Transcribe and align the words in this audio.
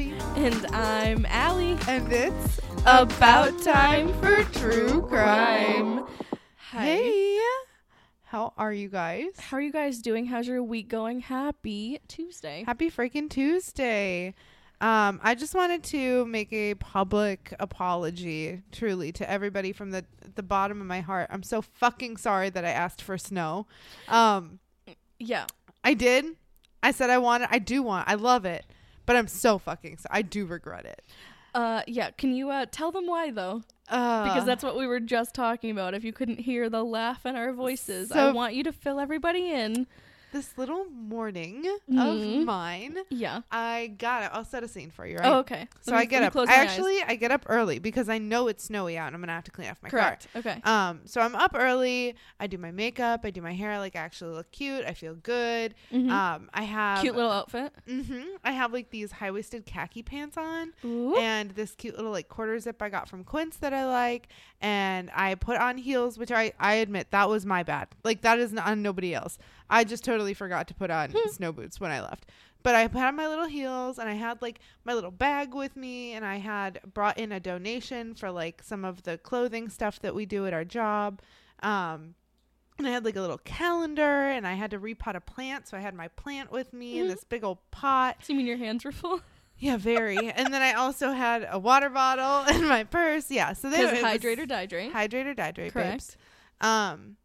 And 0.00 0.64
I'm 0.66 1.26
Allie. 1.26 1.76
And 1.88 2.12
it's 2.12 2.60
About 2.86 3.60
time 3.62 4.12
for 4.20 4.44
true 4.56 5.02
crime. 5.02 6.06
Hi. 6.70 6.84
Hey, 6.84 7.40
how 8.22 8.52
are 8.56 8.72
you 8.72 8.88
guys? 8.88 9.30
How 9.38 9.56
are 9.56 9.60
you 9.60 9.72
guys 9.72 9.98
doing? 9.98 10.26
How's 10.26 10.46
your 10.46 10.62
week 10.62 10.88
going? 10.88 11.18
Happy 11.20 11.98
Tuesday. 12.06 12.62
Happy 12.64 12.90
freaking 12.92 13.28
Tuesday. 13.28 14.34
Um, 14.80 15.18
I 15.24 15.34
just 15.34 15.56
wanted 15.56 15.82
to 15.84 16.24
make 16.26 16.52
a 16.52 16.74
public 16.74 17.52
apology, 17.58 18.62
truly, 18.70 19.10
to 19.12 19.28
everybody 19.28 19.72
from 19.72 19.90
the 19.90 20.04
the 20.36 20.44
bottom 20.44 20.80
of 20.80 20.86
my 20.86 21.00
heart. 21.00 21.26
I'm 21.30 21.42
so 21.42 21.60
fucking 21.60 22.18
sorry 22.18 22.50
that 22.50 22.64
I 22.64 22.70
asked 22.70 23.02
for 23.02 23.18
snow. 23.18 23.66
Um, 24.06 24.60
Yeah. 25.18 25.46
I 25.82 25.94
did. 25.94 26.24
I 26.84 26.92
said 26.92 27.10
I 27.10 27.18
want 27.18 27.42
it. 27.42 27.48
I 27.50 27.58
do 27.58 27.82
want. 27.82 28.08
I 28.08 28.14
love 28.14 28.44
it, 28.44 28.64
but 29.08 29.16
I'm 29.16 29.26
so 29.26 29.58
fucking. 29.58 29.96
So 29.98 30.06
I 30.12 30.22
do 30.22 30.46
regret 30.46 30.84
it. 30.84 31.02
Uh 31.54 31.82
yeah, 31.88 32.10
can 32.12 32.32
you 32.34 32.50
uh 32.50 32.66
tell 32.70 32.92
them 32.92 33.06
why 33.08 33.30
though? 33.32 33.62
Uh, 33.88 34.24
Because 34.24 34.44
that's 34.44 34.62
what 34.62 34.76
we 34.76 34.86
were 34.86 35.00
just 35.00 35.34
talking 35.34 35.70
about. 35.70 35.94
If 35.94 36.04
you 36.04 36.12
couldn't 36.12 36.40
hear 36.40 36.68
the 36.68 36.84
laugh 36.84 37.24
in 37.24 37.34
our 37.36 37.52
voices, 37.54 38.12
I 38.12 38.30
want 38.32 38.54
you 38.54 38.62
to 38.64 38.72
fill 38.72 39.00
everybody 39.00 39.50
in. 39.50 39.86
This 40.32 40.56
little 40.58 40.84
morning 40.86 41.64
Mhm. 41.90 42.38
of 42.40 42.44
mine. 42.44 42.98
Yeah. 43.10 43.40
I 43.50 43.94
got 43.98 44.24
it. 44.24 44.30
I'll 44.32 44.44
set 44.44 44.62
a 44.62 44.68
scene 44.68 44.90
for 44.90 45.06
you, 45.06 45.16
right? 45.16 45.26
Oh, 45.26 45.38
okay. 45.38 45.68
So 45.80 45.92
me- 45.92 45.98
I 45.98 46.04
get 46.04 46.22
up. 46.22 46.36
I 46.36 46.44
my 46.44 46.52
eyes. 46.52 46.58
actually 46.58 47.02
I 47.02 47.14
get 47.14 47.30
up 47.30 47.44
early 47.48 47.78
because 47.78 48.08
I 48.08 48.18
know 48.18 48.48
it's 48.48 48.64
snowy 48.64 48.98
out 48.98 49.06
and 49.08 49.14
I'm 49.16 49.22
gonna 49.22 49.32
have 49.32 49.44
to 49.44 49.50
clean 49.50 49.68
off 49.70 49.78
my 49.82 49.88
Correct. 49.88 50.26
Okay. 50.36 50.60
Um, 50.64 51.00
so 51.04 51.20
I'm 51.20 51.34
up 51.34 51.52
early. 51.54 52.14
I 52.38 52.46
do 52.46 52.58
my 52.58 52.70
makeup. 52.70 53.20
I 53.24 53.30
do 53.30 53.40
my 53.42 53.54
hair. 53.54 53.78
Like 53.78 53.96
I 53.96 54.00
actually 54.00 54.34
look 54.34 54.50
cute. 54.52 54.84
I 54.84 54.92
feel 54.94 55.14
good. 55.14 55.74
Mhm. 55.92 56.10
Um, 56.10 56.50
I 56.52 56.62
have 56.62 57.00
Cute 57.00 57.14
little 57.16 57.30
outfit. 57.30 57.72
hmm 57.86 58.22
I 58.44 58.52
have 58.52 58.72
like 58.72 58.90
these 58.90 59.12
high 59.12 59.30
waisted 59.30 59.66
khaki 59.66 60.02
pants 60.02 60.36
on 60.36 60.72
Ooh. 60.84 61.16
and 61.16 61.50
this 61.52 61.72
cute 61.74 61.96
little 61.96 62.12
like 62.12 62.28
quarter 62.28 62.58
zip 62.58 62.80
I 62.82 62.88
got 62.88 63.08
from 63.08 63.24
Quince 63.24 63.56
that 63.58 63.72
I 63.72 63.86
like. 63.86 64.28
And 64.60 65.10
I 65.14 65.36
put 65.36 65.56
on 65.56 65.78
heels, 65.78 66.18
which 66.18 66.32
I 66.32 66.52
I 66.58 66.74
admit 66.74 67.10
that 67.12 67.28
was 67.28 67.46
my 67.46 67.62
bad. 67.62 67.88
Like 68.04 68.22
that 68.22 68.38
is 68.38 68.52
not 68.52 68.66
on 68.66 68.82
nobody 68.82 69.14
else. 69.14 69.38
I 69.70 69.84
just 69.84 70.04
totally 70.04 70.34
forgot 70.34 70.68
to 70.68 70.74
put 70.74 70.90
on 70.90 71.12
snow 71.32 71.52
boots 71.52 71.78
when 71.80 71.90
I 71.90 72.00
left. 72.00 72.26
But 72.62 72.74
I 72.74 72.88
put 72.88 73.02
on 73.02 73.14
my 73.16 73.28
little 73.28 73.46
heels 73.46 73.98
and 73.98 74.08
I 74.08 74.14
had 74.14 74.42
like 74.42 74.60
my 74.84 74.92
little 74.94 75.10
bag 75.12 75.54
with 75.54 75.76
me 75.76 76.12
and 76.14 76.24
I 76.24 76.36
had 76.38 76.80
brought 76.92 77.16
in 77.18 77.30
a 77.32 77.38
donation 77.40 78.14
for 78.14 78.30
like 78.30 78.62
some 78.64 78.84
of 78.84 79.04
the 79.04 79.16
clothing 79.18 79.68
stuff 79.68 80.00
that 80.00 80.14
we 80.14 80.26
do 80.26 80.46
at 80.46 80.52
our 80.52 80.64
job. 80.64 81.20
Um 81.62 82.14
and 82.78 82.86
I 82.86 82.90
had 82.90 83.04
like 83.04 83.16
a 83.16 83.20
little 83.20 83.38
calendar 83.38 84.28
and 84.28 84.46
I 84.46 84.54
had 84.54 84.70
to 84.70 84.78
repot 84.78 85.16
a 85.16 85.20
plant, 85.20 85.66
so 85.68 85.76
I 85.76 85.80
had 85.80 85.94
my 85.94 86.06
plant 86.08 86.52
with 86.52 86.72
me 86.72 86.98
in 87.00 87.06
Mhm. 87.06 87.10
this 87.10 87.24
big 87.24 87.42
old 87.44 87.58
pot. 87.72 88.18
So 88.22 88.32
you 88.32 88.36
mean 88.36 88.46
your 88.46 88.56
hands 88.56 88.84
were 88.84 88.92
full? 88.92 89.20
Yeah, 89.60 89.76
very. 89.76 90.16
and 90.30 90.54
then 90.54 90.62
I 90.62 90.74
also 90.74 91.10
had 91.10 91.44
a 91.50 91.58
water 91.58 91.88
bottle 91.88 92.44
in 92.54 92.68
my 92.68 92.84
purse. 92.84 93.28
Yeah, 93.28 93.54
so 93.54 93.68
they 93.68 93.78
Because 93.78 93.90
it 93.90 93.94
was 93.94 94.02
hydrate 94.04 94.38
or 94.38 94.46
dihydrate. 94.46 94.92
hydrate 94.92 95.26
or 95.26 95.34
dihydrate, 95.34 95.72
Correct. 95.72 95.90
babes. 95.94 96.16
Um, 96.60 97.16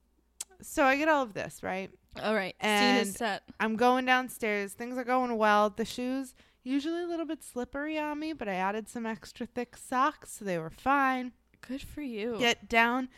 so 0.60 0.84
I 0.84 0.96
get 0.98 1.08
all 1.10 1.22
of 1.22 1.36
this 1.36 1.62
right. 1.62 1.92
All 2.22 2.36
right. 2.36 2.56
Scene 2.62 2.70
And- 2.70 3.08
is 3.08 3.16
set. 3.16 3.44
I'm 3.60 3.76
going 3.76 4.06
downstairs. 4.06 4.74
Things 4.74 4.98
are 4.98 5.04
going 5.04 5.36
well. 5.38 5.70
The 5.70 5.86
shoes 5.86 6.36
usually 6.64 7.02
a 7.04 7.08
little 7.08 7.26
bit 7.26 7.44
slippery 7.44 7.98
on 7.98 8.20
me, 8.20 8.34
but 8.34 8.48
I 8.48 8.54
added 8.56 8.88
some 8.88 9.06
extra 9.06 9.46
thick 9.46 9.76
socks, 9.78 10.32
so 10.34 10.46
they 10.46 10.58
were 10.58 10.70
fine. 10.70 11.32
Good 11.68 11.82
for 11.82 12.02
you. 12.02 12.38
Get 12.40 12.70
down 12.70 13.10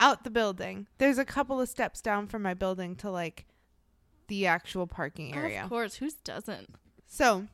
out 0.00 0.22
the 0.24 0.30
building. 0.30 0.86
There's 0.98 1.18
a 1.18 1.24
couple 1.24 1.60
of 1.60 1.68
steps 1.68 2.00
down 2.00 2.28
from 2.28 2.42
my 2.42 2.54
building 2.54 2.94
to 2.96 3.10
like 3.10 3.46
the 4.28 4.46
actual 4.46 4.86
parking 4.86 5.34
area. 5.34 5.64
Of 5.64 5.68
course. 5.70 5.96
Whose 5.96 6.14
doesn't? 6.14 6.74
So 7.06 7.46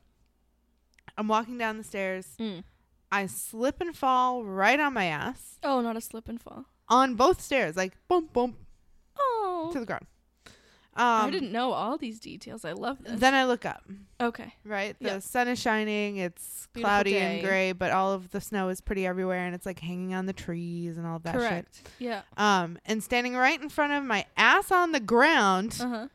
I'm 1.17 1.27
walking 1.27 1.57
down 1.57 1.77
the 1.77 1.83
stairs. 1.83 2.35
Mm. 2.39 2.63
I 3.11 3.25
slip 3.27 3.79
and 3.81 3.95
fall 3.95 4.43
right 4.43 4.79
on 4.79 4.93
my 4.93 5.05
ass 5.05 5.57
Oh, 5.63 5.79
not 5.81 5.95
a 5.95 6.01
slip 6.01 6.27
and 6.27 6.41
fall. 6.41 6.65
on 6.89 7.15
both 7.15 7.41
stairs, 7.41 7.75
like 7.77 7.93
boom, 8.07 8.29
boom 8.33 8.57
Oh. 9.17 9.69
to 9.73 9.79
the 9.79 9.85
ground. 9.85 10.05
Um, 10.97 11.03
I 11.27 11.29
didn't 11.29 11.51
know 11.51 11.73
all 11.73 11.97
these 11.97 12.19
details. 12.21 12.63
I 12.63 12.71
love 12.71 13.03
this. 13.03 13.19
Then 13.19 13.33
I 13.33 13.43
look 13.45 13.65
up. 13.65 13.83
okay. 14.21 14.53
Right, 14.63 14.95
the 14.99 15.09
Yep. 15.09 15.23
sun 15.23 15.47
is 15.49 15.59
shining. 15.59 16.17
It's 16.17 16.67
Beautiful 16.73 16.89
cloudy 16.89 17.11
day. 17.11 17.39
and 17.39 17.45
gray, 17.45 17.71
but 17.73 17.91
all 17.91 18.13
of 18.13 18.31
the 18.31 18.39
snow 18.39 18.69
is 18.69 18.79
pretty 18.79 19.05
everywhere, 19.05 19.45
and 19.45 19.53
it's 19.53 19.65
like 19.65 19.79
hanging 19.79 20.13
on 20.13 20.25
the 20.25 20.31
trees 20.33 20.97
and 20.97 21.05
all 21.05 21.19
that 21.19 21.35
Correct. 21.35 21.89
Yeah. 21.99 22.21
Um, 22.37 22.77
and 22.85 23.03
standing 23.03 23.35
right 23.35 23.61
in 23.61 23.67
front 23.69 23.91
of 23.93 24.03
my 24.05 24.25
ass 24.37 24.71
on 24.71 24.93
the 24.93 24.99
ground 25.01 25.77
Uh 25.81 25.87
huh. 25.89 26.07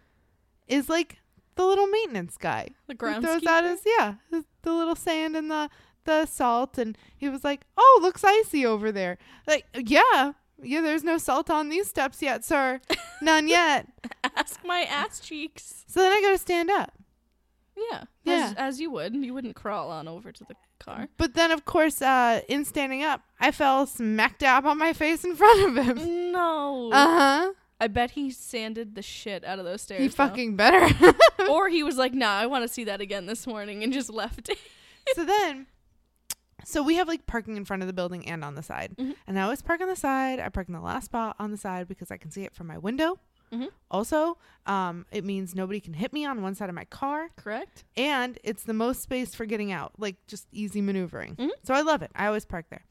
is 0.67 0.89
like 0.89 1.19
the 1.57 1.67
little 1.67 1.87
maintenance 1.87 2.37
guy. 2.39 2.69
The 2.87 2.95
ground 2.95 3.23
throws 3.25 3.45
out 3.47 3.65
his 3.65 3.83
yeah 3.85 4.15
his, 4.31 4.45
the 4.62 4.73
little 4.73 4.97
sand 4.97 5.37
and 5.37 5.51
the 5.51 5.69
the 6.05 6.25
salt 6.25 6.79
and 6.79 6.97
he 7.15 7.29
was 7.29 7.45
like 7.45 7.67
oh 7.77 7.99
looks 8.01 8.25
icy 8.25 8.65
over 8.65 8.91
there 8.91 9.19
like 9.47 9.67
yeah 9.77 10.33
yeah 10.62 10.81
there's 10.81 11.04
no 11.04 11.19
salt 11.19 11.50
on 11.50 11.69
these 11.69 11.88
steps 11.88 12.21
yet 12.22 12.44
sir 12.44 12.81
none 13.22 13.48
yet 13.48 13.87
Ask 14.37 14.60
my 14.65 14.82
ass 14.82 15.21
cheeks. 15.21 15.84
so 15.87 16.00
then 16.00 16.12
i 16.12 16.21
gotta 16.21 16.38
stand 16.38 16.71
up 16.71 16.93
Yeah. 17.91 18.04
Yeah. 18.25 18.48
As, 18.50 18.54
as 18.56 18.81
you 18.81 18.91
would. 18.91 19.15
You 19.15 19.32
wouldn't 19.34 19.56
crawl 19.56 19.91
on 19.91 20.06
over 20.06 20.31
to 20.32 20.44
the 20.44 20.54
car. 20.78 21.09
but 21.16 21.34
then 21.34 21.50
of 21.50 21.65
course 21.65 22.00
uh 22.03 22.41
in 22.49 22.65
standing 22.65 23.03
up 23.03 23.22
i 23.41 23.50
fell 23.50 23.87
smack 23.87 24.38
dab 24.38 24.65
on 24.66 24.78
my 24.78 24.93
face 24.93 25.25
in 25.25 25.34
front 25.41 25.76
of 25.78 25.84
him 25.84 26.32
No. 26.32 26.91
uh-huh 26.93 27.53
I 27.82 27.87
bet 27.88 28.10
he 28.10 28.31
sanded 28.31 28.94
the 28.94 29.00
shit 29.00 29.43
out 29.43 29.59
of 29.59 29.65
those 29.65 29.81
stairs. 29.81 30.03
he 30.03 30.09
fucking 30.09 30.54
better 30.56 30.87
or 31.49 31.70
he 31.70 31.82
was 31.82 31.97
like, 31.97 32.12
"Nah, 32.12 32.37
I 32.37 32.44
want 32.44 32.62
to 32.62 32.69
see 32.69 32.84
that 32.84 33.00
again 33.00 33.25
this 33.25 33.47
morning," 33.47 33.82
and 33.82 33.91
just 33.91 34.10
left 34.10 34.50
it. 34.50 34.59
so 35.15 35.25
then 35.25 35.66
so 36.65 36.82
we 36.82 36.94
have 36.97 37.09
like 37.09 37.26
parking 37.26 37.56
in 37.56 37.65
front 37.65 37.82
of 37.82 37.87
the 37.87 37.93
building 37.93 38.26
and 38.28 38.44
on 38.44 38.54
the 38.54 38.62
side 38.62 38.94
Mhm. 38.98 39.15
and 39.26 39.38
i 39.38 39.43
always 39.43 39.62
park 39.62 39.81
on 39.81 39.88
the 39.88 39.97
side 39.97 40.38
i 40.41 40.48
park 40.48 40.69
in 40.69 40.75
the 40.75 40.81
last 40.81 41.06
spot 41.06 41.37
on 41.38 41.50
the 41.50 41.56
side 41.56 41.88
because 41.88 42.10
i 42.10 42.16
can 42.16 42.31
see 42.31 42.43
it 42.44 42.54
from 42.54 42.66
my 42.66 42.78
window 42.78 43.19
Mhm. 43.53 43.69
also 43.91 44.38
um, 44.66 45.06
it 45.10 45.25
means 45.25 45.54
nobody 45.56 45.81
can 45.81 45.94
hit 45.94 46.12
me 46.12 46.25
on 46.25 46.41
one 46.41 46.54
side 46.54 46.69
of 46.69 46.75
my 46.75 46.84
car 46.84 47.31
Correct. 47.37 47.82
and 47.97 48.38
it's 48.44 48.62
the 48.62 48.72
most 48.75 49.03
space 49.03 49.34
for 49.34 49.44
getting 49.44 49.72
out 49.72 49.93
like 49.99 50.16
just 50.28 50.47
easy 50.53 50.81
maneuvering 50.81 51.34
Mhm. 51.37 51.50
so 51.65 51.75
i 51.75 51.81
love 51.81 52.03
it 52.03 52.10
i 52.15 52.26
always 52.26 52.44
park 52.44 52.66
there 52.70 52.84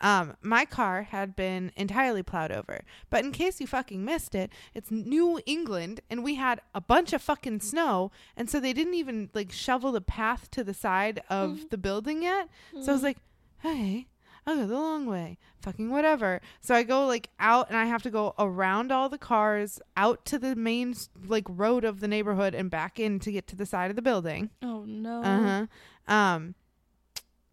um, 0.00 0.36
my 0.42 0.64
car 0.64 1.02
had 1.02 1.34
been 1.34 1.72
entirely 1.76 2.22
plowed 2.22 2.52
over 2.52 2.80
but 3.10 3.24
in 3.24 3.32
case 3.32 3.60
you 3.60 3.66
fucking 3.66 4.04
missed 4.04 4.34
it 4.34 4.50
it's 4.74 4.90
new 4.90 5.40
england 5.46 6.00
and 6.08 6.22
we 6.22 6.36
had 6.36 6.60
a 6.74 6.80
bunch 6.80 7.12
of 7.12 7.20
fucking 7.20 7.58
snow 7.60 8.10
and 8.36 8.48
so 8.48 8.60
they 8.60 8.72
didn't 8.72 8.94
even 8.94 9.28
like 9.34 9.50
shovel 9.50 9.90
the 9.92 10.00
path 10.00 10.50
to 10.52 10.62
the 10.62 10.74
side 10.74 11.20
of 11.28 11.50
Mhm. 11.50 11.70
the 11.70 11.78
building 11.78 12.22
yet 12.22 12.48
so 12.80 12.92
I 12.92 12.94
was 12.94 13.02
like, 13.02 13.18
hey, 13.58 14.06
I'll 14.46 14.56
go 14.56 14.66
the 14.66 14.74
long 14.78 15.04
way. 15.06 15.36
Fucking 15.60 15.90
whatever. 15.90 16.40
So 16.60 16.74
I 16.74 16.82
go 16.84 17.04
like 17.06 17.28
out 17.38 17.68
and 17.68 17.76
I 17.76 17.84
have 17.84 18.02
to 18.04 18.10
go 18.10 18.34
around 18.38 18.90
all 18.92 19.08
the 19.10 19.18
cars 19.18 19.78
out 19.96 20.24
to 20.26 20.38
the 20.38 20.54
main 20.56 20.94
like 21.26 21.44
road 21.48 21.84
of 21.84 22.00
the 22.00 22.08
neighborhood 22.08 22.54
and 22.54 22.70
back 22.70 22.98
in 22.98 23.18
to 23.20 23.32
get 23.32 23.46
to 23.48 23.56
the 23.56 23.66
side 23.66 23.90
of 23.90 23.96
the 23.96 24.00
building. 24.02 24.48
"Oh 24.62 24.84
no." 24.86 25.20
Uh 25.22 25.66
huh. 26.06 26.12
Um, 26.14 26.54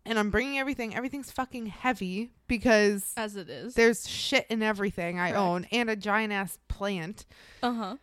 and 0.06 0.20
I'm 0.20 0.30
bringing 0.30 0.58
everything. 0.60 0.96
Everything's 0.96 1.32
fucking 1.32 1.68
heavy 1.68 2.32
because 2.48 3.14
As 3.18 3.36
it 3.36 3.50
is. 3.50 3.74
there's 3.74 4.08
shit 4.08 4.46
in 4.50 4.62
everything 4.62 5.20
I 5.20 5.30
Correct. 5.32 5.38
own 5.40 5.68
and 5.72 5.90
a 5.90 5.96
giant 5.96 6.32
ass 6.34 6.58
plant. 6.68 7.26
Uh 7.64 7.74
huh. 7.74 7.96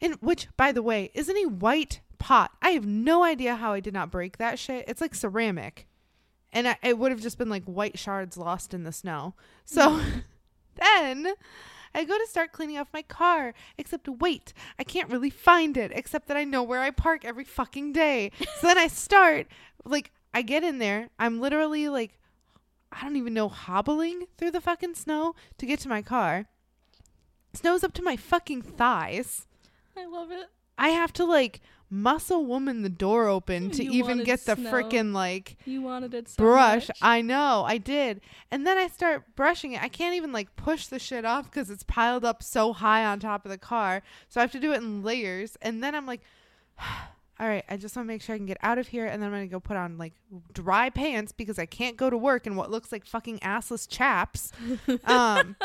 And 0.00 0.14
which, 0.16 0.48
by 0.56 0.72
the 0.72 0.82
way, 0.82 1.10
is 1.14 1.28
in 1.28 1.36
a 1.38 1.46
white 1.48 2.00
pot. 2.18 2.50
I 2.60 2.70
have 2.70 2.86
no 2.86 3.22
idea 3.24 3.56
how 3.56 3.72
I 3.72 3.80
did 3.80 3.94
not 3.94 4.10
break 4.10 4.38
that 4.38 4.58
shit. 4.58 4.84
It's 4.88 5.00
like 5.00 5.14
ceramic. 5.14 5.86
And 6.52 6.68
I, 6.68 6.76
it 6.82 6.98
would 6.98 7.10
have 7.12 7.20
just 7.20 7.38
been 7.38 7.48
like 7.48 7.64
white 7.64 7.98
shards 7.98 8.36
lost 8.36 8.74
in 8.74 8.84
the 8.84 8.92
snow. 8.92 9.34
So 9.64 10.00
then 10.74 11.28
I 11.94 12.04
go 12.04 12.18
to 12.18 12.26
start 12.28 12.52
cleaning 12.52 12.78
off 12.78 12.88
my 12.92 13.02
car. 13.02 13.54
Except, 13.78 14.08
wait, 14.08 14.52
I 14.78 14.84
can't 14.84 15.10
really 15.10 15.30
find 15.30 15.76
it, 15.76 15.92
except 15.94 16.28
that 16.28 16.36
I 16.36 16.44
know 16.44 16.62
where 16.62 16.80
I 16.80 16.90
park 16.90 17.24
every 17.24 17.44
fucking 17.44 17.92
day. 17.92 18.30
So 18.60 18.66
then 18.66 18.78
I 18.78 18.86
start, 18.88 19.46
like, 19.84 20.12
I 20.36 20.42
get 20.42 20.62
in 20.62 20.76
there. 20.76 21.08
I'm 21.18 21.40
literally 21.40 21.88
like, 21.88 22.18
I 22.92 23.00
don't 23.00 23.16
even 23.16 23.32
know, 23.32 23.48
hobbling 23.48 24.26
through 24.36 24.50
the 24.50 24.60
fucking 24.60 24.94
snow 24.94 25.34
to 25.56 25.64
get 25.64 25.80
to 25.80 25.88
my 25.88 26.02
car. 26.02 26.44
Snow's 27.54 27.82
up 27.82 27.94
to 27.94 28.02
my 28.02 28.18
fucking 28.18 28.60
thighs. 28.60 29.46
I 29.96 30.04
love 30.04 30.30
it. 30.30 30.50
I 30.76 30.90
have 30.90 31.10
to 31.14 31.24
like 31.24 31.62
muscle 31.88 32.44
woman 32.44 32.82
the 32.82 32.90
door 32.90 33.28
open 33.28 33.70
to 33.76 33.82
You 33.82 33.92
even 33.92 34.24
get 34.24 34.44
the 34.44 34.56
freaking 34.56 35.14
like 35.14 35.56
You 35.64 35.80
wanted 35.80 36.12
it 36.12 36.28
so 36.28 36.36
brush. 36.36 36.88
much. 36.88 36.98
I 37.00 37.22
know, 37.22 37.64
I 37.66 37.78
did. 37.78 38.20
And 38.50 38.66
then 38.66 38.76
I 38.76 38.88
start 38.88 39.36
brushing 39.36 39.72
it. 39.72 39.82
I 39.82 39.88
can't 39.88 40.16
even 40.16 40.32
like 40.32 40.54
push 40.54 40.86
the 40.88 40.98
shit 40.98 41.24
off 41.24 41.50
because 41.50 41.70
it's 41.70 41.84
piled 41.84 42.26
up 42.26 42.42
so 42.42 42.74
high 42.74 43.06
on 43.06 43.20
top 43.20 43.46
of 43.46 43.50
the 43.50 43.56
car. 43.56 44.02
So 44.28 44.38
I 44.38 44.42
have 44.42 44.52
to 44.52 44.60
do 44.60 44.74
it 44.74 44.82
in 44.82 45.02
layers. 45.02 45.56
And 45.62 45.82
then 45.82 45.94
I'm 45.94 46.04
like, 46.04 46.20
all 47.38 47.46
right, 47.46 47.64
I 47.68 47.76
just 47.76 47.94
want 47.96 48.06
to 48.06 48.12
make 48.12 48.22
sure 48.22 48.34
I 48.34 48.38
can 48.38 48.46
get 48.46 48.56
out 48.62 48.78
of 48.78 48.88
here. 48.88 49.04
And 49.06 49.22
then 49.22 49.28
I'm 49.28 49.34
going 49.34 49.48
to 49.48 49.52
go 49.52 49.60
put 49.60 49.76
on 49.76 49.98
like 49.98 50.14
dry 50.52 50.88
pants 50.88 51.32
because 51.32 51.58
I 51.58 51.66
can't 51.66 51.96
go 51.96 52.08
to 52.08 52.16
work 52.16 52.46
in 52.46 52.56
what 52.56 52.70
looks 52.70 52.90
like 52.92 53.04
fucking 53.04 53.38
assless 53.40 53.88
chaps. 53.88 54.52
Um, 55.04 55.56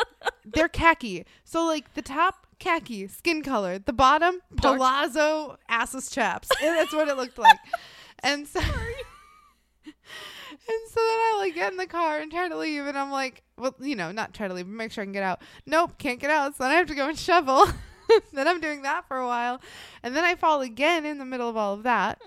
they're 0.46 0.68
khaki. 0.68 1.26
So 1.44 1.66
like 1.66 1.94
the 1.94 2.02
top 2.02 2.46
khaki 2.60 3.08
skin 3.08 3.42
color, 3.44 3.80
the 3.80 3.94
bottom 3.94 4.42
Dark. 4.56 4.78
palazzo 4.78 5.58
assless 5.70 6.12
chaps. 6.14 6.50
And 6.62 6.76
that's 6.76 6.94
what 6.94 7.08
it 7.08 7.16
looked 7.18 7.38
like. 7.38 7.58
And 8.24 8.48
so 8.48 8.60
And 10.68 10.90
so 10.90 11.00
then 11.00 11.06
I 11.20 11.36
like 11.40 11.56
get 11.56 11.72
in 11.72 11.78
the 11.78 11.88
car 11.88 12.20
and 12.20 12.32
try 12.32 12.48
to 12.48 12.58
leave, 12.58 12.86
and 12.86 12.98
I'm 12.98 13.12
like, 13.12 13.42
well, 13.58 13.76
you 13.80 13.96
know, 13.96 14.12
not 14.12 14.34
try 14.34 14.48
to 14.48 14.54
leave, 14.54 14.66
but 14.66 14.74
make 14.74 14.92
sure 14.92 15.02
I 15.02 15.06
can 15.06 15.12
get 15.12 15.24
out. 15.24 15.42
Nope, 15.66 15.98
can't 15.98 16.20
get 16.20 16.30
out. 16.30 16.56
So 16.56 16.64
then 16.64 16.72
I 16.72 16.76
have 16.76 16.88
to 16.88 16.96
go 16.96 17.10
and 17.10 17.18
shovel. 17.18 17.68
then 18.34 18.48
I'm 18.48 18.60
doing 18.62 18.82
that 18.84 19.08
for 19.08 19.18
a 19.18 19.26
while, 19.28 19.62
and 20.04 20.16
then 20.16 20.24
I 20.24 20.36
fall 20.36 20.62
again 20.62 21.06
in 21.06 21.18
the 21.18 21.26
middle 21.26 21.50
of 21.50 21.58
all 21.58 21.74
of 21.74 21.84
that, 21.84 22.22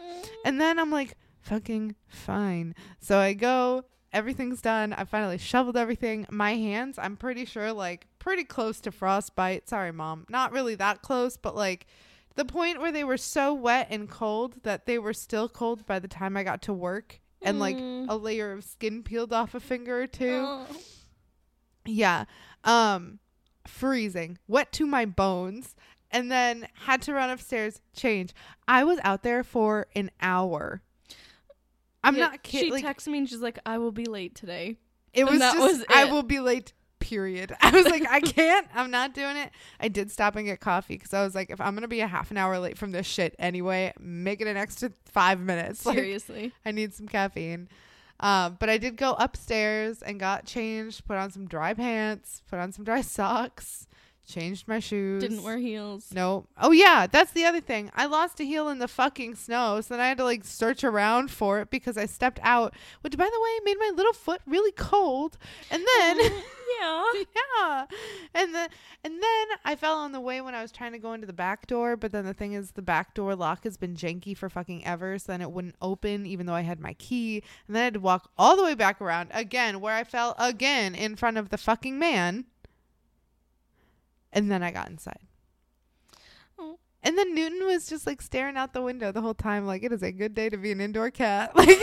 and 0.44 0.60
then 0.60 0.78
I'm 0.78 0.90
like, 0.90 1.14
fucking 1.42 1.94
fine. 2.08 2.74
So 3.00 3.18
I 3.18 3.32
go. 3.34 3.84
Everything's 4.12 4.62
done. 4.62 4.92
I 4.92 5.02
finally 5.02 5.38
shoveled 5.38 5.76
everything. 5.76 6.24
My 6.30 6.54
hands, 6.54 7.00
I'm 7.00 7.16
pretty 7.16 7.44
sure, 7.44 7.72
like 7.72 8.06
pretty 8.20 8.44
close 8.44 8.78
to 8.82 8.92
frostbite. 8.92 9.68
Sorry, 9.68 9.90
mom. 9.90 10.24
Not 10.28 10.52
really 10.52 10.76
that 10.76 11.02
close, 11.02 11.36
but 11.36 11.56
like 11.56 11.86
the 12.36 12.44
point 12.44 12.80
where 12.80 12.92
they 12.92 13.02
were 13.02 13.16
so 13.16 13.52
wet 13.52 13.88
and 13.90 14.08
cold 14.08 14.62
that 14.62 14.86
they 14.86 15.00
were 15.00 15.12
still 15.14 15.48
cold 15.48 15.84
by 15.84 15.98
the 15.98 16.06
time 16.06 16.36
I 16.36 16.44
got 16.44 16.62
to 16.62 16.72
work 16.72 17.20
and 17.42 17.58
like 17.58 17.76
Mm. 17.76 18.06
a 18.08 18.14
layer 18.16 18.52
of 18.52 18.62
skin 18.62 19.02
peeled 19.02 19.32
off 19.32 19.52
a 19.52 19.58
finger 19.58 20.02
or 20.02 20.06
two. 20.06 20.44
Oh. 20.46 20.66
Yeah. 21.84 22.24
Um 22.62 23.18
freezing, 23.66 24.38
wet 24.48 24.72
to 24.72 24.86
my 24.86 25.04
bones, 25.04 25.74
and 26.10 26.30
then 26.30 26.68
had 26.86 27.02
to 27.02 27.14
run 27.14 27.30
upstairs, 27.30 27.80
change. 27.94 28.32
I 28.68 28.84
was 28.84 28.98
out 29.04 29.22
there 29.22 29.42
for 29.42 29.86
an 29.94 30.10
hour. 30.20 30.82
I'm 32.02 32.16
Yeah, 32.16 32.26
not 32.26 32.42
kidding. 32.42 32.68
She 32.68 32.82
Like, 32.82 32.84
texted 32.84 33.08
me 33.08 33.18
and 33.18 33.28
she's 33.28 33.40
like, 33.40 33.58
"I 33.66 33.78
will 33.78 33.92
be 33.92 34.04
late 34.04 34.34
today." 34.34 34.76
it 35.12 35.20
and 35.22 35.30
was 35.30 35.38
that 35.38 35.54
just 35.54 35.78
was 35.78 35.84
I 35.88 36.04
will 36.06 36.22
be 36.22 36.40
late. 36.40 36.72
Period. 37.00 37.54
I 37.60 37.70
was 37.70 37.84
like, 37.84 38.06
I 38.08 38.20
can't. 38.22 38.66
I'm 38.74 38.90
not 38.90 39.12
doing 39.12 39.36
it. 39.36 39.50
I 39.78 39.88
did 39.88 40.10
stop 40.10 40.36
and 40.36 40.46
get 40.46 40.60
coffee 40.60 40.94
because 40.94 41.12
I 41.12 41.22
was 41.22 41.34
like, 41.34 41.50
if 41.50 41.60
I'm 41.60 41.74
gonna 41.74 41.86
be 41.88 42.00
a 42.00 42.06
half 42.06 42.30
an 42.30 42.38
hour 42.38 42.58
late 42.58 42.78
from 42.78 42.92
this 42.92 43.06
shit 43.06 43.34
anyway, 43.38 43.92
make 44.00 44.40
it 44.40 44.46
an 44.46 44.56
extra 44.56 44.90
five 45.04 45.38
minutes. 45.38 45.84
Like, 45.86 45.96
Seriously. 45.98 46.52
I 46.64 46.70
need 46.70 46.94
some 46.94 47.06
caffeine. 47.06 47.68
Um, 48.24 48.56
but 48.58 48.70
I 48.70 48.78
did 48.78 48.96
go 48.96 49.12
upstairs 49.18 50.00
and 50.00 50.18
got 50.18 50.46
changed, 50.46 51.06
put 51.06 51.18
on 51.18 51.30
some 51.30 51.46
dry 51.46 51.74
pants, 51.74 52.40
put 52.48 52.58
on 52.58 52.72
some 52.72 52.82
dry 52.82 53.00
socks, 53.02 53.86
changed 54.26 54.66
my 54.66 54.78
shoes. 54.80 55.22
Didn't 55.22 55.42
wear 55.42 55.58
heels. 55.58 56.10
No. 56.12 56.46
Oh 56.58 56.72
yeah, 56.72 57.06
that's 57.06 57.32
the 57.32 57.44
other 57.44 57.60
thing. 57.60 57.90
I 57.94 58.06
lost 58.06 58.40
a 58.40 58.44
heel 58.44 58.68
in 58.68 58.78
the 58.78 58.88
fucking 58.88 59.34
snow, 59.36 59.80
so 59.80 59.94
then 59.94 60.00
I 60.00 60.08
had 60.08 60.18
to 60.18 60.24
like 60.24 60.44
search 60.44 60.84
around 60.84 61.30
for 61.30 61.60
it 61.60 61.70
because 61.70 61.96
I 61.96 62.06
stepped 62.06 62.40
out, 62.42 62.74
which 63.02 63.16
by 63.16 63.24
the 63.24 63.40
way 63.40 63.60
made 63.64 63.78
my 63.78 63.92
little 63.94 64.12
foot 64.12 64.40
really 64.46 64.72
cold. 64.72 65.38
And 65.70 65.84
then 65.98 66.20
uh, 66.20 66.30
yeah. 66.80 67.04
yeah. 67.58 67.86
And 68.34 68.54
then 68.54 68.68
and 69.02 69.22
then 69.22 69.46
I 69.64 69.76
fell 69.76 69.96
on 69.96 70.12
the 70.12 70.20
way 70.20 70.40
when 70.40 70.54
I 70.54 70.62
was 70.62 70.72
trying 70.72 70.92
to 70.92 70.98
go 70.98 71.12
into 71.12 71.26
the 71.26 71.32
back 71.32 71.66
door, 71.66 71.96
but 71.96 72.12
then 72.12 72.24
the 72.24 72.34
thing 72.34 72.52
is 72.52 72.72
the 72.72 72.82
back 72.82 73.14
door 73.14 73.34
lock 73.36 73.64
has 73.64 73.76
been 73.76 73.94
janky 73.94 74.36
for 74.36 74.48
fucking 74.48 74.84
ever, 74.84 75.18
so 75.18 75.32
then 75.32 75.42
it 75.42 75.50
wouldn't 75.50 75.76
open 75.82 76.26
even 76.26 76.46
though 76.46 76.54
I 76.54 76.62
had 76.62 76.80
my 76.80 76.94
key. 76.94 77.42
And 77.66 77.76
then 77.76 77.82
I 77.82 77.84
had 77.84 77.94
to 77.94 78.00
walk 78.00 78.30
all 78.38 78.56
the 78.56 78.64
way 78.64 78.74
back 78.74 79.00
around 79.00 79.30
again 79.32 79.80
where 79.80 79.94
I 79.94 80.04
fell 80.04 80.34
again 80.38 80.94
in 80.94 81.16
front 81.16 81.36
of 81.36 81.50
the 81.50 81.58
fucking 81.58 81.98
man. 81.98 82.46
And 84.34 84.50
then 84.50 84.62
I 84.62 84.70
got 84.72 84.90
inside. 84.90 85.20
Oh. 86.58 86.78
And 87.02 87.16
then 87.16 87.34
Newton 87.34 87.64
was 87.66 87.86
just 87.88 88.06
like 88.06 88.20
staring 88.20 88.56
out 88.56 88.72
the 88.74 88.82
window 88.82 89.10
the 89.12 89.20
whole 89.22 89.32
time, 89.34 89.64
like 89.66 89.82
it 89.82 89.92
is 89.92 90.02
a 90.02 90.12
good 90.12 90.34
day 90.34 90.50
to 90.50 90.56
be 90.58 90.72
an 90.72 90.80
indoor 90.80 91.10
cat. 91.10 91.52
Like 91.56 91.78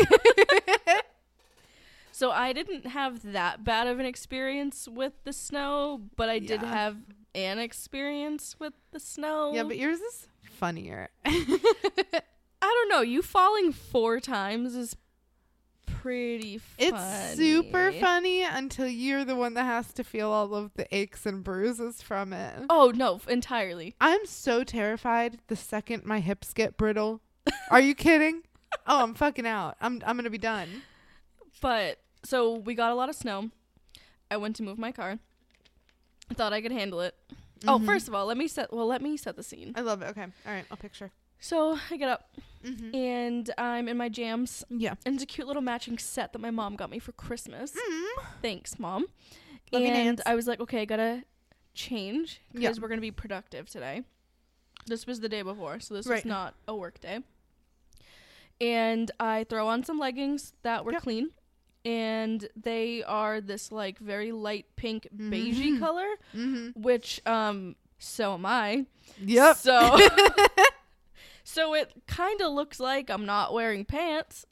So 2.12 2.30
I 2.30 2.54
didn't 2.54 2.86
have 2.86 3.32
that 3.32 3.64
bad 3.64 3.88
of 3.88 4.00
an 4.00 4.06
experience 4.06 4.88
with 4.88 5.14
the 5.24 5.34
snow, 5.34 6.02
but 6.16 6.30
I 6.30 6.38
did 6.38 6.62
Yeah. 6.62 6.68
have 6.72 6.98
an 7.34 7.58
experience 7.58 8.58
with 8.60 8.74
the 8.92 9.00
snow. 9.00 9.54
Yeah, 9.56 9.64
but 9.64 9.78
yours 9.78 10.00
is 10.00 10.28
funnier. 10.44 11.10
I 11.26 12.22
don't 12.62 12.90
know. 12.90 13.02
You 13.02 13.24
falling 13.24 13.72
four 13.72 14.20
times 14.20 14.76
is 14.76 14.96
pretty 16.02 16.58
funny. 16.58 16.90
It's 16.90 17.36
super 17.38 17.92
funny 17.94 18.44
until 18.44 18.88
you're 18.88 19.24
the 19.26 19.36
one 19.36 19.54
that 19.56 19.64
has 19.66 19.94
to 19.94 20.04
feel 20.04 20.30
all 20.30 20.54
of 20.56 20.74
the 20.74 20.88
aches 20.96 21.26
and 21.26 21.44
bruises 21.44 22.02
from 22.02 22.34
it. 22.34 22.66
Oh 22.70 22.92
no, 22.96 23.22
entirely. 23.28 23.96
I'm 24.02 24.26
so 24.26 24.64
terrified 24.64 25.40
the 25.48 25.56
second 25.56 26.06
my 26.06 26.20
hips 26.20 26.54
get 26.54 26.78
brittle. 26.78 27.22
Are 27.70 27.80
you 27.82 27.96
kidding? 27.96 28.44
Oh, 28.88 29.04
I'm 29.04 29.14
fucking 29.16 29.46
out. 29.46 29.76
I'm 29.82 30.02
I'm 30.06 30.16
gonna 30.16 30.30
be 30.30 30.38
done. 30.38 30.84
But 31.60 32.00
so 32.24 32.54
we 32.56 32.74
got 32.74 32.92
a 32.94 32.96
lot 32.96 33.10
of 33.10 33.16
snow. 33.16 33.50
I 34.32 34.38
went 34.38 34.56
to 34.56 34.64
move 34.64 34.78
my 34.80 34.94
car. 34.94 35.20
I 36.30 36.34
thought 36.34 36.54
I 36.54 36.62
could 36.62 36.72
handle 36.72 37.02
it. 37.02 37.14
Oh, 37.68 37.80
Mhm. 37.80 37.86
first 37.86 38.08
of 38.08 38.16
all, 38.16 38.26
let 38.26 38.38
me 38.38 38.48
set 38.48 38.72
well, 38.74 38.88
let 38.88 39.02
me 39.02 39.18
set 39.18 39.36
the 39.36 39.44
scene. 39.44 39.74
I 39.76 39.82
love 39.82 40.02
it. 40.02 40.06
Okay, 40.06 40.22
all 40.24 40.54
right. 40.54 40.64
I'll 40.72 40.78
picture. 40.78 41.12
So 41.42 41.78
I 41.90 41.98
get 41.98 42.08
up 42.10 42.30
Mm-hmm. 42.64 42.94
and 42.96 43.50
I'm 43.58 43.88
in 43.88 43.98
my 43.98 44.08
jams 44.08 44.64
Yeah. 44.70 44.94
and 45.04 45.16
it's 45.16 45.24
a 45.24 45.26
cute 45.26 45.48
little 45.48 45.64
matching 45.64 45.98
set 45.98 46.32
that 46.34 46.38
my 46.38 46.52
mom 46.52 46.76
got 46.76 46.92
me 46.92 47.00
for 47.00 47.12
Christmas. 47.12 47.72
Mm. 47.72 48.24
Thanks, 48.44 48.78
mom. 48.78 49.08
Love 49.72 49.82
and 49.82 50.22
I 50.28 50.36
was 50.36 50.46
like, 50.46 50.60
okay, 50.60 50.82
I 50.82 50.86
gotta 50.86 51.24
change 51.74 52.40
because 52.54 52.78
Yeah. 52.78 52.82
we're 52.84 52.88
gonna 52.88 53.02
be 53.02 53.10
productive 53.10 53.68
today. 53.68 54.04
This 54.86 55.08
was 55.08 55.22
the 55.22 55.28
day 55.30 55.42
before, 55.42 55.80
so 55.80 55.96
this 55.96 56.06
Right. 56.06 56.18
was 56.24 56.26
not 56.26 56.54
a 56.68 56.76
work 56.76 57.00
day. 57.02 57.22
And 58.60 59.10
I 59.20 59.44
throw 59.46 59.68
on 59.68 59.84
some 59.84 59.98
leggings 59.98 60.54
that 60.62 60.86
were 60.86 60.92
Yep. 60.92 61.02
clean, 61.02 61.32
and 61.84 62.48
they 62.56 63.02
are 63.06 63.42
this 63.42 63.72
like 63.72 63.98
very 63.98 64.32
light 64.32 64.68
pink 64.76 65.08
Mhm. 65.18 65.32
beigey 65.32 65.80
color, 65.80 66.10
Mm-hmm. 66.36 66.80
which 66.80 67.20
um 67.26 67.76
so 67.98 68.36
am 68.36 68.46
I. 68.46 68.86
Yep. 69.20 69.56
So 69.58 69.98
so 71.52 71.74
it 71.74 71.92
kind 72.08 72.42
of 72.42 72.52
looks 72.54 72.80
like 72.80 73.10
I'm 73.10 73.26
not 73.26 73.54
wearing 73.54 73.86
pants 73.86 74.46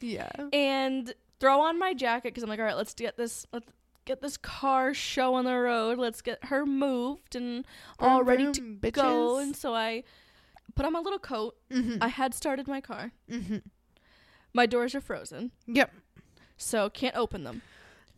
Yeah. 0.00 0.30
and 0.52 1.12
throw 1.40 1.60
on 1.60 1.78
my 1.78 1.94
jacket 1.94 2.28
because 2.28 2.42
I'm 2.42 2.48
like, 2.48 2.58
all 2.60 2.64
right, 2.64 2.76
let's 2.76 2.94
get 2.94 3.16
this, 3.16 3.46
let's 3.52 3.66
get 4.04 4.20
this 4.20 4.36
car 4.36 4.94
show 4.94 5.34
on 5.34 5.44
the 5.44 5.56
road. 5.56 5.98
Let's 5.98 6.20
get 6.22 6.44
her 6.46 6.64
moved 6.66 7.34
and 7.34 7.64
all 7.98 8.22
ready 8.22 8.44
vroom, 8.44 8.78
to 8.82 8.90
go. 8.90 9.38
And 9.38 9.56
so 9.56 9.74
I 9.74 10.04
put 10.74 10.84
on 10.86 10.92
my 10.92 11.00
little 11.00 11.18
coat. 11.18 11.56
Mhm. 11.70 11.98
I 12.00 12.08
had 12.08 12.34
started 12.34 12.68
my 12.68 12.80
car. 12.80 13.12
mm-hmm. 13.30 13.58
My 14.52 14.66
doors 14.66 14.94
are 14.94 15.00
frozen, 15.00 15.50
Yep. 15.66 15.90
so 16.56 16.88
can't 16.90 17.16
open 17.16 17.42
them. 17.44 17.62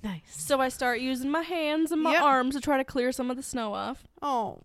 Nice. 0.03 0.23
So 0.29 0.61
I 0.61 0.69
start 0.69 1.00
using 1.00 1.31
my 1.31 1.41
hands 1.43 1.91
and 1.91 2.03
my 2.03 2.12
Yep. 2.12 2.23
arms 2.23 2.55
to 2.55 2.61
try 2.61 2.77
to 2.77 2.85
clear 2.85 3.11
some 3.12 3.31
of 3.31 3.37
the 3.39 3.43
snow 3.43 3.73
off. 3.73 4.06
Oh. 4.21 4.62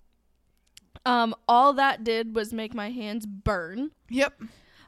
Um, 1.05 1.35
all 1.47 1.73
that 1.73 2.03
did 2.03 2.35
was 2.35 2.53
make 2.53 2.73
my 2.73 2.91
hands 2.91 3.25
burn. 3.25 3.91
Yep. 4.09 4.41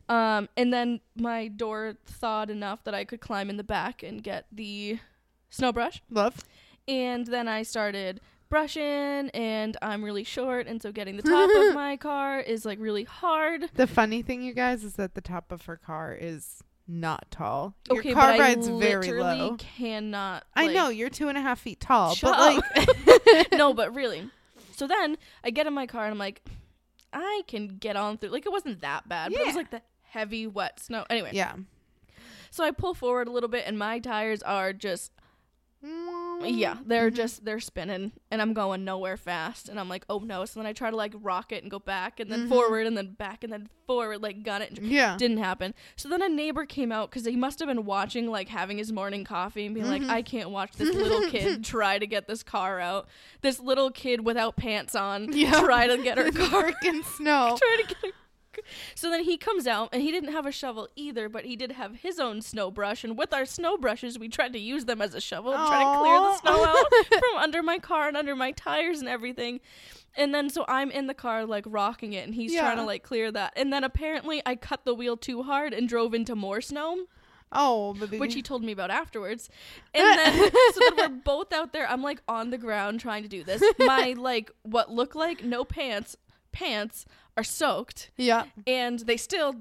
Um, 0.10 0.50
and 0.58 0.72
then 0.74 1.00
my 1.16 1.48
door 1.48 1.96
thawed 2.06 2.50
enough 2.50 2.84
that 2.84 2.94
I 2.94 3.06
could 3.06 3.22
climb 3.22 3.50
in 3.50 3.58
the 3.58 3.64
back 3.64 4.04
and 4.04 4.22
get 4.22 4.46
the 4.52 5.00
snow 5.50 5.72
brush. 5.72 6.02
Love. 6.10 6.44
And 6.88 7.26
then 7.26 7.48
I 7.48 7.64
started 7.64 8.20
brushing, 8.50 9.30
and 9.34 9.76
I'm 9.82 10.04
really 10.04 10.24
short, 10.24 10.68
and 10.68 10.82
so 10.82 10.92
getting 10.92 11.18
the 11.18 11.24
top 11.24 11.50
of 11.50 11.74
my 11.76 11.98
car 11.98 12.40
is 12.40 12.66
like 12.66 12.78
really 12.80 13.06
hard. 13.06 13.70
The 13.74 13.88
funny 13.88 14.22
thing, 14.22 14.44
you 14.44 14.54
guys, 14.54 14.84
is 14.84 14.94
that 14.94 15.16
the 15.16 15.22
top 15.22 15.52
of 15.52 15.64
her 15.66 15.78
car 15.78 16.16
is 16.20 16.62
not 16.88 17.26
tall. 17.32 17.74
Your 17.90 18.00
okay, 18.00 18.14
car 18.14 18.34
but 18.34 18.40
ride's 18.40 18.68
I 18.68 18.80
very 18.80 19.08
literally 19.08 19.40
low. 19.40 19.56
cannot. 19.58 20.44
I 20.54 20.68
know 20.68 20.90
you're 20.90 21.10
two 21.10 21.30
and 21.30 21.38
a 21.38 21.42
half 21.42 21.62
feet 21.62 21.80
tall, 21.80 22.16
but 22.22 22.34
up. 22.34 22.64
like, 22.76 23.52
no, 23.54 23.74
but 23.74 23.96
really. 23.96 24.30
So 24.76 24.88
then 24.88 25.18
I 25.44 25.50
get 25.50 25.68
in 25.68 25.74
my 25.74 25.86
car 25.88 26.04
and 26.06 26.12
I'm 26.12 26.18
like, 26.20 26.42
I 27.12 27.44
can 27.48 27.78
get 27.78 27.96
on 27.96 28.18
through. 28.18 28.30
Like 28.30 28.46
it 28.46 28.52
wasn't 28.52 28.82
that 28.82 29.08
bad, 29.08 29.32
but 29.32 29.42
it 29.42 29.46
was 29.46 29.54
Yeah. 29.56 29.58
like 29.58 29.72
the 29.72 29.82
heavy 30.04 30.48
wet 30.48 30.80
snow. 30.80 31.06
Anyway, 31.10 31.32
yeah, 31.34 31.54
so 32.52 32.64
I 32.64 32.72
pull 32.72 32.94
forward 32.94 33.28
a 33.28 33.32
little 33.32 33.50
bit, 33.50 33.66
and 33.68 33.78
my 33.78 34.00
tires 34.00 34.42
are 34.44 34.74
just 34.74 35.12
Yeah, 35.86 36.78
they're 36.86 37.12
Mhm. 37.12 37.16
just 37.16 37.46
they're 37.46 37.60
spinning 37.60 38.12
and 38.32 38.42
I'm 38.42 38.54
going 38.54 38.84
nowhere 38.86 39.18
fast 39.18 39.70
and 39.70 39.80
I'm 39.80 39.88
like, 39.90 40.06
"Oh 40.10 40.20
no." 40.20 40.46
So 40.46 40.60
then 40.60 40.68
I 40.68 40.74
try 40.74 40.90
to 40.90 40.96
like 40.96 41.14
rock 41.16 41.52
it 41.52 41.62
and 41.64 41.72
go 41.72 41.80
back 41.80 42.20
and 42.20 42.32
then 42.32 42.46
Mhm. 42.46 42.50
forward 42.50 42.86
and 42.88 42.98
then 42.98 43.14
back 43.14 43.44
and 43.44 43.52
then 43.54 43.70
forward 43.88 44.22
like 44.22 44.44
gun 44.44 44.62
it. 44.62 44.80
yeah. 44.82 45.16
Didn't 45.18 45.38
happen. 45.38 45.74
So 45.96 46.08
then 46.10 46.22
a 46.22 46.30
neighbor 46.30 46.66
came 46.66 46.92
out 46.92 47.12
cuz 47.12 47.26
he 47.26 47.36
must 47.36 47.60
have 47.60 47.68
been 47.68 47.86
watching 47.86 48.28
like 48.30 48.50
having 48.50 48.78
his 48.78 48.92
morning 48.92 49.24
coffee 49.24 49.66
and 49.66 49.76
being 49.76 49.88
like, 49.88 50.02
Mhm. 50.02 50.10
"I 50.10 50.22
can't 50.22 50.50
watch 50.50 50.74
this 50.74 50.94
little 50.94 51.22
kid 51.30 51.64
try 51.64 51.98
to 52.00 52.08
get 52.08 52.28
this 52.28 52.44
car 52.44 52.80
out. 52.80 53.08
This 53.42 53.60
little 53.60 53.92
kid 53.92 54.26
without 54.26 54.56
pants 54.58 54.96
on 54.96 55.32
Yeah. 55.34 55.62
try 55.62 55.88
to 55.88 55.98
get 55.98 56.18
her 56.18 56.32
car 56.32 56.74
in 56.84 57.04
snow. 57.04 57.58
try 57.62 57.78
to 57.82 57.88
get 57.88 57.98
her 58.04 58.12
so 58.96 59.10
then 59.10 59.24
he 59.24 59.38
comes 59.38 59.68
out 59.68 59.90
and 59.94 60.02
he 60.02 60.12
didn't 60.12 60.32
have 60.32 60.46
a 60.46 60.52
shovel 60.52 60.88
either, 60.96 61.30
but 61.30 61.46
he 61.46 61.56
did 61.56 61.74
have 61.74 61.96
his 61.98 62.20
own 62.20 62.42
snow 62.42 62.72
brush. 62.72 63.04
And 63.04 63.18
with 63.18 63.34
our 63.34 63.46
snow 63.46 63.78
brushes, 63.78 64.18
we 64.20 64.30
tried 64.30 64.54
to 64.54 64.60
use 64.60 64.86
them 64.86 65.02
as 65.02 65.14
a 65.14 65.22
shovel 65.22 65.54
and 65.54 65.68
try 65.68 65.80
to 65.84 66.00
clear 66.00 66.20
the 66.20 66.38
snow 66.38 66.66
out 66.66 66.94
from 67.08 67.38
under 67.42 67.62
my 67.64 67.80
car 67.80 68.08
and 68.08 68.18
under 68.18 68.36
my 68.36 68.52
tires 68.52 69.00
and 69.00 69.10
everything. 69.10 69.60
And 70.16 70.34
then 70.34 70.50
so 70.50 70.64
I'm 70.68 70.92
in 70.92 71.08
the 71.08 71.14
car 71.16 71.46
like 71.46 71.66
rocking 71.68 72.14
it 72.14 72.26
and 72.26 72.36
he's 72.36 72.54
trying 72.54 72.78
to 72.78 72.84
like 72.84 73.04
clear 73.04 73.32
that. 73.32 73.54
And 73.56 73.74
then 73.74 73.84
apparently 73.84 74.42
I 74.46 74.56
cut 74.56 74.86
the 74.86 74.94
wheel 74.94 75.18
too 75.18 75.44
hard 75.44 75.74
and 75.74 75.90
drove 75.90 76.14
into 76.14 76.36
more 76.36 76.62
snow, 76.62 77.06
Oh, 77.56 77.94
baby. 77.94 78.18
which 78.20 78.34
he 78.34 78.42
told 78.42 78.64
me 78.64 78.72
about 78.72 78.90
afterwards. 78.92 79.50
And 79.96 80.04
then 80.20 80.52
so 80.74 80.80
then 80.82 80.96
we're 80.98 81.18
both 81.24 81.54
out 81.54 81.72
there. 81.74 81.88
I'm 81.90 82.02
like 82.04 82.22
on 82.28 82.50
the 82.52 82.58
ground 82.58 83.00
trying 83.00 83.24
to 83.24 83.30
do 83.30 83.44
this. 83.44 83.64
My 83.80 84.14
like 84.18 84.52
what 84.64 84.92
looked 84.92 85.16
like 85.16 85.44
no 85.44 85.64
pants 85.64 86.16
pants 86.54 87.06
are 87.36 87.44
soaked 87.44 88.12
yeah, 88.16 88.46
and 88.66 89.00
they 89.00 89.18
still 89.18 89.56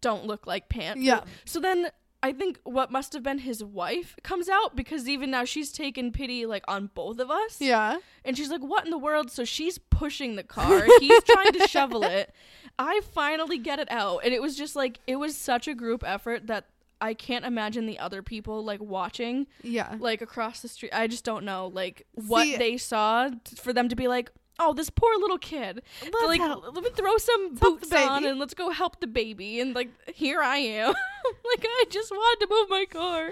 don't 0.00 0.26
look 0.26 0.46
like 0.46 0.68
pants. 0.68 1.00
Yeah. 1.02 1.20
So 1.46 1.60
then 1.60 1.90
I 2.22 2.32
think 2.32 2.58
what 2.64 2.90
must 2.90 3.12
have 3.14 3.22
been 3.22 3.38
his 3.38 3.62
wife 3.62 4.16
comes 4.22 4.48
out 4.48 4.74
because 4.76 5.08
even 5.08 5.30
now 5.30 5.44
she's 5.44 5.70
taken 5.72 6.10
pity 6.12 6.44
like 6.46 6.64
on 6.68 6.90
both 6.94 7.18
of 7.18 7.30
us. 7.30 7.60
Yeah. 7.60 7.98
And 8.24 8.36
she's 8.36 8.50
like, 8.50 8.62
"What 8.62 8.84
in 8.84 8.90
the 8.90 8.98
world?" 8.98 9.30
So 9.30 9.44
she's 9.44 9.78
pushing 9.78 10.36
the 10.36 10.42
car. 10.42 10.86
He's 11.00 11.22
trying 11.32 11.52
to 11.52 11.68
shovel 11.68 12.02
it. 12.02 12.34
I 12.78 13.00
finally 13.12 13.58
get 13.58 13.78
it 13.78 13.90
out, 13.90 14.20
and 14.24 14.34
it 14.34 14.42
was 14.42 14.56
just 14.56 14.74
like 14.74 15.00
it 15.06 15.16
was 15.16 15.36
such 15.36 15.68
a 15.68 15.74
group 15.74 16.02
effort 16.06 16.46
that 16.48 16.64
I 17.00 17.12
can't 17.14 17.44
imagine 17.44 17.86
the 17.86 17.98
other 17.98 18.22
people 18.22 18.64
like 18.64 18.80
watching 18.80 19.46
Yeah. 19.62 19.96
like 19.98 20.22
across 20.22 20.60
the 20.60 20.68
street. 20.68 20.92
I 20.94 21.06
just 21.06 21.24
don't 21.24 21.44
know 21.44 21.68
like 21.72 22.06
what 22.14 22.44
See- 22.44 22.56
they 22.56 22.76
saw 22.78 23.28
t- 23.28 23.56
for 23.56 23.72
them 23.74 23.88
to 23.90 23.96
be 23.96 24.08
like, 24.08 24.30
"Oh, 24.58 24.72
this 24.72 24.90
poor 24.90 25.14
little 25.18 25.38
kid." 25.38 25.82
Let's 26.02 26.26
like 26.26 26.40
help. 26.40 26.64
let 26.74 26.84
me 26.84 26.90
throw 26.90 27.16
some 27.18 27.56
help 27.56 27.80
boots 27.80 27.92
on 27.92 28.24
and 28.24 28.38
let's 28.38 28.54
go 28.54 28.70
help 28.70 29.00
the 29.00 29.06
baby. 29.06 29.60
And 29.60 29.74
like 29.74 29.90
here 30.14 30.40
I 30.42 30.58
am, 30.58 30.88
like 31.26 31.64
I 31.64 31.84
just 31.90 32.10
wanted 32.10 32.46
to 32.46 32.50
move 32.52 32.68
my 32.70 32.84
car. 32.90 33.30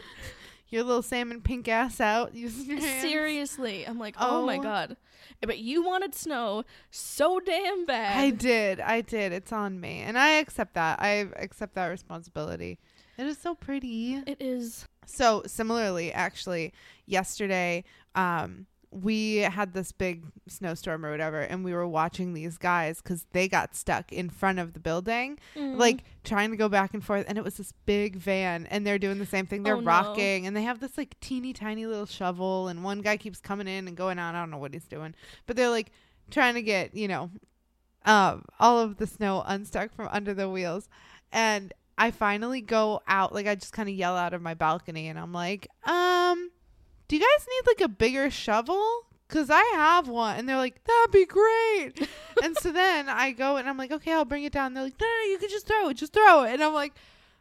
Your 0.69 0.85
little 0.85 1.03
salmon 1.03 1.43
pink 1.43 1.69
ass 1.69 2.01
out 2.01 2.35
using 2.35 2.67
your 2.71 2.81
hands. 2.81 3.03
Seriously, 3.03 3.87
I'm 3.87 3.99
like, 3.99 4.15
oh, 4.19 4.47
my 4.47 4.57
Oh. 4.57 4.63
god. 4.63 4.97
But 5.43 5.59
you 5.59 5.85
wanted 5.85 6.15
snow 6.15 6.65
so 6.91 7.41
damn 7.41 7.85
bad. 7.85 8.17
I 8.19 8.31
did. 8.31 8.81
I 8.81 9.03
did. 9.03 9.33
It's 9.33 9.53
on 9.53 9.81
me. 9.81 10.01
And 10.01 10.19
I 10.19 10.31
accept 10.39 10.75
that. 10.75 11.01
I 11.03 11.27
accept 11.37 11.75
that 11.75 11.89
responsibility. 11.89 12.79
It 13.19 13.27
is 13.27 13.37
so 13.39 13.55
pretty. 13.55 14.15
it 14.27 14.39
is. 14.41 14.87
So 15.05 15.43
similarly, 15.47 16.11
actually, 16.13 16.73
yesterday, 17.07 17.85
um, 18.15 18.67
we 18.95 19.37
had 19.39 19.73
this 19.73 19.91
big 19.91 20.25
snowstorm 20.47 21.05
or 21.05 21.11
whatever, 21.11 21.41
and 21.41 21.65
we 21.65 21.73
were 21.73 21.89
watching 21.89 22.35
these 22.35 22.59
guys 22.59 23.01
because 23.01 23.27
they 23.33 23.49
got 23.49 23.75
stuck 23.75 24.13
in 24.13 24.29
front 24.29 24.59
of 24.59 24.75
the 24.75 24.81
building, 24.81 25.39
Mm. 25.57 25.79
like 25.79 26.05
trying 26.25 26.51
to 26.51 26.59
go 26.59 26.69
back 26.69 26.93
and 26.93 27.03
forth. 27.03 27.25
And 27.27 27.39
it 27.39 27.43
was 27.45 27.57
this 27.57 27.73
big 27.87 28.17
van, 28.17 28.67
and 28.67 28.87
they're 28.87 28.99
doing 28.99 29.19
the 29.19 29.25
same 29.27 29.47
thing. 29.47 29.63
They're 29.63 29.77
Oh, 29.77 29.81
no. 29.81 29.87
rocking, 29.87 30.47
and 30.47 30.55
they 30.55 30.63
have 30.63 30.79
this 30.81 30.99
like 30.99 31.19
teeny 31.21 31.53
tiny 31.55 31.87
little 31.87 32.05
shovel, 32.07 32.69
and 32.69 32.85
one 32.85 33.01
guy 33.01 33.17
keeps 33.17 33.41
coming 33.41 33.67
in 33.67 33.89
and 33.89 33.97
going 33.97 34.19
out. 34.19 34.35
I 34.35 34.41
don't 34.41 34.51
know 34.51 34.59
what 34.59 34.75
he's 34.75 34.85
doing, 34.87 35.15
but 35.47 35.57
they're 35.57 35.71
like 35.71 35.91
trying 36.31 36.55
to 36.55 36.63
get 36.63 36.95
you 36.95 37.09
know, 37.09 37.31
um, 38.05 38.45
all 38.61 38.79
of 38.79 38.97
the 38.99 39.07
snow 39.07 39.43
unstuck 39.47 39.95
from 39.95 40.09
under 40.13 40.35
the 40.35 40.49
wheels, 40.51 40.89
and 41.33 41.73
I 41.97 42.11
finally 42.11 42.61
go 42.61 43.01
out, 43.07 43.33
like 43.35 43.47
I 43.47 43.55
just 43.55 43.73
kind 43.73 43.89
of 43.89 43.95
yell 43.95 44.17
out 44.17 44.35
of 44.35 44.43
my 44.43 44.55
balcony, 44.55 45.09
and 45.09 45.19
I'm 45.19 45.33
like, 45.33 45.69
um, 45.85 46.51
do 47.09 47.17
you 47.17 47.21
guys 47.23 47.47
need 47.49 47.71
like 47.71 47.81
a 47.81 47.89
bigger 47.89 48.31
shovel? 48.31 49.07
Cause 49.29 49.49
I 49.49 49.63
have 49.75 50.09
one, 50.09 50.37
and 50.37 50.47
they're 50.47 50.59
like, 50.59 50.85
that'd 50.85 51.11
be 51.11 51.25
great. 51.25 52.07
and 52.43 52.55
so 52.59 52.71
then 52.71 53.09
I 53.09 53.33
go 53.33 53.57
and 53.57 53.67
I'm 53.67 53.79
like, 53.79 53.91
okay, 53.91 54.13
I'll 54.13 54.27
bring 54.27 54.45
it 54.45 54.53
down. 54.53 54.75
They're 54.75 54.85
like, 54.85 55.01
no, 55.01 55.07
no, 55.07 55.31
you 55.31 55.39
can 55.39 55.49
just 55.49 55.67
throw 55.67 55.89
it, 55.89 55.95
just 55.95 56.13
throw 56.13 56.45
it. 56.45 56.53
And 56.53 56.63
I'm 56.63 56.75
like, 56.75 56.93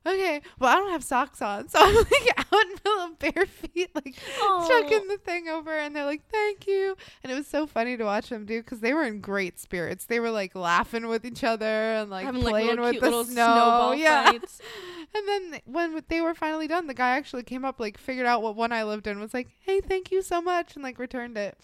okay, 0.06 0.42
well, 0.60 0.72
I 0.72 0.76
don't 0.76 0.92
have 0.92 1.04
socks 1.04 1.42
on, 1.42 1.68
so 1.70 1.80
I'm 1.82 1.96
like 1.96 2.38
out 2.38 2.62
in 2.64 2.70
the 2.70 2.80
middle 2.84 3.00
of 3.02 3.20
bare 3.20 3.46
feet, 3.46 3.90
like 3.96 4.16
Aw. 4.42 4.68
chucking 4.68 5.08
the 5.08 5.18
thing 5.18 5.48
over, 5.48 5.76
and 5.78 5.96
they're 5.96 6.06
like, 6.06 6.28
thank 6.30 6.68
you. 6.68 6.96
And 7.24 7.32
it 7.32 7.36
was 7.36 7.48
so 7.48 7.68
funny 7.68 7.98
to 7.98 8.04
watch 8.04 8.30
them 8.30 8.46
do 8.46 8.62
because 8.62 8.80
they 8.80 8.94
were 8.94 9.04
in 9.04 9.22
great 9.22 9.60
spirits. 9.60 10.06
They 10.06 10.20
were 10.20 10.32
like 10.32 10.56
laughing 10.56 11.08
with 11.08 11.26
each 11.26 11.44
other 11.44 11.66
and 11.66 12.10
like 12.10 12.26
having 12.26 12.42
playing 12.42 12.68
little 12.70 12.86
with 12.86 13.00
the 13.00 13.10
snow. 13.10 13.24
snowball 13.26 13.96
yeah. 13.96 14.32
fights. 14.32 14.60
And 15.14 15.28
then 15.28 15.60
when 15.66 16.02
they 16.08 16.22
were 16.22 16.34
finally 16.34 16.68
done, 16.70 16.88
the 16.88 16.94
guy 16.94 17.18
actually 17.18 17.44
came 17.44 17.66
up, 17.66 17.82
like 17.82 17.98
figured 17.98 18.26
out 18.26 18.42
what 18.42 18.56
one 18.56 18.72
I 18.72 18.86
lived 18.86 19.08
in, 19.08 19.20
was 19.20 19.34
like, 19.34 19.50
"Hey, 19.60 19.82
thank 19.82 20.10
you 20.10 20.22
so 20.22 20.42
much," 20.42 20.76
and 20.76 20.84
like 20.84 20.98
returned 21.00 21.38
it, 21.38 21.58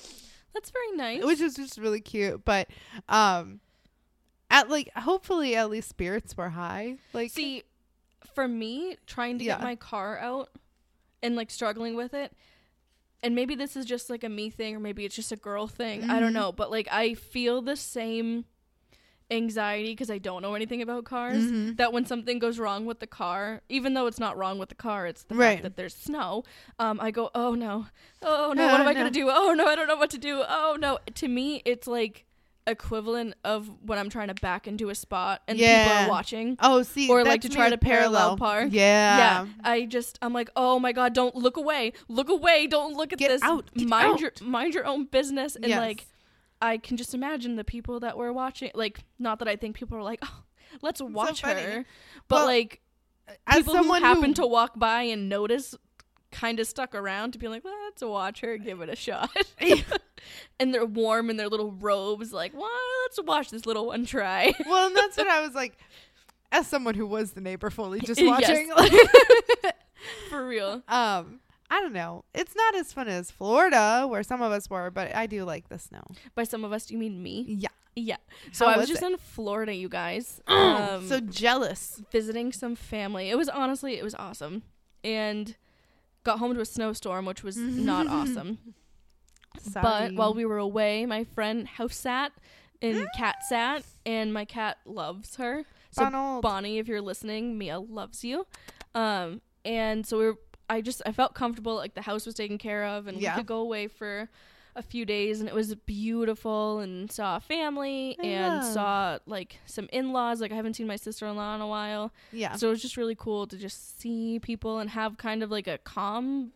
That's 0.54 0.70
very 0.70 0.92
nice. 0.98 1.24
which 1.24 1.40
is 1.40 1.56
just 1.56 1.78
really 1.78 2.02
cute. 2.02 2.44
But 2.44 2.68
um, 3.08 3.62
at 4.52 4.70
like 4.70 4.92
hopefully 4.98 5.56
at 5.56 5.70
least 5.70 5.88
spirits 5.88 6.36
were 6.36 6.50
high. 6.50 6.98
Like, 7.14 7.32
See, 7.32 7.64
for 8.34 8.48
me, 8.48 8.98
trying 9.06 9.38
to 9.40 9.46
get 9.46 9.62
my 9.62 9.76
car 9.76 10.18
out 10.20 10.50
and 11.24 11.36
like 11.36 11.50
struggling 11.52 11.96
with 11.96 12.14
it, 12.14 12.32
and 13.24 13.34
maybe 13.36 13.56
this 13.56 13.76
is 13.76 13.86
just 13.86 14.10
like 14.10 14.24
a 14.24 14.30
me 14.30 14.50
thing 14.50 14.76
or 14.76 14.80
maybe 14.80 15.06
it's 15.06 15.16
just 15.16 15.32
a 15.32 15.36
girl 15.36 15.68
thing. 15.68 16.04
I 16.10 16.20
don't 16.20 16.32
Mhm. 16.32 16.36
know, 16.36 16.52
but 16.52 16.70
like 16.72 16.88
I 16.92 17.14
feel 17.16 17.62
the 17.62 17.76
same 17.76 18.46
anxiety 19.30 19.90
because 19.92 20.10
I 20.10 20.20
don't 20.20 20.42
know 20.42 20.54
anything 20.54 20.82
about 20.82 21.04
cars. 21.04 21.44
Mhm. 21.52 21.76
That 21.78 21.92
when 21.92 22.06
something 22.06 22.40
goes 22.40 22.60
wrong 22.60 22.86
with 22.86 23.00
the 23.00 23.08
car, 23.08 23.62
even 23.68 23.94
though 23.94 24.08
it's 24.08 24.20
not 24.20 24.38
wrong 24.38 24.58
with 24.58 24.70
the 24.70 24.76
car, 24.76 25.06
it's 25.06 25.24
the 25.24 25.36
Right. 25.36 25.54
fact 25.56 25.64
that 25.64 25.76
there's 25.76 25.96
snow. 25.96 26.44
Um, 26.80 27.00
I 27.02 27.12
go, 27.12 27.30
oh 27.36 27.54
no, 27.54 27.88
oh 28.22 28.54
no, 28.54 28.68
Oh, 28.68 28.72
what 28.72 28.80
am 28.82 28.88
I 28.88 28.94
no. 28.94 29.00
gonna 29.00 29.12
do? 29.12 29.30
Oh 29.30 29.54
no, 29.54 29.66
I 29.68 29.76
don't 29.76 29.88
know 29.88 29.98
what 29.98 30.12
to 30.12 30.18
do. 30.18 30.44
Oh 30.48 30.78
no. 30.80 31.00
To 31.16 31.28
me, 31.28 31.62
it's 31.66 31.88
like 31.88 32.26
equivalent 32.68 33.34
of 33.44 33.72
when 33.82 33.98
I'm 33.98 34.10
trying 34.10 34.28
to 34.28 34.34
back 34.36 34.68
into 34.68 34.90
a 34.90 34.96
spot 34.96 35.42
and 35.48 35.58
people 35.58 35.74
are 35.94 36.10
watching 36.10 36.58
oh, 36.60 36.84
see, 36.84 37.10
or 37.10 37.24
like 37.24 37.42
to 37.42 37.50
try 37.50 37.70
to 37.70 37.76
with 37.76 37.82
parallel 37.82 38.38
park. 38.38 38.70
Yeah, 38.72 39.18
Yeah, 39.18 39.48
I 39.64 39.86
just 39.86 40.20
I'm 40.22 40.34
like, 40.34 40.50
oh 40.56 40.80
my 40.80 40.92
god, 40.92 41.14
don't 41.14 41.36
look 41.36 41.58
away, 41.58 41.94
look 42.08 42.30
away, 42.30 42.68
don't 42.68 42.94
look 42.96 43.14
at 43.14 43.20
Get 43.20 43.30
this. 43.30 43.42
out, 43.42 43.74
get 43.74 43.88
mind 43.88 44.14
out. 44.16 44.20
your 44.22 44.32
mind 44.42 44.74
your 44.74 44.86
own 44.86 45.06
business, 45.06 45.56
and 45.56 45.66
Yes. 45.66 45.80
like 45.80 46.06
I 46.62 46.78
can 46.78 46.98
just 46.98 47.14
imagine 47.14 47.56
the 47.56 47.64
people 47.64 48.00
that 48.02 48.18
were 48.18 48.34
watching. 48.34 48.72
Like, 48.74 49.00
not 49.20 49.40
that 49.40 49.48
I 49.48 49.56
think 49.56 49.76
people 49.76 49.98
are 49.98 50.04
like, 50.04 50.20
oh, 50.24 50.44
let's 50.82 51.02
watch 51.02 51.42
funny. 51.42 51.62
her, 51.62 51.86
but 52.28 52.36
Well, 52.36 52.46
like 52.48 52.82
as 53.46 53.58
people 53.58 53.74
who 53.76 53.80
someone 53.80 54.02
happen 54.02 54.26
who, 54.30 54.34
to 54.36 54.48
walk 54.48 54.78
by 54.78 55.04
and 55.04 55.30
notice, 55.30 55.76
kind 56.32 56.60
of 56.60 56.68
stuck 56.68 56.94
around 56.94 57.32
to 57.34 57.40
be 57.40 57.48
like, 57.48 57.64
let's 57.64 58.02
watch 58.04 58.42
her, 58.42 58.58
give 58.58 58.82
it 58.82 58.90
a 58.90 58.96
shot. 58.96 59.30
and 60.60 60.74
they're 60.74 60.86
warm 60.86 61.30
in 61.30 61.38
their 61.38 61.48
little 61.50 61.72
robes, 61.72 62.34
like, 62.34 62.54
well, 62.56 62.70
let's 63.06 63.20
watch 63.24 63.50
this 63.50 63.66
little 63.66 63.88
one 63.88 64.06
try. 64.06 64.54
well, 64.68 64.88
and 64.88 64.96
that's 64.96 65.18
what 65.18 65.28
I 65.28 65.42
was 65.42 65.54
like. 65.56 65.78
As 66.50 66.66
someone 66.66 66.96
who 66.96 67.06
was 67.06 67.34
the 67.34 67.42
neighbor 67.42 67.70
fully 67.70 68.00
just 68.00 68.22
Yes. 68.22 68.70
watching, 68.70 68.72
For 70.30 70.48
real. 70.48 70.82
um, 70.88 71.40
I 71.70 71.82
don't 71.82 71.92
know. 71.94 72.24
It's 72.34 72.56
not 72.56 72.76
as 72.76 72.94
fun 72.94 73.10
as 73.10 73.30
Florida, 73.32 74.06
where 74.10 74.24
some 74.24 74.42
of 74.42 74.54
us 74.54 74.70
were, 74.70 74.90
but 74.90 75.14
I 75.14 75.28
do 75.28 75.44
like 75.44 75.68
the 75.68 75.78
snow. 75.78 76.04
By 76.36 76.46
some 76.46 76.64
of 76.64 76.72
us, 76.72 76.86
do 76.86 76.94
you 76.94 77.00
mean 77.00 77.22
me? 77.22 77.46
Yeah. 77.50 77.68
Yeah. 77.98 78.18
So 78.54 78.66
How 78.66 78.72
I 78.74 78.78
was, 78.78 78.84
was 78.84 78.90
just 78.92 79.02
it? 79.04 79.12
in 79.12 79.18
Florida, 79.18 79.74
you 79.74 79.90
guys. 79.90 80.42
Um, 80.48 81.06
so 81.08 81.20
jealous. 81.20 82.02
visiting 82.12 82.52
some 82.54 82.76
family. 82.76 83.30
It 83.30 83.38
was 83.38 83.50
honestly, 83.50 83.98
it 83.98 84.04
was 84.04 84.16
awesome. 84.16 84.64
And 85.04 85.56
got 86.28 86.40
home 86.40 86.54
to 86.54 86.62
a 86.62 86.66
snowstorm, 86.66 87.26
which 87.26 87.42
was 87.44 87.58
not 87.58 88.06
awesome. 88.20 88.60
Sorry. 89.60 89.82
But 89.84 90.14
while 90.14 90.34
we 90.34 90.46
were 90.46 90.58
away, 90.60 91.06
my 91.06 91.24
friend 91.24 91.68
house 91.68 91.96
sat 91.96 92.32
and 92.82 93.08
cat 93.18 93.38
sat, 93.50 93.84
and 94.06 94.32
my 94.34 94.46
cat 94.46 94.78
loves 94.86 95.38
her. 95.38 95.64
So 95.92 96.04
Donald. 96.04 96.42
Bonnie, 96.44 96.78
if 96.78 96.88
you're 96.88 97.02
listening, 97.02 97.58
Mia 97.58 97.80
loves 97.80 98.24
you. 98.24 98.46
Um, 98.94 99.42
and 99.66 100.06
so 100.06 100.20
we 100.20 100.26
were, 100.26 100.38
I 100.70 100.82
just 100.82 101.02
I 101.06 101.12
felt 101.12 101.34
comfortable, 101.34 101.76
like 101.76 101.96
the 101.96 102.02
house 102.04 102.26
was 102.26 102.36
taken 102.36 102.58
care 102.58 102.86
of, 102.86 103.08
and 103.08 103.20
Yeah. 103.20 103.34
we 103.34 103.40
could 103.40 103.48
go 103.48 103.58
away 103.60 103.88
for 103.88 104.30
a 104.78 104.82
few 104.82 105.06
days, 105.06 105.40
and 105.40 105.50
it 105.50 105.56
was 105.56 105.74
beautiful, 105.76 106.80
and 106.80 107.12
saw 107.12 107.38
a 107.38 107.40
family, 107.40 108.16
I 108.22 108.28
and 108.28 108.64
saw 108.64 109.18
like 109.26 109.60
some 109.66 109.90
in-laws. 109.92 110.40
Like 110.40 110.52
I 110.52 110.56
haven't 110.56 110.76
seen 110.76 110.88
my 110.88 110.96
sister-in-law 110.96 111.56
in 111.56 111.62
a 111.62 111.68
while, 111.68 112.14
yeah. 112.32 112.56
so 112.56 112.68
it 112.68 112.72
was 112.72 112.82
just 112.82 112.96
really 112.96 113.16
cool 113.16 113.48
to 113.48 113.58
just 113.58 114.00
see 114.00 114.40
people 114.40 114.80
and 114.80 114.90
have 114.92 115.18
kind 115.18 115.44
of 115.44 115.52
like 115.52 115.68
a 115.68 115.80
calm 115.80 116.54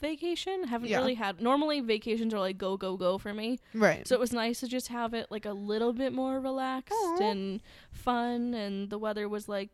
vacation. 0.00 0.64
Haven't 0.64 0.88
Yeah. 0.88 0.98
really 0.98 1.14
had 1.14 1.40
normally 1.40 1.80
vacations 1.80 2.34
are 2.34 2.40
like 2.40 2.58
go 2.58 2.76
go 2.76 2.96
go 2.96 3.18
for 3.18 3.32
me. 3.32 3.58
right. 3.74 4.06
So 4.06 4.14
it 4.14 4.20
was 4.20 4.32
nice 4.32 4.60
to 4.60 4.66
just 4.66 4.88
have 4.88 5.14
it 5.14 5.28
like 5.30 5.46
a 5.46 5.52
little 5.52 5.92
bit 5.92 6.12
more 6.12 6.40
relaxed 6.40 6.92
Aw. 6.94 7.22
and 7.22 7.60
fun. 7.92 8.54
And 8.54 8.90
the 8.90 8.98
weather 8.98 9.28
was 9.28 9.48
like 9.48 9.70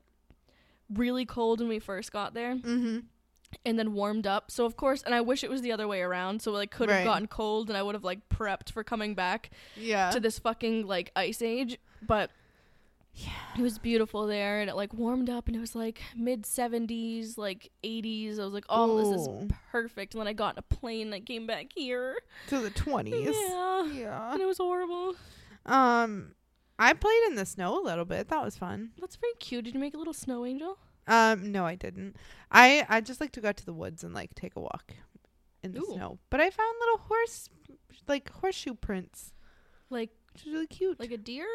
really 0.93 1.25
cold 1.25 1.61
when 1.61 1.69
we 1.69 1.79
first 1.81 2.13
got 2.13 2.33
there 2.35 2.55
mm-hmm. 2.55 2.99
And 3.65 3.79
then 3.79 3.93
warmed 3.95 4.27
up. 4.27 4.51
So, 4.51 4.65
of 4.65 4.77
course, 4.77 5.03
and 5.03 5.15
I 5.15 5.21
wish 5.21 5.43
it 5.45 5.51
was 5.51 5.63
the 5.63 5.73
other 5.73 5.89
way 5.89 6.01
around. 6.03 6.43
So, 6.43 6.53
like, 6.53 6.71
could 6.71 6.89
have 6.89 6.99
Right. 6.99 7.05
gotten 7.05 7.27
cold 7.29 7.69
and 7.69 7.77
I 7.77 7.83
would 7.83 7.95
have 7.95 8.05
like 8.05 8.29
prepped 8.29 8.71
for 8.71 8.85
coming 8.85 9.15
back 9.15 9.51
Yeah. 9.77 10.11
to 10.11 10.21
this 10.21 10.39
fucking 10.39 10.87
like 10.87 11.11
ice 11.17 11.43
age. 11.43 11.79
But 12.07 12.31
yeah. 13.15 13.31
it 13.59 13.63
was 13.63 13.79
beautiful 13.79 14.27
there 14.27 14.61
and 14.61 14.69
it 14.69 14.75
like 14.77 14.93
warmed 14.93 15.31
up 15.31 15.47
and 15.47 15.57
it 15.57 15.61
was 15.61 15.75
like 15.75 16.03
mid 16.15 16.43
70s, 16.43 17.39
like 17.39 17.71
80s. 17.83 18.39
I 18.39 18.45
was 18.45 18.53
like, 18.53 18.67
oh, 18.69 18.99
this 18.99 19.21
is 19.21 19.29
perfect. 19.73 20.15
And 20.15 20.21
then 20.21 20.29
I 20.29 20.33
got 20.35 20.55
in 20.55 20.59
a 20.59 20.63
plane 20.75 21.07
and 21.07 21.15
I 21.15 21.21
came 21.21 21.47
back 21.47 21.69
here. 21.75 22.17
To 22.49 22.59
the 22.59 22.71
twenties. 22.71 23.35
Yeah. 23.49 23.87
Yeah. 23.93 24.33
And 24.33 24.43
it 24.43 24.47
was 24.47 24.59
horrible. 24.59 25.15
Um, 25.65 26.35
I 26.79 26.93
played 26.93 27.23
in 27.29 27.37
the 27.37 27.47
snow 27.47 27.81
a 27.81 27.83
little 27.83 28.05
bit. 28.05 28.29
That 28.29 28.45
was 28.45 28.57
fun. 28.59 28.91
That's 29.01 29.17
very 29.17 29.33
cute. 29.41 29.65
Did 29.65 29.73
you 29.75 29.81
make 29.81 29.95
a 29.95 29.99
little 29.99 30.13
snow 30.13 30.45
angel? 30.45 30.79
Um, 31.07 31.53
no, 31.53 31.65
I 31.65 31.75
didn't. 31.75 32.17
I 32.51 32.85
I 32.89 33.01
just 33.01 33.21
like 33.21 33.33
to 33.33 33.41
go 33.41 33.49
out 33.51 33.57
to 33.59 33.67
the 33.67 33.73
woods 33.73 34.03
and 34.05 34.13
like 34.15 34.35
take 34.35 34.57
a 34.57 34.61
walk 34.61 34.95
in 35.63 35.73
the 35.73 35.81
Ooh. 35.81 35.93
snow. 35.95 36.19
But 36.31 36.41
I 36.41 36.51
found 36.51 36.75
little 36.81 36.99
horse, 37.07 37.49
like 38.09 38.31
horseshoe 38.31 38.75
prints, 38.75 39.33
Like 39.91 40.11
which 40.33 40.47
is 40.47 40.53
really 40.53 40.67
cute. 40.67 40.99
like 41.01 41.13
a 41.13 41.17
deer? 41.19 41.47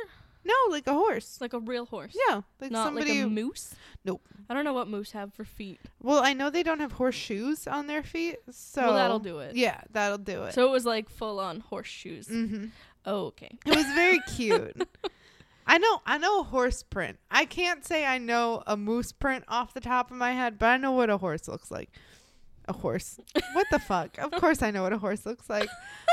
no, 0.44 0.54
like 0.72 0.88
a 0.88 0.94
horse. 0.94 1.38
Like 1.40 1.54
a 1.54 1.60
real 1.60 1.86
horse. 1.86 2.16
Yeah, 2.30 2.42
like 2.60 2.72
Not 2.72 2.86
somebody. 2.88 3.12
like 3.20 3.26
a 3.26 3.30
moose? 3.30 3.76
Nope. 4.04 4.22
I 4.50 4.54
don't 4.54 4.66
know 4.66 4.74
what 4.74 4.88
moose 4.88 5.12
have 5.12 5.34
for 5.34 5.46
feet. 5.46 5.80
well, 6.02 6.22
I 6.24 6.34
know 6.34 6.50
they 6.50 6.64
don't 6.64 6.80
have 6.80 6.94
horseshoes 6.94 7.68
on 7.68 7.88
their 7.88 8.02
feet, 8.04 8.38
so 8.50 8.82
well, 8.82 8.94
that'll 8.96 9.20
do 9.20 9.40
it. 9.40 9.56
Yeah, 9.56 9.82
that'll 9.92 10.18
do 10.18 10.44
it. 10.44 10.54
So 10.54 10.68
it 10.68 10.72
was 10.72 10.86
like 10.86 11.10
full 11.10 11.40
on 11.40 11.60
horseshoes. 11.60 12.28
mm-hmm. 12.28 12.66
Oh, 13.06 13.26
okay. 13.28 13.58
It 13.66 13.76
was 13.76 13.86
very 13.96 14.20
cute. 14.36 14.88
I 15.66 15.78
know 15.78 16.02
I 16.06 16.18
know 16.18 16.42
a 16.42 16.44
horse 16.44 16.84
print. 16.84 17.18
I 17.30 17.46
can't 17.46 17.86
say 17.86 18.06
I 18.06 18.18
know 18.18 18.64
a 18.68 18.76
moose 18.76 19.12
print 19.12 19.46
off 19.48 19.74
the 19.74 19.82
top 19.82 20.12
of 20.12 20.18
my 20.18 20.34
head, 20.34 20.60
but 20.60 20.68
I 20.68 20.78
know 20.78 20.92
what 20.92 21.10
a 21.10 21.18
horse 21.18 21.48
looks 21.48 21.72
like. 21.72 21.90
A 22.68 22.74
horse. 22.74 23.20
What 23.54 23.68
the 23.72 23.80
fuck? 23.80 24.18
Of 24.18 24.32
course 24.32 24.62
I 24.62 24.72
know 24.72 24.84
what 24.84 24.94
a 24.94 24.98
horse 24.98 25.26
looks 25.26 25.50
like. 25.50 25.70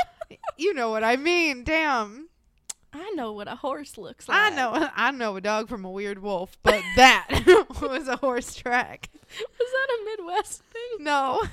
you 0.57 0.73
know 0.73 0.89
what 0.89 1.03
I 1.03 1.15
mean. 1.15 1.63
Damn. 1.63 2.29
I 2.91 3.11
know 3.11 3.33
what 3.33 3.47
a 3.47 3.55
horse 3.55 3.97
looks 3.97 4.27
like. 4.27 4.51
I 4.51 4.55
know 4.55 4.89
I 4.95 5.11
know 5.11 5.35
a 5.35 5.41
dog 5.41 5.69
from 5.69 5.85
a 5.85 5.91
weird 5.91 6.21
wolf, 6.21 6.57
but 6.63 6.81
that 6.95 7.27
was 7.81 8.07
a 8.07 8.17
horse 8.17 8.55
track. 8.55 9.09
Was 9.13 9.69
that 9.71 9.97
a 9.99 10.05
Midwest 10.05 10.63
thing? 10.73 11.03
No. 11.03 11.43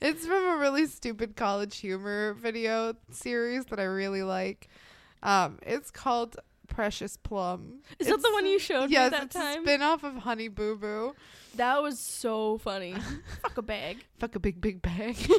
it's 0.00 0.26
from 0.26 0.48
a 0.48 0.56
really 0.56 0.86
stupid 0.86 1.36
college 1.36 1.78
humor 1.78 2.34
video 2.34 2.94
series 3.10 3.66
that 3.66 3.78
I 3.78 3.84
really 3.84 4.22
like. 4.22 4.68
Um, 5.22 5.58
it's 5.62 5.90
called 5.90 6.36
Precious 6.70 7.18
Plum. 7.18 7.80
Is 7.98 8.06
that 8.06 8.22
the 8.22 8.30
one 8.32 8.46
you 8.46 8.58
showed 8.58 8.90
yes, 8.90 9.10
me 9.12 9.18
that 9.18 9.24
it's 9.26 9.36
time? 9.36 9.60
a 9.60 9.62
spin-off 9.64 10.02
of 10.04 10.16
Honey 10.16 10.48
Boo 10.48 10.76
Boo. 10.76 11.14
that 11.56 11.82
was 11.82 11.98
so 11.98 12.56
funny. 12.58 12.94
Fuck 13.42 13.58
a 13.58 13.62
bag. 13.62 13.98
Fuck 14.18 14.34
a 14.36 14.38
big, 14.40 14.60
big 14.60 14.80
bag. 14.80 15.16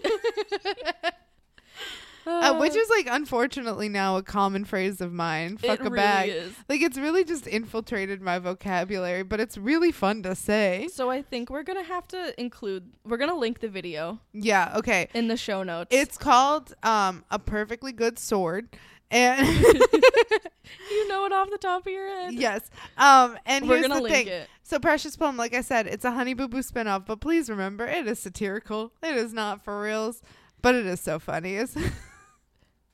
uh, 2.28 2.56
which 2.60 2.76
is 2.76 2.90
like 2.90 3.08
unfortunately 3.10 3.90
now 3.90 4.18
a 4.18 4.24
common 4.24 4.66
phrase 4.66 5.02
of 5.02 5.12
mine. 5.12 5.58
Fuck 5.58 5.80
it 5.80 5.88
a 5.88 5.90
really 5.90 5.96
bag. 5.96 6.30
is. 6.30 6.54
Like 6.70 6.82
it's 6.82 6.98
really 6.98 7.24
just 7.24 7.48
infiltrated 7.48 8.22
my 8.22 8.38
vocabulary, 8.40 9.24
but 9.24 9.40
it's 9.40 9.58
really 9.58 9.92
fun 9.92 10.22
to 10.24 10.36
say. 10.36 10.88
So 10.94 11.10
I 11.10 11.22
think 11.22 11.50
we're 11.50 11.64
gonna 11.64 11.84
have 11.84 12.08
to 12.10 12.40
include. 12.40 12.92
We're 13.06 13.18
gonna 13.18 13.38
link 13.38 13.60
the 13.60 13.70
video 13.70 14.20
Yeah, 14.34 14.74
okay. 14.78 15.08
in 15.14 15.28
the 15.28 15.38
show 15.38 15.64
notes. 15.64 15.90
It's 15.92 16.18
called 16.18 16.74
um 16.84 17.24
a 17.32 17.40
perfectly 17.40 17.92
good 17.92 18.20
sword. 18.20 18.70
And 19.12 19.46
you 20.92 21.08
know 21.10 21.26
it 21.26 21.34
off 21.34 21.50
the 21.52 21.58
top 21.60 21.86
of 21.86 21.92
your 21.92 22.08
head. 22.08 22.34
yes. 22.34 22.62
Um 22.98 23.38
and 23.46 23.68
we're 23.68 23.78
here's 23.78 23.90
the 23.90 24.02
thing. 24.08 24.28
it. 24.28 24.50
So 24.64 24.80
Precious 24.80 25.18
Plum, 25.18 25.36
like 25.38 25.54
I 25.54 25.62
said, 25.62 25.86
it's 25.88 26.06
a 26.06 26.12
Honey 26.12 26.34
Boo 26.34 26.48
Boo 26.48 26.60
spinoff, 26.62 27.06
but 27.06 27.20
please 27.20 27.50
remember 27.50 27.86
it 27.86 28.08
is 28.08 28.20
satirical. 28.20 28.94
It 29.04 29.16
is 29.16 29.34
not 29.34 29.62
for 29.64 29.82
reals, 29.82 30.22
but 30.62 30.76
it 30.76 30.86
is 30.86 31.00
so 31.02 31.20
funny. 31.20 31.60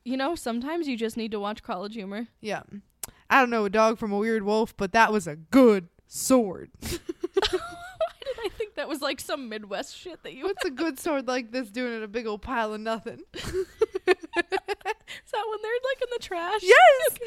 You 0.04 0.16
know, 0.16 0.34
sometimes 0.34 0.88
you 0.88 0.96
just 0.96 1.18
need 1.18 1.32
to 1.32 1.40
watch 1.40 1.62
College 1.62 1.92
Humor. 1.94 2.28
yeah. 2.40 2.62
I 3.28 3.40
don't 3.40 3.50
know 3.50 3.66
a 3.66 3.70
dog 3.70 3.98
from 3.98 4.10
a 4.10 4.16
weird 4.16 4.42
wolf, 4.42 4.74
but 4.74 4.92
that 4.92 5.12
was 5.12 5.26
a 5.26 5.36
good 5.36 5.88
sword. 6.06 6.70
Why 6.80 6.88
did 7.50 8.36
I 8.42 8.48
think 8.56 8.67
that 8.78 8.88
was 8.88 9.02
like 9.02 9.20
some 9.20 9.48
Midwest 9.48 9.96
shit 9.96 10.22
that 10.22 10.34
you? 10.34 10.44
What's 10.44 10.64
a 10.64 10.70
good 10.70 10.98
sword 11.04 11.26
like 11.26 11.50
this 11.50 11.68
doing 11.68 11.94
in 11.94 12.02
a 12.02 12.08
big 12.08 12.26
old 12.26 12.42
pile 12.42 12.72
of 12.72 12.80
nothing? 12.80 13.20
Is 13.34 13.44
that 15.32 15.44
when 15.48 15.58
they're 15.62 15.72
like 15.84 16.02
in 16.02 16.08
the 16.12 16.18
trash? 16.20 16.60
Yes! 16.62 17.18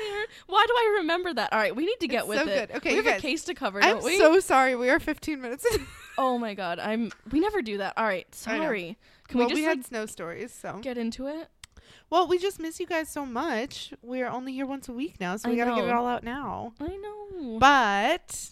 Why 0.48 0.66
do 0.68 0.74
I 0.74 0.98
remember 1.02 1.34
that? 1.34 1.52
All 1.52 1.60
right, 1.60 1.76
we 1.76 1.86
need 1.86 2.00
to 2.00 2.08
get 2.08 2.22
It's 2.22 2.28
with 2.30 2.40
so 2.40 2.48
it. 2.48 2.70
good. 2.70 2.78
Okay, 2.78 2.90
we 2.92 2.96
have 2.98 3.06
guys- 3.06 3.20
a 3.20 3.22
case 3.22 3.44
to 3.46 3.54
cover, 3.54 3.84
I'm 3.84 3.96
don't 3.96 4.04
we? 4.04 4.18
so 4.18 4.40
sorry. 4.40 4.76
We 4.76 4.90
are 4.90 5.00
15 5.00 5.42
minutes. 5.42 5.66
in. 5.66 5.86
oh 6.18 6.38
my 6.38 6.54
god, 6.54 6.80
I'm. 6.80 7.12
We 7.32 7.40
never 7.42 7.62
do 7.62 7.78
that. 7.80 7.94
All 7.98 8.06
right, 8.06 8.34
sorry. 8.34 8.98
Can 9.28 9.40
well, 9.40 9.48
we 9.48 9.52
just 9.54 9.60
we 9.62 9.66
had 9.66 9.78
like, 9.80 9.88
snow 9.88 10.06
stories, 10.06 10.54
so. 10.54 10.80
get 10.82 10.98
into 10.98 11.28
it? 11.28 11.50
Well, 12.10 12.28
we 12.28 12.38
just 12.38 12.60
miss 12.60 12.80
you 12.80 12.86
guys 12.86 13.10
so 13.10 13.26
much. 13.26 13.94
We 14.02 14.22
are 14.22 14.30
only 14.30 14.54
here 14.54 14.66
once 14.66 14.88
a 14.90 14.94
week 14.94 15.20
now, 15.20 15.36
so 15.38 15.50
we 15.50 15.58
got 15.58 15.66
to 15.66 15.76
get 15.76 15.90
it 15.90 15.94
all 15.94 16.08
out 16.08 16.24
now. 16.24 16.74
I 16.80 16.98
know. 16.98 17.58
But 17.60 18.50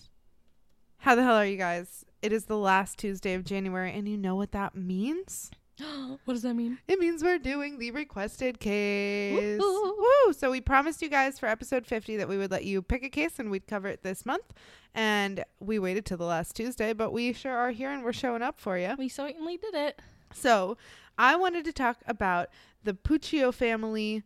how 0.97 1.15
the 1.15 1.23
hell 1.23 1.35
are 1.35 1.45
you 1.45 1.57
guys? 1.57 2.05
It 2.21 2.33
is 2.33 2.45
the 2.45 2.57
last 2.57 2.97
Tuesday 2.97 3.33
of 3.33 3.45
January, 3.45 3.93
and 3.93 4.07
you 4.07 4.17
know 4.17 4.35
what 4.35 4.51
that 4.51 4.75
means? 4.75 5.51
what 6.25 6.33
does 6.33 6.41
that 6.41 6.53
mean? 6.53 6.77
It 6.87 6.99
means 6.99 7.23
we're 7.23 7.39
doing 7.39 7.79
the 7.79 7.91
requested 7.91 8.59
case. 8.59 9.59
Woo. 9.59 9.95
Woo! 9.97 10.33
So 10.33 10.51
we 10.51 10.59
promised 10.59 11.01
you 11.01 11.09
guys 11.09 11.39
for 11.39 11.47
episode 11.47 11.85
50 11.85 12.17
that 12.17 12.27
we 12.27 12.37
would 12.37 12.51
let 12.51 12.65
you 12.65 12.81
pick 12.81 13.03
a 13.03 13.09
case 13.09 13.39
and 13.39 13.49
we'd 13.49 13.67
cover 13.67 13.87
it 13.87 14.03
this 14.03 14.25
month. 14.25 14.53
And 14.93 15.45
we 15.59 15.79
waited 15.79 16.05
till 16.05 16.17
the 16.17 16.25
last 16.25 16.55
Tuesday, 16.55 16.91
but 16.93 17.11
we 17.11 17.31
sure 17.31 17.55
are 17.55 17.71
here 17.71 17.91
and 17.91 18.03
we're 18.03 18.11
showing 18.11 18.41
up 18.41 18.59
for 18.59 18.77
you. 18.77 18.95
We 18.97 19.07
certainly 19.07 19.57
did 19.57 19.75
it. 19.75 20.01
So 20.33 20.77
I 21.17 21.35
wanted 21.35 21.63
to 21.65 21.73
talk 21.73 21.99
about 22.05 22.49
the 22.83 22.93
Puccio 22.93 23.53
family 23.53 24.23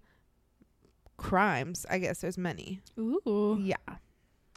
crimes. 1.17 1.85
I 1.89 1.99
guess 1.99 2.21
there's 2.21 2.37
many. 2.37 2.81
Ooh. 2.97 3.57
Yeah. 3.61 3.75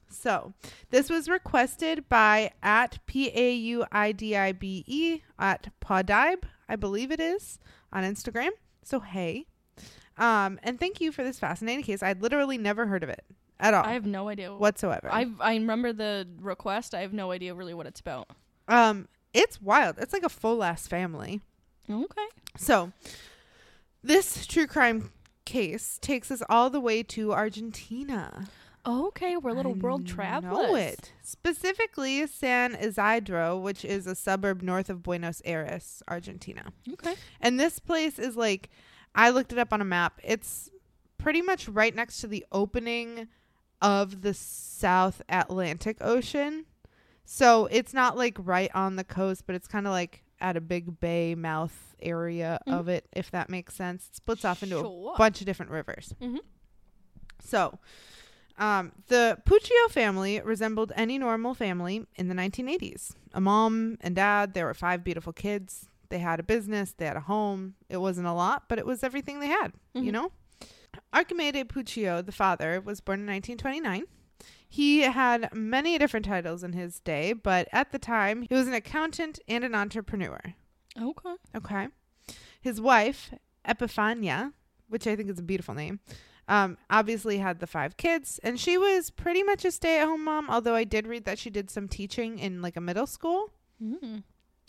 So 0.09 0.55
this 0.91 1.11
was 1.11 1.29
requested 1.29 2.09
by 2.09 2.53
at 2.63 2.99
P 3.07 3.31
A 3.35 3.53
U 3.55 3.85
I 3.93 4.13
D 4.13 4.37
I 4.37 4.53
B 4.53 4.85
E 4.87 5.21
at 5.39 5.69
Podibe, 5.81 6.45
I 6.69 6.77
believe 6.77 7.11
it 7.11 7.21
is, 7.21 7.59
on 7.93 8.05
Instagram. 8.05 8.51
So 8.83 9.01
hey. 9.01 9.47
Um, 10.19 10.59
and 10.63 10.81
thank 10.81 11.01
you 11.01 11.13
for 11.13 11.23
this 11.23 11.39
fascinating 11.39 11.85
case. 11.85 12.03
I'd 12.03 12.23
literally 12.23 12.57
never 12.57 12.87
heard 12.87 13.03
of 13.03 13.11
it 13.11 13.25
at 13.61 13.75
all 13.75 13.85
I 13.85 13.93
have 13.93 14.07
no 14.07 14.29
idea. 14.29 14.55
whatsoever. 14.55 15.09
I 15.13 15.27
I 15.41 15.55
remember 15.55 15.93
the 15.93 16.27
request. 16.41 16.95
I 16.95 17.01
have 17.01 17.13
no 17.13 17.31
idea 17.33 17.55
really 17.55 17.75
what 17.75 17.87
it's 17.87 18.01
about. 18.01 18.29
um, 18.69 19.09
it's 19.35 19.61
wild. 19.61 19.97
It's 19.99 20.15
like 20.15 20.23
a 20.23 20.31
full 20.31 20.65
ass 20.65 20.87
family. 20.87 21.43
Okay. 21.91 22.27
So, 22.57 22.93
this 24.03 24.47
true 24.47 24.67
crime 24.67 25.13
case 25.45 25.99
takes 26.01 26.31
us 26.31 26.43
all 26.49 26.71
the 26.71 26.81
way 26.81 27.03
to 27.03 27.33
Argentina. 27.35 28.49
Okay, 28.87 29.37
we're 29.37 29.51
a 29.51 29.55
little 29.55 29.73
I 29.73 29.79
world 29.79 30.07
travelers. 30.07 30.53
Know 30.53 30.75
it 30.77 31.13
specifically 31.23 32.25
San 32.29 32.75
Isidro, 32.77 33.57
which 33.59 33.85
is 33.85 34.07
a 34.07 34.15
suburb 34.15 34.63
north 34.63 34.89
of 34.89 35.03
Buenos 35.03 35.43
Aires, 35.45 36.03
Argentina. 36.09 36.73
Okay. 36.93 37.15
And 37.41 37.59
this 37.59 37.79
place 37.81 38.19
is 38.19 38.37
like, 38.37 38.71
I 39.15 39.31
looked 39.31 39.53
it 39.53 39.59
up 39.59 39.73
on 39.73 39.81
a 39.81 39.85
map. 39.85 40.21
It's 40.23 40.71
pretty 41.19 41.43
much 41.43 41.69
right 41.69 41.95
next 41.95 42.21
to 42.21 42.29
the 42.29 42.47
opening 42.53 43.27
of 43.83 44.23
the 44.23 44.33
South 44.35 45.21
Atlantic 45.29 45.97
Ocean. 46.01 46.67
So 47.25 47.67
it's 47.67 47.93
not 47.93 48.17
like 48.17 48.37
right 48.39 48.71
on 48.73 48.95
the 48.95 49.05
coast, 49.05 49.45
but 49.47 49.57
it's 49.57 49.67
kind 49.67 49.89
of 49.89 49.91
like 49.93 50.23
at 50.41 50.57
a 50.57 50.61
big 50.61 51.01
bay 51.01 51.35
mouth 51.35 51.97
area 52.01 52.61
Mhm. 52.69 52.73
of 52.79 52.89
it, 52.89 53.09
if 53.13 53.33
that 53.33 53.51
makes 53.51 53.75
sense. 53.75 54.07
It 54.11 54.17
splits 54.17 54.45
off 54.45 54.63
into 54.63 54.79
Sure. 54.79 55.13
a 55.15 55.19
bunch 55.19 55.41
of 55.41 55.47
different 55.47 55.73
rivers. 55.73 56.15
Mhm. 56.21 56.39
So, 57.41 57.79
um, 58.59 58.93
the 59.09 59.39
Puccio 59.47 59.91
family 59.91 60.41
resembled 60.41 60.93
any 60.97 61.19
normal 61.19 61.55
family 61.55 62.07
in 62.17 62.29
the 62.29 62.35
1980s. 62.35 63.13
A 63.35 63.41
mom 63.41 63.99
and 64.01 64.17
dad, 64.17 64.55
there 64.55 64.65
were 64.67 64.75
five 64.75 65.05
beautiful 65.05 65.33
kids. 65.33 65.89
They 66.09 66.19
had 66.21 66.41
a 66.41 66.43
business, 66.43 66.95
they 66.97 67.07
had 67.07 67.17
a 67.17 67.21
home. 67.21 67.75
It 67.89 67.97
wasn't 67.99 68.27
a 68.29 68.33
lot, 68.33 68.65
but 68.69 68.79
it 68.79 68.87
was 68.87 69.03
everything 69.03 69.41
they 69.41 69.49
had, 69.49 69.73
you 69.95 70.11
Mhm. 70.11 70.13
know? 70.13 70.33
Archimede 71.13 71.65
Puccio, 71.65 72.25
the 72.25 72.33
father, 72.33 72.81
was 72.81 73.01
born 73.01 73.21
in 73.21 73.27
1929. 73.27 74.05
He 74.69 75.01
had 75.01 75.53
many 75.55 75.99
different 75.99 76.27
titles 76.27 76.63
in 76.65 76.73
his 76.73 77.01
day, 77.01 77.33
but 77.33 77.69
at 77.73 77.93
the 77.93 77.99
time, 77.99 78.43
he 78.43 78.55
was 78.55 78.67
an 78.67 78.75
accountant 78.75 79.39
and 79.49 79.65
an 79.65 79.75
entrepreneur. 79.75 80.41
Okay. 81.01 81.35
Okay. 81.55 81.89
His 82.61 82.81
wife, 82.81 83.33
Epifania, 83.67 84.53
which 84.89 85.07
I 85.07 85.17
think 85.17 85.31
is 85.31 85.39
a 85.39 85.43
beautiful 85.43 85.75
name, 85.75 86.01
um, 86.49 86.79
obviously 86.91 87.39
had 87.39 87.61
the 87.61 87.67
five 87.67 87.97
kids, 87.97 88.39
and 88.43 88.59
she 88.61 88.79
was 88.79 89.11
pretty 89.11 89.43
much 89.43 89.65
a 89.65 89.71
stay 89.71 90.01
at 90.01 90.07
home 90.07 90.25
mom, 90.25 90.49
although 90.49 90.75
I 90.75 90.85
did 90.85 91.07
read 91.07 91.25
that 91.25 91.39
she 91.39 91.51
did 91.51 91.71
some 91.71 91.89
teaching 91.89 92.39
in 92.39 92.63
like 92.63 92.77
a 92.77 92.81
middle 92.81 93.07
school. 93.07 93.51
Mm. 93.83 94.23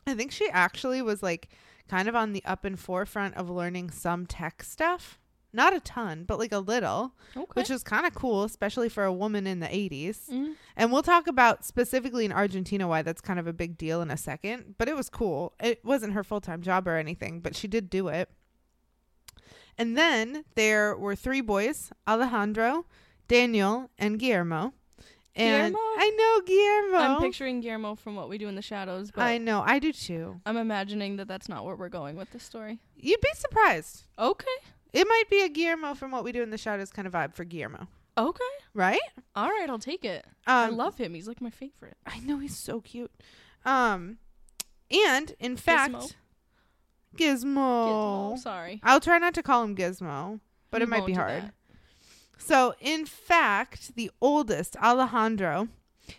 I 0.05 0.13
think 0.15 0.31
she 0.31 0.49
actually 0.49 1.01
was 1.01 1.21
like 1.21 1.49
kind 1.87 2.07
of 2.07 2.15
on 2.15 2.33
the 2.33 2.43
up 2.45 2.65
and 2.65 2.79
forefront 2.79 3.35
of 3.35 3.49
learning 3.49 3.91
some 3.91 4.25
tech 4.25 4.63
stuff. 4.63 5.19
Not 5.53 5.73
a 5.75 5.79
ton, 5.79 6.25
but 6.27 6.39
like 6.39 6.51
a 6.51 6.59
little, 6.59 7.13
Okay. 7.35 7.45
which 7.53 7.69
is 7.71 7.81
kind 7.81 8.05
of 8.05 8.13
cool, 8.13 8.43
especially 8.43 8.89
for 8.89 9.05
a 9.05 9.13
woman 9.13 9.47
in 9.47 9.59
the 9.59 9.67
80s. 9.67 10.29
Mm. 10.29 10.53
And 10.75 10.91
we'll 10.91 11.01
talk 11.03 11.25
about 11.25 11.63
specifically 11.65 12.25
in 12.25 12.31
Argentina 12.33 12.87
why 12.87 13.01
that's 13.01 13.21
kind 13.21 13.39
of 13.39 13.47
a 13.47 13.53
big 13.53 13.77
deal 13.77 14.01
in 14.01 14.11
a 14.11 14.17
second. 14.17 14.75
But 14.77 14.89
it 14.89 14.95
was 14.95 15.09
cool. 15.09 15.53
It 15.59 15.83
wasn't 15.85 16.13
her 16.13 16.23
full 16.23 16.41
time 16.41 16.61
job 16.61 16.87
or 16.87 16.97
anything, 16.97 17.39
but 17.39 17.55
she 17.55 17.67
did 17.67 17.89
do 17.89 18.07
it. 18.09 18.29
And 19.77 19.95
then 19.97 20.43
there 20.55 20.95
were 20.97 21.15
three 21.15 21.41
boys 21.41 21.91
Alejandro, 22.07 22.85
Daniel, 23.27 23.89
and 23.97 24.19
Guillermo. 24.19 24.73
And 25.35 25.73
Guillermo? 25.75 25.77
I 25.99 26.09
know 26.09 26.41
Guillermo. 26.45 27.13
I'm 27.15 27.21
picturing 27.21 27.61
Guillermo 27.61 27.93
from 27.95 28.15
What 28.15 28.27
We 28.27 28.37
Do 28.39 28.47
in 28.47 28.55
the 28.55 28.61
Shadows, 28.63 29.11
but 29.11 29.21
I 29.23 29.33
I, 29.33 29.37
know. 29.37 29.61
I 29.65 29.77
do 29.77 29.93
too. 29.93 30.41
I'm 30.47 30.57
imagining 30.57 31.17
that 31.17 31.27
that's 31.27 31.47
not 31.47 31.63
where 31.63 31.75
we're 31.75 31.89
going 31.89 32.15
with 32.15 32.31
this 32.31 32.41
story. 32.43 32.79
You'd 32.95 33.21
be 33.21 33.29
surprised. 33.35 34.03
Okay. 34.17 34.45
It 34.93 35.07
might 35.07 35.25
be 35.29 35.41
a 35.43 35.49
Guillermo 35.49 35.93
from 35.93 36.09
What 36.11 36.23
We 36.23 36.31
Do 36.31 36.41
in 36.41 36.49
the 36.49 36.57
Shadows 36.57 36.89
kind 36.91 37.07
of 37.07 37.13
vibe 37.13 37.35
for 37.35 37.43
Guillermo, 37.43 37.87
Okay. 38.17 38.43
right? 38.73 38.99
All 39.35 39.49
right, 39.49 39.69
I'll 39.69 39.77
take 39.77 40.03
it. 40.03 40.25
I 40.47 40.69
Um, 40.69 40.77
love 40.77 40.97
him. 40.97 41.13
He's 41.13 41.27
like 41.27 41.39
my 41.41 41.51
favorite. 41.51 41.97
I 42.07 42.17
know 42.19 42.39
he's 42.39 42.57
so 42.57 42.81
cute. 42.81 43.11
Um, 43.63 44.17
and 44.89 45.35
in 45.39 45.55
fact, 45.57 45.93
Gizmo. 45.93 46.13
Gizmo. 47.17 47.55
Gizmo. 48.35 48.37
Sorry. 48.37 48.79
I'll 48.83 48.99
try 48.99 49.17
not 49.17 49.33
to 49.35 49.43
call 49.43 49.63
him 49.63 49.75
Gizmo, 49.75 50.39
but 50.71 50.81
We 50.81 50.83
it 50.83 50.89
might 50.89 51.05
be 51.05 51.13
hard. 51.13 51.51
So, 52.37 52.75
in 52.79 53.05
fact, 53.05 53.95
the 53.95 54.11
oldest, 54.21 54.75
Alejandro, 54.77 55.67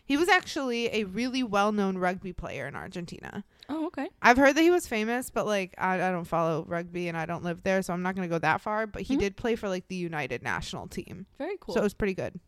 he 0.04 0.16
was 0.16 0.28
actually 0.28 0.88
a 0.92 1.04
really 1.04 1.42
well 1.42 1.72
known 1.72 1.96
rugby 1.96 2.32
player 2.32 2.66
in 2.66 2.74
Argentina. 2.74 3.44
Oh, 3.70 3.86
okay. 3.86 4.08
I've 4.20 4.36
heard 4.36 4.56
that 4.56 4.62
he 4.62 4.70
was 4.70 4.86
famous, 4.86 5.30
but 5.30 5.46
like, 5.46 5.74
I, 5.78 5.94
I 5.94 6.10
don't 6.10 6.24
follow 6.24 6.64
rugby 6.66 7.08
and 7.08 7.16
I 7.16 7.24
don't 7.26 7.44
live 7.44 7.62
there, 7.62 7.80
so 7.82 7.92
I'm 7.92 8.02
not 8.02 8.14
going 8.14 8.28
to 8.28 8.32
go 8.34 8.38
that 8.38 8.60
far. 8.60 8.86
But 8.86 9.02
he 9.02 9.16
Mhm. 9.16 9.20
did 9.20 9.36
play 9.36 9.56
for 9.56 9.68
like 9.68 9.88
the 9.88 9.94
United 9.94 10.42
national 10.42 10.88
team. 10.88 11.26
Very 11.38 11.56
cool. 11.60 11.74
So 11.74 11.80
it 11.80 11.84
was 11.84 11.94
pretty 11.94 12.14
good. 12.14 12.40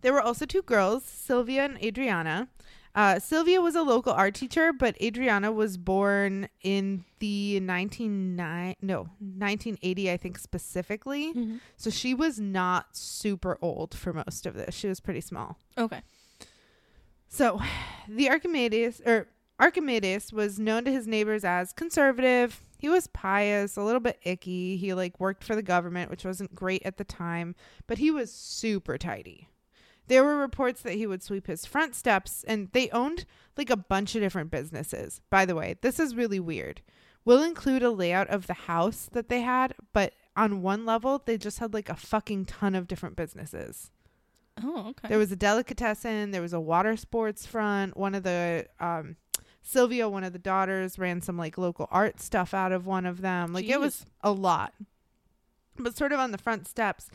There 0.00 0.12
were 0.12 0.20
also 0.20 0.44
two 0.46 0.62
girls, 0.62 1.04
Sylvia 1.04 1.64
and 1.64 1.78
Adriana. 1.82 2.48
Uh, 2.94 3.18
Sylvia 3.18 3.60
was 3.60 3.74
a 3.74 3.82
local 3.82 4.12
art 4.12 4.34
teacher, 4.34 4.72
but 4.72 5.00
Adriana 5.00 5.50
was 5.50 5.78
born 5.78 6.48
in 6.62 7.04
the 7.20 7.54
199 7.54 8.74
no 8.82 9.00
1980, 9.18 10.10
I 10.10 10.16
think 10.18 10.38
specifically. 10.38 11.32
Mm-hmm. 11.32 11.56
So 11.76 11.88
she 11.88 12.12
was 12.12 12.38
not 12.38 12.96
super 12.96 13.58
old 13.62 13.94
for 13.94 14.12
most 14.12 14.44
of 14.44 14.54
this. 14.54 14.74
She 14.74 14.88
was 14.88 15.00
pretty 15.00 15.22
small. 15.22 15.58
Okay. 15.78 16.02
So, 17.28 17.60
the 18.08 18.28
Archimedes 18.28 19.00
or 19.06 19.28
Archimedes 19.58 20.32
was 20.32 20.58
known 20.58 20.84
to 20.84 20.92
his 20.92 21.06
neighbors 21.06 21.44
as 21.44 21.72
conservative. 21.72 22.60
He 22.78 22.88
was 22.88 23.06
pious, 23.06 23.76
a 23.76 23.82
little 23.82 24.00
bit 24.00 24.18
icky. 24.22 24.76
He 24.76 24.92
like 24.92 25.18
worked 25.18 25.44
for 25.44 25.54
the 25.54 25.62
government, 25.62 26.10
which 26.10 26.24
wasn't 26.24 26.54
great 26.54 26.82
at 26.84 26.98
the 26.98 27.04
time, 27.04 27.54
but 27.86 27.98
he 27.98 28.10
was 28.10 28.32
super 28.32 28.98
tidy. 28.98 29.48
There 30.08 30.24
were 30.24 30.36
reports 30.36 30.82
that 30.82 30.94
he 30.94 31.06
would 31.06 31.22
sweep 31.22 31.46
his 31.46 31.64
front 31.64 31.94
steps 31.94 32.44
and 32.46 32.68
they 32.72 32.90
owned 32.90 33.24
like 33.56 33.70
a 33.70 33.76
bunch 33.76 34.14
of 34.14 34.20
different 34.20 34.50
businesses. 34.50 35.20
By 35.30 35.44
the 35.44 35.54
way, 35.54 35.76
this 35.80 36.00
is 36.00 36.16
really 36.16 36.40
weird. 36.40 36.82
We'll 37.24 37.42
include 37.42 37.82
a 37.82 37.90
layout 37.90 38.28
of 38.28 38.46
the 38.46 38.54
house 38.54 39.08
that 39.12 39.28
they 39.28 39.42
had, 39.42 39.74
but 39.92 40.12
on 40.36 40.62
one 40.62 40.84
level, 40.84 41.22
they 41.24 41.38
just 41.38 41.60
had 41.60 41.72
like 41.72 41.88
a 41.88 41.94
fucking 41.94 42.46
ton 42.46 42.74
of 42.74 42.88
different 42.88 43.16
businesses. 43.16 43.90
Oh, 44.62 44.88
okay. 44.88 45.08
There 45.08 45.18
was 45.18 45.32
a 45.32 45.36
delicatessen. 45.36 46.30
There 46.30 46.42
was 46.42 46.52
a 46.52 46.60
water 46.60 46.96
sports 46.96 47.46
front. 47.46 47.96
One 47.96 48.14
of 48.14 48.22
the 48.22 48.66
um, 48.80 49.16
Sylvia, 49.62 50.08
one 50.08 50.24
of 50.24 50.32
the 50.32 50.38
daughters, 50.38 50.98
ran 50.98 51.22
some 51.22 51.38
like 51.38 51.56
local 51.56 51.88
art 51.90 52.20
stuff 52.20 52.52
out 52.52 52.72
of 52.72 52.86
one 52.86 53.06
of 53.06 53.20
them. 53.20 53.52
Like 53.52 53.66
it 53.66 53.80
was 53.80 54.04
a 54.20 54.32
lot. 54.32 54.74
But 55.78 55.96
sort 55.96 56.12
of 56.12 56.18
on 56.20 56.32
the 56.32 56.38
front 56.38 56.68
steps, 56.68 57.08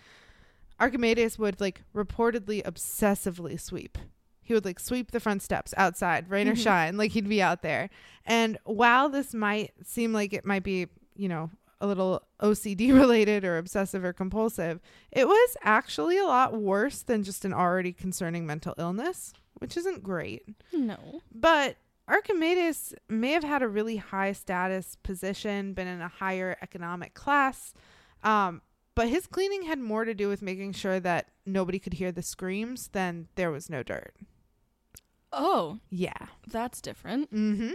Archimedes 0.79 1.37
would 1.39 1.59
like 1.59 1.81
reportedly 1.95 2.63
obsessively 2.63 3.59
sweep. 3.59 3.97
He 4.41 4.53
would 4.53 4.65
like 4.65 4.79
sweep 4.79 5.11
the 5.11 5.19
front 5.19 5.41
steps 5.41 5.73
outside, 5.77 6.29
rain 6.29 6.47
or 6.47 6.53
Mhm. 6.55 6.63
shine, 6.63 6.97
like 6.97 7.11
he'd 7.11 7.27
be 7.27 7.41
out 7.41 7.61
there. 7.63 7.89
And 8.25 8.57
while 8.63 9.09
this 9.09 9.33
might 9.33 9.73
seem 9.85 10.13
like 10.13 10.31
it 10.33 10.45
might 10.45 10.63
be, 10.63 10.87
you 11.15 11.27
know, 11.27 11.49
a 11.81 11.87
little 11.87 12.23
OCD 12.39 12.91
related 12.93 13.43
or 13.43 13.57
obsessive 13.57 14.03
or 14.05 14.13
compulsive, 14.13 14.79
it 15.11 15.27
was 15.27 15.57
actually 15.63 16.17
a 16.17 16.23
lot 16.25 16.53
worse 16.59 17.01
than 17.01 17.23
just 17.23 17.43
an 17.45 17.53
already 17.53 17.91
concerning 17.91 18.45
mental 18.45 18.73
illness, 18.77 19.33
which 19.55 19.75
isn't 19.77 20.01
great. 20.03 20.43
no. 20.71 21.21
But 21.33 21.75
Archimedes 22.07 22.93
may 23.09 23.31
have 23.31 23.43
had 23.43 23.61
a 23.61 23.67
really 23.67 23.97
high 23.97 24.31
status 24.31 24.95
position, 25.03 25.73
been 25.73 25.87
in 25.87 26.01
a 26.01 26.07
higher 26.07 26.55
economic 26.61 27.13
class. 27.13 27.73
Um, 28.23 28.61
but 28.97 29.09
his 29.09 29.27
cleaning 29.27 29.61
had 29.61 29.77
more 29.79 30.05
to 30.05 30.13
do 30.15 30.27
with 30.27 30.41
making 30.41 30.73
sure 30.73 30.99
that 30.99 31.27
nobody 31.45 31.77
could 31.77 31.93
hear 31.93 32.11
the 32.11 32.23
screams 32.23 32.87
than 32.89 33.27
there 33.35 33.51
was 33.51 33.69
no 33.69 33.83
dirt. 33.83 34.15
Oh, 35.31 35.77
Yeah. 35.91 36.27
that's 36.47 36.81
different. 36.81 37.31
Mm-hmm. 37.33 37.73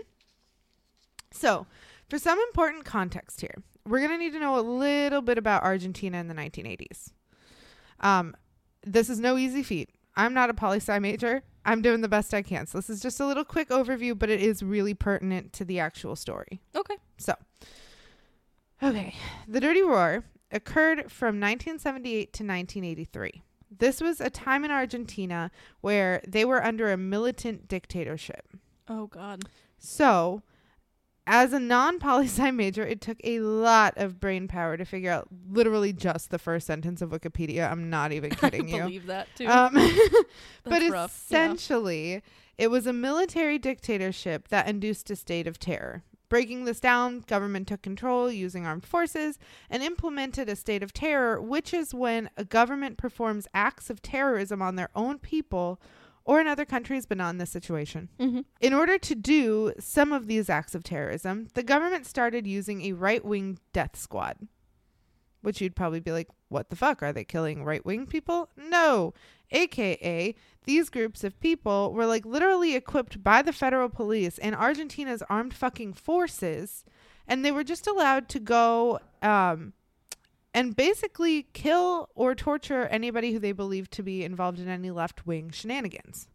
So, 1.30 1.66
for 2.10 2.18
some 2.18 2.38
important 2.40 2.84
context 2.84 3.40
here, 3.40 3.54
we're 3.86 4.00
going 4.00 4.10
to 4.10 4.18
need 4.18 4.32
to 4.32 4.40
know 4.40 4.58
a 4.58 4.60
little 4.60 5.22
bit 5.22 5.38
about 5.38 5.62
Argentina 5.62 6.18
in 6.18 6.26
the 6.26 6.34
1980s. 6.34 7.12
Um, 8.00 8.34
this 8.82 9.08
is 9.08 9.20
no 9.20 9.36
easy 9.38 9.62
feat. 9.62 9.90
I'm 10.16 10.34
not 10.34 10.50
a 10.50 10.54
poli 10.54 10.78
sci 10.78 10.98
major. 10.98 11.42
I'm 11.64 11.80
doing 11.82 12.00
the 12.00 12.08
best 12.08 12.34
I 12.34 12.42
can. 12.42 12.66
So, 12.66 12.78
this 12.78 12.90
is 12.90 13.00
just 13.00 13.20
a 13.20 13.26
little 13.26 13.44
quick 13.44 13.68
overview, 13.68 14.18
but 14.18 14.28
it 14.28 14.40
is 14.42 14.62
really 14.62 14.92
pertinent 14.94 15.52
to 15.54 15.64
the 15.64 15.78
actual 15.78 16.16
story. 16.16 16.60
Okay. 16.74 16.96
So, 17.16 17.34
okay. 18.82 19.14
The 19.46 19.60
Dirty 19.60 19.82
Roar 19.82 20.24
occurred 20.52 21.10
from 21.10 21.40
1978 21.40 22.32
to 22.34 22.44
1983. 22.44 23.42
This 23.78 24.00
was 24.00 24.20
a 24.20 24.30
time 24.30 24.64
in 24.64 24.70
Argentina 24.70 25.50
where 25.80 26.22
they 26.28 26.44
were 26.44 26.62
under 26.62 26.92
a 26.92 26.96
militant 26.96 27.68
dictatorship. 27.68 28.46
Oh 28.88 29.06
God. 29.06 29.44
So, 29.78 30.42
as 31.26 31.52
a 31.52 31.58
non 31.58 31.98
poli 31.98 32.26
sci 32.26 32.50
major, 32.52 32.84
it 32.86 33.00
took 33.00 33.18
a 33.24 33.40
lot 33.40 33.94
of 33.96 34.20
brain 34.20 34.46
power 34.48 34.76
to 34.76 34.84
figure 34.84 35.10
out 35.10 35.28
literally 35.50 35.92
just 35.92 36.30
the 36.30 36.38
first 36.38 36.66
sentence 36.66 37.00
of 37.00 37.10
Wikipedia. 37.10 37.70
I'm 37.70 37.88
not 37.90 38.12
even 38.12 38.30
kidding 38.34 38.72
I 38.72 38.76
you. 38.76 38.82
believe 38.82 39.06
that 39.06 39.28
too. 39.36 39.46
Um, 39.46 39.72
but 40.64 40.82
rough. 40.90 41.26
Yeah. 41.30 41.44
essentially, 41.44 42.22
it 42.58 42.70
was 42.70 42.86
a 42.86 42.92
military 42.92 43.58
dictatorship 43.58 44.48
that 44.48 44.68
induced 44.68 45.10
a 45.10 45.16
state 45.16 45.46
of 45.46 45.58
terror. 45.58 46.02
Breaking 46.32 46.64
this 46.64 46.80
down, 46.80 47.20
government 47.26 47.68
took 47.68 47.82
control 47.82 48.32
using 48.32 48.64
armed 48.64 48.86
forces 48.86 49.38
and 49.68 49.82
implemented 49.82 50.48
a 50.48 50.56
state 50.56 50.82
of 50.82 50.94
terror, 50.94 51.38
which 51.38 51.74
is 51.74 51.92
when 51.92 52.30
a 52.38 52.44
government 52.46 52.96
performs 52.96 53.46
acts 53.52 53.90
of 53.90 54.00
terrorism 54.00 54.62
on 54.62 54.76
their 54.76 54.88
own 54.94 55.18
people 55.18 55.78
or 56.24 56.40
in 56.40 56.46
other 56.46 56.64
countries, 56.64 57.04
but 57.04 57.18
not 57.18 57.28
in 57.28 57.36
this 57.36 57.50
situation. 57.50 58.08
Mhm. 58.18 58.46
In 58.62 58.72
order 58.72 58.96
to 58.96 59.14
do 59.14 59.74
some 59.78 60.10
of 60.10 60.26
these 60.26 60.48
acts 60.48 60.74
of 60.74 60.82
terrorism, 60.82 61.48
the 61.52 61.62
government 61.62 62.06
started 62.06 62.46
using 62.46 62.80
a 62.80 62.92
right 62.92 63.22
wing 63.22 63.58
death 63.74 63.94
squad. 63.94 64.38
Which 65.42 65.60
you'd 65.60 65.76
probably 65.76 66.00
be 66.00 66.12
like, 66.12 66.28
what 66.48 66.70
the 66.70 66.76
fuck? 66.76 67.02
Are 67.02 67.12
they 67.12 67.24
killing 67.24 67.64
right 67.64 67.84
wing 67.84 68.06
people? 68.06 68.48
No. 68.56 69.12
AKA, 69.50 70.34
these 70.64 70.88
groups 70.88 71.24
of 71.24 71.38
people 71.40 71.92
were 71.92 72.06
like 72.06 72.24
literally 72.24 72.74
equipped 72.74 73.22
by 73.22 73.42
the 73.42 73.52
federal 73.52 73.88
police 73.88 74.38
and 74.38 74.54
Argentina's 74.54 75.22
armed 75.28 75.54
fucking 75.54 75.92
forces. 75.92 76.84
And 77.26 77.44
they 77.44 77.52
were 77.52 77.64
just 77.64 77.86
allowed 77.86 78.28
to 78.30 78.40
go 78.40 79.00
um, 79.20 79.72
and 80.54 80.74
basically 80.74 81.48
kill 81.52 82.08
or 82.14 82.34
torture 82.34 82.86
anybody 82.86 83.32
who 83.32 83.38
they 83.38 83.52
believed 83.52 83.92
to 83.92 84.02
be 84.02 84.24
involved 84.24 84.58
in 84.58 84.68
any 84.68 84.90
left 84.90 85.26
wing 85.26 85.50
shenanigans. 85.50 86.28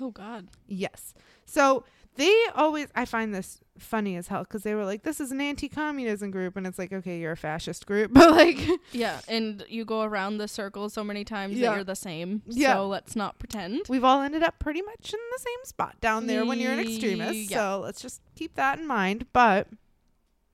Oh 0.00 0.10
God. 0.10 0.48
Yes. 0.66 1.14
So 1.44 1.84
they 2.16 2.34
always, 2.54 2.88
I 2.94 3.04
find 3.04 3.34
this 3.34 3.60
funny 3.78 4.16
as 4.16 4.28
hell 4.28 4.42
because 4.42 4.62
they 4.62 4.74
were 4.74 4.84
like, 4.84 5.02
this 5.02 5.20
is 5.20 5.30
an 5.32 5.40
anti 5.40 5.68
communism 5.68 6.30
group. 6.30 6.56
And 6.56 6.66
it's 6.66 6.78
like, 6.78 6.92
okay, 6.92 7.18
you're 7.18 7.32
a 7.32 7.36
fascist 7.36 7.86
group. 7.86 8.10
But 8.14 8.30
like, 8.32 8.58
Yeah, 8.92 9.20
and 9.28 9.64
you 9.68 9.84
go 9.84 10.02
around 10.02 10.38
the 10.38 10.48
circle 10.48 10.88
so 10.88 11.04
many 11.04 11.24
times 11.24 11.56
Yeah. 11.56 11.68
that 11.70 11.74
you're 11.76 11.84
the 11.84 11.94
same. 11.96 12.42
Yeah. 12.46 12.74
So 12.76 12.88
let's 12.88 13.14
not 13.16 13.38
pretend. 13.38 13.82
we've 13.88 14.04
all 14.04 14.22
ended 14.22 14.42
up 14.42 14.58
pretty 14.58 14.82
much 14.82 15.12
in 15.12 15.20
the 15.32 15.38
same 15.38 15.64
spot 15.64 16.00
down 16.00 16.26
there 16.26 16.44
when 16.46 16.58
you're 16.58 16.72
an 16.72 16.80
extremist. 16.80 17.50
Yeah. 17.50 17.56
So 17.58 17.80
let's 17.80 18.00
just 18.00 18.20
keep 18.34 18.54
that 18.56 18.78
in 18.78 18.86
mind. 18.86 19.26
But 19.32 19.68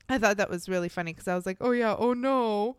I 0.09 0.19
thought 0.19 0.37
that 0.39 0.51
was 0.51 0.69
really 0.69 0.89
funny 0.89 1.13
because 1.13 1.29
I 1.29 1.35
was 1.35 1.47
like, 1.47 1.59
oh, 1.61 1.71
yeah, 1.71 1.95
oh 1.97 2.13
no. 2.13 2.77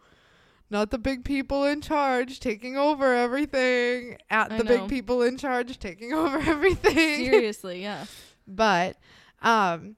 Not 0.69 0.89
the 0.89 0.97
big 0.97 1.23
people 1.23 1.65
in 1.65 1.81
charge 1.81 2.39
taking 2.39 2.77
over 2.77 3.13
everything. 3.13 4.17
At 4.29 4.51
I 4.51 4.57
the 4.57 4.63
know. 4.63 4.77
big 4.79 4.89
people 4.89 5.21
in 5.21 5.37
charge 5.37 5.77
taking 5.79 6.13
over 6.21 6.37
everything. 6.39 6.95
Seriously, 7.25 7.81
yeah. 7.81 8.05
But 8.47 8.97
um, 9.41 9.95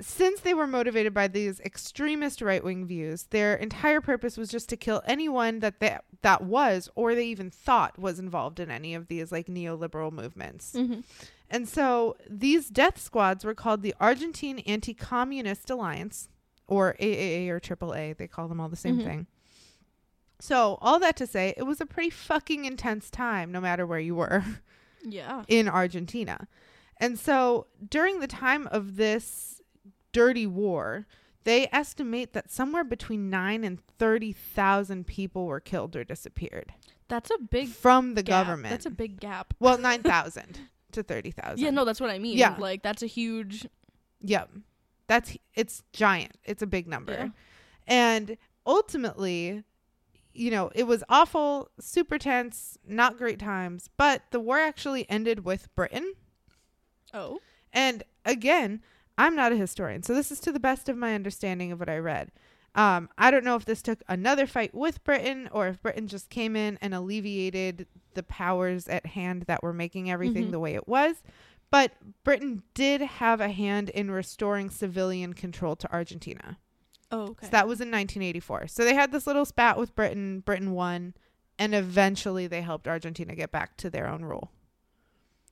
since 0.00 0.40
they 0.40 0.54
were 0.54 0.66
motivated 0.66 1.12
by 1.12 1.28
these 1.28 1.60
extremist 1.60 2.40
right 2.40 2.64
wing 2.64 2.86
views, 2.86 3.24
their 3.24 3.54
entire 3.54 4.00
purpose 4.00 4.36
was 4.36 4.48
just 4.48 4.68
to 4.70 4.76
kill 4.76 5.02
anyone 5.06 5.60
that 5.60 5.78
they, 5.80 5.98
that 6.22 6.42
was 6.42 6.88
or 6.94 7.14
they 7.14 7.26
even 7.26 7.50
thought 7.50 7.98
was 7.98 8.18
involved 8.18 8.60
in 8.60 8.70
any 8.70 8.94
of 8.94 9.08
these 9.08 9.30
like 9.30 9.46
neoliberal 9.46 10.10
movements. 10.12 10.72
hmm 10.74 11.00
And 11.50 11.68
so 11.68 12.16
these 12.28 12.68
death 12.70 12.98
squads 12.98 13.44
were 13.44 13.54
called 13.54 13.82
the 13.82 13.94
Argentine 14.00 14.60
Anti 14.60 14.94
Communist 14.94 15.68
Alliance 15.68 16.28
or 16.66 16.94
AAA 17.00 17.48
or 17.48 17.60
AAA. 17.60 18.16
They 18.16 18.26
call 18.28 18.48
them 18.48 18.60
all 18.60 18.68
the 18.68 18.76
same 18.76 18.98
Mhm. 19.00 19.04
thing. 19.04 19.26
So, 20.42 20.78
all 20.80 20.98
that 21.00 21.16
to 21.16 21.26
say, 21.26 21.52
it 21.58 21.64
was 21.64 21.82
a 21.82 21.86
pretty 21.86 22.08
fucking 22.08 22.64
intense 22.64 23.10
time, 23.10 23.52
no 23.52 23.60
matter 23.60 23.84
where 23.86 23.98
you 23.98 24.14
were 24.14 24.42
Yeah. 25.04 25.44
in 25.48 25.68
Argentina. 25.68 26.48
And 27.00 27.18
so 27.18 27.66
during 27.88 28.20
the 28.20 28.26
time 28.28 28.66
of 28.68 28.96
this 28.96 29.60
dirty 30.12 30.46
war, 30.46 31.06
they 31.44 31.66
estimate 31.72 32.34
that 32.34 32.50
somewhere 32.50 32.84
between 32.84 33.30
9 33.30 33.64
and 33.64 33.78
30,000 33.98 35.06
people 35.06 35.46
were 35.46 35.60
killed 35.60 35.96
or 35.96 36.04
disappeared 36.04 36.74
That's 37.08 37.30
a 37.30 37.38
big 37.38 37.68
from 37.70 38.14
the 38.14 38.22
gap. 38.22 38.44
government. 38.46 38.70
That's 38.70 38.86
a 38.86 38.90
big 38.90 39.18
gap. 39.18 39.54
well, 39.58 39.78
9,000 39.90 40.60
to 40.92 41.02
30,000. 41.02 41.58
Yeah, 41.58 41.70
no, 41.70 41.84
that's 41.86 42.00
what 42.00 42.10
I 42.10 42.18
mean. 42.18 42.36
Yeah. 42.36 42.56
Like 42.58 42.82
that's 42.82 43.02
a 43.02 43.06
huge 43.06 43.66
Yep. 44.22 44.50
That's 45.06 45.36
it's 45.54 45.82
giant. 45.92 46.36
It's 46.44 46.62
a 46.62 46.66
big 46.66 46.86
number. 46.86 47.12
Yeah. 47.12 47.28
And 47.86 48.36
ultimately, 48.66 49.64
you 50.34 50.50
know, 50.50 50.70
it 50.74 50.84
was 50.84 51.02
awful, 51.08 51.70
super 51.80 52.18
tense, 52.18 52.76
not 52.86 53.16
great 53.16 53.38
times, 53.38 53.88
but 53.96 54.22
the 54.30 54.38
war 54.40 54.58
actually 54.58 55.08
ended 55.10 55.44
with 55.44 55.74
Britain 55.74 56.12
Oh. 57.14 57.40
And 57.72 58.02
again, 58.24 58.82
I'm 59.18 59.36
not 59.36 59.52
a 59.52 59.56
historian, 59.56 60.02
so 60.02 60.14
this 60.14 60.30
is 60.32 60.40
to 60.40 60.52
the 60.52 60.60
best 60.60 60.88
of 60.88 60.96
my 60.96 61.14
understanding 61.14 61.72
of 61.72 61.78
what 61.80 61.88
I 61.88 61.98
read. 61.98 62.30
Um, 62.74 63.08
I 63.18 63.30
don't 63.30 63.44
know 63.44 63.56
if 63.56 63.64
this 63.64 63.82
took 63.82 64.00
another 64.08 64.46
fight 64.46 64.72
with 64.74 65.02
Britain 65.04 65.48
or 65.52 65.66
if 65.68 65.82
Britain 65.82 66.06
just 66.06 66.30
came 66.30 66.54
in 66.56 66.78
and 66.80 66.94
alleviated 66.94 67.86
the 68.14 68.22
powers 68.22 68.86
at 68.88 69.06
hand 69.06 69.42
that 69.48 69.62
were 69.62 69.72
making 69.72 70.10
everything 70.10 70.48
Mhm. 70.48 70.50
the 70.52 70.60
way 70.60 70.74
it 70.74 70.86
was. 70.88 71.22
But 71.70 71.92
Britain 72.24 72.62
did 72.74 73.00
have 73.00 73.40
a 73.40 73.48
hand 73.50 73.88
in 73.90 74.10
restoring 74.10 74.70
civilian 74.70 75.34
control 75.34 75.76
to 75.76 75.92
Argentina. 75.92 76.58
Oh, 77.12 77.22
okay. 77.30 77.46
So 77.46 77.50
that 77.50 77.66
was 77.68 77.80
in 77.80 77.90
1984. 77.90 78.68
So 78.68 78.84
they 78.84 78.94
had 78.94 79.10
this 79.12 79.26
little 79.26 79.44
spat 79.44 79.76
with 79.76 79.94
Britain. 79.94 80.40
Britain 80.40 80.72
won. 80.72 81.14
and 81.58 81.74
eventually 81.74 82.46
they 82.46 82.62
helped 82.62 82.88
Argentina 82.88 83.34
get 83.34 83.50
back 83.52 83.76
to 83.76 83.90
their 83.90 84.08
own 84.08 84.24
rule, 84.24 84.50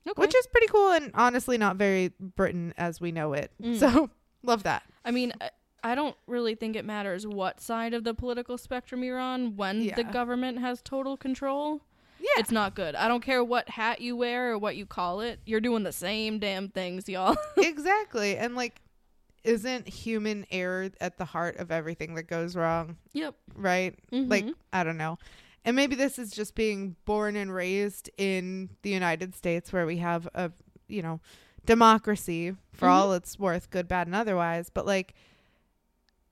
Okay. 0.07 0.21
which 0.21 0.35
is 0.35 0.47
pretty 0.47 0.67
cool 0.69 0.93
and 0.93 1.11
honestly 1.15 1.59
not 1.59 1.77
very 1.77 2.13
Britain 2.21 2.73
as 2.79 3.01
we 3.01 3.13
know 3.13 3.33
it. 3.35 3.51
Mm. 3.63 3.79
So 3.79 4.11
love 4.43 4.63
that. 4.65 4.83
I 5.05 5.11
mean, 5.11 5.33
I- 5.41 5.95
don't 5.95 6.17
really 6.27 6.55
think 6.55 6.77
it 6.77 6.85
matters 6.85 7.27
what 7.27 7.61
side 7.63 7.95
of 7.95 8.05
the 8.05 8.13
political 8.15 8.59
spectrum 8.59 9.03
you're 9.03 9.19
on 9.19 9.57
when 9.57 9.87
the 9.97 10.05
government 10.05 10.59
has 10.59 10.83
total 10.83 11.17
control. 11.17 11.81
Yeah. 12.21 12.27
It's 12.39 12.51
not 12.51 12.75
good. 12.75 12.95
I 12.95 13.09
don't 13.09 13.23
care 13.23 13.43
what 13.45 13.69
hat 13.71 14.01
you 14.01 14.17
wear 14.17 14.53
or 14.53 14.59
what 14.59 14.77
you 14.77 14.85
call 14.87 15.21
it. 15.21 15.41
You're 15.47 15.61
doing 15.61 15.85
the 15.85 15.93
same 15.93 16.39
damn 16.41 16.69
things, 16.69 17.09
y'all. 17.09 17.37
exactly. 17.57 18.37
And 18.37 18.55
like, 18.57 18.83
isn't 19.45 19.89
human 19.89 20.45
error 20.51 20.91
at 21.01 21.17
the 21.17 21.25
heart 21.25 21.57
of 21.59 21.71
everything 21.71 22.15
that 22.17 22.25
goes 22.25 22.55
wrong? 22.57 22.97
yep. 23.15 23.35
Right? 23.55 23.95
Like, 24.11 24.45
Mhm. 24.47 24.55
I 24.73 24.85
don't 24.85 24.99
know. 24.99 25.17
And 25.65 25.77
maybe 25.77 25.95
this 25.97 26.19
is 26.19 26.31
just 26.31 26.55
being 26.55 26.97
born 27.05 27.37
and 27.37 27.53
raised 27.53 28.09
in 28.17 28.71
the 28.83 28.91
United 28.91 29.35
States 29.35 29.73
where 29.73 29.87
we 29.87 29.99
have 29.99 30.29
a, 30.35 30.51
you 30.89 31.03
know, 31.03 31.21
democracy 31.67 32.55
for 32.73 32.87
Mhm. 32.87 32.91
all 32.93 33.13
it's 33.13 33.39
worth, 33.39 33.71
good, 33.71 33.87
bad, 33.89 34.07
and 34.07 34.17
otherwise. 34.17 34.71
But 34.71 34.87
like, 34.87 35.15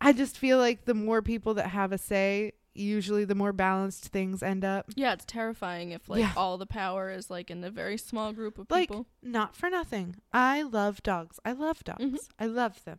I 0.01 0.13
just 0.13 0.39
feel 0.39 0.59
like 0.59 0.85
the 0.85 0.95
more 0.95 1.23
people 1.23 1.55
that 1.55 1.69
have 1.69 1.93
a 1.93 1.99
say, 1.99 2.53
usually 2.75 3.25
the 3.25 3.35
more 3.35 3.53
balanced 3.53 4.09
things 4.09 4.43
end 4.43 4.65
up. 4.65 4.87
Yeah, 4.95 5.13
it's 5.15 5.25
terrifying 5.25 5.91
if 5.93 6.09
like 6.09 6.21
Yeah. 6.21 6.33
all 6.37 6.59
the 6.59 6.67
power 6.67 7.11
is 7.11 7.31
like 7.31 7.51
in 7.51 7.65
a 7.65 7.71
very 7.71 7.97
small 7.99 8.33
group 8.33 8.59
of 8.59 8.71
Like, 8.71 8.89
people. 8.91 9.07
not 9.23 9.57
for 9.57 9.69
nothing. 9.71 10.17
I 10.33 10.63
love 10.63 11.03
dogs. 11.03 11.41
I 11.45 11.53
love 11.53 11.83
dogs. 11.85 12.03
Mhm. 12.05 12.29
I 12.39 12.47
love 12.47 12.85
them. 12.85 12.99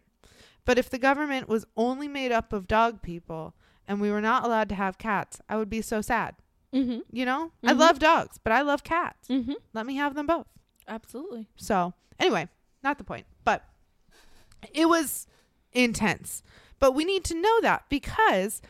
But 0.65 0.77
if 0.77 0.89
the 0.89 0.97
government 0.99 1.47
was 1.47 1.65
only 1.77 2.07
made 2.07 2.31
up 2.31 2.51
of 2.53 2.67
dog 2.67 3.01
people 3.01 3.53
and 3.88 4.02
we 4.02 4.12
were 4.12 4.21
not 4.21 4.43
allowed 4.43 4.69
to 4.69 4.76
have 4.76 4.97
cats, 4.97 5.39
I 5.50 5.58
would 5.58 5.69
be 5.69 5.82
so 5.82 6.02
sad. 6.02 6.36
Mm-hmm. 6.73 7.00
You 7.12 7.26
know? 7.26 7.52
I 7.63 7.73
Mhm. 7.73 7.80
love 7.80 8.00
dogs, 8.00 8.38
but 8.43 8.52
I 8.54 8.62
love 8.62 8.84
cats. 8.84 9.28
Mm-hmm. 9.30 9.54
Let 9.73 9.86
me 9.86 9.95
have 9.95 10.13
them 10.15 10.28
both. 10.28 10.47
Absolutely. 10.88 11.47
So, 11.56 11.93
anyway, 12.19 12.47
not 12.84 12.97
the 12.97 13.04
point. 13.04 13.26
But 13.45 13.63
it 14.73 14.88
was 14.89 15.28
intense. 15.71 16.43
But 16.80 16.93
we 16.93 17.06
need 17.06 17.23
to 17.26 17.36
know 17.41 17.62
that 17.62 17.86
because 17.89 18.62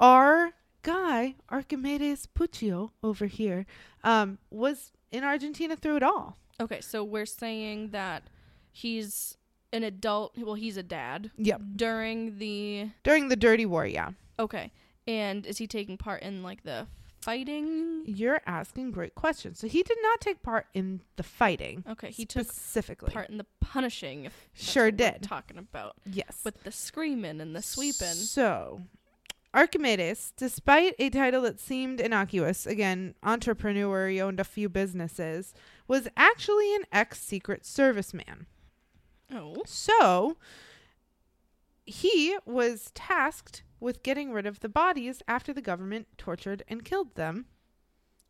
our 0.00 0.52
guy, 0.82 1.36
Archimedes 1.50 2.26
Puccio, 2.34 2.90
over 3.02 3.26
here, 3.26 3.66
um, 4.02 4.38
was 4.50 4.92
in 5.10 5.22
Argentina 5.24 5.76
through 5.76 5.96
it 5.96 6.02
all. 6.02 6.38
Okay, 6.60 6.80
so 6.80 7.04
we're 7.04 7.26
saying 7.26 7.90
that 7.90 8.24
he's 8.70 9.36
an 9.72 9.82
adult. 9.84 10.36
Well, 10.36 10.54
he's 10.54 10.76
a 10.76 10.82
dad 10.82 11.30
Yep. 11.36 11.60
during 11.76 12.38
the. 12.38 12.90
During 13.04 13.28
the 13.28 13.36
Dirty 13.36 13.66
War, 13.66 13.86
yeah. 13.86 14.10
Okay, 14.42 14.72
and 15.06 15.46
is 15.46 15.58
he 15.58 15.68
taking 15.68 15.96
part 15.96 16.22
in 16.22 16.42
like 16.42 16.64
the 16.64 16.88
fighting? 17.20 18.02
You're 18.04 18.40
asking 18.44 18.90
great 18.90 19.14
questions. 19.14 19.60
So 19.60 19.68
he 19.68 19.84
did 19.84 19.98
not 20.02 20.20
take 20.20 20.42
part 20.42 20.66
in 20.74 21.00
the 21.14 21.22
fighting. 21.22 21.84
Okay, 21.88 22.10
he 22.10 22.26
took 22.26 22.46
specifically. 22.46 23.12
part 23.12 23.30
in 23.30 23.38
the 23.38 23.46
punishing. 23.60 24.28
Sure 24.52 24.90
did. 24.90 25.22
Talking 25.22 25.58
about 25.58 25.94
yes. 26.04 26.40
with 26.44 26.64
the 26.64 26.72
screaming 26.72 27.40
and 27.40 27.54
the 27.54 27.62
sweeping. 27.62 28.14
So, 28.14 28.82
Archimedes, 29.54 30.32
despite 30.36 30.96
a 30.98 31.08
title 31.08 31.42
that 31.42 31.60
seemed 31.60 32.00
innocuous, 32.00 32.66
again, 32.66 33.14
entrepreneur, 33.22 34.08
he 34.08 34.20
owned 34.20 34.40
a 34.40 34.44
few 34.44 34.68
businesses, 34.68 35.54
was 35.86 36.08
actually 36.16 36.74
an 36.74 36.82
ex 36.90 37.20
Secret 37.20 37.64
Service 37.64 38.12
man. 38.12 38.46
Oh. 39.32 39.62
So, 39.66 40.36
he 41.84 42.36
was 42.46 42.90
tasked 42.94 43.62
with 43.80 44.02
getting 44.02 44.32
rid 44.32 44.46
of 44.46 44.60
the 44.60 44.68
bodies 44.68 45.22
after 45.26 45.52
the 45.52 45.62
government 45.62 46.06
tortured 46.16 46.62
and 46.68 46.84
killed 46.84 47.14
them 47.16 47.46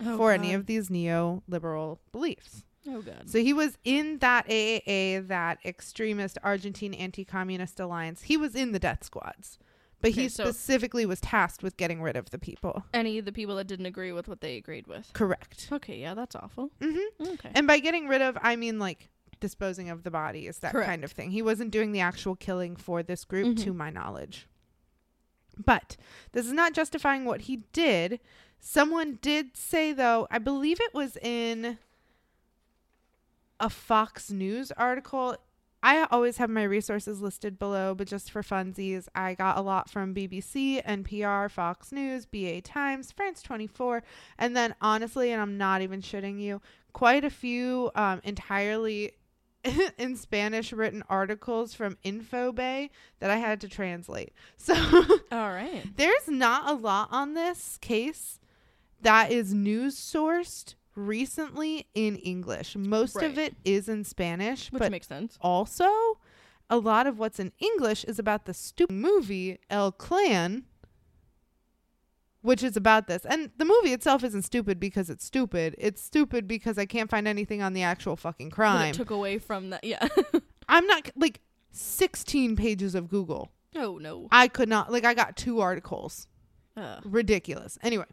oh 0.05 0.17
for 0.17 0.33
any 0.33 0.55
of 0.55 0.67
these 0.67 0.89
neoliberal 0.89 1.99
beliefs. 2.13 2.65
Oh 2.89 3.01
god. 3.03 3.29
So 3.31 3.39
he 3.39 3.53
was 3.53 3.79
in 3.85 4.19
that 4.19 4.49
AAA, 4.49 5.29
that 5.29 5.59
extremist 5.65 6.39
Argentine 6.43 6.95
anti-communist 6.95 7.79
alliance. 7.79 8.23
He 8.23 8.37
was 8.37 8.57
in 8.57 8.73
the 8.73 8.79
death 8.81 9.05
squads, 9.05 9.59
but 10.01 10.13
he 10.13 10.23
Okay, 10.23 10.29
so- 10.29 10.45
specifically 10.45 11.07
was 11.07 11.21
tasked 11.21 11.63
with 11.63 11.77
getting 11.77 12.03
rid 12.03 12.17
of 12.17 12.31
the 12.31 12.39
people. 12.39 12.83
any 12.93 13.19
of 13.19 13.25
the 13.25 13.31
people 13.33 13.55
that 13.57 13.69
didn't 13.69 13.87
agree 13.87 14.11
with 14.13 14.27
what 14.27 14.41
they 14.41 14.57
agreed 14.57 14.87
with. 14.89 15.13
Correct. 15.13 15.69
Okay, 15.71 15.99
yeah, 16.01 16.15
that's 16.15 16.35
awful. 16.35 16.71
hmm 16.81 16.99
Okay. 17.21 17.51
And 17.55 17.67
by 17.69 17.79
getting 17.79 18.09
rid 18.09 18.21
of, 18.23 18.37
I 18.43 18.57
mean 18.57 18.79
like 18.81 19.11
disposing 19.43 19.91
of 19.91 20.03
the 20.05 20.11
bodies, 20.11 20.61
that 20.61 20.73
Correct. 20.73 20.89
kind 20.89 21.05
of 21.05 21.13
thing. 21.13 21.31
He 21.33 21.43
wasn't 21.43 21.71
doing 21.71 21.93
the 21.93 22.01
actual 22.01 22.35
killing 22.35 22.75
for 22.77 23.03
this 23.03 23.27
group, 23.27 23.49
Mhm. 23.59 23.65
to 23.65 23.75
my 23.75 23.91
knowledge. 23.91 24.47
But 25.63 25.99
this 26.33 26.47
is 26.47 26.53
not 26.53 26.73
justifying 26.73 27.27
what 27.27 27.43
he 27.43 27.65
did. 27.75 28.21
Someone 28.59 29.19
did 29.21 29.55
say, 29.57 29.93
though, 29.93 30.27
I 30.31 30.39
believe 30.39 30.81
it 30.81 30.95
was 30.95 31.19
in 31.19 31.77
a 33.61 33.69
Fox 33.69 34.31
News 34.31 34.73
article. 34.73 35.37
I 35.85 36.07
always 36.13 36.37
have 36.37 36.49
my 36.49 36.63
resources 36.63 37.21
listed 37.21 37.59
below, 37.59 37.93
but 37.95 38.07
just 38.07 38.31
for 38.31 38.43
funsies, 38.43 39.09
I 39.17 39.35
got 39.35 39.59
a 39.59 39.63
lot 39.63 39.91
from 39.91 40.15
BBC, 40.15 40.81
NPR, 40.85 41.49
Fox 41.51 41.91
News, 41.91 42.25
BA 42.25 42.61
Times, 42.61 43.11
France 43.11 43.43
24, 43.43 44.05
and 44.39 44.57
then 44.57 44.77
honestly, 44.81 45.33
and 45.33 45.43
I'm 45.43 45.59
not 45.59 45.83
even 45.83 46.01
shitting 46.01 46.41
you, 46.41 46.61
quite 46.93 47.25
a 47.25 47.31
few 47.31 47.91
um, 47.97 48.21
entirely 48.23 49.13
in 49.99 50.17
Spanish 50.17 50.73
written 50.73 51.03
articles 51.09 51.75
from 51.75 51.97
Infobae 52.05 52.91
that 53.21 53.31
I 53.31 53.37
had 53.37 53.61
to 53.63 53.69
translate. 53.69 54.33
So 54.57 54.75
All 55.33 55.51
right. 55.51 55.83
there's 55.97 56.29
not 56.29 56.69
a 56.71 56.75
lot 56.75 57.09
on 57.11 57.35
this 57.35 57.79
case 57.81 58.39
that 59.03 59.33
is 59.33 59.53
news 59.53 59.97
sourced 59.97 60.75
recently 60.95 61.87
in 61.95 62.17
English. 62.17 62.77
Most 62.77 63.17
of 63.17 63.39
it 63.39 63.57
is 63.65 63.89
in 63.89 64.05
Spanish, 64.05 64.71
Which 64.71 64.81
but 64.81 64.91
makes 64.93 65.09
sense. 65.09 65.39
also 65.41 65.89
a 66.71 66.77
lot 66.79 67.07
of 67.07 67.19
what's 67.19 67.39
in 67.41 67.53
English 67.59 68.05
is 68.05 68.19
about 68.19 68.45
the 68.47 68.55
stupid 68.55 68.95
movie 68.95 69.59
El 69.69 69.93
Clan, 69.93 70.65
which 72.43 72.63
is 72.63 72.77
about 72.77 73.07
this. 73.07 73.25
And 73.25 73.51
the 73.57 73.65
movie 73.65 73.93
itself 73.93 74.23
isn't 74.25 74.43
stupid 74.43 74.79
because 74.79 75.09
it's 75.11 75.25
stupid. 75.25 75.75
It's 75.79 76.03
stupid 76.03 76.47
because 76.47 76.77
I 76.79 76.87
can't 76.87 77.11
find 77.11 77.27
anything 77.27 77.63
on 77.63 77.73
the 77.73 77.83
actual 77.83 78.17
fucking 78.17 78.51
crime. 78.51 78.91
It 78.91 78.95
took 78.95 79.11
away 79.11 79.39
from 79.39 79.71
that. 79.71 79.83
Yeah. 79.85 80.07
I'm 80.69 80.87
not 80.87 81.11
like 81.17 81.41
16 81.73 82.57
pages 82.57 82.95
of 82.95 83.09
Google. 83.09 83.51
oh 83.77 83.99
no. 83.99 84.29
I 84.31 84.49
could 84.49 84.69
not 84.69 84.93
like 84.93 85.05
I 85.05 85.15
got 85.15 85.37
two 85.37 85.61
articles. 85.61 86.29
Uh, 86.77 87.01
Ridiculous. 87.05 87.79
Anyway, 87.83 88.07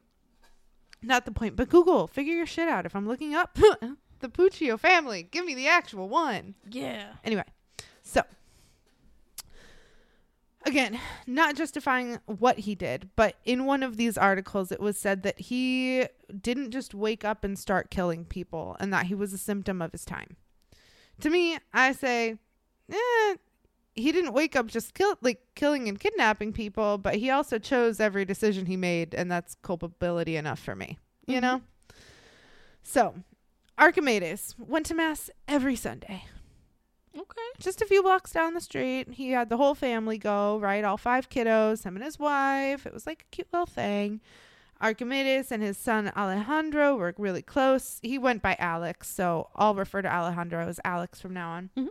not 1.01 1.25
the 1.25 1.31
point. 1.31 1.55
But 1.55 1.69
Google, 1.69 2.07
figure 2.07 2.33
your 2.33 2.45
shit 2.45 2.67
out. 2.67 2.85
If 2.85 2.95
I'm 2.95 3.07
looking 3.07 3.33
up 3.33 3.53
the 4.19 4.27
Puccio 4.29 4.77
family, 4.79 5.23
give 5.23 5.45
me 5.45 5.55
the 5.55 5.67
actual 5.67 6.09
one. 6.09 6.55
yeah. 6.69 7.13
Anyway, 7.23 7.45
so 8.03 8.21
again, 10.65 10.99
not 11.25 11.55
justifying 11.55 12.19
what 12.25 12.59
he 12.59 12.75
did, 12.75 13.09
but 13.15 13.35
in 13.45 13.65
one 13.65 13.83
of 13.83 13.97
these 13.97 14.17
articles, 14.17 14.71
it 14.71 14.79
was 14.79 14.97
said 14.97 15.23
that 15.23 15.39
he 15.39 16.05
didn't 16.41 16.71
just 16.71 16.93
wake 16.93 17.23
up 17.25 17.43
and 17.43 17.57
start 17.57 17.89
killing 17.89 18.25
people 18.25 18.75
and 18.79 18.93
that 18.93 19.07
he 19.07 19.15
was 19.15 19.33
a 19.33 19.37
symptom 19.37 19.81
of 19.81 19.91
his 19.91 20.05
time. 20.05 20.35
To 21.21 21.29
me, 21.29 21.57
I 21.73 21.91
say, 21.91 22.37
eh, 22.91 23.35
he 23.95 24.11
didn't 24.11 24.33
wake 24.33 24.55
up 24.55 24.67
just 24.67 24.93
kill 24.93 25.15
like 25.21 25.41
killing 25.55 25.87
and 25.89 25.99
kidnapping 25.99 26.53
people, 26.53 26.97
but 26.97 27.15
he 27.15 27.29
also 27.29 27.59
chose 27.59 27.99
every 27.99 28.23
decision 28.25 28.65
he 28.65 28.77
made, 28.77 29.13
and 29.13 29.29
that's 29.31 29.55
culpability 29.61 30.35
enough 30.35 30.59
for 30.59 30.75
me. 30.75 30.97
You 31.27 31.37
Mhm. 31.37 31.41
know? 31.41 31.61
So 32.83 33.15
Archimedes 33.77 34.55
went 34.57 34.85
to 34.87 34.93
mass 34.95 35.29
every 35.47 35.75
Sunday 35.75 36.23
Okay. 37.19 37.41
just 37.59 37.81
a 37.81 37.85
few 37.85 38.01
blocks 38.01 38.31
down 38.31 38.53
the 38.53 38.61
street. 38.61 39.11
He 39.11 39.31
had 39.31 39.49
the 39.49 39.57
whole 39.57 39.75
family 39.75 40.17
go, 40.17 40.57
right? 40.59 40.83
All 40.83 40.97
five 40.97 41.29
kiddos, 41.29 41.83
him 41.83 41.95
and 41.95 42.03
his 42.05 42.17
wife. 42.17 42.85
It 42.85 42.93
was 42.93 43.05
like 43.05 43.23
a 43.23 43.35
cute 43.35 43.47
little 43.51 43.65
thing. 43.65 44.21
Archimedes 44.81 45.51
and 45.51 45.61
his 45.61 45.77
son 45.77 46.11
Alejandro 46.15 46.95
were 46.95 47.13
really 47.17 47.41
close. 47.41 47.99
He 48.01 48.17
went 48.17 48.41
by 48.41 48.55
Alex, 48.59 49.09
so 49.09 49.49
I'll 49.55 49.75
refer 49.75 50.01
to 50.01 50.13
Alejandro 50.13 50.65
as 50.67 50.79
Alex 50.85 51.19
from 51.19 51.33
now 51.33 51.51
on. 51.51 51.69
Mhm. 51.75 51.89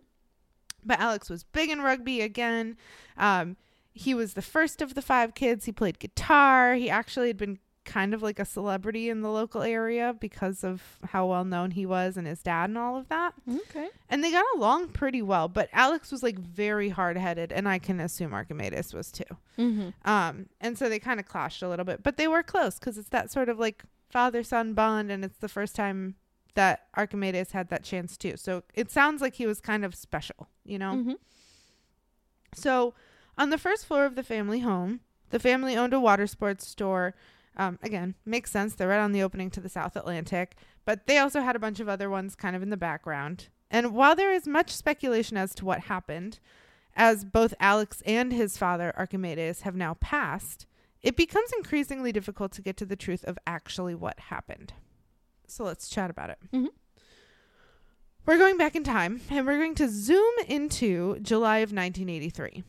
But 0.84 0.98
Alex 1.00 1.28
was 1.28 1.44
big 1.44 1.68
in 1.68 1.82
rugby 1.82 2.22
again. 2.22 2.78
Um, 3.18 3.56
he 3.92 4.14
was 4.14 4.32
the 4.34 4.42
first 4.42 4.80
of 4.80 4.94
the 4.94 5.02
five 5.02 5.34
kids. 5.34 5.66
He 5.66 5.72
played 5.72 5.98
guitar. 5.98 6.74
He 6.74 6.88
actually 6.88 7.26
had 7.26 7.36
been 7.36 7.58
kind 7.88 8.12
of 8.12 8.22
like 8.22 8.38
a 8.38 8.44
celebrity 8.44 9.08
in 9.08 9.22
the 9.22 9.30
local 9.30 9.62
area 9.62 10.14
because 10.20 10.62
of 10.62 10.82
how 11.08 11.24
well 11.26 11.44
known 11.44 11.70
he 11.70 11.86
was 11.86 12.16
and 12.18 12.26
his 12.26 12.42
dad 12.42 12.68
and 12.68 12.76
all 12.76 12.96
of 12.98 13.08
that 13.08 13.32
Okay. 13.50 13.88
and 14.10 14.22
they 14.22 14.30
got 14.30 14.44
along 14.54 14.88
pretty 14.88 15.22
well 15.22 15.48
but 15.48 15.70
alex 15.72 16.12
was 16.12 16.22
like 16.22 16.38
very 16.38 16.90
hard-headed 16.90 17.50
and 17.50 17.66
i 17.66 17.78
can 17.78 17.98
assume 17.98 18.34
archimedes 18.34 18.92
was 18.92 19.10
too 19.10 19.24
Mm-hmm. 19.58 19.88
um 20.08 20.46
and 20.60 20.76
so 20.76 20.88
they 20.90 20.98
kind 20.98 21.18
of 21.18 21.26
clashed 21.26 21.62
a 21.62 21.68
little 21.68 21.86
bit 21.86 22.02
but 22.02 22.18
they 22.18 22.28
were 22.28 22.42
close 22.42 22.78
because 22.78 22.98
it's 22.98 23.08
that 23.08 23.30
sort 23.32 23.48
of 23.48 23.58
like 23.58 23.82
father-son 24.10 24.74
bond 24.74 25.10
and 25.10 25.24
it's 25.24 25.38
the 25.38 25.48
first 25.48 25.74
time 25.74 26.14
that 26.54 26.86
archimedes 26.94 27.52
had 27.52 27.68
that 27.70 27.84
chance 27.84 28.16
too 28.18 28.34
so 28.36 28.62
it 28.74 28.90
sounds 28.90 29.22
like 29.22 29.34
he 29.36 29.46
was 29.46 29.60
kind 29.60 29.84
of 29.84 29.94
special 29.94 30.46
you 30.64 30.78
know 30.78 30.92
Mm-hmm. 30.92 31.12
so 32.54 32.94
on 33.36 33.50
the 33.50 33.58
first 33.58 33.86
floor 33.86 34.04
of 34.04 34.14
the 34.14 34.22
family 34.22 34.60
home 34.60 35.00
the 35.30 35.38
family 35.38 35.76
owned 35.76 35.92
a 35.92 36.00
water 36.00 36.26
sports 36.26 36.66
store 36.66 37.14
Um, 37.58 37.78
again, 37.82 38.14
makes 38.24 38.50
sense. 38.52 38.74
They're 38.74 38.88
right 38.88 39.00
on 39.00 39.12
the 39.12 39.22
opening 39.22 39.50
to 39.50 39.60
the 39.60 39.68
South 39.68 39.96
Atlantic, 39.96 40.56
but 40.84 41.06
they 41.06 41.18
also 41.18 41.40
had 41.40 41.56
a 41.56 41.58
bunch 41.58 41.80
of 41.80 41.88
other 41.88 42.08
ones 42.08 42.36
kind 42.36 42.54
of 42.54 42.62
in 42.62 42.70
the 42.70 42.76
background. 42.76 43.48
And 43.70 43.92
while 43.94 44.14
there 44.14 44.32
is 44.32 44.46
much 44.46 44.70
speculation 44.74 45.36
as 45.36 45.54
to 45.56 45.64
what 45.64 45.80
happened, 45.80 46.38
as 46.94 47.24
both 47.24 47.54
Alex 47.60 48.02
and 48.06 48.32
his 48.32 48.56
father, 48.56 48.92
Archimedes, 48.96 49.62
have 49.62 49.74
now 49.74 49.94
passed, 49.94 50.66
it 51.02 51.16
becomes 51.16 51.52
increasingly 51.56 52.12
difficult 52.12 52.52
to 52.52 52.62
get 52.62 52.76
to 52.76 52.86
the 52.86 52.96
truth 52.96 53.24
of 53.24 53.38
actually 53.46 53.94
what 53.94 54.18
happened. 54.18 54.72
So 55.46 55.64
let's 55.64 55.88
chat 55.88 56.10
about 56.10 56.30
it. 56.30 56.38
Mhm. 56.52 56.68
We're 58.26 58.38
going 58.38 58.58
back 58.58 58.76
in 58.76 58.84
time 58.84 59.20
and 59.30 59.46
we're 59.46 59.58
going 59.58 59.74
to 59.76 59.88
zoom 59.88 60.34
into 60.46 61.18
July 61.20 61.58
of 61.58 61.72
1983. 61.72 62.62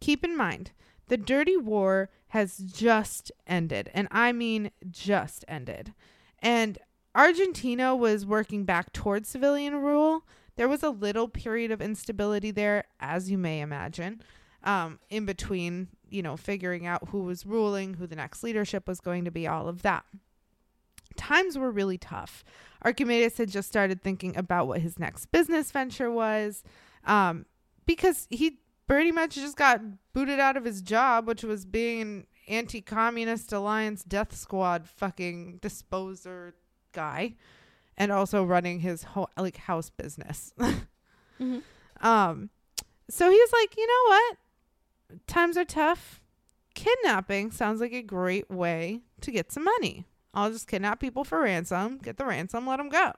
Keep 0.00 0.24
in 0.24 0.36
mind, 0.36 0.72
the 1.10 1.16
Dirty 1.16 1.56
War 1.56 2.08
has 2.28 2.56
just 2.58 3.32
ended, 3.44 3.90
and 3.92 4.06
I 4.12 4.30
mean 4.30 4.70
just 4.88 5.44
ended. 5.48 5.92
And 6.38 6.78
Argentina 7.16 7.96
was 7.96 8.24
working 8.24 8.64
back 8.64 8.92
towards 8.92 9.28
civilian 9.28 9.74
rule. 9.74 10.22
There 10.54 10.68
was 10.68 10.84
a 10.84 10.90
little 10.90 11.26
period 11.26 11.72
of 11.72 11.82
instability 11.82 12.52
there, 12.52 12.84
as 13.00 13.28
you 13.28 13.38
may 13.38 13.60
imagine, 13.60 14.22
um, 14.62 15.00
in 15.08 15.26
between, 15.26 15.88
you 16.08 16.22
know, 16.22 16.36
figuring 16.36 16.86
out 16.86 17.08
who 17.08 17.24
was 17.24 17.44
ruling, 17.44 17.94
who 17.94 18.06
the 18.06 18.14
next 18.14 18.44
leadership 18.44 18.86
was 18.86 19.00
going 19.00 19.24
to 19.24 19.32
be, 19.32 19.48
all 19.48 19.66
of 19.66 19.82
that. 19.82 20.04
Times 21.16 21.58
were 21.58 21.72
really 21.72 21.98
tough. 21.98 22.44
Archimedes 22.82 23.36
had 23.36 23.50
just 23.50 23.68
started 23.68 24.00
thinking 24.00 24.36
about 24.36 24.68
what 24.68 24.80
his 24.80 24.96
next 24.96 25.26
business 25.32 25.72
venture 25.72 26.10
was 26.10 26.62
um, 27.04 27.46
because 27.84 28.28
he 28.30 28.60
pretty 28.90 29.12
much 29.12 29.36
just 29.36 29.56
got 29.56 29.80
booted 30.12 30.40
out 30.40 30.56
of 30.56 30.64
his 30.64 30.82
job, 30.82 31.28
which 31.28 31.44
was 31.44 31.64
being 31.64 32.02
an 32.02 32.26
anti 32.48 32.80
communist 32.80 33.52
alliance 33.52 34.02
death 34.02 34.34
squad 34.34 34.88
fucking 34.88 35.58
disposer 35.62 36.56
guy 36.92 37.36
and 37.96 38.10
also 38.10 38.42
running 38.42 38.80
his 38.80 39.04
whole 39.04 39.30
like 39.36 39.56
house 39.56 39.90
business. 39.90 40.52
Mm-hmm. 41.40 42.06
Um, 42.06 42.50
so 43.08 43.30
he's 43.30 43.50
like, 43.50 43.74
you 43.74 43.86
know 43.86 44.14
what? 44.14 44.36
Times 45.26 45.56
are 45.56 45.64
tough. 45.64 46.20
Kidnapping 46.74 47.50
sounds 47.50 47.80
like 47.80 47.94
a 47.94 48.02
great 48.02 48.50
way 48.50 49.00
to 49.22 49.30
get 49.30 49.50
some 49.50 49.64
money. 49.64 50.04
I'll 50.34 50.50
just 50.50 50.68
kidnap 50.68 51.00
people 51.00 51.24
for 51.24 51.40
ransom, 51.40 51.96
get 51.96 52.18
the 52.18 52.26
ransom, 52.26 52.66
let 52.66 52.76
them 52.76 52.90
go. 52.90 53.12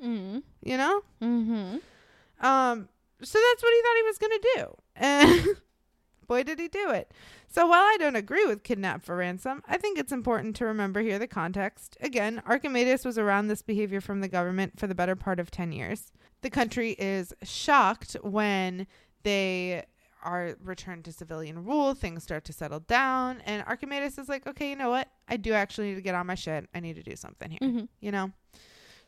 Mm-hmm. 0.00 0.38
You 0.62 0.76
know? 0.76 1.00
Mm-hmm. 1.20 2.46
Um, 2.46 2.88
so 3.20 3.38
that's 3.50 3.62
what 3.62 3.74
he 3.74 3.82
thought 3.82 3.96
he 3.96 4.02
was 4.02 4.18
going 4.18 4.38
to 4.38 4.48
do. 4.54 4.76
And 4.98 5.46
boy, 6.28 6.42
did 6.42 6.58
he 6.58 6.68
do 6.68 6.90
it. 6.90 7.12
So 7.50 7.66
while 7.66 7.80
I 7.82 7.96
don't 7.98 8.16
agree 8.16 8.44
with 8.44 8.62
kidnap 8.62 9.02
for 9.02 9.16
ransom, 9.16 9.62
I 9.66 9.78
think 9.78 9.98
it's 9.98 10.12
important 10.12 10.54
to 10.56 10.66
remember 10.66 11.00
here 11.00 11.18
the 11.18 11.26
context. 11.26 11.96
Again, 12.00 12.42
Archimedes 12.46 13.04
was 13.06 13.16
around 13.16 13.48
this 13.48 13.62
behavior 13.62 14.00
from 14.02 14.20
the 14.20 14.28
government 14.28 14.78
for 14.78 14.86
the 14.86 14.94
better 14.94 15.16
part 15.16 15.40
of 15.40 15.50
10 15.50 15.72
years. 15.72 16.12
The 16.42 16.50
country 16.50 16.90
is 16.98 17.32
shocked 17.42 18.16
when 18.22 18.86
they 19.22 19.84
are 20.22 20.56
returned 20.62 21.04
to 21.06 21.12
civilian 21.12 21.64
rule, 21.64 21.94
things 21.94 22.24
start 22.24 22.44
to 22.44 22.52
settle 22.52 22.80
down, 22.80 23.40
and 23.46 23.64
Archimedes 23.66 24.18
is 24.18 24.28
like, 24.28 24.46
okay, 24.48 24.68
you 24.68 24.76
know 24.76 24.90
what? 24.90 25.08
I 25.28 25.36
do 25.36 25.52
actually 25.52 25.90
need 25.90 25.94
to 25.94 26.00
get 26.02 26.14
on 26.16 26.26
my 26.26 26.34
shit. 26.34 26.68
I 26.74 26.80
need 26.80 26.96
to 26.96 27.02
do 27.04 27.14
something 27.16 27.50
here 27.50 27.60
Mm-hmm. 27.62 27.84
you 28.00 28.10
know? 28.10 28.32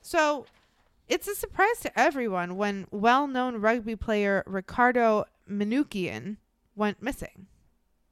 So 0.02 0.46
it's 1.10 1.28
a 1.28 1.34
surprise 1.34 1.80
to 1.82 1.98
everyone 2.00 2.56
when 2.56 2.86
well 2.90 3.26
known 3.26 3.56
rugby 3.60 3.96
player 3.96 4.42
Ricardo 4.46 5.24
Manoukian 5.50 6.36
went 6.74 7.02
missing. 7.02 7.46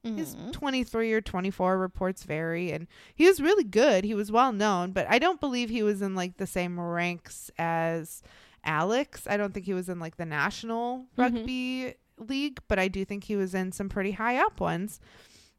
He's 0.03 0.35
Mm-hmm. 0.37 0.53
23 0.53 1.13
or 1.13 1.21
24, 1.21 1.77
reports 1.77 2.23
vary, 2.23 2.71
and 2.73 2.87
he 3.15 3.27
was 3.27 3.41
really 3.43 3.65
good. 3.65 4.05
He 4.05 4.15
was 4.15 4.31
well 4.33 4.53
known, 4.53 4.93
but 4.93 5.07
I 5.11 5.19
don't 5.19 5.41
believe 5.41 5.69
he 5.71 5.83
was 5.83 6.01
in 6.03 6.15
like 6.15 6.37
the 6.39 6.47
same 6.47 6.79
ranks 6.81 7.51
as 7.59 8.23
Alex. 8.65 9.27
I 9.29 9.37
don't 9.37 9.53
think 9.53 9.67
he 9.67 9.75
was 9.75 9.89
in 9.89 9.99
like 9.99 10.17
the 10.17 10.25
national 10.25 11.01
Mhm. 11.01 11.07
rugby 11.19 11.95
league, 12.17 12.61
but 12.69 12.79
I 12.79 12.89
do 12.89 13.05
think 13.05 13.25
he 13.25 13.37
was 13.37 13.55
in 13.55 13.71
some 13.73 13.89
pretty 13.89 14.13
high 14.13 14.37
up 14.39 14.61
ones. 14.61 14.99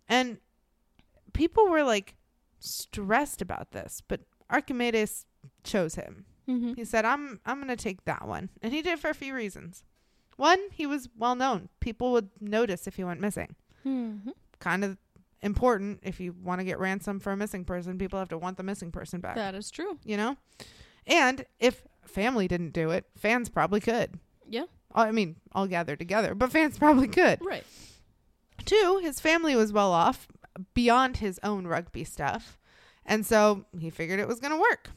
And 0.08 0.40
people 1.34 1.68
were 1.70 1.84
like 1.84 2.16
stressed 2.60 3.42
about 3.42 3.72
this, 3.72 4.02
but 4.08 4.22
Archimedes 4.50 5.26
chose 5.64 5.96
him. 5.96 6.26
Mm-hmm. 6.50 6.74
He 6.74 6.84
said, 6.86 7.06
"I'm 7.06 7.40
I'm 7.46 7.58
going 7.58 7.68
to 7.70 7.76
take 7.82 8.04
that 8.06 8.28
one." 8.28 8.50
And 8.62 8.74
he 8.74 8.82
did 8.82 9.00
for 9.00 9.10
a 9.10 9.14
few 9.14 9.34
reasons. 9.36 9.84
One, 10.36 10.60
he 10.72 10.86
was 10.88 11.08
well 11.18 11.36
known. 11.36 11.70
People 11.80 12.12
would 12.14 12.30
notice 12.42 12.88
if 12.88 12.96
he 12.96 13.04
went 13.04 13.20
missing. 13.22 13.56
Mm-hmm. 13.86 14.32
Kind 14.60 14.84
of 14.84 14.98
important 15.42 16.00
if 16.04 16.20
you 16.20 16.34
want 16.44 16.60
to 16.60 16.66
get 16.66 16.80
ransom 16.80 17.20
for 17.20 17.32
a 17.32 17.38
missing 17.38 17.64
person, 17.66 17.98
people 17.98 18.20
have 18.20 18.30
to 18.30 18.38
want 18.38 18.58
the 18.58 18.64
missing 18.64 18.92
person 18.92 19.20
back, 19.22 19.36
That 19.36 19.56
is 19.56 19.70
true. 19.72 19.98
you 20.04 20.18
know? 20.18 20.36
And 21.08 21.46
if 21.60 21.84
family 22.06 22.48
didn't 22.48 22.72
do 22.74 22.90
it, 22.92 23.06
fans 23.18 23.50
probably 23.50 23.80
could. 23.80 24.20
Yeah. 24.50 24.66
I 24.94 25.12
mean, 25.12 25.36
all 25.54 25.68
gathered 25.68 26.00
together, 26.00 26.36
but 26.36 26.52
fans 26.52 26.78
probably 26.78 27.08
could. 27.08 27.40
Right. 27.42 27.64
Two, 28.66 29.00
his 29.02 29.20
family 29.20 29.56
was 29.56 29.72
well 29.72 29.92
off 29.94 30.28
beyond 30.74 31.18
his 31.18 31.40
own 31.44 31.68
rugby 31.68 32.04
stuff. 32.04 32.58
And 33.06 33.26
so 33.26 33.66
he 33.78 33.90
figured 33.90 34.20
it 34.20 34.28
was 34.28 34.40
going 34.40 34.54
to 34.54 34.60
work. 34.60 34.90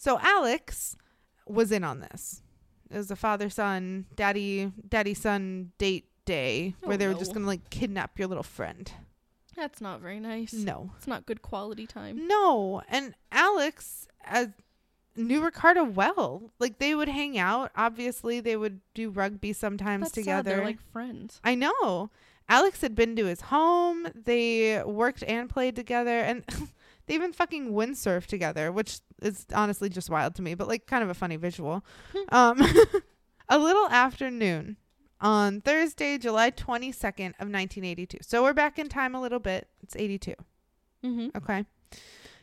So 0.00 0.18
Alex 0.22 0.96
was 1.46 1.70
in 1.70 1.84
on 1.84 2.00
this. 2.00 2.40
It 2.90 2.96
was 2.96 3.10
a 3.10 3.16
father 3.16 3.50
son, 3.50 4.06
daddy, 4.16 4.72
daddy 4.88 5.12
son 5.12 5.72
date 5.76 6.06
day 6.24 6.74
where 6.80 6.94
Oh, 6.94 6.96
they 6.96 7.06
were 7.06 7.10
oh, 7.12 7.16
no. 7.16 7.18
just 7.18 7.32
going 7.32 7.42
to 7.42 7.46
like 7.46 7.68
kidnap 7.68 8.18
your 8.18 8.26
little 8.26 8.42
friend. 8.42 8.90
That's 9.54 9.82
not 9.82 10.00
very 10.00 10.18
nice. 10.18 10.54
No. 10.54 10.90
It's 10.96 11.06
not 11.06 11.26
good 11.26 11.42
quality 11.42 11.86
time. 11.86 12.26
No. 12.26 12.80
And 12.88 13.14
Alex 13.30 14.08
as 14.24 14.48
knew 15.16 15.44
Ricardo 15.44 15.84
well. 15.84 16.50
Like 16.58 16.78
they 16.78 16.94
would 16.94 17.10
hang 17.10 17.36
out. 17.36 17.70
Obviously, 17.76 18.40
they 18.40 18.56
would 18.56 18.80
do 18.94 19.10
rugby 19.10 19.52
sometimes 19.52 20.04
That's 20.04 20.14
sad. 20.14 20.20
together. 20.22 20.56
They're 20.56 20.64
like 20.64 20.80
friends. 20.92 21.40
I 21.44 21.56
know. 21.56 22.08
Alex 22.48 22.80
had 22.80 22.94
been 22.94 23.14
to 23.16 23.26
his 23.26 23.42
home. 23.42 24.08
They 24.14 24.82
worked 24.82 25.22
and 25.24 25.50
played 25.50 25.76
together, 25.76 26.18
and 26.20 26.42
they 27.10 27.16
even 27.16 27.32
fucking 27.32 27.72
windsurf 27.72 28.26
together, 28.26 28.70
which 28.70 29.00
is 29.20 29.44
honestly 29.52 29.88
just 29.88 30.08
wild 30.08 30.36
to 30.36 30.42
me, 30.42 30.54
but 30.54 30.68
like 30.68 30.86
kind 30.86 31.02
of 31.02 31.10
a 31.10 31.14
funny 31.14 31.34
visual. 31.34 31.84
um, 32.30 32.62
a 33.48 33.58
little 33.58 33.88
after 33.88 34.30
noon 34.30 34.76
on 35.20 35.60
Thursday, 35.60 36.18
July 36.18 36.52
22nd 36.52 37.30
of 37.40 37.50
1982. 37.50 38.18
So 38.22 38.44
we're 38.44 38.52
back 38.52 38.78
in 38.78 38.88
time 38.88 39.16
a 39.16 39.20
little 39.20 39.40
bit. 39.40 39.66
It's 39.82 39.96
82. 39.96 40.34
Mm-hmm. 41.04 41.36
Okay. 41.36 41.64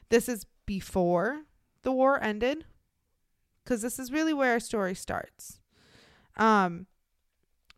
This 0.10 0.28
is 0.28 0.46
before 0.66 1.44
the 1.84 1.94
war 1.94 2.22
ended 2.22 2.66
because 3.64 3.82
this 3.82 3.98
is 3.98 4.12
really 4.12 4.34
where 4.34 4.52
our 4.52 4.60
story 4.60 4.96
starts. 4.96 5.62
Um, 6.36 6.88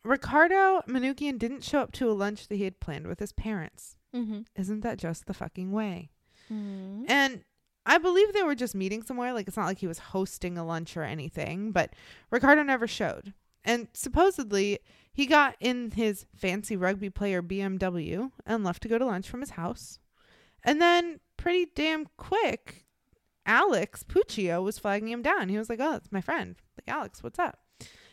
Ricardo 0.04 0.82
Manoukian 0.88 1.38
didn't 1.38 1.64
show 1.64 1.82
up 1.82 1.92
to 1.94 2.10
a 2.10 2.14
lunch 2.14 2.48
that 2.48 2.56
he 2.56 2.64
had 2.64 2.80
planned 2.80 3.06
with 3.06 3.20
his 3.20 3.32
parents. 3.32 3.96
Mm-hmm. 4.16 4.42
Isn't 4.56 4.82
that 4.82 4.98
just 4.98 5.28
the 5.28 5.36
fucking 5.36 5.72
way? 5.72 6.10
Mm-hmm. 6.52 7.06
And 7.08 7.44
I 7.86 7.98
believe 7.98 8.34
they 8.34 8.44
were 8.44 8.56
just 8.56 8.76
meeting 8.76 9.04
somewhere. 9.04 9.34
Like, 9.34 9.48
it's 9.48 9.58
not 9.58 9.66
like 9.66 9.80
he 9.80 9.88
was 9.88 10.00
hosting 10.00 10.58
a 10.58 10.66
lunch 10.66 10.96
or 10.96 11.04
anything, 11.04 11.72
but 11.72 11.94
Ricardo 12.30 12.64
never 12.64 12.88
showed. 12.88 13.34
And 13.64 13.88
supposedly, 13.94 14.80
he 15.12 15.26
got 15.26 15.56
in 15.60 15.92
his 15.92 16.26
fancy 16.36 16.76
rugby 16.76 17.10
player 17.10 17.42
BMW 17.42 18.32
and 18.46 18.64
left 18.64 18.84
to 18.84 18.88
go 18.88 18.98
to 18.98 19.06
lunch 19.06 19.28
from 19.28 19.42
his 19.42 19.52
house. 19.52 20.00
And 20.64 20.82
then, 20.82 21.20
pretty 21.38 21.68
damn 21.76 22.08
quick, 22.18 22.86
Alex 23.46 24.04
Puccio 24.04 24.64
was 24.64 24.80
flagging 24.80 25.10
him 25.10 25.22
down. 25.22 25.50
He 25.50 25.58
was 25.58 25.70
like, 25.70 25.80
Oh, 25.82 25.94
that's 25.94 26.12
my 26.12 26.22
friend. 26.22 26.56
Like, 26.78 26.96
Alex, 26.96 27.24
what's 27.24 27.40
up? 27.40 27.60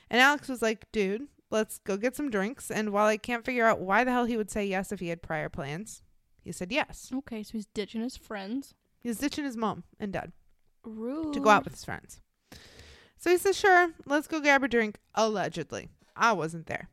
And 0.08 0.20
Alex 0.20 0.48
was 0.48 0.62
like, 0.62 0.90
Dude, 0.92 1.28
let's 1.50 1.78
go 1.78 1.96
get 1.96 2.16
some 2.16 2.30
drinks. 2.30 2.70
And 2.70 2.90
while 2.90 3.06
I 3.06 3.16
can't 3.16 3.44
figure 3.44 3.66
out 3.66 3.80
why 3.80 4.04
the 4.04 4.12
hell 4.12 4.24
he 4.24 4.36
would 4.36 4.50
say 4.50 4.64
yes 4.64 4.92
if 4.92 5.00
he 5.00 5.08
had 5.08 5.22
prior 5.22 5.48
plans, 5.48 6.02
he 6.46 6.52
said 6.52 6.70
yes. 6.70 7.10
Okay, 7.12 7.42
so 7.42 7.52
he's 7.54 7.66
ditching 7.66 8.02
his 8.02 8.16
friends. 8.16 8.72
He's 9.00 9.18
ditching 9.18 9.44
his 9.44 9.56
mom 9.56 9.82
and 9.98 10.12
dad 10.12 10.32
Rude. 10.84 11.32
to 11.34 11.40
go 11.40 11.50
out 11.50 11.64
with 11.64 11.74
his 11.74 11.84
friends. 11.84 12.20
So 13.18 13.30
he 13.30 13.36
says, 13.36 13.58
Sure, 13.58 13.90
let's 14.04 14.28
go 14.28 14.40
grab 14.40 14.62
a 14.62 14.68
drink. 14.68 14.98
Allegedly. 15.16 15.88
I 16.14 16.32
wasn't 16.32 16.66
there. 16.66 16.88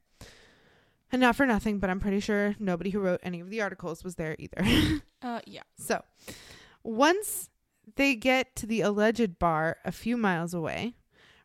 And 1.12 1.22
not 1.22 1.36
for 1.36 1.46
nothing, 1.46 1.78
but 1.78 1.92
I'm 1.92 2.00
pretty 2.00 2.20
sure 2.20 2.56
nobody 2.58 2.90
who 2.90 3.00
wrote 3.00 3.20
any 3.22 3.40
of 3.40 3.52
the 3.52 3.62
articles 3.62 4.04
was 4.04 4.16
there 4.16 4.36
either. 4.40 4.66
Uh, 5.22 5.40
yeah. 5.46 5.62
so 5.78 6.04
once 6.84 7.50
they 7.96 8.14
get 8.14 8.58
to 8.58 8.66
the 8.66 8.82
alleged 8.82 9.40
bar 9.40 9.78
a 9.86 9.92
few 9.94 10.18
miles 10.18 10.54
away, 10.54 10.96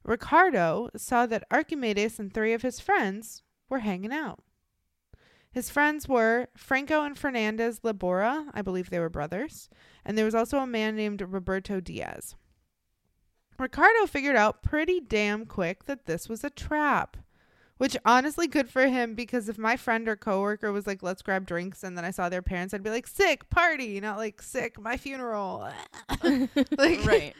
Ricardo 0.02 0.90
saw 0.96 1.26
that 1.26 1.44
Archimedes 1.48 2.18
and 2.18 2.34
three 2.34 2.52
of 2.54 2.62
his 2.62 2.80
friends 2.80 3.44
were 3.68 3.78
hanging 3.78 4.12
out. 4.12 4.40
His 5.58 5.70
friends 5.70 6.06
were 6.06 6.46
Franco 6.56 7.02
and 7.02 7.18
Fernandez 7.18 7.80
Laborda, 7.82 8.46
I 8.54 8.62
believe 8.62 8.90
they 8.90 9.00
were 9.00 9.08
brothers, 9.08 9.68
and 10.04 10.16
there 10.16 10.24
was 10.24 10.36
also 10.36 10.58
a 10.58 10.68
man 10.68 10.94
named 10.94 11.20
Roberto 11.20 11.80
Diaz. 11.80 12.36
Ricardo 13.58 14.06
figured 14.06 14.36
out 14.36 14.62
pretty 14.62 15.00
damn 15.00 15.46
quick 15.46 15.86
that 15.86 16.06
this 16.06 16.28
was 16.28 16.44
a 16.44 16.50
trap. 16.50 17.16
Which 17.76 17.96
honestly 18.04 18.46
good 18.46 18.68
for 18.68 18.86
him 18.86 19.16
because 19.16 19.48
if 19.48 19.58
my 19.58 19.76
friend 19.76 20.08
or 20.08 20.14
coworker 20.14 20.70
was 20.70 20.86
like, 20.86 21.02
let's 21.02 21.22
grab 21.22 21.44
drinks 21.44 21.82
and 21.82 21.98
then 21.98 22.04
I 22.04 22.12
saw 22.12 22.28
their 22.28 22.40
parents, 22.40 22.72
I'd 22.72 22.84
be 22.84 22.90
like, 22.90 23.08
sick 23.08 23.50
party, 23.50 24.00
not 24.00 24.16
like 24.16 24.40
sick, 24.40 24.80
my 24.80 24.96
funeral. 24.96 25.68
like 26.22 27.04
right. 27.04 27.34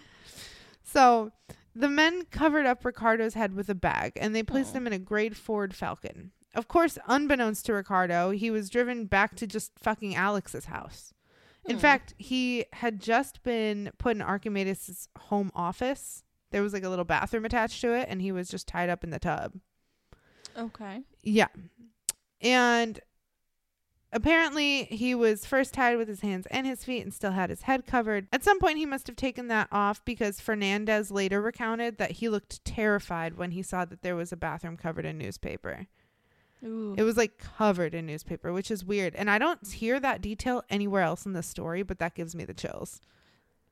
So 0.83 1.31
the 1.73 1.89
men 1.89 2.25
covered 2.33 2.66
up 2.66 2.85
Ricardo's 2.85 3.35
head 3.35 3.55
with 3.55 3.69
a 3.69 3.77
bag 3.77 4.14
and 4.16 4.35
they 4.35 4.43
placed 4.43 4.75
oh. 4.75 4.79
him 4.79 4.89
in 4.89 4.93
a 4.93 4.99
grade 4.99 5.37
Ford 5.37 5.73
Falcon. 5.73 6.33
Of 6.55 6.66
course, 6.68 6.99
unbeknownst 7.07 7.66
to 7.66 7.74
Ricardo, 7.74 8.30
he 8.30 8.51
was 8.51 8.70
driven 8.70 9.05
back 9.07 9.36
to 9.36 9.46
just 9.46 9.72
fucking 9.78 10.14
Alex's 10.14 10.66
house. 10.66 11.12
In 11.66 11.76
Hmm. 11.76 11.80
fact, 11.82 12.14
he 12.16 12.64
had 12.72 13.01
just 13.01 13.42
been 13.42 13.90
put 13.99 14.16
in 14.16 14.22
Archimedes' 14.22 15.09
home 15.18 15.53
office. 15.55 16.24
There 16.51 16.62
was 16.62 16.72
like 16.72 16.84
a 16.84 16.88
little 16.88 17.05
bathroom 17.05 17.44
attached 17.44 17.80
to 17.82 17.92
it, 17.92 18.07
and 18.09 18.22
he 18.22 18.32
was 18.32 18.49
just 18.49 18.66
tied 18.66 18.88
up 18.88 19.05
in 19.05 19.11
the 19.11 19.18
tub. 19.18 19.53
Okay. 20.57 21.03
Yeah. 21.22 21.49
And 22.40 22.99
apparently 24.12 24.84
he 24.84 25.14
was 25.14 25.44
first 25.44 25.74
tied 25.74 25.96
with 25.96 26.09
his 26.09 26.20
hands 26.22 26.46
and 26.51 26.66
his 26.66 26.84
feet 26.84 27.03
and 27.03 27.12
still 27.12 27.32
had 27.32 27.51
his 27.51 27.62
head 27.62 27.84
covered. 27.86 28.26
At 28.32 28.42
some 28.44 28.59
point 28.59 28.78
he 28.78 28.86
must 28.86 29.07
have 29.07 29.16
taken 29.16 29.49
that 29.49 29.68
off 29.70 30.03
because 30.05 30.40
Fernandez 30.40 31.11
later 31.11 31.42
recounted 31.42 31.99
that 31.99 32.12
he 32.12 32.28
looked 32.28 32.64
terrified 32.64 33.36
when 33.36 33.51
he 33.51 33.62
saw 33.62 33.84
that 33.84 34.03
there 34.03 34.16
was 34.16 34.32
a 34.32 34.36
bathroom 34.36 34.76
covered 34.76 35.05
in 35.05 35.18
newspaper. 35.18 35.86
Ooh. 36.65 36.95
It 36.99 37.03
was 37.03 37.17
like 37.17 37.39
covered 37.39 37.95
in 37.95 38.07
newspaper, 38.07 38.53
which 38.53 38.71
is 38.71 38.85
weird. 38.85 39.15
And 39.15 39.31
I 39.31 39.39
don't 39.39 39.65
hear 39.71 40.01
that 40.01 40.21
detail 40.21 40.63
anywhere 40.71 41.03
else 41.03 41.25
in 41.27 41.33
the 41.33 41.43
story, 41.43 41.83
but 41.83 41.99
that 42.01 42.15
gives 42.15 42.35
me 42.35 42.45
the 42.45 42.55
chills. 42.55 43.01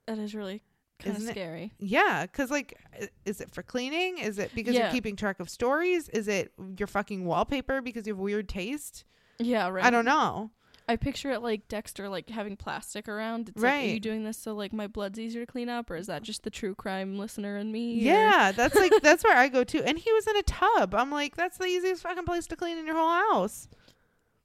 that 0.07 0.18
is 0.18 0.34
really 0.34 0.62
kind 1.01 1.16
of 1.16 1.22
Isn't 1.22 1.30
it? 1.30 1.32
scary. 1.34 1.72
Yeah, 1.78 2.26
cuz 2.26 2.51
like 2.51 2.78
is 3.24 3.41
it 3.41 3.51
for 3.53 3.62
cleaning? 3.62 4.18
Is 4.18 4.39
it 4.39 4.53
because 4.55 4.74
you're 4.74 4.91
keeping 4.93 5.16
track 5.16 5.41
of 5.41 5.51
stories? 5.51 6.09
Is 6.11 6.28
it 6.28 6.53
your 6.78 6.87
fucking 6.87 7.24
wallpaper 7.24 7.82
because 7.82 8.07
you 8.07 8.14
have 8.14 8.20
weird 8.20 8.49
taste? 8.49 9.05
Yeah, 9.39 9.68
right. 9.68 9.84
I 9.84 9.91
don't 9.91 10.05
know. 10.07 10.51
I 10.89 10.95
picture 10.97 11.30
it 11.32 11.43
like 11.43 11.66
Dexter, 11.66 12.09
like 12.09 12.30
having 12.30 12.57
plastic 12.57 13.09
around. 13.09 13.49
It's 13.49 13.61
like, 13.62 13.72
are 13.82 13.87
you 13.87 13.99
doing 14.01 14.22
this 14.24 14.39
so 14.39 14.55
like 14.55 14.72
my 14.72 14.87
blood's 14.87 15.18
easier 15.18 15.45
to 15.45 15.51
clean 15.51 15.68
up, 15.68 15.91
or 15.91 15.97
is 15.97 16.07
that 16.07 16.22
just 16.22 16.45
the 16.45 16.51
true 16.51 16.74
crime 16.76 17.18
listener 17.18 17.57
in 17.59 17.72
me? 17.72 17.95
Yeah, 17.95 18.53
that's 18.53 18.76
like 18.76 18.93
that's 19.03 19.24
where 19.24 19.37
I 19.37 19.49
go 19.49 19.64
to. 19.64 19.82
And 19.84 19.99
he 19.99 20.12
was 20.12 20.26
in 20.28 20.37
a 20.37 20.43
tub. 20.45 20.95
I'm 20.95 21.11
like, 21.11 21.34
that's 21.34 21.59
the 21.59 21.64
easiest 21.66 22.03
fucking 22.03 22.24
place 22.24 22.47
to 22.49 22.57
clean 22.57 22.78
in 22.78 22.87
your 22.87 22.95
whole 22.97 23.32
house. 23.32 23.68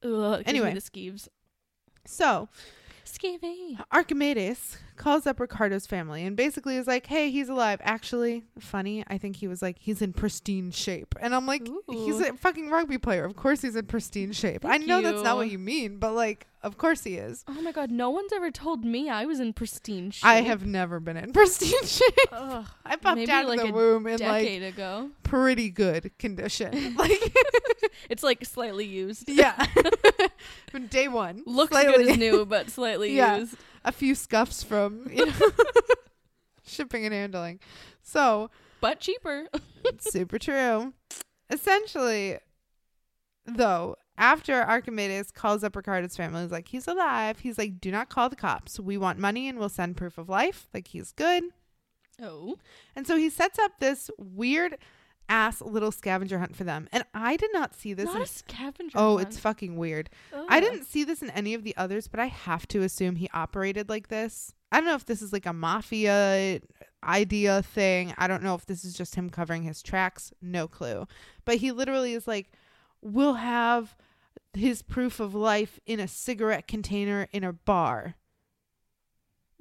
Ugh, 0.03 0.09
it 0.09 0.45
gives 0.45 0.53
me 0.53 0.59
Anyway. 0.61 0.73
the 0.73 0.81
skeeves. 0.81 1.27
So 2.05 2.49
Skeevy. 3.05 3.79
Archimedes 3.91 4.77
calls 5.01 5.25
up 5.25 5.39
Ricardo's 5.39 5.87
family 5.87 6.23
and 6.25 6.35
basically 6.37 6.77
is 6.77 6.85
like, 6.87 7.07
"Hey, 7.07 7.31
he's 7.31 7.49
alive." 7.49 7.79
Actually, 7.83 8.43
funny. 8.59 9.03
I 9.07 9.17
think 9.17 9.37
he 9.37 9.47
was 9.47 9.61
like, 9.61 9.77
"He's 9.79 10.01
in 10.01 10.13
pristine 10.13 10.71
shape," 10.71 11.15
and 11.19 11.33
I'm 11.33 11.45
like, 11.47 11.67
"He's 11.89 12.19
a 12.19 12.33
fucking 12.33 12.69
rugby 12.69 12.97
player. 12.97 13.25
Of 13.25 13.35
course, 13.35 13.61
he's 13.61 13.75
in 13.75 13.85
pristine 13.87 14.31
shape." 14.31 14.63
I 14.63 14.77
Thank 14.77 14.85
know 14.87 15.01
that's 15.01 15.23
not 15.23 15.37
what 15.37 15.47
you. 15.47 15.53
you 15.53 15.59
mean, 15.59 15.97
but 15.97 16.13
like, 16.13 16.47
of 16.63 16.77
course 16.77 17.03
he 17.03 17.15
is. 17.15 17.43
Oh 17.47 17.61
my 17.61 17.71
god, 17.71 17.89
no 17.91 18.09
one's 18.11 18.31
ever 18.31 18.51
told 18.51 18.85
me 18.85 19.09
I 19.09 19.25
was 19.25 19.39
in 19.39 19.53
pristine 19.53 20.11
shape. 20.11 20.25
I 20.25 20.41
have 20.41 20.65
never 20.65 20.99
been 20.99 21.17
in 21.17 21.33
pristine 21.39 21.83
shape. 21.85 22.13
Ugh, 22.31 22.65
I 22.85 22.95
popped 22.97 23.27
out 23.29 23.47
like 23.47 23.59
of 23.59 23.67
the 23.67 23.73
a 23.73 23.75
womb 23.75 24.05
in 24.07 24.13
like 24.13 24.21
a 24.21 24.27
decade 24.43 24.63
ago. 24.63 25.09
pretty 25.23 25.69
good 25.71 26.11
condition. 26.19 26.95
like, 26.97 27.35
It's 28.09 28.23
like 28.23 28.43
slightly 28.45 28.85
used. 28.85 29.29
yeah, 29.29 29.65
day 30.89 31.07
one, 31.07 31.43
Looks 31.45 31.71
slightly- 31.71 32.03
good 32.03 32.11
as 32.11 32.17
new, 32.17 32.45
but 32.45 32.69
slightly 32.69 33.15
Yeah. 33.15 33.37
used. 33.37 33.55
A 33.83 33.91
few 33.91 34.15
scuffs 34.15 34.63
from 34.63 35.07
you 35.11 35.25
know, 35.25 35.33
shipping 36.65 37.05
and 37.05 37.13
handling. 37.13 37.59
So 38.01 38.49
But 38.79 38.99
cheaper. 38.99 39.47
super 39.99 40.39
true. 40.39 40.93
Essentially, 41.49 42.37
though, 43.45 43.95
after 44.17 44.61
Archimedes 44.61 45.31
calls 45.31 45.63
up 45.63 45.75
Ricardo's 45.75 46.15
family, 46.15 46.43
he's 46.43 46.51
like, 46.51 46.67
he's 46.67 46.87
alive. 46.87 47.39
He's 47.39 47.57
like, 47.57 47.81
do 47.81 47.91
not 47.91 48.09
call 48.09 48.29
the 48.29 48.35
cops. 48.35 48.79
We 48.79 48.97
want 48.97 49.19
money 49.19 49.47
and 49.49 49.57
we'll 49.59 49.69
send 49.69 49.97
proof 49.97 50.17
of 50.17 50.29
life. 50.29 50.67
Like 50.73 50.87
he's 50.87 51.11
good. 51.11 51.43
oh. 52.21 52.55
And 52.95 53.05
so 53.07 53.17
he 53.17 53.29
sets 53.29 53.57
up 53.59 53.71
this 53.79 54.09
weird 54.17 54.77
ass 55.31 55.61
little 55.61 55.91
scavenger 55.91 56.37
hunt 56.39 56.55
for 56.55 56.65
them. 56.65 56.89
And 56.91 57.05
I 57.13 57.37
did 57.37 57.51
not 57.53 57.73
see 57.73 57.93
this. 57.93 58.05
Not 58.05 58.17
in- 58.17 58.21
a 58.23 58.27
scavenger. 58.27 58.97
oh, 58.97 59.17
hunt. 59.17 59.29
it's 59.29 59.39
fucking 59.39 59.77
weird. 59.77 60.09
I 60.49 60.59
didn't 60.59 60.83
see 60.85 61.05
this 61.05 61.21
in 61.21 61.29
any 61.31 61.53
of 61.53 61.63
the 61.63 61.75
others, 61.77 62.07
but 62.07 62.19
I 62.19 62.25
have 62.25 62.67
to 62.67 62.81
assume 62.81 63.15
he 63.15 63.29
operated 63.33 63.87
like 63.87 64.09
this. 64.09 64.53
I 64.71 64.77
don't 64.77 64.85
know 64.85 64.95
if 64.95 65.05
this 65.05 65.21
is 65.21 65.31
like 65.33 65.45
a 65.45 65.53
mafia 65.53 66.59
idea 67.03 67.61
thing. 67.61 68.13
I 68.17 68.27
don't 68.27 68.43
know 68.43 68.55
if 68.55 68.65
this 68.65 68.83
is 68.83 68.93
just 68.93 69.15
him 69.15 69.29
covering 69.29 69.63
his 69.63 69.81
tracks. 69.81 70.33
No 70.41 70.67
clue. 70.67 71.07
But 71.45 71.55
he 71.55 71.71
literally 71.71 72.13
is 72.13 72.27
like, 72.27 72.51
we'll 73.01 73.35
have 73.35 73.95
his 74.53 74.81
proof 74.81 75.19
of 75.19 75.33
life 75.33 75.79
in 75.85 75.99
a 75.99 76.07
cigarette 76.07 76.67
container 76.67 77.27
in 77.31 77.43
a 77.43 77.53
bar. 77.53 78.15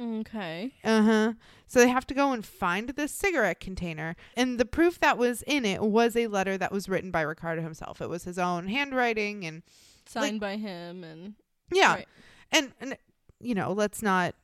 Okay. 0.01 0.73
Uh 0.83 1.03
huh. 1.03 1.33
So 1.67 1.79
they 1.79 1.89
have 1.89 2.07
to 2.07 2.15
go 2.15 2.33
and 2.33 2.45
find 2.45 2.89
this 2.91 3.13
cigarette 3.13 3.61
container. 3.61 4.17
And 4.35 4.59
the 4.59 4.65
proof 4.65 4.99
that 5.01 5.19
was 5.19 5.43
in 5.43 5.65
it 5.65 5.83
was 5.83 6.17
a 6.17 6.27
letter 6.27 6.57
that 6.57 6.73
was 6.73 6.89
written 6.89 7.11
by 7.11 7.21
Ricardo 7.21 7.63
himself. 7.63 8.01
It 8.01 8.09
was 8.09 8.25
his 8.25 8.39
own 8.39 8.69
handwriting 8.69 9.45
and 9.45 9.63
Signed 10.07 10.41
by 10.41 10.57
him 10.57 11.05
and 11.05 11.35
Yeah. 11.71 11.95
Right. 11.95 12.09
And 12.51 12.73
and 12.81 12.97
you 13.41 13.55
know, 13.55 13.73
let's 13.73 14.03
not 14.03 14.35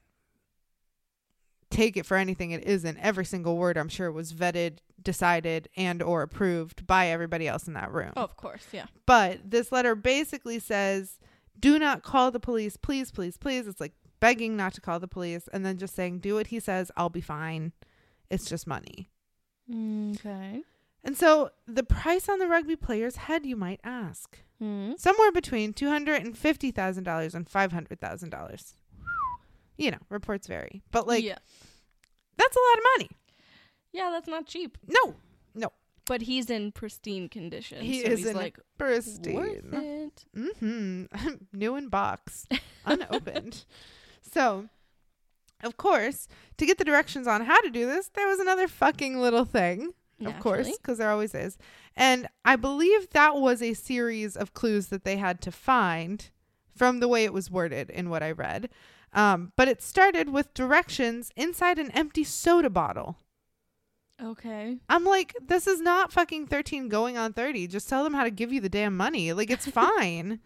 take 1.70 1.96
it 1.96 2.07
for 2.07 2.16
anything 2.16 2.52
it 2.52 2.64
isn't. 2.64 2.98
Every 2.98 3.24
single 3.24 3.57
word 3.57 3.76
I'm 3.76 3.88
sure 3.88 4.12
was 4.12 4.32
vetted, 4.32 4.78
decided 5.02 5.68
and 5.76 6.02
or 6.02 6.22
approved 6.22 6.86
by 6.86 7.09
everybody 7.09 7.48
else 7.48 7.66
in 7.66 7.74
that 7.74 7.92
room. 7.92 8.12
Oh, 8.16 8.22
of 8.22 8.36
course, 8.36 8.66
yeah. 8.72 8.86
But 9.07 9.50
this 9.50 9.72
letter 9.72 9.94
basically 9.94 10.59
says, 10.59 11.18
"Do 11.59 11.78
not 11.78 12.02
call 12.02 12.30
the 12.30 12.40
police, 12.40 12.76
please, 12.76 13.11
please, 13.11 13.36
please." 13.36 13.66
It's 13.66 13.80
like 13.80 13.94
begging 14.20 14.56
not 14.56 14.74
to 14.74 14.80
call 14.80 14.98
the 15.00 15.08
police 15.08 15.48
and 15.52 15.64
then 15.64 15.78
just 15.78 15.94
saying, 15.94 16.20
"Do 16.20 16.34
what 16.34 16.48
he 16.48 16.60
says, 16.60 16.90
I'll 16.96 17.08
be 17.10 17.20
fine. 17.20 17.72
It's 18.30 18.48
just 18.48 18.66
money." 18.66 19.10
Okay. 19.70 20.62
And 21.04 21.16
so 21.16 21.50
the 21.66 21.84
price 21.84 22.28
on 22.28 22.38
the 22.38 22.48
rugby 22.48 22.76
player's 22.76 23.16
head, 23.16 23.46
you 23.46 23.56
might 23.56 23.80
ask, 23.84 24.38
Hmm. 24.58 24.92
somewhere 24.96 25.30
between 25.32 25.72
two 25.74 25.88
hundred 25.88 26.22
and 26.22 26.36
fifty 26.36 26.70
thousand 26.70 27.04
dollars 27.04 27.34
and 27.34 27.48
five 27.48 27.72
hundred 27.72 28.00
thousand 28.00 28.30
dollars. 28.30 28.74
You 29.76 29.90
know, 29.90 29.98
reports 30.08 30.46
vary, 30.46 30.82
but 30.90 31.06
like 31.06 31.22
yeah. 31.22 31.36
that's 32.38 32.56
a 32.56 32.60
lot 32.60 32.78
of 32.78 32.84
money. 32.96 33.10
Yeah, 33.92 34.10
that's 34.10 34.26
not 34.28 34.46
cheap. 34.46 34.78
No, 34.88 35.14
no. 35.54 35.72
But 36.06 36.22
he's 36.22 36.48
in 36.48 36.72
pristine 36.72 37.28
condition. 37.28 37.82
he 37.82 38.00
so 38.02 38.08
is 38.12 38.18
he's 38.20 38.28
in 38.28 38.36
like 38.36 38.56
worth 38.80 39.04
pristine, 39.04 39.70
it. 39.72 40.24
mm-hmm, 40.34 41.04
new 41.52 41.76
in 41.76 41.88
box, 41.88 42.46
unopened. 42.86 43.64
So, 44.32 44.68
of 45.62 45.76
course, 45.76 46.28
to 46.58 46.66
get 46.66 46.78
the 46.78 46.84
directions 46.84 47.26
on 47.26 47.42
how 47.44 47.60
to 47.60 47.70
do 47.70 47.86
this, 47.86 48.08
there 48.14 48.26
was 48.26 48.38
another 48.38 48.68
fucking 48.68 49.18
little 49.18 49.44
thing. 49.44 49.92
of 50.24 50.38
course, 50.40 50.76
because 50.78 50.98
there 50.98 51.10
always 51.10 51.34
is. 51.34 51.58
And 51.94 52.26
I 52.44 52.56
believe 52.56 53.10
that 53.10 53.36
was 53.36 53.60
a 53.62 53.74
series 53.74 54.36
of 54.36 54.54
clues 54.54 54.86
that 54.88 55.04
they 55.04 55.16
had 55.18 55.40
to 55.42 55.52
find 55.52 56.30
from 56.74 57.00
the 57.00 57.08
way 57.08 57.24
it 57.24 57.32
was 57.32 57.50
worded 57.50 57.90
in 57.90 58.10
what 58.10 58.22
I 58.22 58.30
read. 58.30 58.68
Um, 59.12 59.52
but 59.56 59.68
it 59.68 59.82
started 59.82 60.28
with 60.30 60.52
directions 60.54 61.30
inside 61.36 61.78
an 61.78 61.90
empty 61.92 62.24
soda 62.24 62.68
bottle. 62.70 63.16
Okay. 64.22 64.78
I'm 64.88 65.04
like, 65.04 65.34
this 65.46 65.66
is 65.66 65.80
not 65.80 66.12
fucking 66.12 66.46
13 66.46 66.88
going 66.88 67.16
on 67.18 67.32
30. 67.32 67.66
Just 67.66 67.88
tell 67.88 68.02
them 68.04 68.14
how 68.14 68.24
to 68.24 68.30
give 68.30 68.52
you 68.52 68.60
the 68.60 68.68
damn 68.68 68.96
money. 68.96 69.32
Like, 69.32 69.50
it's 69.50 69.66
fine. 69.70 70.40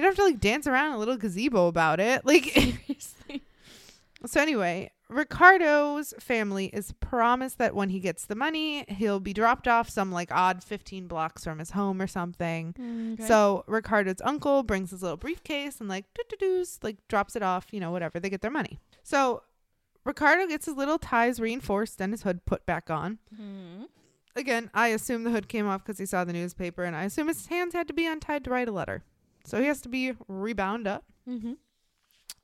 You 0.00 0.06
don't 0.06 0.16
have 0.16 0.24
to 0.24 0.30
like 0.30 0.40
dance 0.40 0.66
around 0.66 0.94
a 0.94 0.98
little 0.98 1.18
gazebo 1.18 1.68
about 1.68 2.00
it. 2.00 2.22
Like, 2.30 2.54
so 4.26 4.40
anyway, 4.40 4.90
Ricardo's 5.10 6.14
family 6.18 6.66
is 6.66 6.92
promised 7.00 7.58
that 7.58 7.74
when 7.74 7.90
he 7.90 8.00
gets 8.00 8.24
the 8.24 8.34
money, 8.34 8.84
he'll 8.88 9.20
be 9.20 9.34
dropped 9.34 9.66
off 9.68 9.90
some 9.90 10.10
like 10.10 10.30
odd 10.32 10.62
15 10.62 11.06
blocks 11.06 11.44
from 11.44 11.58
his 11.58 11.72
home 11.72 12.00
or 12.00 12.06
something. 12.06 12.74
Okay. 13.14 13.26
So 13.26 13.64
Ricardo's 13.66 14.22
uncle 14.24 14.62
brings 14.62 14.90
his 14.90 15.02
little 15.02 15.16
briefcase 15.16 15.80
and 15.80 15.88
like 15.88 16.06
doo-doo-doos, 16.14 16.78
like 16.82 16.96
drops 17.08 17.36
it 17.36 17.42
off, 17.42 17.66
you 17.72 17.80
know, 17.80 17.90
whatever. 17.90 18.20
They 18.20 18.30
get 18.30 18.40
their 18.40 18.50
money. 18.50 18.78
So 19.02 19.42
Ricardo 20.04 20.46
gets 20.46 20.66
his 20.66 20.76
little 20.76 20.98
ties 20.98 21.40
reinforced 21.40 22.00
and 22.00 22.12
his 22.12 22.22
hood 22.22 22.46
put 22.46 22.64
back 22.64 22.88
on. 22.88 23.18
Hmm. 23.36 23.84
Again, 24.36 24.70
I 24.72 24.88
assume 24.88 25.24
the 25.24 25.30
hood 25.30 25.48
came 25.48 25.66
off 25.66 25.84
because 25.84 25.98
he 25.98 26.06
saw 26.06 26.24
the 26.24 26.32
newspaper, 26.32 26.84
and 26.84 26.94
I 26.94 27.04
assume 27.04 27.26
his 27.26 27.46
hands 27.46 27.74
had 27.74 27.88
to 27.88 27.92
be 27.92 28.06
untied 28.06 28.44
to 28.44 28.50
write 28.50 28.68
a 28.68 28.72
letter. 28.72 29.02
So 29.44 29.60
he 29.60 29.66
has 29.66 29.80
to 29.82 29.88
be 29.88 30.12
rebound 30.28 30.86
up, 30.86 31.04
Mm-hmm. 31.28 31.52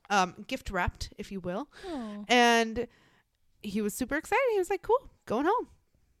um, 0.09 0.35
gift 0.47 0.69
wrapped, 0.71 1.13
if 1.17 1.31
you 1.31 1.39
will. 1.39 1.67
Oh. 1.87 2.25
And 2.27 2.87
he 3.61 3.81
was 3.81 3.93
super 3.93 4.15
excited. 4.15 4.41
He 4.51 4.57
was 4.59 4.69
like, 4.69 4.81
cool, 4.81 5.09
going 5.25 5.45
home. 5.45 5.67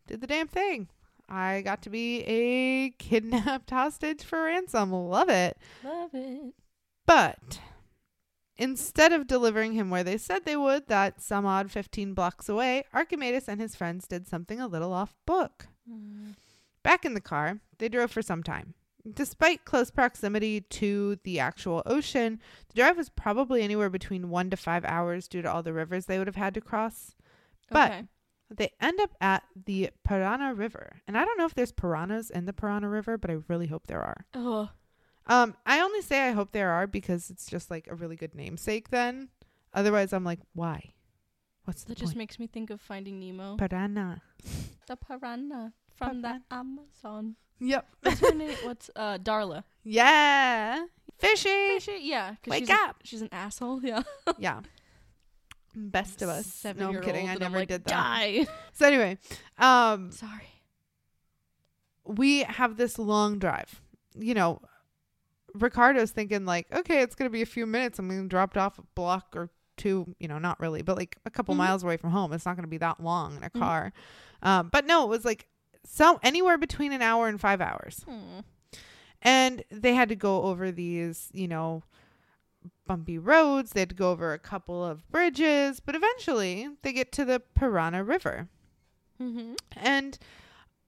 Did 0.07 0.21
the 0.21 0.27
damn 0.27 0.47
thing. 0.47 0.87
I 1.29 1.61
got 1.61 1.81
to 1.83 1.89
be 1.89 2.21
a 2.25 2.89
kidnapped 2.99 3.69
hostage 3.69 4.23
for 4.23 4.43
ransom. 4.43 4.91
Love 4.93 5.29
it. 5.29 5.57
Love 5.83 6.11
it. 6.13 6.53
But 7.05 7.59
instead 8.57 9.13
of 9.13 9.27
delivering 9.27 9.73
him 9.73 9.89
where 9.89 10.03
they 10.03 10.17
said 10.17 10.45
they 10.45 10.55
would, 10.57 10.87
that 10.87 11.21
some 11.21 11.45
odd 11.45 11.71
15 11.71 12.13
blocks 12.13 12.47
away, 12.49 12.83
Archimedes 12.93 13.47
and 13.47 13.59
his 13.61 13.75
friends 13.75 14.07
did 14.07 14.27
something 14.27 14.59
a 14.59 14.67
little 14.67 14.93
off 14.93 15.13
book. 15.25 15.67
Mm. 15.89 16.35
Back 16.83 17.05
in 17.05 17.13
the 17.13 17.21
car, 17.21 17.59
they 17.77 17.89
drove 17.89 18.11
for 18.11 18.21
some 18.21 18.43
time. 18.43 18.73
Despite 19.13 19.65
close 19.65 19.89
proximity 19.91 20.61
to 20.61 21.17
the 21.23 21.39
actual 21.39 21.81
ocean, 21.85 22.39
the 22.69 22.75
drive 22.75 22.97
was 22.97 23.09
probably 23.09 23.61
anywhere 23.61 23.89
between 23.89 24.29
one 24.29 24.49
to 24.49 24.57
five 24.57 24.83
hours 24.85 25.27
due 25.27 25.41
to 25.41 25.51
all 25.51 25.63
the 25.63 25.73
rivers 25.73 26.05
they 26.05 26.17
would 26.17 26.27
have 26.27 26.35
had 26.35 26.53
to 26.55 26.61
cross. 26.61 27.15
But 27.69 27.91
okay. 27.91 28.03
they 28.49 28.71
end 28.81 28.99
up 28.99 29.11
at 29.21 29.43
the 29.65 29.91
Parana 30.03 30.53
River. 30.53 30.97
And 31.07 31.17
I 31.17 31.25
don't 31.25 31.37
know 31.37 31.45
if 31.45 31.55
there's 31.55 31.71
piranhas 31.71 32.29
in 32.29 32.45
the 32.45 32.53
Parana 32.53 32.89
River, 32.89 33.17
but 33.17 33.29
I 33.31 33.37
really 33.47 33.67
hope 33.67 33.87
there 33.87 34.01
are. 34.01 34.25
Oh, 34.33 34.69
Um, 35.27 35.55
I 35.65 35.81
only 35.81 36.01
say 36.01 36.27
I 36.27 36.31
hope 36.31 36.51
there 36.53 36.71
are 36.71 36.87
because 36.87 37.29
it's 37.29 37.49
just 37.49 37.69
like 37.69 37.87
a 37.89 37.95
really 37.95 38.15
good 38.15 38.33
namesake 38.35 38.89
then. 38.89 39.29
Otherwise 39.73 40.13
I'm 40.13 40.23
like, 40.23 40.39
why? 40.53 40.93
What's 41.65 41.83
the 41.83 41.89
that 41.89 41.97
just 41.97 42.11
point? 42.11 42.17
makes 42.19 42.39
me 42.39 42.47
think 42.47 42.69
of 42.69 42.79
Finding 42.79 43.19
Nemo. 43.19 43.57
Piranha. 43.57 44.21
the 44.87 44.95
piranha 44.95 45.73
from 45.97 46.21
the 46.21 46.41
Amazon. 46.51 47.35
Yep. 47.59 47.87
What's 48.03 48.19
her 48.21 48.33
name? 48.33 48.55
What's 48.63 48.89
uh 48.95 49.17
Darla? 49.17 49.63
Yeah. 49.83 50.85
Fishy. 51.17 51.49
Fishy? 51.79 51.99
Yeah. 52.03 52.35
Wake 52.45 52.59
she's 52.61 52.69
a- 52.69 52.73
up. 52.73 52.95
she's 53.03 53.21
an 53.21 53.29
asshole. 53.31 53.83
Yeah. 53.83 54.03
yeah. 54.37 54.61
Best 55.75 56.21
of 56.21 56.29
us. 56.29 56.63
No, 56.75 56.89
I'm 56.89 57.01
kidding. 57.01 57.29
I 57.29 57.35
never 57.35 57.59
like, 57.59 57.67
did 57.67 57.83
that. 57.85 57.89
Die. 57.91 58.47
So 58.73 58.85
anyway, 58.87 59.17
um, 59.59 60.11
Sorry. 60.11 60.47
we 62.05 62.39
have 62.43 62.77
this 62.77 62.97
long 62.97 63.39
drive. 63.39 63.81
You 64.15 64.33
know, 64.33 64.61
Ricardo's 65.53 66.11
thinking 66.11 66.45
like, 66.45 66.67
okay, 66.73 67.01
it's 67.01 67.15
gonna 67.15 67.29
be 67.29 67.41
a 67.41 67.45
few 67.47 67.65
minutes. 67.65 67.99
I'm 67.99 68.07
gonna 68.07 68.27
drop 68.27 68.55
it 68.55 68.59
off 68.59 68.79
a 68.79 68.83
block 68.95 69.33
or 69.35 69.49
two. 69.77 70.15
You 70.19 70.27
know, 70.27 70.39
not 70.39 70.59
really, 70.59 70.81
but 70.81 70.97
like 70.97 71.17
a 71.25 71.29
couple 71.29 71.53
Mhm. 71.53 71.59
miles 71.59 71.83
away 71.83 71.97
from 71.97 72.11
home. 72.11 72.33
It's 72.33 72.45
not 72.45 72.55
gonna 72.55 72.67
be 72.67 72.77
that 72.79 72.99
long 73.01 73.37
in 73.37 73.43
a 73.43 73.49
Mhm. 73.49 73.59
car. 73.59 73.93
Um, 74.41 74.69
but 74.71 74.85
no, 74.85 75.03
it 75.03 75.09
was 75.09 75.25
like 75.25 75.47
so 75.89 76.19
anywhere 76.21 76.57
between 76.57 76.91
an 76.91 77.01
hour 77.01 77.27
and 77.27 77.39
five 77.39 77.61
hours. 77.61 78.03
Hmm. 78.07 78.39
And 79.21 79.63
they 79.71 79.93
had 79.93 80.09
to 80.09 80.15
go 80.15 80.43
over 80.43 80.71
these, 80.71 81.29
you 81.33 81.47
know, 81.47 81.83
bumpy 82.85 83.17
roads. 83.17 83.71
They 83.71 83.81
had 83.81 83.89
to 83.89 83.95
go 83.95 84.11
over 84.11 84.33
a 84.33 84.39
couple 84.39 84.85
of 84.85 85.09
bridges, 85.09 85.79
but 85.79 85.95
eventually 85.95 86.69
they 86.83 86.93
get 86.93 87.11
to 87.13 87.25
the 87.25 87.41
Parana 87.55 88.03
River. 88.03 88.47
Mm-hmm. 89.21 89.53
And 89.75 90.19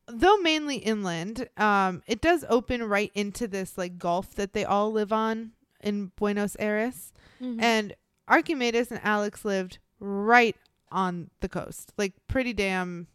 though 0.07 0.37
mainly 0.37 0.77
inland, 0.77 1.49
um, 1.57 2.03
it 2.05 2.21
does 2.21 2.45
open 2.49 2.83
right 2.83 3.11
into 3.15 3.47
this 3.47 3.77
like 3.77 3.97
gulf 3.97 4.35
that 4.35 4.53
they 4.53 4.65
all 4.65 4.91
live 4.91 5.11
on 5.11 5.51
in 5.81 6.11
Buenos 6.15 6.55
Aires. 6.59 7.13
Mm-hmm. 7.41 7.61
And 7.61 7.95
Archimedes 8.27 8.91
and 8.91 9.01
Alex 9.03 9.43
lived 9.43 9.79
right 9.99 10.55
on 10.91 11.29
the 11.39 11.49
coast, 11.49 11.93
like 11.97 12.13
pretty 12.27 12.53
damn, 12.53 13.07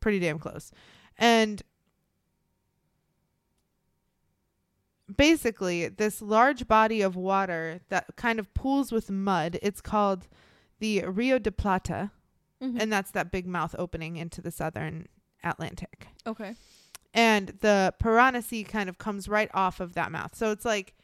pretty 0.00 0.18
damn 0.18 0.38
close. 0.38 0.70
And 1.18 1.62
basically, 5.14 5.88
this 5.88 6.20
large 6.20 6.68
body 6.68 7.00
of 7.00 7.16
water 7.16 7.80
that 7.88 8.06
kind 8.16 8.38
of 8.38 8.52
pools 8.54 8.92
with 8.92 9.10
mud, 9.10 9.58
it's 9.62 9.80
called 9.80 10.28
the 10.80 11.04
Rio 11.06 11.38
de 11.38 11.50
Plata 11.50 12.10
Mhm. 12.60 12.80
and 12.80 12.92
that's 12.92 13.10
that 13.12 13.30
big 13.30 13.46
mouth 13.46 13.74
opening 13.78 14.16
into 14.16 14.40
the 14.40 14.50
southern 14.50 15.06
Atlantic. 15.44 16.08
okay. 16.26 16.56
And 17.14 17.48
the 17.60 17.94
Parana 17.98 18.42
Sea 18.42 18.64
kind 18.64 18.88
of 18.88 18.98
comes 18.98 19.28
right 19.28 19.50
off 19.54 19.80
of 19.80 19.94
that 19.94 20.12
mouth. 20.12 20.34
So 20.36 20.50
it's 20.52 20.64
like 20.64 20.94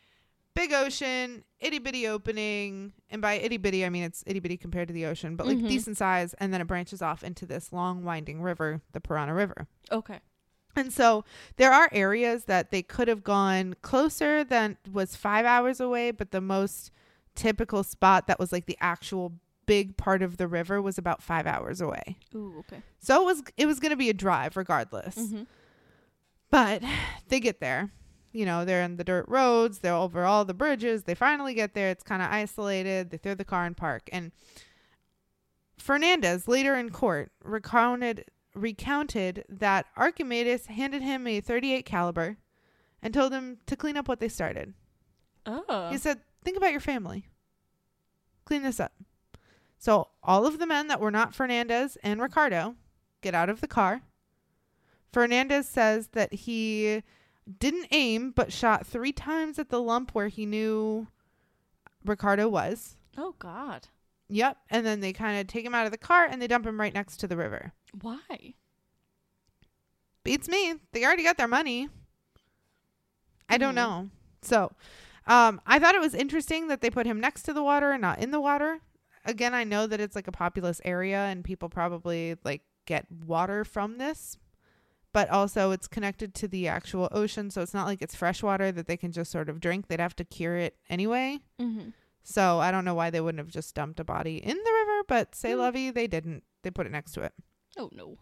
big 0.54 0.72
ocean, 0.72 1.44
itty 1.60 1.78
bitty 1.78 2.06
opening. 2.06 2.92
And 3.10 3.20
by 3.20 3.34
itty 3.34 3.56
bitty, 3.56 3.84
I 3.84 3.88
mean 3.88 4.04
it's 4.04 4.22
itty 4.26 4.40
bitty 4.40 4.56
compared 4.56 4.88
to 4.88 4.94
the 4.94 5.06
ocean, 5.06 5.36
but 5.36 5.46
like 5.46 5.58
Mhm. 5.58 5.68
decent 5.68 5.96
size. 5.96 6.34
And 6.34 6.52
then 6.54 6.60
it 6.60 6.66
branches 6.66 7.02
off 7.02 7.24
into 7.24 7.44
this 7.46 7.72
long 7.72 8.04
winding 8.04 8.40
river, 8.42 8.80
the 8.92 9.00
Parana 9.00 9.34
River. 9.34 9.66
Okay. 9.90 10.20
And 10.76 10.92
so 10.92 11.24
there 11.56 11.72
are 11.72 11.88
areas 11.92 12.44
that 12.46 12.70
they 12.70 12.82
could 12.82 13.06
have 13.08 13.22
gone 13.22 13.74
closer 13.82 14.42
than 14.44 14.76
was 14.90 15.14
five 15.16 15.44
hours 15.46 15.78
away, 15.80 16.10
but 16.10 16.30
the 16.32 16.40
most 16.40 16.90
typical 17.36 17.82
spot 17.84 18.26
that 18.26 18.38
was 18.38 18.50
like 18.52 18.66
the 18.66 18.78
actual 18.80 19.34
big 19.66 19.96
part 19.96 20.20
of 20.22 20.36
the 20.36 20.46
river 20.46 20.82
was 20.82 20.98
about 20.98 21.22
five 21.22 21.46
hours 21.46 21.80
away. 21.80 22.18
Ooh. 22.34 22.56
Okay. 22.60 22.82
So 22.98 23.22
it 23.22 23.24
was 23.24 23.42
it 23.56 23.66
was 23.66 23.80
gonna 23.80 23.96
be 23.96 24.10
a 24.10 24.14
drive 24.14 24.56
regardless. 24.56 25.16
Mm-hmm. 25.16 25.42
But 26.50 26.82
they 27.28 27.40
get 27.40 27.60
there. 27.60 27.90
You 28.34 28.44
know, 28.44 28.64
they're 28.64 28.82
in 28.82 28.96
the 28.96 29.04
dirt 29.04 29.26
roads, 29.28 29.78
they're 29.78 29.94
over 29.94 30.24
all 30.24 30.44
the 30.44 30.52
bridges. 30.52 31.04
They 31.04 31.14
finally 31.14 31.54
get 31.54 31.72
there. 31.72 31.90
It's 31.90 32.02
kind 32.02 32.20
of 32.20 32.30
isolated. 32.32 33.10
They 33.10 33.16
throw 33.16 33.34
the 33.34 33.44
car 33.44 33.64
in 33.64 33.74
park. 33.74 34.10
And 34.12 34.32
Fernandez 35.78 36.48
later 36.48 36.74
in 36.74 36.90
court 36.90 37.30
recounted 37.42 38.24
recounted 38.56 39.44
that 39.48 39.86
Archimedes 39.96 40.66
handed 40.66 41.02
him 41.02 41.26
a 41.26 41.40
38 41.40 41.84
caliber 41.84 42.36
and 43.02 43.14
told 43.14 43.32
him 43.32 43.58
to 43.66 43.76
clean 43.76 43.96
up 43.96 44.08
what 44.08 44.18
they 44.18 44.28
started. 44.28 44.74
Oh. 45.46 45.90
He 45.90 45.98
said, 45.98 46.20
"Think 46.42 46.56
about 46.56 46.72
your 46.72 46.80
family. 46.80 47.28
Clean 48.44 48.62
this 48.62 48.80
up." 48.80 48.94
So 49.78 50.08
all 50.22 50.46
of 50.46 50.58
the 50.58 50.66
men 50.66 50.88
that 50.88 51.00
were 51.00 51.10
not 51.10 51.34
Fernandez 51.34 51.96
and 52.02 52.20
Ricardo 52.20 52.74
get 53.20 53.34
out 53.34 53.48
of 53.48 53.60
the 53.60 53.68
car. 53.68 54.02
Fernandez 55.12 55.68
says 55.68 56.08
that 56.08 56.32
he 56.32 57.04
didn't 57.58 57.88
aim 57.90 58.30
but 58.30 58.52
shot 58.52 58.86
3 58.86 59.12
times 59.12 59.58
at 59.58 59.68
the 59.68 59.80
lump 59.80 60.14
where 60.14 60.28
he 60.28 60.46
knew 60.46 61.06
Ricardo 62.04 62.48
was. 62.48 62.96
oh 63.16 63.34
God. 63.38 63.88
Yep, 64.28 64.56
and 64.70 64.86
then 64.86 65.00
they 65.00 65.12
kind 65.12 65.38
of 65.40 65.46
take 65.46 65.64
him 65.66 65.74
out 65.74 65.84
of 65.86 65.92
the 65.92 65.98
car 65.98 66.24
and 66.24 66.40
they 66.40 66.46
dump 66.46 66.66
him 66.66 66.80
right 66.80 66.94
next 66.94 67.18
to 67.18 67.26
the 67.28 67.36
river. 67.36 67.72
Why? 68.00 68.54
Beats 70.22 70.48
me. 70.48 70.74
They 70.92 71.04
already 71.04 71.22
got 71.22 71.36
their 71.36 71.46
money. 71.48 71.88
I 73.48 73.58
don't 73.58 73.70
Hmm. 73.70 73.76
know. 73.76 74.10
So, 74.42 74.72
um, 75.26 75.60
I 75.66 75.78
thought 75.78 75.94
it 75.94 76.00
was 76.00 76.14
interesting 76.14 76.68
that 76.68 76.80
they 76.80 76.90
put 76.90 77.06
him 77.06 77.20
next 77.20 77.42
to 77.42 77.52
the 77.52 77.62
water 77.62 77.92
and 77.92 78.00
not 78.00 78.18
in 78.20 78.30
the 78.30 78.40
water. 78.40 78.80
Again, 79.26 79.54
I 79.54 79.64
know 79.64 79.86
that 79.86 80.00
it's 80.00 80.16
like 80.16 80.28
a 80.28 80.32
populous 80.32 80.80
area 80.84 81.18
and 81.18 81.44
people 81.44 81.68
probably 81.68 82.36
like 82.44 82.62
get 82.86 83.06
water 83.10 83.64
from 83.64 83.98
this, 83.98 84.38
but 85.14 85.30
also 85.30 85.70
it's 85.70 85.86
connected 85.88 86.34
to 86.34 86.48
the 86.48 86.68
actual 86.68 87.08
ocean, 87.12 87.48
so 87.50 87.62
it's 87.62 87.72
not 87.72 87.86
like 87.86 88.02
it's 88.02 88.14
fresh 88.14 88.42
water 88.42 88.70
that 88.72 88.86
they 88.86 88.96
can 88.98 89.12
just 89.12 89.30
sort 89.30 89.48
of 89.48 89.60
drink. 89.60 89.86
They'd 89.86 90.00
have 90.00 90.16
to 90.16 90.24
cure 90.24 90.56
it 90.56 90.76
anyway. 90.90 91.38
Mm-hmm. 91.58 91.90
So 92.22 92.58
I 92.58 92.70
don't 92.70 92.84
know 92.84 92.94
why 92.94 93.10
they 93.10 93.20
wouldn't 93.20 93.38
have 93.38 93.48
just 93.52 93.74
dumped 93.74 94.00
a 94.00 94.04
body 94.04 94.36
in 94.36 94.56
the 94.56 94.72
river, 94.80 95.02
but 95.08 95.34
say 95.34 95.52
Hmm. 95.52 95.58
lovey, 95.60 95.90
they 95.90 96.06
didn't. 96.06 96.42
They 96.62 96.70
put 96.70 96.86
it 96.86 96.92
next 96.92 97.12
to 97.12 97.22
it. 97.22 97.32
Oh 97.78 97.88
no. 97.92 98.16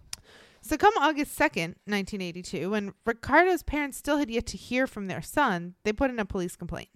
So 0.61 0.77
come 0.77 0.93
August 0.99 1.37
2nd, 1.39 1.75
1982, 1.87 2.71
when 2.71 2.93
Ricardo's 3.05 3.63
parents 3.65 3.97
still 3.97 4.19
had 4.19 4.31
yet 4.31 4.47
to 4.47 4.57
hear 4.57 4.87
from 4.87 5.07
their 5.09 5.23
son, 5.23 5.75
they 5.83 5.93
put 5.93 6.11
in 6.11 6.21
a 6.21 6.25
police 6.25 6.55
complaint. 6.57 6.91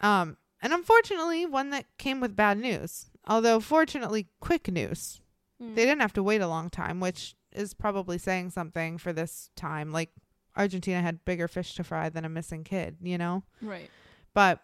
Um, 0.00 0.36
and 0.60 0.72
unfortunately, 0.72 1.46
one 1.46 1.70
that 1.70 1.86
came 1.96 2.20
with 2.20 2.36
bad 2.36 2.58
news. 2.58 3.06
Although 3.26 3.60
fortunately, 3.60 4.28
quick 4.40 4.70
news. 4.70 5.20
Mm. 5.62 5.74
They 5.74 5.84
didn't 5.84 6.00
have 6.02 6.12
to 6.14 6.22
wait 6.22 6.40
a 6.42 6.48
long 6.48 6.68
time, 6.70 7.00
which 7.00 7.34
is 7.56 7.74
probably 7.74 8.18
saying 8.18 8.50
something 8.50 8.98
for 8.98 9.12
this 9.12 9.50
time. 9.56 9.92
Like 9.92 10.10
Argentina 10.56 11.00
had 11.02 11.24
bigger 11.24 11.48
fish 11.48 11.74
to 11.74 11.84
fry 11.84 12.08
than 12.08 12.24
a 12.24 12.28
missing 12.28 12.64
kid, 12.64 12.96
you 13.02 13.18
know? 13.18 13.42
Right. 13.62 13.90
But 14.34 14.60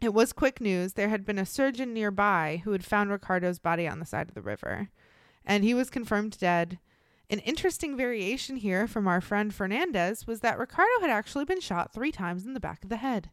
it 0.00 0.14
was 0.14 0.32
quick 0.32 0.60
news. 0.60 0.92
There 0.92 1.08
had 1.08 1.24
been 1.24 1.38
a 1.38 1.46
surgeon 1.46 1.92
nearby 1.92 2.62
who 2.64 2.72
had 2.72 2.84
found 2.84 3.10
Ricardo's 3.10 3.58
body 3.58 3.88
on 3.88 3.98
the 3.98 4.06
side 4.06 4.28
of 4.28 4.34
the 4.34 4.42
river, 4.42 4.88
and 5.44 5.64
he 5.64 5.74
was 5.74 5.90
confirmed 5.90 6.38
dead. 6.38 6.78
An 7.30 7.40
interesting 7.40 7.96
variation 7.96 8.56
here 8.56 8.86
from 8.86 9.06
our 9.06 9.20
friend 9.20 9.52
Fernandez 9.52 10.26
was 10.26 10.40
that 10.40 10.58
Ricardo 10.58 11.00
had 11.00 11.10
actually 11.10 11.44
been 11.44 11.60
shot 11.60 11.92
three 11.92 12.12
times 12.12 12.46
in 12.46 12.54
the 12.54 12.60
back 12.60 12.82
of 12.84 12.88
the 12.90 12.96
head. 12.96 13.30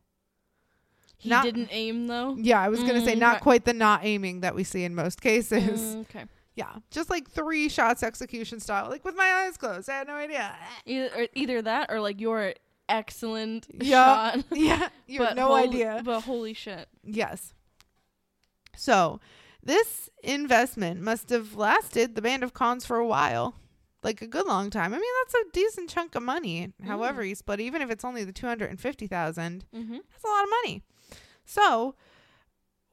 He 1.17 1.29
Not- 1.29 1.43
didn't 1.45 1.69
aim 1.71 2.07
though. 2.07 2.35
Yeah, 2.37 2.59
I 2.59 2.67
was 2.67 2.81
going 2.81 2.95
to 2.95 3.05
say 3.05 3.15
Mm, 3.15 3.19
not 3.19 3.33
right. 3.35 3.41
quite 3.41 3.63
the 3.65 3.71
not 3.73 4.01
aiming 4.03 4.41
that 4.41 4.53
we 4.55 4.63
see 4.65 4.83
in 4.83 4.95
most 4.95 5.21
cases. 5.21 5.79
Mm, 5.95 6.01
okay. 6.01 6.25
Yeah, 6.55 6.75
just 6.89 7.09
like 7.09 7.29
three 7.29 7.67
shots 7.69 8.01
execution 8.01 8.59
style, 8.61 8.89
like 8.89 9.03
with 9.03 9.15
my 9.15 9.25
eyes 9.45 9.57
closed. 9.57 9.89
I 9.89 9.97
had 9.97 10.07
no 10.07 10.13
idea. 10.15 10.55
Either, 10.85 11.27
either 11.33 11.61
that 11.61 11.91
or 11.91 11.99
like 11.99 12.21
you're 12.21 12.53
excellent 12.87 13.67
Yeah. 13.81 14.31
shot. 14.35 14.45
yeah, 14.51 14.87
you 15.07 15.21
have 15.23 15.35
no 15.35 15.47
holy- 15.47 15.63
idea. 15.63 16.01
But 16.05 16.21
holy 16.21 16.53
shit. 16.53 16.87
Yes. 17.03 17.53
So, 18.77 19.19
this 19.63 20.09
investment 20.23 21.01
must 21.01 21.29
have 21.29 21.55
lasted 21.55 22.15
the 22.15 22.21
band 22.21 22.43
of 22.43 22.53
cons 22.53 22.85
for 22.85 22.97
a 22.97 23.07
while. 23.07 23.55
Like 24.03 24.21
a 24.21 24.27
good 24.27 24.45
long 24.45 24.69
time. 24.69 24.93
I 24.93 24.97
mean, 24.97 25.11
that's 25.23 25.33
a 25.33 25.51
decent 25.51 25.89
chunk 25.89 26.13
of 26.13 26.21
money. 26.21 26.71
However, 26.85 27.23
you 27.25 27.33
split 27.33 27.59
even 27.59 27.81
if 27.81 27.89
it's 27.89 28.05
only 28.05 28.23
the 28.23 28.31
250,000, 28.31 29.65
Mm-hmm. 29.75 29.91
that's 29.93 30.23
a 30.23 30.27
lot 30.27 30.43
of 30.43 30.49
money. 30.63 30.83
So, 31.43 31.95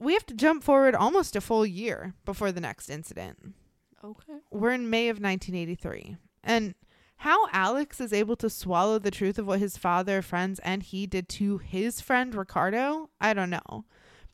we 0.03 0.15
have 0.15 0.27
to 0.27 0.35
jump 0.35 0.65
forward 0.65 0.95
almost 0.95 1.37
a 1.37 1.41
full 1.41 1.65
year 1.65 2.15
before 2.25 2.51
the 2.51 2.61
next 2.61 2.91
incident. 2.91 3.55
Okay. 4.05 4.35
We're 4.51 4.73
in 4.73 4.91
May 4.91 5.09
of 5.09 5.21
1983. 5.21 6.17
And 6.43 6.75
how 7.19 7.47
Alex 7.53 8.01
is 8.01 8.13
able 8.13 8.35
to 8.37 8.51
swallow 8.51 8.99
the 8.99 9.13
truth 9.13 9.39
of 9.39 9.47
what 9.47 9.61
his 9.61 9.77
father, 9.77 10.23
friends, 10.23 10.59
and 10.65 10.83
he 10.83 11.07
did 11.07 11.29
to 11.31 11.59
his 11.59 12.01
friend 12.01 12.35
Ricardo, 12.35 13.11
I 13.21 13.33
don't 13.33 13.51
know. 13.51 13.85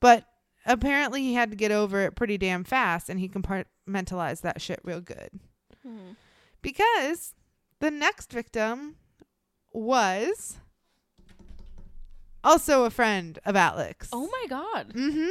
But 0.00 0.24
apparently 0.64 1.20
he 1.20 1.34
had 1.34 1.50
to 1.50 1.56
get 1.56 1.70
over 1.70 2.00
it 2.00 2.16
pretty 2.16 2.38
damn 2.38 2.64
fast 2.64 3.10
and 3.10 3.20
he 3.20 3.28
compartmentalized 3.28 4.40
that 4.40 4.62
shit 4.62 4.80
real 4.84 5.02
good. 5.02 5.38
Hmm. 5.82 6.12
Because 6.62 7.34
the 7.80 7.90
next 7.90 8.32
victim 8.32 8.96
was 9.70 10.56
also 12.42 12.84
a 12.84 12.90
friend 12.90 13.38
of 13.44 13.54
Alex. 13.54 14.08
Oh 14.12 14.28
my 14.28 14.46
god. 14.48 14.94
Mm-hmm. 14.94 15.28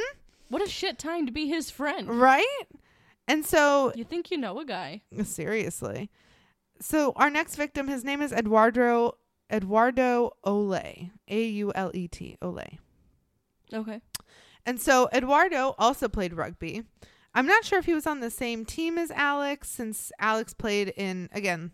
What 0.49 0.61
a 0.61 0.69
shit 0.69 0.97
time 0.97 1.25
to 1.25 1.31
be 1.31 1.47
his 1.47 1.69
friend. 1.71 2.09
Right? 2.19 2.45
And 3.27 3.45
so 3.45 3.91
You 3.95 4.03
think 4.03 4.31
you 4.31 4.37
know 4.37 4.59
a 4.59 4.65
guy. 4.65 5.01
seriously. 5.23 6.09
So 6.79 7.11
our 7.15 7.29
next 7.29 7.55
victim, 7.55 7.87
his 7.87 8.03
name 8.03 8.21
is 8.21 8.31
Eduardo 8.31 9.17
Eduardo 9.51 10.31
Aulet. 10.45 11.09
A 11.27 11.45
U 11.47 11.71
L 11.75 11.91
E 11.93 12.07
T. 12.07 12.37
Aulet. 12.41 12.77
Okay. 13.73 14.01
And 14.65 14.79
so 14.79 15.09
Eduardo 15.13 15.75
also 15.77 16.07
played 16.07 16.33
rugby. 16.33 16.83
I'm 17.33 17.45
not 17.45 17.63
sure 17.65 17.79
if 17.79 17.85
he 17.85 17.93
was 17.93 18.07
on 18.07 18.19
the 18.19 18.29
same 18.29 18.65
team 18.65 18.97
as 18.97 19.11
Alex, 19.11 19.69
since 19.69 20.11
Alex 20.19 20.53
played 20.53 20.89
in, 20.97 21.29
again, 21.31 21.71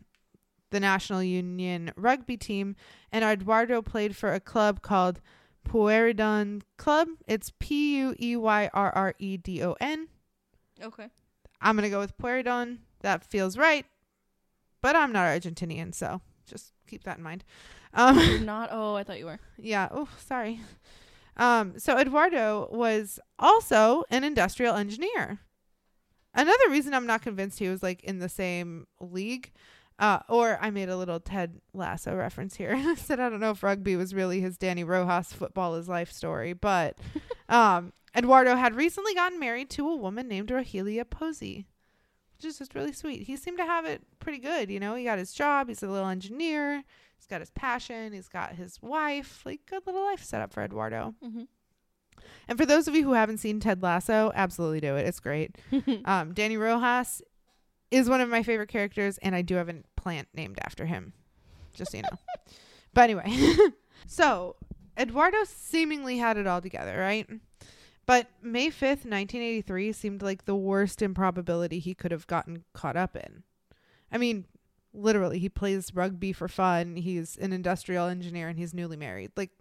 the 0.72 0.80
National 0.80 1.24
Union 1.24 1.92
rugby 1.96 2.36
team, 2.38 2.76
and 3.12 3.24
Eduardo 3.24 3.82
played 3.82 4.16
for 4.16 4.34
a 4.34 4.40
club 4.40 4.82
called 4.82 5.22
Pueyrredon 5.68 6.62
Club. 6.78 7.08
It's 7.28 7.52
P 7.60 7.98
U 7.98 8.16
E 8.20 8.36
Y 8.36 8.70
R 8.74 8.92
R 8.92 9.14
E 9.20 9.38
D 9.38 9.64
O 9.64 9.76
N. 9.80 10.08
Okay. 10.82 11.08
I'm 11.62 11.76
going 11.76 11.84
to 11.84 11.90
go 11.90 12.00
with 12.00 12.18
Pueyrredon. 12.18 12.80
That 13.02 13.24
feels 13.24 13.58
right. 13.58 13.86
But 14.82 14.96
I'm 14.96 15.14
not 15.14 15.28
Argentinian, 15.28 15.94
so 15.96 16.22
just 16.46 16.74
keep 16.88 17.04
that 17.04 17.18
in 17.18 17.24
mind. 17.24 17.44
Um, 17.94 18.18
You're 18.20 18.40
not. 18.42 18.70
Oh, 18.72 18.96
I 18.96 19.04
thought 19.04 19.20
you 19.20 19.26
were. 19.26 19.40
yeah. 19.58 19.88
Oh, 19.92 20.10
sorry. 20.18 20.60
Um, 21.38 21.80
so 21.80 21.98
Eduardo 21.98 22.68
was 22.72 23.20
also 23.40 24.04
an 24.10 24.24
industrial 24.24 24.76
engineer. 24.76 25.40
Another 26.36 26.70
reason 26.70 26.94
I'm 26.94 27.08
not 27.08 27.22
convinced 27.22 27.60
he 27.60 27.70
was 27.70 27.82
like 27.84 28.04
in 28.04 28.20
the 28.20 28.30
same 28.30 28.88
league, 29.00 29.52
uh, 30.00 30.20
or 30.30 30.58
I 30.62 30.70
made 30.70 30.90
a 30.90 30.98
little 30.98 31.20
Ted 31.20 31.62
Lasso 31.74 32.16
reference 32.16 32.56
here. 32.56 32.74
I 32.76 32.96
said 32.96 33.20
I 33.20 33.30
don't 33.30 33.40
know 33.40 33.52
if 33.52 33.64
rugby 33.64 33.96
was 33.96 34.14
really 34.14 34.42
his 34.42 34.58
Dani 34.58 34.86
Rojas 34.86 35.34
football 35.34 35.76
is 35.76 35.88
life 35.88 36.12
story, 36.12 36.54
but 36.54 36.98
um, 37.50 37.94
Eduardo 38.16 38.56
had 38.56 38.76
recently 38.76 39.14
gotten 39.14 39.40
married 39.40 39.70
to 39.72 39.88
a 39.88 39.96
woman 39.96 40.28
named 40.28 40.50
Rogelia 40.50 41.06
Pozzi, 41.06 41.66
which 42.36 42.46
is 42.46 42.60
just 42.60 42.76
really 42.76 42.94
sweet. 42.94 43.24
He 43.24 43.36
seemed 43.36 43.58
to 43.58 43.66
have 43.66 43.86
it 43.86 44.02
pretty 44.20 44.40
good, 44.40 44.70
you 44.70 44.80
know. 44.80 44.96
He 44.96 45.04
got 45.04 45.20
his 45.20 45.34
job. 45.34 45.68
He's 45.68 45.84
a 45.84 45.88
little 45.88 46.10
engineer. 46.10 46.84
He's 47.18 47.28
got 47.28 47.40
his 47.40 47.52
passion. 47.52 48.14
He's 48.14 48.28
got 48.28 48.56
his 48.56 48.82
wife. 48.82 49.44
Like 49.46 49.62
good 49.66 49.86
little 49.86 50.04
life 50.04 50.24
set 50.24 50.42
up 50.42 50.52
for 50.52 50.64
Eduardo. 50.64 51.16
Mm-hmm. 51.24 51.44
And 52.48 52.58
for 52.58 52.66
those 52.66 52.88
of 52.88 52.96
you 52.96 53.04
who 53.04 53.14
haven't 53.14 53.38
seen 53.38 53.60
Ted 53.60 53.82
Lasso, 53.82 54.32
absolutely 54.36 54.82
do 54.82 54.96
it. 54.96 55.08
It's 55.08 55.20
great. 55.20 55.58
Um, 56.06 56.34
Dani 56.34 56.60
Rojas 56.60 57.22
is 57.94 58.10
one 58.10 58.22
of 58.22 58.30
my 58.30 58.42
favorite 58.42 58.70
characters, 58.70 59.20
and 59.20 59.36
I 59.36 59.44
do 59.44 59.56
have 59.56 59.70
a 59.70 59.76
plant 59.96 60.28
named 60.34 60.58
after 60.64 60.86
him, 60.86 61.14
just 61.76 61.92
so 61.92 61.98
you 61.98 62.04
know. 62.04 62.18
but 62.94 63.04
anyway, 63.04 63.56
so 64.08 64.56
Eduardo 64.98 65.38
seemingly 65.46 66.18
had 66.18 66.38
it 66.38 66.48
all 66.48 66.60
together, 66.60 66.98
right? 66.98 67.30
But 68.08 68.28
May 68.42 68.70
5th, 68.70 69.06
1983 69.06 69.92
seemed 69.94 70.22
like 70.24 70.46
the 70.46 70.56
worst 70.56 71.04
improbability 71.04 71.78
he 71.80 71.94
could 71.94 72.12
have 72.12 72.26
gotten 72.26 72.64
caught 72.74 72.98
up 72.98 73.16
in. 73.16 73.44
I 74.12 74.18
mean, 74.18 74.46
literally, 74.92 75.38
he 75.38 75.48
plays 75.48 75.94
rugby 75.94 76.34
for 76.34 76.48
fun. 76.48 76.96
He's 76.96 77.38
an 77.38 77.54
industrial 77.54 78.08
engineer 78.08 78.50
and 78.50 78.58
he's 78.58 78.74
newly 78.74 78.98
married. 78.98 79.32
Like, 79.38 79.52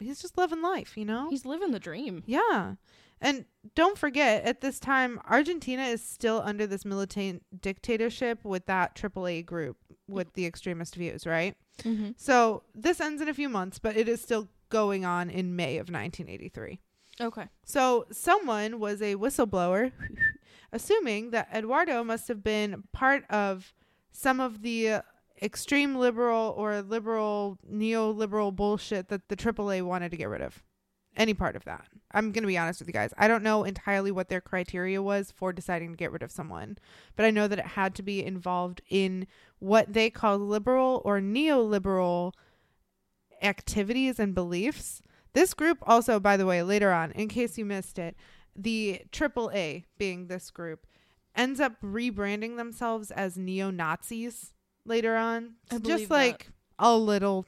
he's 0.00 0.20
just 0.20 0.38
living 0.38 0.62
life, 0.62 0.96
you 0.96 1.04
know? 1.04 1.28
He's 1.28 1.44
living 1.44 1.70
the 1.70 1.78
dream. 1.78 2.24
Yeah. 2.26 2.74
And 3.20 3.44
don't 3.74 3.98
forget, 3.98 4.44
at 4.44 4.60
this 4.60 4.78
time, 4.78 5.20
Argentina 5.28 5.84
is 5.84 6.02
still 6.02 6.42
under 6.44 6.66
this 6.66 6.84
militant 6.84 7.42
dictatorship 7.60 8.44
with 8.44 8.66
that 8.66 8.94
AAA 8.94 9.44
group 9.44 9.76
with 10.06 10.32
the 10.34 10.46
extremist 10.46 10.94
views, 10.94 11.26
right? 11.26 11.56
Mm-hmm. 11.82 12.10
So 12.16 12.62
this 12.74 13.00
ends 13.00 13.20
in 13.20 13.28
a 13.28 13.34
few 13.34 13.48
months, 13.48 13.78
but 13.78 13.96
it 13.96 14.08
is 14.08 14.20
still 14.20 14.48
going 14.68 15.04
on 15.04 15.30
in 15.30 15.56
May 15.56 15.78
of 15.78 15.90
1983. 15.90 16.78
Okay. 17.20 17.46
So 17.64 18.06
someone 18.12 18.78
was 18.78 19.02
a 19.02 19.16
whistleblower, 19.16 19.92
assuming 20.72 21.30
that 21.30 21.48
Eduardo 21.52 22.04
must 22.04 22.28
have 22.28 22.42
been 22.42 22.84
part 22.92 23.24
of 23.30 23.74
some 24.12 24.40
of 24.40 24.62
the 24.62 24.88
uh, 24.90 25.02
extreme 25.42 25.96
liberal 25.96 26.54
or 26.56 26.80
liberal 26.82 27.58
neoliberal 27.70 28.54
bullshit 28.54 29.08
that 29.08 29.28
the 29.28 29.36
AAA 29.36 29.82
wanted 29.82 30.10
to 30.10 30.16
get 30.16 30.28
rid 30.28 30.42
of. 30.42 30.62
Any 31.16 31.34
part 31.34 31.56
of 31.56 31.64
that. 31.64 31.86
I'm 32.12 32.32
going 32.32 32.42
to 32.42 32.48
be 32.48 32.58
honest 32.58 32.80
with 32.80 32.88
you 32.88 32.92
guys. 32.92 33.12
I 33.18 33.28
don't 33.28 33.42
know 33.42 33.64
entirely 33.64 34.10
what 34.10 34.28
their 34.28 34.40
criteria 34.40 35.02
was 35.02 35.32
for 35.32 35.52
deciding 35.52 35.90
to 35.90 35.96
get 35.96 36.12
rid 36.12 36.22
of 36.22 36.30
someone, 36.30 36.78
but 37.16 37.26
I 37.26 37.30
know 37.30 37.48
that 37.48 37.58
it 37.58 37.66
had 37.66 37.94
to 37.96 38.02
be 38.02 38.24
involved 38.24 38.80
in 38.88 39.26
what 39.58 39.92
they 39.92 40.10
call 40.10 40.38
liberal 40.38 41.02
or 41.04 41.20
neoliberal 41.20 42.32
activities 43.42 44.18
and 44.18 44.34
beliefs. 44.34 45.02
This 45.32 45.54
group 45.54 45.78
also, 45.82 46.18
by 46.20 46.36
the 46.36 46.46
way, 46.46 46.62
later 46.62 46.92
on, 46.92 47.12
in 47.12 47.28
case 47.28 47.58
you 47.58 47.64
missed 47.64 47.98
it, 47.98 48.16
the 48.56 49.02
AAA 49.12 49.84
being 49.98 50.26
this 50.26 50.50
group 50.50 50.86
ends 51.34 51.60
up 51.60 51.80
rebranding 51.82 52.56
themselves 52.56 53.10
as 53.10 53.36
neo 53.36 53.70
Nazis 53.70 54.52
later 54.84 55.16
on. 55.16 55.54
So 55.70 55.78
just 55.78 56.08
that. 56.08 56.14
like 56.14 56.48
a 56.78 56.96
little 56.96 57.46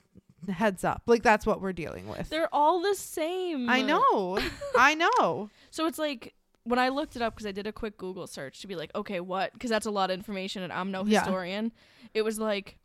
heads 0.49 0.84
up. 0.84 1.03
Like 1.07 1.22
that's 1.22 1.45
what 1.47 1.61
we're 1.61 1.72
dealing 1.72 2.09
with. 2.09 2.28
They're 2.30 2.49
all 2.53 2.80
the 2.80 2.95
same. 2.95 3.68
I 3.68 3.82
know. 3.82 4.38
I 4.78 4.95
know. 4.95 5.51
So 5.70 5.86
it's 5.86 5.99
like 5.99 6.34
when 6.64 6.78
I 6.78 6.88
looked 6.88 7.16
it 7.16 7.22
up 7.22 7.34
because 7.34 7.47
I 7.47 7.53
did 7.53 7.66
a 7.66 7.72
quick 7.72 7.97
Google 7.97 8.26
search 8.26 8.61
to 8.61 8.66
be 8.66 8.76
like, 8.76 8.91
okay, 8.95 9.20
what? 9.20 9.53
Because 9.53 9.70
that's 9.70 9.86
a 9.86 9.91
lot 9.91 10.11
of 10.11 10.14
information, 10.14 10.62
and 10.62 10.72
I'm 10.72 10.91
no 10.91 11.05
Yeah. 11.05 11.20
historian. 11.20 11.72
It 12.14 12.22
was 12.22 12.38
like 12.38 12.78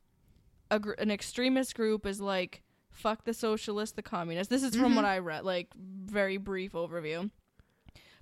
a 0.72 0.80
gr- 0.80 0.93
an 0.93 1.12
extremist 1.12 1.76
group 1.76 2.06
is 2.06 2.20
like 2.22 2.62
fuck 2.89 3.26
the 3.26 3.34
socialists, 3.34 3.95
the 3.95 4.01
communists. 4.01 4.49
This 4.49 4.64
is 4.64 4.76
from 4.76 4.93
Mhm. 4.93 4.95
what 4.95 5.06
I 5.06 5.18
read, 5.20 5.43
like 5.43 5.68
very 5.76 6.38
brief 6.38 6.72
overview. 6.72 7.30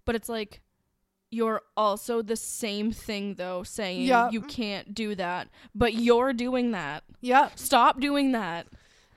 But 0.06 0.16
it's 0.16 0.28
like 0.30 0.62
you're 1.30 1.62
also 1.78 2.22
the 2.22 2.36
same 2.36 2.92
thing 2.92 3.36
though, 3.36 3.64
saying 3.64 4.02
Yup. 4.02 4.34
you 4.34 4.42
can't 4.42 4.94
do 4.94 5.16
that, 5.16 5.48
but 5.74 5.94
you're 5.96 6.34
doing 6.34 6.72
that. 6.72 7.04
Yep. 7.22 7.58
Stop 7.58 8.00
doing 8.00 8.34
that. 8.34 8.68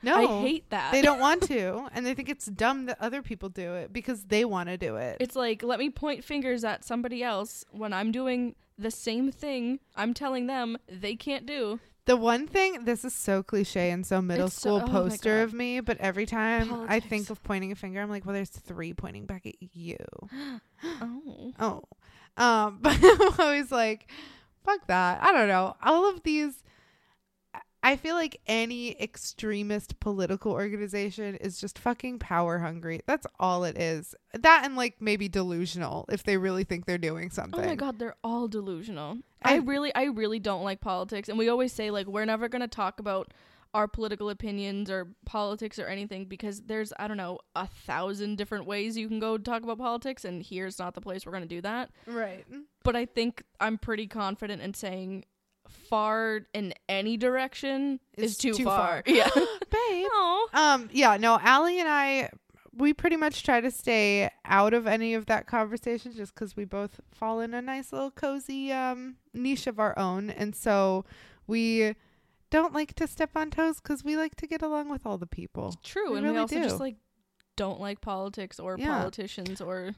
No. 0.07 0.39
I 0.39 0.43
hate 0.43 0.71
that. 0.71 0.93
they 0.93 1.03
don't 1.03 1.21
want 1.21 1.43
to, 1.49 1.89
and 1.93 2.07
they 2.07 2.15
think 2.15 2.29
it's 2.29 2.47
dumb 2.47 2.87
that 2.87 2.97
other 3.01 3.23
people 3.23 3.49
do 3.49 3.75
it 3.75 3.93
because 3.93 4.25
they 4.25 4.45
want 4.45 4.69
to 4.69 4.77
do 4.77 4.97
it. 4.97 5.19
It's 5.21 5.37
like 5.37 5.63
let 5.63 5.79
me 5.79 5.91
point 5.91 6.25
fingers 6.25 6.65
at 6.65 6.85
somebody 6.85 7.23
else 7.23 7.65
when 7.71 7.93
I'm 7.93 8.13
doing 8.13 8.55
the 8.79 8.91
same 8.91 9.31
thing 9.33 9.81
I'm 9.95 10.15
telling 10.15 10.47
them 10.47 10.77
they 10.89 11.17
can't 11.17 11.47
do. 11.47 11.81
The 12.05 12.17
one 12.17 12.47
thing, 12.47 12.85
this 12.85 13.05
is 13.05 13.13
so 13.15 13.43
cliche 13.43 13.91
and 13.91 14.07
so 14.07 14.23
middle 14.23 14.47
It's 14.47 14.55
so- 14.55 14.79
school 14.79 14.89
oh 14.89 15.09
poster 15.09 15.43
of 15.43 15.53
me, 15.53 15.81
but 15.81 15.99
every 15.99 16.25
time 16.25 16.87
I 16.89 17.01
think 17.01 17.31
of 17.31 17.43
pointing 17.43 17.73
a 17.73 17.75
finger, 17.75 18.01
I'm 18.01 18.09
like, 18.11 18.25
well, 18.25 18.33
there's 18.33 18.49
three 18.51 18.93
pointing 18.95 19.27
back 19.27 19.45
at 19.47 19.57
you. 19.61 19.97
Oh. 20.85 21.53
Oh. 21.59 21.83
Um, 22.37 22.79
but 22.83 22.97
I'm 23.03 23.41
always 23.41 23.73
like, 23.73 24.09
fuck 24.65 24.87
that. 24.87 25.21
I 25.23 25.33
don't 25.33 25.49
know. 25.49 25.75
All 25.83 26.09
of 26.09 26.23
these, 26.23 26.63
I- 27.93 27.97
feel 27.97 28.15
like 28.15 28.41
any 28.47 29.01
extremist 29.01 29.99
political 30.01 30.53
organization 30.53 31.35
is 31.37 31.61
just 31.61 31.79
fucking 31.79 32.19
power 32.19 32.59
hungry. 32.59 33.01
That's 33.07 33.27
all 33.41 33.65
it 33.65 33.77
is. 33.79 34.15
That 34.35 34.63
and 34.65 34.77
like 34.77 34.97
maybe 35.01 35.29
delusional 35.29 36.05
if 36.11 36.23
they 36.23 36.37
really 36.37 36.65
think 36.65 36.87
they're 36.87 36.99
doing 36.99 37.31
something. 37.31 37.65
Oh 37.65 37.67
my 37.67 37.75
god, 37.75 37.99
they're 37.99 38.17
all 38.23 38.49
delusional. 38.49 39.19
I- 39.43 39.55
I 39.55 39.57
really 39.59 39.95
I 39.95 40.05
really 40.05 40.39
don't 40.39 40.63
like 40.65 40.81
politics 40.81 41.29
and 41.29 41.39
we 41.39 41.49
always 41.49 41.73
say 41.73 41.91
like 41.91 42.07
we're 42.07 42.25
never 42.25 42.49
going 42.49 42.63
to 42.63 42.69
talk 42.69 43.01
about 43.01 43.33
our 43.75 43.87
political 43.89 44.31
opinions 44.31 44.91
or 44.91 45.09
politics 45.27 45.79
or 45.79 45.87
anything 45.87 46.25
because 46.25 46.63
there's 46.63 46.93
I 46.99 47.09
don't 47.09 47.17
know 47.19 47.41
a 47.55 47.67
thousand 47.67 48.37
different 48.39 48.67
ways 48.67 48.97
you 48.97 49.07
can 49.09 49.19
go 49.21 49.37
talk 49.37 49.63
about 49.63 49.79
politics 49.79 50.25
and 50.25 50.43
here's 50.43 50.79
not 50.79 50.95
the 50.95 51.01
place 51.01 51.27
we're 51.27 51.33
going 51.33 51.43
to 51.43 51.49
do 51.49 51.61
that. 51.61 51.91
Right. 52.07 52.47
But 52.85 52.97
I 52.97 53.05
think 53.05 53.43
I'm 53.61 53.77
pretty 53.79 54.07
confident 54.07 54.63
in 54.63 54.73
saying 54.75 55.25
far 55.69 56.43
in 56.55 56.75
any 56.89 57.17
direction 57.17 58.01
Is 58.17 58.33
is 58.33 58.39
too, 58.39 58.53
too 58.55 58.65
far. 58.65 58.79
far. 58.79 59.03
Yeah. 59.07 59.29
Babe. 59.35 60.07
Aw. 60.13 60.47
Um, 60.75 60.89
yeah, 60.93 61.17
no, 61.17 61.39
Allie 61.43 61.81
and 61.81 61.89
I, 61.89 62.31
we 62.77 62.93
pretty 62.93 63.17
much 63.17 63.43
try 63.43 63.61
to 63.61 63.71
stay 63.71 64.31
out 64.45 64.75
of 64.75 64.87
any 64.87 65.15
of 65.15 65.27
that 65.27 65.47
conversation 65.47 66.13
just 66.15 66.35
because 66.35 66.57
we 66.57 66.65
both 66.65 67.01
fall 67.13 67.41
in 67.41 67.55
a 67.55 67.63
nice 67.63 67.93
little 67.93 68.11
cozy 68.11 68.73
um, 68.73 69.17
niche 69.35 69.67
of 69.67 69.79
our 69.79 69.99
own. 69.99 70.31
And 70.31 70.55
so 70.55 71.05
we 71.47 71.95
don't 72.51 72.73
like 72.75 72.95
to 72.95 73.07
step 73.07 73.31
on 73.35 73.51
toes 73.51 73.81
because 73.81 74.05
we 74.05 74.17
like 74.17 74.35
to 74.37 74.47
get 74.47 74.63
along 74.63 74.89
with 74.91 75.05
all 75.07 75.19
the 75.19 75.27
people. 75.27 75.75
True, 75.83 76.13
We 76.13 76.19
and 76.19 76.27
we 76.27 76.31
really 76.33 76.41
also 76.43 76.57
just 76.63 76.81
like 76.81 76.97
don't 77.57 77.81
like 77.81 78.01
politics 78.01 78.61
or 78.61 78.77
Yeah. 78.79 78.99
politicians 78.99 79.61
or 79.61 79.95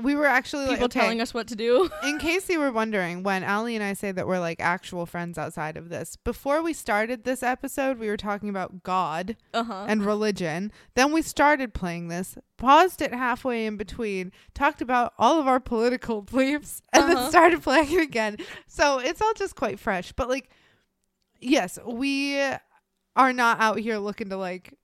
We 0.00 0.14
were 0.14 0.26
actually 0.26 0.66
people 0.66 0.74
like, 0.76 0.82
okay, 0.84 1.00
telling 1.00 1.20
us 1.20 1.34
what 1.34 1.48
to 1.48 1.56
do. 1.56 1.90
in 2.04 2.18
case 2.18 2.48
you 2.48 2.60
were 2.60 2.70
wondering, 2.70 3.24
when 3.24 3.42
Ali 3.42 3.74
and 3.74 3.82
I 3.84 3.94
say 3.94 4.12
that 4.12 4.26
we're 4.28 4.38
like 4.38 4.60
actual 4.60 5.06
friends 5.06 5.36
outside 5.36 5.76
of 5.76 5.88
this, 5.88 6.14
before 6.16 6.62
we 6.62 6.72
started 6.72 7.24
this 7.24 7.42
episode, 7.42 7.98
we 7.98 8.08
were 8.08 8.16
talking 8.16 8.48
about 8.48 8.82
God. 8.84 9.36
Uh-huh. 9.52 9.86
and 9.88 10.04
religion. 10.06 10.70
Then 10.94 11.10
we 11.12 11.20
started 11.22 11.74
playing 11.74 12.08
this, 12.08 12.38
paused 12.56 13.02
it 13.02 13.12
halfway 13.12 13.66
in 13.66 13.76
between, 13.76 14.30
talked 14.54 14.80
about 14.80 15.14
all 15.18 15.40
of 15.40 15.48
our 15.48 15.58
political 15.60 16.22
beliefs, 16.30 16.80
and 16.92 17.04
then 17.10 17.16
Uh-huh. 17.16 17.28
started 17.30 17.62
playing 17.62 17.90
it 17.92 18.00
again. 18.02 18.36
So 18.68 18.98
it's 19.00 19.20
all 19.20 19.32
just 19.34 19.56
quite 19.56 19.80
fresh. 19.80 20.12
But 20.12 20.28
like, 20.28 20.48
yes, 21.40 21.78
we 21.84 22.38
are 23.16 23.32
not 23.32 23.60
out 23.60 23.78
here 23.80 23.98
looking 23.98 24.28
to 24.28 24.36
like 24.36 24.74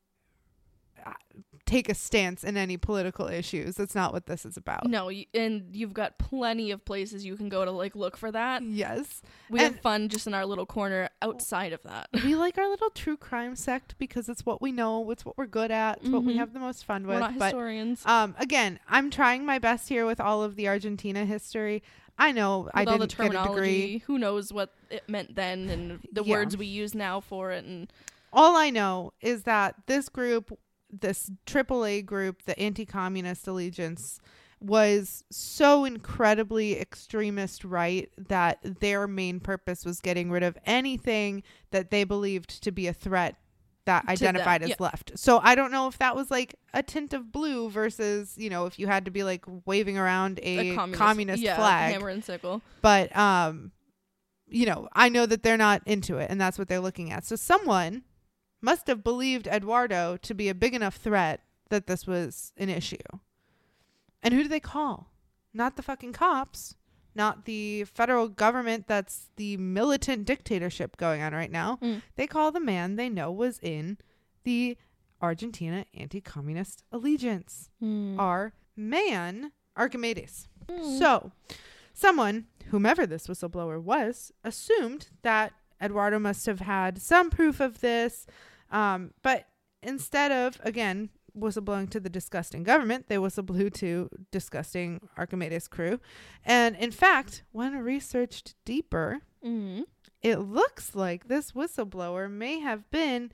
take 1.67 1.89
a 1.89 1.95
stance 1.95 2.45
in 2.45 2.57
any 2.59 2.77
political 2.77 3.27
issues. 3.27 3.77
That's 3.77 3.95
not 3.95 4.13
what 4.13 4.27
this 4.27 4.45
is 4.45 4.57
about. 4.57 4.87
No, 4.87 5.11
and 5.33 5.65
you've 5.73 5.95
got 5.95 6.19
plenty 6.19 6.71
of 6.71 6.85
places 6.85 7.25
you 7.25 7.37
can 7.37 7.49
go 7.49 7.65
to 7.65 7.71
like 7.71 7.97
look 7.97 8.17
for 8.19 8.31
that. 8.31 8.63
Yes. 8.63 9.23
We 9.49 9.61
And- 9.61 9.75
have 9.75 9.83
fun 9.83 10.09
just 10.11 10.27
in 10.27 10.35
our 10.35 10.45
little 10.45 10.67
corner 10.67 11.09
outside 11.23 11.73
of 11.73 11.83
that. 11.85 12.09
We 12.23 12.35
like 12.37 12.59
our 12.59 12.69
little 12.69 12.91
true 12.91 13.17
crime 13.17 13.57
sect 13.57 13.97
because 13.99 14.29
it's 14.29 14.45
what 14.45 14.61
we 14.61 14.73
know, 14.73 15.11
it's 15.11 15.25
what 15.25 15.39
we're 15.39 15.47
good 15.47 15.71
at, 15.71 15.99
it's 16.03 16.09
what 16.11 16.23
we 16.25 16.35
Mhm. 16.35 16.39
have 16.39 16.53
the 16.53 16.61
most 16.61 16.85
fun 16.85 17.07
We're 17.07 17.15
with. 17.15 17.21
not 17.21 17.39
but 17.39 17.45
historians. 17.47 18.03
um 18.05 18.35
again, 18.39 18.79
I'm 18.89 19.11
trying 19.11 19.47
my 19.47 19.59
best 19.59 19.89
here 19.89 20.05
with 20.05 20.21
all 20.21 20.43
of 20.43 20.57
the 20.57 20.69
Argentina 20.69 21.25
history. 21.25 21.83
I 22.19 22.31
know 22.33 22.69
I 22.75 22.81
With 22.85 22.89
the 23.01 23.07
didn't 23.07 23.33
get 23.33 23.41
a 23.45 23.49
degree. 23.49 23.99
who 24.07 24.19
knows 24.19 24.53
what 24.53 24.75
it 24.91 25.09
meant 25.09 25.35
then 25.35 25.69
and 25.71 26.01
the 26.13 26.23
Yeah. 26.25 26.35
words 26.37 26.57
we 26.57 26.67
use 26.67 26.95
now 26.95 27.21
for 27.21 27.51
it 27.53 27.65
and 27.65 27.91
all 28.33 28.55
I 28.57 28.69
know 28.71 29.13
is 29.21 29.45
that 29.45 29.77
this 29.87 30.09
group, 30.09 30.59
this 31.01 31.31
AAA 31.47 32.05
group, 32.05 32.43
the 32.45 32.59
anti-communist 32.59 33.47
allegiance, 33.47 34.21
was 34.61 35.25
so 35.31 35.85
incredibly 35.85 36.81
extremist 36.81 37.65
right 37.65 38.11
that 38.17 38.59
their 38.81 39.07
main 39.07 39.41
purpose 39.41 39.85
was 39.85 40.01
getting 40.01 40.31
rid 40.31 40.43
of 40.43 40.57
anything 40.65 41.43
that 41.71 41.91
they 41.91 42.05
believed 42.05 42.63
to 42.63 42.73
be 42.73 42.87
a 42.87 42.93
threat 42.93 43.37
that 43.85 44.09
identified 44.09 44.63
as 44.63 44.71
yeah. 44.71 44.77
left. 44.79 45.13
So 45.17 45.41
I 45.43 45.55
don't 45.55 45.71
know 45.71 45.87
if 45.89 45.99
that 45.99 46.17
was 46.17 46.31
like 46.31 46.55
a 46.73 46.83
tint 46.83 47.13
of 47.13 47.31
blue 47.31 47.69
versus, 47.69 48.35
you 48.39 48.49
know, 48.49 48.65
if 48.65 48.79
you 48.79 48.87
had 48.87 49.05
to 49.05 49.11
be 49.11 49.23
like 49.23 49.45
waving 49.67 49.99
around 49.99 50.41
a, 50.43 50.71
a 50.71 50.75
communist, 50.75 50.99
communist, 50.99 51.43
yeah, 51.43 51.57
flag 51.57 51.93
hammer 51.93 52.09
and 52.09 52.25
sickle. 52.25 52.63
but 52.81 53.15
um 53.17 53.73
you 54.47 54.67
know 54.67 54.89
i 54.93 55.09
know 55.09 55.25
that 55.27 55.43
they're 55.43 55.57
not 55.57 55.83
into 55.87 56.19
it 56.19 56.31
and 56.31 56.41
that's 56.41 56.59
what 56.59 56.69
they're 56.69 56.81
looking 56.81 57.11
at 57.11 57.25
so 57.25 57.35
someone 57.35 58.03
must 58.65 58.87
have 58.87 59.05
believed 59.05 59.47
eduardo 59.47 60.17
to 60.17 60.35
be 60.35 60.49
a 60.49 60.55
big 60.55 60.75
enough 60.75 60.97
threat 60.97 61.41
that 61.71 61.87
this 61.87 62.07
was 62.07 62.53
an 62.57 62.69
issue 62.69 62.97
and 64.23 64.33
who 64.35 64.43
do 64.43 64.49
they 64.49 64.61
call 64.61 65.11
not 65.53 65.77
the 65.77 65.83
fucking 65.83 66.13
cops 66.13 66.75
not 67.17 67.45
the 67.45 67.85
federal 67.85 68.29
government 68.29 68.87
that's 68.89 69.29
the 69.37 69.57
militant 69.57 70.25
dictatorship 70.25 70.97
going 70.97 71.23
on 71.23 71.33
right 71.33 71.51
now 71.53 71.79
Mm. 71.83 72.03
they 72.17 72.27
call 72.27 72.51
the 72.53 72.61
man 72.61 72.97
they 72.97 73.09
know 73.09 73.31
was 73.31 73.59
in 73.63 73.99
the 74.45 74.77
argentina 75.23 75.85
anti-communist 75.95 76.83
allegiance 76.91 77.71
Mm. 77.83 78.19
our 78.19 78.53
man 78.77 79.53
archimedes 79.77 80.49
Mm. 80.69 80.99
so, 80.99 81.31
someone, 81.93 82.47
whomever 82.71 83.07
this 83.07 83.27
whistleblower 83.27 83.79
was, 83.83 84.33
assumed 84.43 85.09
that 85.23 85.53
Eduardo 85.81 86.19
must 86.19 86.47
have 86.47 86.61
had 86.61 87.03
some 87.03 87.29
proof 87.29 87.61
of 87.61 87.81
this. 87.81 88.27
Um, 88.75 89.13
but 89.23 89.47
instead 89.83 90.33
of, 90.33 90.61
again, 90.65 91.09
whistleblowing 91.39 91.91
to 91.91 92.01
the 92.01 92.11
disgusting 92.11 92.63
government, 92.63 93.07
they 93.09 93.17
whistleblew 93.17 93.73
to 93.75 94.09
disgusting 94.31 95.01
Archimedes 95.17 95.69
crew. 95.69 96.01
And 96.45 96.77
in 96.77 96.91
fact, 96.91 97.43
when 97.53 97.77
researched 97.79 98.55
deeper, 98.65 99.21
Mm. 99.45 99.85
it 100.23 100.37
looks 100.39 100.95
like 100.95 101.29
this 101.29 101.53
whistleblower 101.53 102.31
may 102.31 102.61
have 102.61 102.91
been, 102.91 103.31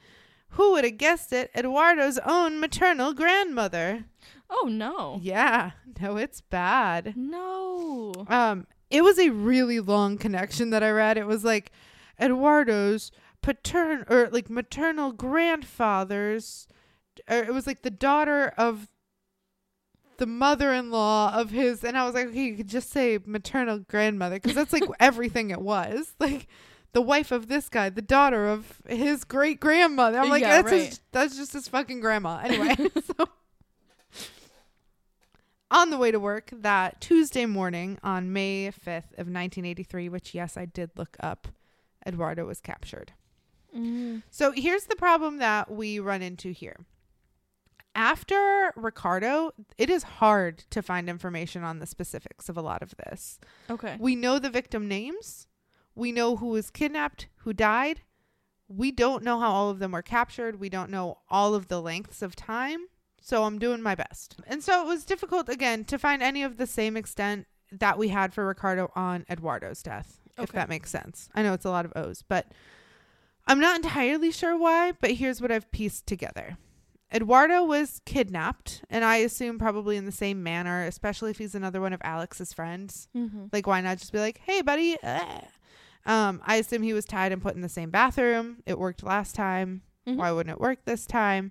who 0.54 0.72
would 0.72 0.84
have 0.84 0.98
guessed 0.98 1.32
it, 1.32 1.50
Eduardo's 1.54 2.18
own 2.26 2.58
maternal 2.58 3.12
grandmother. 3.14 4.04
Oh 4.48 4.66
no. 4.70 5.18
Yeah, 5.22 5.72
no, 6.00 6.16
it's 6.16 6.40
bad. 6.40 7.14
No. 7.16 8.12
Um, 8.28 8.66
it 8.90 9.02
was 9.04 9.18
a 9.20 9.28
really 9.30 9.78
long 9.78 10.18
connection 10.18 10.70
that 10.70 10.82
I 10.82 10.90
read. 10.90 11.16
It 11.16 11.26
was 11.26 11.44
like 11.44 11.70
Eduardo's 12.18 13.12
patern 13.42 14.04
or 14.08 14.28
like 14.30 14.50
maternal 14.50 15.12
grandfather's, 15.12 16.66
or 17.28 17.38
it 17.38 17.52
was 17.54 17.66
like 17.66 17.82
the 17.82 17.90
daughter 17.90 18.52
of 18.56 18.88
the 20.18 20.26
mother-in-law 20.26 21.32
of 21.34 21.50
his, 21.50 21.82
and 21.82 21.96
I 21.96 22.04
was 22.04 22.14
like, 22.14 22.26
okay, 22.28 22.44
you 22.44 22.56
could 22.56 22.68
just 22.68 22.90
say 22.90 23.18
maternal 23.24 23.78
grandmother 23.78 24.36
because 24.36 24.54
that's 24.54 24.72
like 24.72 24.84
everything 25.00 25.50
it 25.50 25.60
was. 25.60 26.14
Like 26.20 26.46
the 26.92 27.00
wife 27.00 27.32
of 27.32 27.48
this 27.48 27.68
guy, 27.68 27.88
the 27.88 28.02
daughter 28.02 28.46
of 28.48 28.82
his 28.88 29.24
great 29.24 29.60
grandmother. 29.60 30.18
I'm 30.18 30.28
like, 30.28 30.42
Yeah, 30.42 30.62
that's 30.62 30.70
his, 30.70 31.00
that's 31.12 31.36
just 31.36 31.52
his 31.52 31.68
fucking 31.68 32.00
grandma. 32.00 32.40
Anyway, 32.44 32.76
so 33.16 33.28
on 35.70 35.90
the 35.90 35.96
way 35.96 36.10
to 36.10 36.18
work 36.18 36.50
that 36.52 37.00
Tuesday 37.00 37.46
morning 37.46 37.98
on 38.02 38.32
May 38.32 38.66
5th 38.68 39.12
of 39.12 39.26
1983, 39.26 40.08
which 40.08 40.34
yes, 40.34 40.56
I 40.56 40.66
did 40.66 40.90
look 40.96 41.16
up, 41.20 41.48
Eduardo 42.06 42.44
was 42.44 42.60
captured. 42.60 43.12
Mm. 43.76 44.22
So 44.30 44.52
here's 44.52 44.84
the 44.84 44.96
problem 44.96 45.38
that 45.38 45.70
we 45.70 45.98
run 45.98 46.22
into 46.22 46.50
here. 46.52 46.76
After 47.94 48.72
Ricardo, 48.76 49.52
it 49.76 49.90
is 49.90 50.04
hard 50.04 50.58
to 50.70 50.80
find 50.80 51.08
information 51.08 51.64
on 51.64 51.80
the 51.80 51.86
specifics 51.86 52.48
of 52.48 52.56
a 52.56 52.62
lot 52.62 52.82
of 52.82 52.94
this. 52.96 53.38
Okay. 53.68 53.96
We 53.98 54.14
know 54.14 54.38
the 54.38 54.50
victim 54.50 54.86
names. 54.86 55.48
We 55.94 56.12
know 56.12 56.36
who 56.36 56.46
was 56.48 56.70
kidnapped, 56.70 57.26
who 57.38 57.52
died. 57.52 58.02
We 58.68 58.92
don't 58.92 59.24
know 59.24 59.40
how 59.40 59.50
all 59.50 59.70
of 59.70 59.80
them 59.80 59.90
were 59.90 60.02
captured. 60.02 60.60
We 60.60 60.68
don't 60.68 60.90
know 60.90 61.18
all 61.28 61.54
of 61.54 61.66
the 61.66 61.82
lengths 61.82 62.22
of 62.22 62.36
time. 62.36 62.86
So 63.20 63.44
I'm 63.44 63.58
doing 63.58 63.82
my 63.82 63.94
best. 63.96 64.36
And 64.46 64.62
so 64.62 64.82
it 64.82 64.86
was 64.86 65.04
difficult, 65.04 65.48
again, 65.48 65.84
to 65.86 65.98
find 65.98 66.22
any 66.22 66.42
of 66.42 66.56
the 66.56 66.66
same 66.66 66.96
extent 66.96 67.46
that 67.72 67.98
we 67.98 68.08
had 68.08 68.32
for 68.32 68.46
Ricardo 68.46 68.90
on 68.94 69.26
Eduardo's 69.28 69.82
death, 69.82 70.20
if 70.38 70.52
that 70.52 70.68
makes 70.68 70.90
sense. 70.90 71.28
I 71.34 71.42
know 71.42 71.52
it's 71.52 71.64
a 71.64 71.70
lot 71.70 71.84
of 71.84 71.92
O's, 71.96 72.24
but 72.26 72.46
I'm 73.50 73.58
not 73.60 73.76
entirely 73.76 74.30
sure 74.30 74.56
why, 74.56 74.92
but 75.00 75.10
here's 75.10 75.40
what 75.42 75.50
I've 75.50 75.70
pieced 75.72 76.06
together. 76.06 76.56
Eduardo 77.12 77.64
was 77.64 78.00
kidnapped, 78.06 78.82
and 78.88 79.04
I 79.04 79.16
assume 79.16 79.58
probably 79.58 79.96
in 79.96 80.04
the 80.06 80.12
same 80.12 80.44
manner, 80.44 80.84
especially 80.84 81.32
if 81.32 81.38
he's 81.38 81.56
another 81.56 81.80
one 81.80 81.92
of 81.92 82.00
Alex's 82.04 82.52
friends. 82.52 83.08
Mm-hmm. 83.16 83.46
Like, 83.52 83.66
why 83.66 83.80
not 83.80 83.98
just 83.98 84.12
be 84.12 84.20
like, 84.20 84.38
hey, 84.44 84.62
buddy? 84.62 84.96
Uh. 85.02 85.40
Um, 86.06 86.40
I 86.46 86.56
assume 86.56 86.82
he 86.82 86.92
was 86.92 87.04
tied 87.04 87.32
and 87.32 87.42
put 87.42 87.56
in 87.56 87.60
the 87.60 87.68
same 87.68 87.90
bathroom. 87.90 88.58
It 88.66 88.78
worked 88.78 89.02
last 89.02 89.34
time. 89.34 89.82
Mhm. 90.06 90.16
Why 90.16 90.30
wouldn't 90.30 90.54
it 90.54 90.60
work 90.60 90.84
this 90.84 91.04
time? 91.04 91.50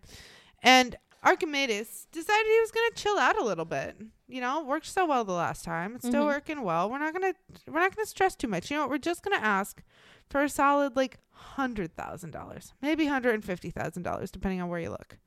And 0.64 0.96
Archimedes 1.22 2.08
decided 2.14 2.46
he 2.48 2.60
was 2.62 2.72
gonna 2.72 2.96
chill 2.96 3.18
out 3.20 3.38
a 3.38 3.44
little 3.44 3.66
bit. 3.66 3.98
You 4.28 4.40
know, 4.42 4.64
worked 4.64 4.86
so 4.88 5.06
well 5.06 5.26
the 5.26 5.34
last 5.34 5.66
time. 5.66 5.96
It's 5.96 6.08
still 6.08 6.24
Mhm. 6.24 6.28
working 6.28 6.62
well. 6.64 6.90
We're 6.90 6.98
not 7.00 7.14
gonna 7.14 7.34
we're 7.68 7.80
not 7.82 7.94
gonna 7.96 8.06
stress 8.06 8.36
too 8.36 8.48
much. 8.48 8.72
You 8.72 8.78
know 8.78 8.84
what? 8.84 8.90
We're 8.90 8.98
just 9.00 9.22
gonna 9.22 9.36
ask 9.36 9.84
for 10.30 10.42
a 10.42 10.50
solid 10.50 10.96
like 10.96 11.20
hundred 11.40 11.96
thousand 11.96 12.32
dollars, 12.32 12.74
maybe 12.82 13.06
hundred 13.06 13.34
and 13.34 13.44
fifty 13.44 13.70
thousand 13.70 14.04
dollars, 14.04 14.32
depending 14.32 14.62
on 14.62 14.70
where 14.70 14.80
you 14.80 14.90
look. 14.90 15.18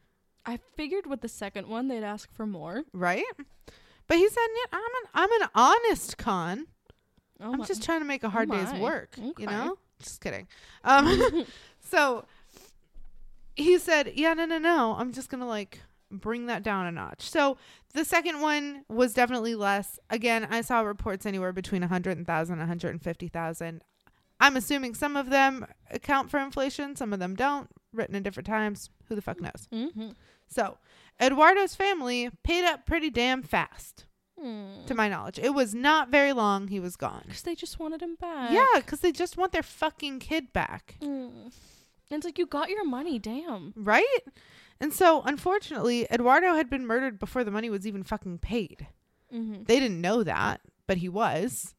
I 0.44 0.56
figured 0.56 1.06
with 1.06 1.20
the 1.20 1.28
second 1.28 1.68
one 1.68 1.88
they'd 1.88 2.02
ask 2.04 2.32
for 2.32 2.46
more. 2.46 2.82
Right? 2.92 3.24
But 4.08 4.16
he 4.18 4.28
said, 4.28 4.46
"Yeah, 4.54 4.78
"I'm 4.78 4.80
an 4.82 5.08
I'm 5.14 5.42
an 5.42 5.48
honest 5.54 6.18
con. 6.18 6.66
Oh 7.40 7.52
I'm 7.52 7.58
my- 7.60 7.64
just 7.66 7.82
trying 7.82 8.00
to 8.00 8.04
make 8.06 8.24
a 8.24 8.28
hard 8.30 8.50
day's 8.50 8.72
work. 8.74 9.10
Okay. 9.18 9.32
You 9.38 9.46
know? 9.46 9.78
Just 10.00 10.20
kidding. 10.20 10.48
Um, 10.84 11.44
so 11.80 12.24
he 13.54 13.78
said, 13.78 14.12
"Yeah, 14.16 14.34
no, 14.34 14.44
no, 14.46 14.58
no. 14.58 14.94
I'm 14.98 15.12
just 15.12 15.30
gonna 15.30 15.46
like 15.46 15.80
bring 16.10 16.46
that 16.46 16.62
down 16.62 16.86
a 16.86 16.92
notch." 16.92 17.22
So 17.30 17.56
the 17.94 18.04
second 18.04 18.40
one 18.40 18.84
was 18.88 19.14
definitely 19.14 19.54
less. 19.54 19.98
Again, 20.10 20.46
I 20.50 20.62
saw 20.62 20.80
reports 20.80 21.24
anywhere 21.26 21.52
between 21.52 21.82
a 21.82 21.86
100,000 21.86 22.52
and 22.52 22.60
150,000. 22.60 23.84
I'm 24.43 24.57
assuming 24.57 24.95
some 24.95 25.16
of 25.16 25.30
them 25.30 25.64
account 25.90 26.30
for 26.30 26.38
inflation, 26.40 26.97
some 26.97 27.12
of 27.12 27.18
them 27.20 27.34
don't. 27.34 27.68
Written 27.95 28.14
in 28.14 28.22
different 28.22 28.47
times. 28.47 28.90
Who 29.09 29.14
the 29.14 29.22
fuck 29.22 29.40
knows? 29.40 29.68
mm-hmm. 29.72 30.11
So 30.49 30.78
Eduardo's 31.20 31.74
family 31.74 32.30
paid 32.43 32.64
up 32.64 32.84
pretty 32.86 33.09
damn 33.11 33.43
fast, 33.43 34.07
Mm. 34.43 34.86
to 34.86 34.95
my 34.95 35.09
knowledge. 35.09 35.38
It 35.38 35.55
was 35.55 35.74
not 35.74 36.09
very 36.09 36.32
long. 36.32 36.68
He 36.68 36.80
was 36.80 36.97
gone. 36.97 37.22
Because 37.26 37.43
they 37.43 37.55
just 37.55 37.78
wanted 37.78 38.03
him 38.03 38.16
back. 38.16 38.51
Yeah, 38.51 38.64
because 38.76 39.01
they 39.01 39.12
just 39.12 39.36
want 39.36 39.53
their 39.53 39.62
fucking 39.62 40.18
kid 40.20 40.53
back. 40.53 40.97
Mm. 41.01 41.45
And 41.45 41.53
it's 42.11 42.24
like 42.24 42.38
you 42.38 42.47
got 42.47 42.68
your 42.70 42.84
money, 42.84 43.18
damn. 43.18 43.72
Right? 43.76 44.18
And 44.80 44.93
so, 44.93 45.22
unfortunately, 45.22 46.07
Eduardo 46.11 46.55
had 46.55 46.68
been 46.68 46.86
murdered 46.86 47.18
before 47.18 47.45
the 47.45 47.51
money 47.53 47.70
was 47.70 47.86
even 47.86 48.03
fucking 48.03 48.38
paid. 48.38 48.88
Mm-hmm. 49.32 49.62
They 49.64 49.78
didn't 49.78 50.01
know 50.01 50.22
that, 50.24 50.61
but 50.86 50.97
he 50.99 51.09
was. 51.09 51.74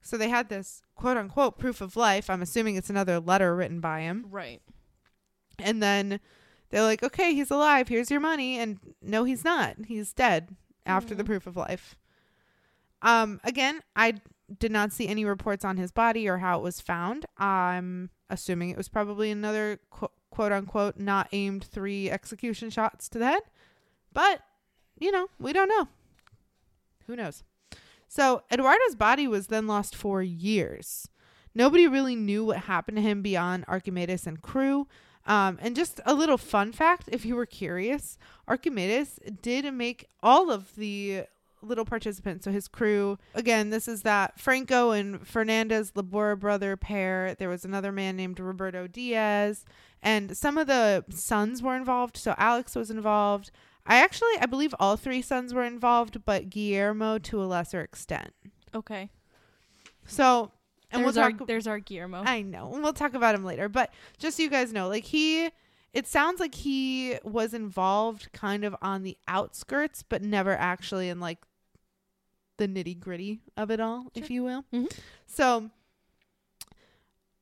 So 0.00 0.16
they 0.16 0.28
had 0.28 0.48
this 0.48 0.82
quote 1.02 1.16
unquote 1.16 1.58
proof 1.58 1.80
of 1.80 1.96
life. 1.96 2.30
I'm 2.30 2.42
assuming 2.42 2.76
it's 2.76 2.88
another 2.88 3.18
letter 3.18 3.56
written 3.56 3.80
by 3.80 4.00
him. 4.02 4.26
Right. 4.30 4.62
And 5.58 5.82
then 5.82 6.20
they're 6.70 6.82
like, 6.84 7.02
okay, 7.02 7.34
he's 7.34 7.50
alive. 7.50 7.88
Here's 7.88 8.08
your 8.08 8.20
money. 8.20 8.58
And 8.58 8.78
no, 9.02 9.24
he's 9.24 9.44
not. 9.44 9.74
He's 9.88 10.12
dead 10.12 10.54
after 10.86 11.12
the 11.14 11.24
Mm. 11.24 11.26
proof 11.26 11.46
of 11.48 11.56
life. 11.56 11.96
Um, 13.02 13.40
again, 13.42 13.80
I 13.96 14.20
did 14.60 14.70
not 14.70 14.92
see 14.92 15.08
any 15.08 15.24
reports 15.24 15.64
on 15.64 15.76
his 15.76 15.90
body 15.90 16.28
or 16.28 16.38
how 16.38 16.60
it 16.60 16.62
was 16.62 16.80
found. 16.80 17.26
I'm 17.36 18.10
assuming 18.30 18.70
it 18.70 18.76
was 18.76 18.88
probably 18.88 19.32
another 19.32 19.80
qu- 19.90 20.06
quote 20.30 20.52
unquote 20.52 20.98
not 20.98 21.28
aimed 21.32 21.64
three 21.64 22.10
execution 22.10 22.70
shots 22.70 23.08
to 23.08 23.18
the 23.18 23.26
head. 23.26 23.42
But, 24.12 24.40
you 25.00 25.10
know, 25.10 25.26
we 25.40 25.52
don't 25.52 25.68
know. 25.68 25.88
Who 27.08 27.16
knows? 27.16 27.42
So, 28.14 28.42
Eduardo's 28.50 28.94
body 28.94 29.26
was 29.26 29.46
then 29.46 29.66
lost 29.66 29.96
for 29.96 30.20
years. 30.20 31.08
Nobody 31.54 31.88
really 31.88 32.14
knew 32.14 32.44
what 32.44 32.58
happened 32.58 32.98
to 32.98 33.02
him 33.02 33.22
beyond 33.22 33.64
Archimedes 33.68 34.26
and 34.26 34.42
crew. 34.42 34.86
Um, 35.26 35.58
and 35.62 35.74
just 35.74 35.98
a 36.04 36.12
little 36.12 36.36
fun 36.36 36.72
fact, 36.72 37.08
if 37.10 37.24
you 37.24 37.34
were 37.34 37.46
curious, 37.46 38.18
Archimedes 38.46 39.18
did 39.40 39.72
make 39.72 40.10
all 40.22 40.50
of 40.50 40.76
the 40.76 41.22
little 41.62 41.86
participants, 41.86 42.44
so 42.44 42.50
his 42.50 42.68
crew. 42.68 43.16
Again, 43.34 43.70
this 43.70 43.88
is 43.88 44.02
that 44.02 44.38
Franco 44.38 44.90
and 44.90 45.26
Fernandez 45.26 45.92
Laborda 45.94 46.38
brother 46.38 46.76
pair. 46.76 47.34
There 47.38 47.48
was 47.48 47.64
another 47.64 47.92
man 47.92 48.14
named 48.14 48.38
Roberto 48.38 48.86
Diaz, 48.86 49.64
and 50.02 50.36
some 50.36 50.58
of 50.58 50.66
the 50.66 51.02
sons 51.08 51.62
were 51.62 51.76
involved. 51.76 52.18
So 52.18 52.34
Alex 52.36 52.76
was 52.76 52.90
involved. 52.90 53.50
I 53.86 53.96
actually, 53.96 54.34
I 54.40 54.46
believe 54.46 54.74
all 54.78 54.96
three 54.96 55.22
sons 55.22 55.52
were 55.52 55.64
involved, 55.64 56.24
but 56.24 56.50
Guillermo 56.50 57.18
to 57.18 57.42
a 57.42 57.46
lesser 57.46 57.80
extent. 57.80 58.32
Okay. 58.74 59.10
So, 60.06 60.52
and 60.90 61.02
there's 61.04 61.16
we'll 61.16 61.24
our 61.24 61.32
talk. 61.32 61.46
there's 61.48 61.66
our 61.66 61.78
Guillermo. 61.80 62.22
I 62.24 62.42
know. 62.42 62.72
and 62.72 62.82
We'll 62.82 62.92
talk 62.92 63.14
about 63.14 63.34
him 63.34 63.44
later. 63.44 63.68
But 63.68 63.92
just 64.18 64.36
so 64.36 64.42
you 64.44 64.50
guys 64.50 64.72
know, 64.72 64.88
like 64.88 65.04
he 65.04 65.50
it 65.92 66.06
sounds 66.06 66.40
like 66.40 66.54
he 66.54 67.18
was 67.24 67.52
involved 67.54 68.32
kind 68.32 68.64
of 68.64 68.74
on 68.80 69.02
the 69.02 69.16
outskirts, 69.28 70.02
but 70.02 70.22
never 70.22 70.52
actually 70.56 71.08
in 71.08 71.20
like 71.20 71.38
the 72.58 72.68
nitty 72.68 72.98
gritty 72.98 73.40
of 73.56 73.70
it 73.70 73.80
all, 73.80 74.06
if 74.14 74.30
you 74.30 74.42
will. 74.44 74.64
Mhm. 74.72 74.92
So 75.26 75.70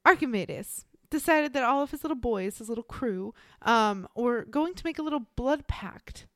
Archimedes 0.04 0.86
decided 1.10 1.52
that 1.52 1.64
all 1.64 1.82
of 1.82 1.90
his 1.90 2.02
little 2.04 2.16
boys, 2.16 2.58
his 2.58 2.68
little 2.68 2.84
crew, 2.84 3.34
um, 3.62 4.08
were 4.14 4.44
going 4.44 4.74
to 4.74 4.84
make 4.86 4.98
a 4.98 5.02
little 5.02 5.26
blood 5.36 5.66
pact. 5.66 6.26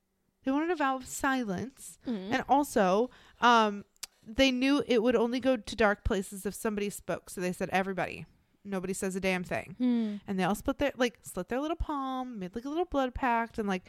They 0.44 0.50
wanted 0.50 0.70
a 0.70 0.76
vow 0.76 0.96
of 0.96 1.06
silence. 1.06 1.98
Mhm. 2.06 2.32
And 2.32 2.44
also, 2.48 3.10
um, 3.40 3.84
they 4.26 4.50
knew 4.50 4.82
it 4.86 5.02
would 5.02 5.16
only 5.16 5.40
go 5.40 5.56
to 5.56 5.76
dark 5.76 6.04
places 6.04 6.46
if 6.46 6.54
somebody 6.54 6.90
spoke. 6.90 7.30
So 7.30 7.40
they 7.40 7.52
said, 7.52 7.68
everybody, 7.70 8.26
nobody 8.64 8.92
says 8.94 9.16
a 9.16 9.20
damn 9.20 9.44
thing. 9.44 9.74
Hmm. 9.78 10.16
And 10.26 10.38
they 10.38 10.44
all 10.44 10.54
split 10.54 10.78
their, 10.78 10.92
like, 10.96 11.18
slit 11.22 11.48
their 11.48 11.60
little 11.60 11.76
palm, 11.76 12.38
made 12.38 12.54
like 12.54 12.64
a 12.64 12.68
little 12.68 12.86
blood 12.86 13.14
pact. 13.14 13.58
And 13.58 13.68
like, 13.68 13.84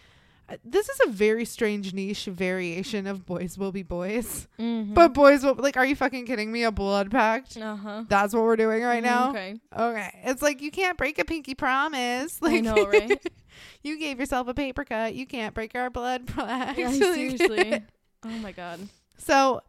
uh, 0.48 0.58
this 0.64 0.88
is 0.90 1.00
a 1.08 1.10
very 1.10 1.44
strange 1.44 1.92
niche 1.94 2.26
variation 2.26 3.08
of 3.08 3.26
boys 3.26 3.58
will 3.58 3.72
be 3.72 3.82
boys. 3.82 4.48
Mhm. 4.60 4.94
But 4.94 5.14
boys 5.14 5.44
will, 5.44 5.56
like, 5.56 5.76
are 5.78 5.86
you 5.86 5.96
fucking 5.96 6.26
kidding 6.28 6.52
me? 6.52 6.64
A 6.64 6.72
blood 6.72 7.10
pact? 7.10 7.58
uh-huh. 7.58 8.04
That's 8.08 8.34
what 8.34 8.44
we're 8.44 8.56
doing 8.58 8.84
right 8.84 9.02
now? 9.04 9.30
Okay. 9.32 9.56
Okay. 9.76 10.20
It's 10.26 10.42
like, 10.44 10.62
you 10.62 10.70
can't 10.70 10.98
break 10.98 11.18
a 11.18 11.26
pinky 11.26 11.56
promise. 11.56 12.40
I 12.44 12.60
know, 12.60 12.86
right? 12.86 13.20
you 13.84 14.00
gave 14.00 14.20
yourself 14.20 14.48
a 14.48 14.54
paper 14.54 14.84
cut. 14.84 15.16
You 15.16 15.26
can't 15.26 15.54
break 15.54 15.76
our 15.76 15.90
blood 15.90 16.28
pact. 16.36 16.78
Yeah, 16.78 16.92
seriously. 16.92 17.84
Oh 18.24 18.30
my 18.40 18.52
god. 18.52 18.88
So, 19.18 19.62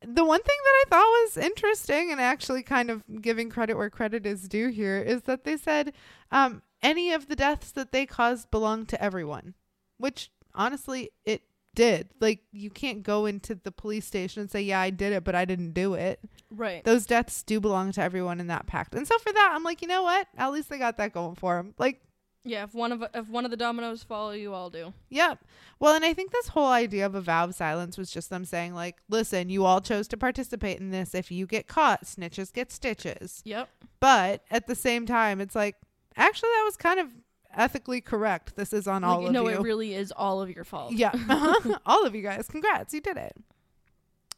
the 0.00 0.24
one 0.24 0.40
thing 0.40 0.56
that 0.64 0.84
I 0.86 0.90
thought 0.90 1.24
was 1.24 1.36
interesting 1.36 2.10
and 2.12 2.20
actually 2.20 2.62
kind 2.62 2.90
of 2.90 3.02
giving 3.20 3.50
credit 3.50 3.76
where 3.76 3.90
credit 3.90 4.26
is 4.26 4.48
due 4.48 4.68
here 4.68 4.98
is 4.98 5.22
that 5.22 5.44
they 5.44 5.56
said 5.56 5.92
um, 6.30 6.62
any 6.82 7.12
of 7.12 7.28
the 7.28 7.36
deaths 7.36 7.70
that 7.72 7.92
they 7.92 8.06
caused 8.06 8.50
belong 8.50 8.86
to 8.86 9.02
everyone, 9.02 9.54
which 9.98 10.30
honestly 10.54 11.10
it 11.24 11.42
did. 11.74 12.08
Like, 12.20 12.40
you 12.52 12.70
can't 12.70 13.02
go 13.02 13.26
into 13.26 13.54
the 13.54 13.72
police 13.72 14.06
station 14.06 14.42
and 14.42 14.50
say, 14.50 14.62
Yeah, 14.62 14.80
I 14.80 14.90
did 14.90 15.12
it, 15.12 15.24
but 15.24 15.34
I 15.34 15.44
didn't 15.44 15.72
do 15.72 15.94
it. 15.94 16.20
Right. 16.50 16.84
Those 16.84 17.06
deaths 17.06 17.42
do 17.42 17.60
belong 17.60 17.92
to 17.92 18.02
everyone 18.02 18.40
in 18.40 18.46
that 18.48 18.66
pact. 18.66 18.94
And 18.94 19.06
so, 19.06 19.18
for 19.18 19.32
that, 19.32 19.52
I'm 19.54 19.64
like, 19.64 19.82
you 19.82 19.88
know 19.88 20.02
what? 20.02 20.28
At 20.36 20.52
least 20.52 20.68
they 20.68 20.78
got 20.78 20.98
that 20.98 21.12
going 21.12 21.34
for 21.34 21.56
them. 21.56 21.74
Like, 21.78 22.00
Yeah, 22.44 22.64
if 22.64 22.74
one 22.74 22.92
of 22.92 23.02
if 23.14 23.28
one 23.28 23.46
of 23.46 23.50
the 23.50 23.56
dominoes 23.56 24.02
fall, 24.02 24.36
you 24.36 24.52
all 24.52 24.68
do. 24.68 24.92
Yep. 25.08 25.44
Well, 25.80 25.94
and 25.94 26.04
I 26.04 26.12
think 26.12 26.30
this 26.30 26.48
whole 26.48 26.68
idea 26.68 27.06
of 27.06 27.14
a 27.14 27.20
vow 27.20 27.44
of 27.44 27.54
silence 27.54 27.96
was 27.96 28.10
just 28.10 28.28
them 28.28 28.44
saying, 28.44 28.74
like, 28.74 28.96
listen, 29.08 29.48
you 29.48 29.64
all 29.64 29.80
chose 29.80 30.06
to 30.08 30.16
participate 30.18 30.78
in 30.78 30.90
this. 30.90 31.14
If 31.14 31.30
you 31.30 31.46
get 31.46 31.66
caught, 31.66 32.04
snitches 32.04 32.52
get 32.52 32.70
stitches. 32.70 33.40
Yep. 33.44 33.68
But 33.98 34.42
at 34.50 34.66
the 34.66 34.74
same 34.74 35.06
time, 35.06 35.40
it's 35.40 35.54
like, 35.54 35.76
actually, 36.16 36.50
that 36.50 36.64
was 36.66 36.76
kind 36.76 37.00
of 37.00 37.08
ethically 37.56 38.02
correct. 38.02 38.56
This 38.56 38.74
is 38.74 38.86
on 38.86 39.04
all 39.04 39.20
like, 39.20 39.28
of 39.28 39.32
no, 39.32 39.48
you. 39.48 39.54
No, 39.54 39.60
it 39.60 39.62
really 39.62 39.94
is 39.94 40.12
all 40.12 40.42
of 40.42 40.50
your 40.50 40.64
fault. 40.64 40.92
yeah. 40.92 41.12
all 41.86 42.04
of 42.04 42.14
you 42.14 42.22
guys. 42.22 42.46
Congrats. 42.48 42.92
You 42.92 43.00
did 43.00 43.16
it. 43.16 43.36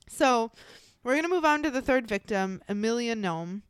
So 0.08 0.52
we're 1.02 1.14
going 1.14 1.24
to 1.24 1.28
move 1.28 1.44
on 1.44 1.62
to 1.64 1.70
the 1.70 1.82
third 1.82 2.06
victim, 2.06 2.62
Emilio 2.68 3.14
Naum. 3.14 3.62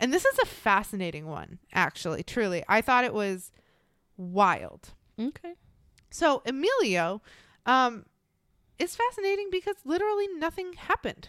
And 0.00 0.12
this 0.12 0.24
is 0.24 0.38
a 0.40 0.46
fascinating 0.46 1.26
one, 1.26 1.60
actually, 1.72 2.24
truly. 2.24 2.64
I 2.68 2.80
thought 2.80 3.04
it 3.04 3.14
was 3.14 3.52
wild. 4.16 4.94
Okay. 5.18 5.54
So 6.10 6.42
Emilio 6.46 7.22
um, 7.66 8.06
is 8.78 8.96
fascinating 8.96 9.48
because 9.50 9.76
literally 9.84 10.28
nothing 10.28 10.74
happened. 10.74 11.28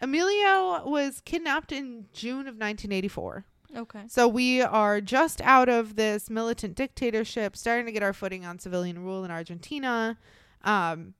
Emilio 0.00 0.86
was 0.88 1.20
kidnapped 1.24 1.72
in 1.72 2.06
June 2.12 2.40
of 2.40 2.56
1984. 2.56 3.44
Okay. 3.76 4.02
So 4.08 4.26
we 4.26 4.62
are 4.62 5.00
just 5.00 5.40
out 5.42 5.68
of 5.68 5.96
this 5.96 6.28
militant 6.28 6.74
dictatorship, 6.74 7.56
starting 7.56 7.86
to 7.86 7.92
get 7.92 8.02
our 8.02 8.12
footing 8.12 8.44
on 8.44 8.58
civilian 8.58 8.98
rule 9.04 9.24
in 9.24 9.30
Argentina, 9.30 10.18
um, 10.64 11.14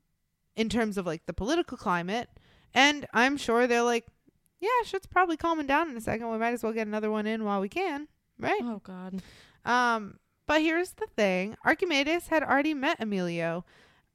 in 0.57 0.69
terms 0.69 0.99
of 0.99 1.07
like 1.07 1.27
the 1.27 1.33
political 1.33 1.77
climate. 1.77 2.29
And 2.75 3.07
I'm 3.13 3.37
sure 3.37 3.67
they're 3.67 3.83
like, 3.83 4.07
yeah, 4.61 4.69
shit's 4.85 5.07
probably 5.07 5.37
calming 5.37 5.67
down 5.67 5.91
in 5.91 5.97
a 5.97 6.01
second. 6.01 6.31
We 6.31 6.39
might 6.39 6.53
as 6.53 6.63
well 6.63 6.73
get 6.73 6.87
another 6.87 7.11
one 7.11 7.27
in 7.27 7.45
while 7.45 7.61
we 7.61 7.69
can, 7.69 8.09
right? 8.39 8.61
Oh 8.63 8.81
god. 8.83 9.23
Um, 9.65 10.19
but 10.51 10.63
here's 10.63 10.91
the 10.95 11.07
thing: 11.07 11.55
Archimedes 11.65 12.27
had 12.27 12.43
already 12.43 12.75
met 12.75 13.01
Emilio. 13.01 13.65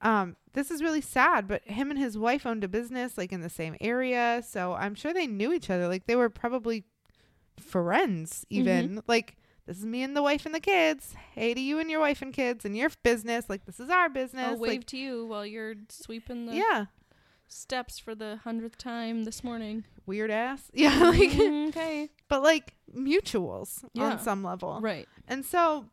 Um, 0.01 0.35
this 0.51 0.69
is 0.69 0.83
really 0.83 0.99
sad, 0.99 1.47
but 1.47 1.63
him 1.63 1.89
and 1.89 1.97
his 1.97 2.17
wife 2.17 2.45
owned 2.45 2.65
a 2.65 2.67
business 2.67 3.17
like 3.17 3.31
in 3.31 3.39
the 3.39 3.49
same 3.49 3.77
area, 3.79 4.43
so 4.45 4.73
I'm 4.73 4.95
sure 4.95 5.13
they 5.13 5.27
knew 5.27 5.53
each 5.53 5.69
other. 5.69 5.87
Like 5.87 6.07
they 6.07 6.15
were 6.17 6.29
probably 6.29 6.83
friends, 7.57 8.45
even. 8.49 9.01
Like 9.07 9.37
this 9.65 9.77
is 9.77 9.85
me 9.85 10.03
and 10.03 10.13
the 10.13 10.21
wife 10.21 10.45
and 10.45 10.53
the 10.53 10.59
kids. 10.59 11.15
Hey 11.31 11.53
to 11.53 11.61
you 11.61 11.79
and 11.79 11.89
your 11.89 12.01
wife 12.01 12.21
and 12.21 12.33
kids 12.33 12.65
and 12.65 12.75
your 12.75 12.89
business. 13.01 13.45
Like 13.47 13.65
this 13.65 13.79
is 13.79 13.89
our 13.89 14.09
business. 14.09 14.45
I'll 14.45 14.57
wave 14.57 14.79
like, 14.79 14.87
to 14.87 14.97
you 14.97 15.25
while 15.25 15.45
you're 15.45 15.75
sweeping 15.87 16.47
the 16.47 16.55
yeah, 16.55 16.85
steps 17.47 17.97
for 17.97 18.13
the 18.13 18.41
hundredth 18.43 18.77
time 18.77 19.23
this 19.23 19.41
morning. 19.41 19.85
weird 20.05 20.31
ass. 20.31 20.63
Yeah, 20.73 20.99
like 21.11 21.39
okay. 21.69 22.09
but 22.27 22.43
like 22.43 22.73
mutuals 22.93 23.85
Yeah. 23.93 24.03
on 24.03 24.19
some 24.19 24.43
level. 24.43 24.81
Right. 24.81 25.07
And 25.29 25.45
so 25.45 25.85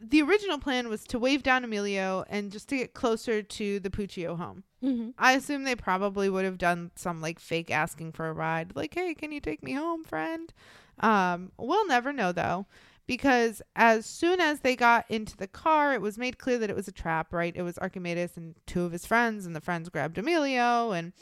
the 0.00 0.20
original 0.22 0.58
plan 0.58 0.88
was 0.88 1.04
to 1.04 1.18
wave 1.18 1.42
down 1.42 1.64
Emilio 1.64 2.24
and 2.28 2.52
just 2.52 2.68
to 2.68 2.76
get 2.76 2.92
closer 2.94 3.42
to 3.42 3.80
the 3.80 3.90
Puccio 3.90 4.36
home. 4.36 4.62
Mm-hmm. 4.82 5.10
I 5.18 5.32
assume 5.32 5.64
they 5.64 5.74
probably 5.74 6.28
would 6.28 6.44
have 6.44 6.58
done 6.58 6.90
some 6.96 7.20
like 7.20 7.38
fake 7.40 7.70
asking 7.70 8.12
for 8.12 8.28
a 8.28 8.32
ride, 8.32 8.72
like, 8.76 8.94
"Hey, 8.94 9.14
can 9.14 9.32
you 9.32 9.40
take 9.40 9.62
me 9.62 9.72
home, 9.72 10.04
friend?" 10.04 10.52
Um, 11.00 11.52
we'll 11.58 11.86
never 11.86 12.12
know 12.12 12.30
though, 12.32 12.66
because 13.06 13.62
as 13.74 14.04
soon 14.06 14.40
as 14.40 14.60
they 14.60 14.76
got 14.76 15.04
into 15.10 15.36
the 15.36 15.46
car, 15.48 15.94
it 15.94 16.00
was 16.02 16.18
made 16.18 16.38
clear 16.38 16.58
that 16.58 16.70
it 16.70 16.76
was 16.76 16.88
a 16.88 16.92
trap. 16.92 17.32
Right? 17.32 17.54
It 17.56 17.62
was 17.62 17.78
Archimedes 17.78 18.36
and 18.36 18.54
two 18.66 18.82
of 18.84 18.92
his 18.92 19.06
friends, 19.06 19.46
and 19.46 19.56
the 19.56 19.60
friends 19.62 19.88
grabbed 19.88 20.18
Emilio, 20.18 20.92
and 20.92 21.12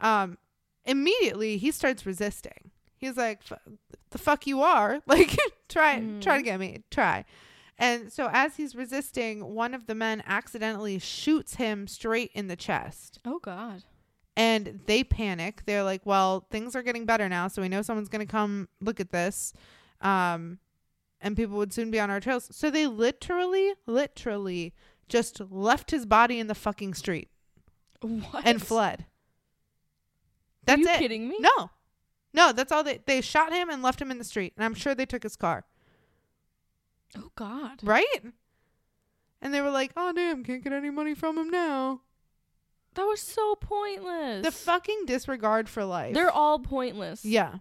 um, 0.00 0.36
immediately 0.84 1.56
he 1.56 1.70
starts 1.70 2.06
resisting. 2.06 2.70
He's 2.96 3.16
like, 3.16 3.40
"F- 3.50 3.58
"The 4.10 4.18
fuck 4.18 4.46
you 4.46 4.60
are! 4.62 5.00
Like, 5.06 5.36
try 5.68 5.96
Mhm. 6.00 6.20
try 6.22 6.36
to 6.36 6.42
get 6.42 6.60
me, 6.60 6.82
try." 6.90 7.24
And 7.78 8.12
so 8.12 8.28
as 8.32 8.56
he's 8.56 8.74
resisting, 8.74 9.54
one 9.54 9.72
of 9.72 9.86
the 9.86 9.94
men 9.94 10.22
accidentally 10.26 10.98
shoots 10.98 11.54
him 11.54 11.86
straight 11.86 12.30
in 12.34 12.48
the 12.48 12.56
chest. 12.56 13.20
Oh 13.24 13.38
god. 13.38 13.84
And 14.36 14.80
they 14.86 15.02
panic. 15.04 15.62
They're 15.66 15.82
like, 15.82 16.04
"Well, 16.04 16.46
things 16.50 16.74
are 16.76 16.82
getting 16.82 17.06
better 17.06 17.28
now, 17.28 17.48
so 17.48 17.62
we 17.62 17.68
know 17.68 17.82
someone's 17.82 18.08
going 18.08 18.26
to 18.26 18.30
come 18.30 18.68
look 18.80 18.98
at 19.00 19.10
this." 19.12 19.52
Um 20.00 20.58
and 21.20 21.36
people 21.36 21.56
would 21.58 21.72
soon 21.72 21.90
be 21.90 21.98
on 21.98 22.10
our 22.10 22.20
trails. 22.20 22.48
So 22.52 22.70
they 22.70 22.86
literally 22.86 23.74
literally 23.86 24.74
just 25.08 25.40
left 25.50 25.90
his 25.90 26.04
body 26.06 26.38
in 26.38 26.46
the 26.48 26.54
fucking 26.54 26.94
street 26.94 27.28
What? 28.00 28.46
and 28.46 28.60
fled. 28.62 29.00
Are 29.02 30.76
That's 30.76 30.80
you 30.82 30.88
it. 30.88 30.98
kidding 30.98 31.28
me? 31.28 31.36
No. 31.40 31.70
No, 32.34 32.52
that's 32.52 32.70
all 32.70 32.84
they 32.84 33.00
they 33.06 33.20
shot 33.20 33.52
him 33.52 33.70
and 33.70 33.82
left 33.82 34.00
him 34.02 34.10
in 34.10 34.18
the 34.18 34.24
street. 34.24 34.52
And 34.56 34.64
I'm 34.64 34.74
sure 34.74 34.94
they 34.94 35.06
took 35.06 35.22
his 35.22 35.34
car. 35.36 35.64
Oh 37.16 37.30
god. 37.36 37.80
Right? 37.82 38.22
And 39.40 39.54
they 39.54 39.60
were 39.60 39.70
like, 39.70 39.92
"Oh 39.96 40.12
damn, 40.12 40.42
can't 40.44 40.62
get 40.64 40.72
any 40.72 40.90
money 40.90 41.14
from 41.14 41.38
him 41.38 41.48
now." 41.50 42.02
That 42.94 43.04
was 43.04 43.20
so 43.20 43.54
pointless. 43.54 44.44
The 44.44 44.50
fucking 44.52 45.04
disregard 45.06 45.68
for 45.68 45.84
life. 45.84 46.14
They're 46.14 46.30
all 46.30 46.58
pointless. 46.58 47.24
yeah. 47.24 47.58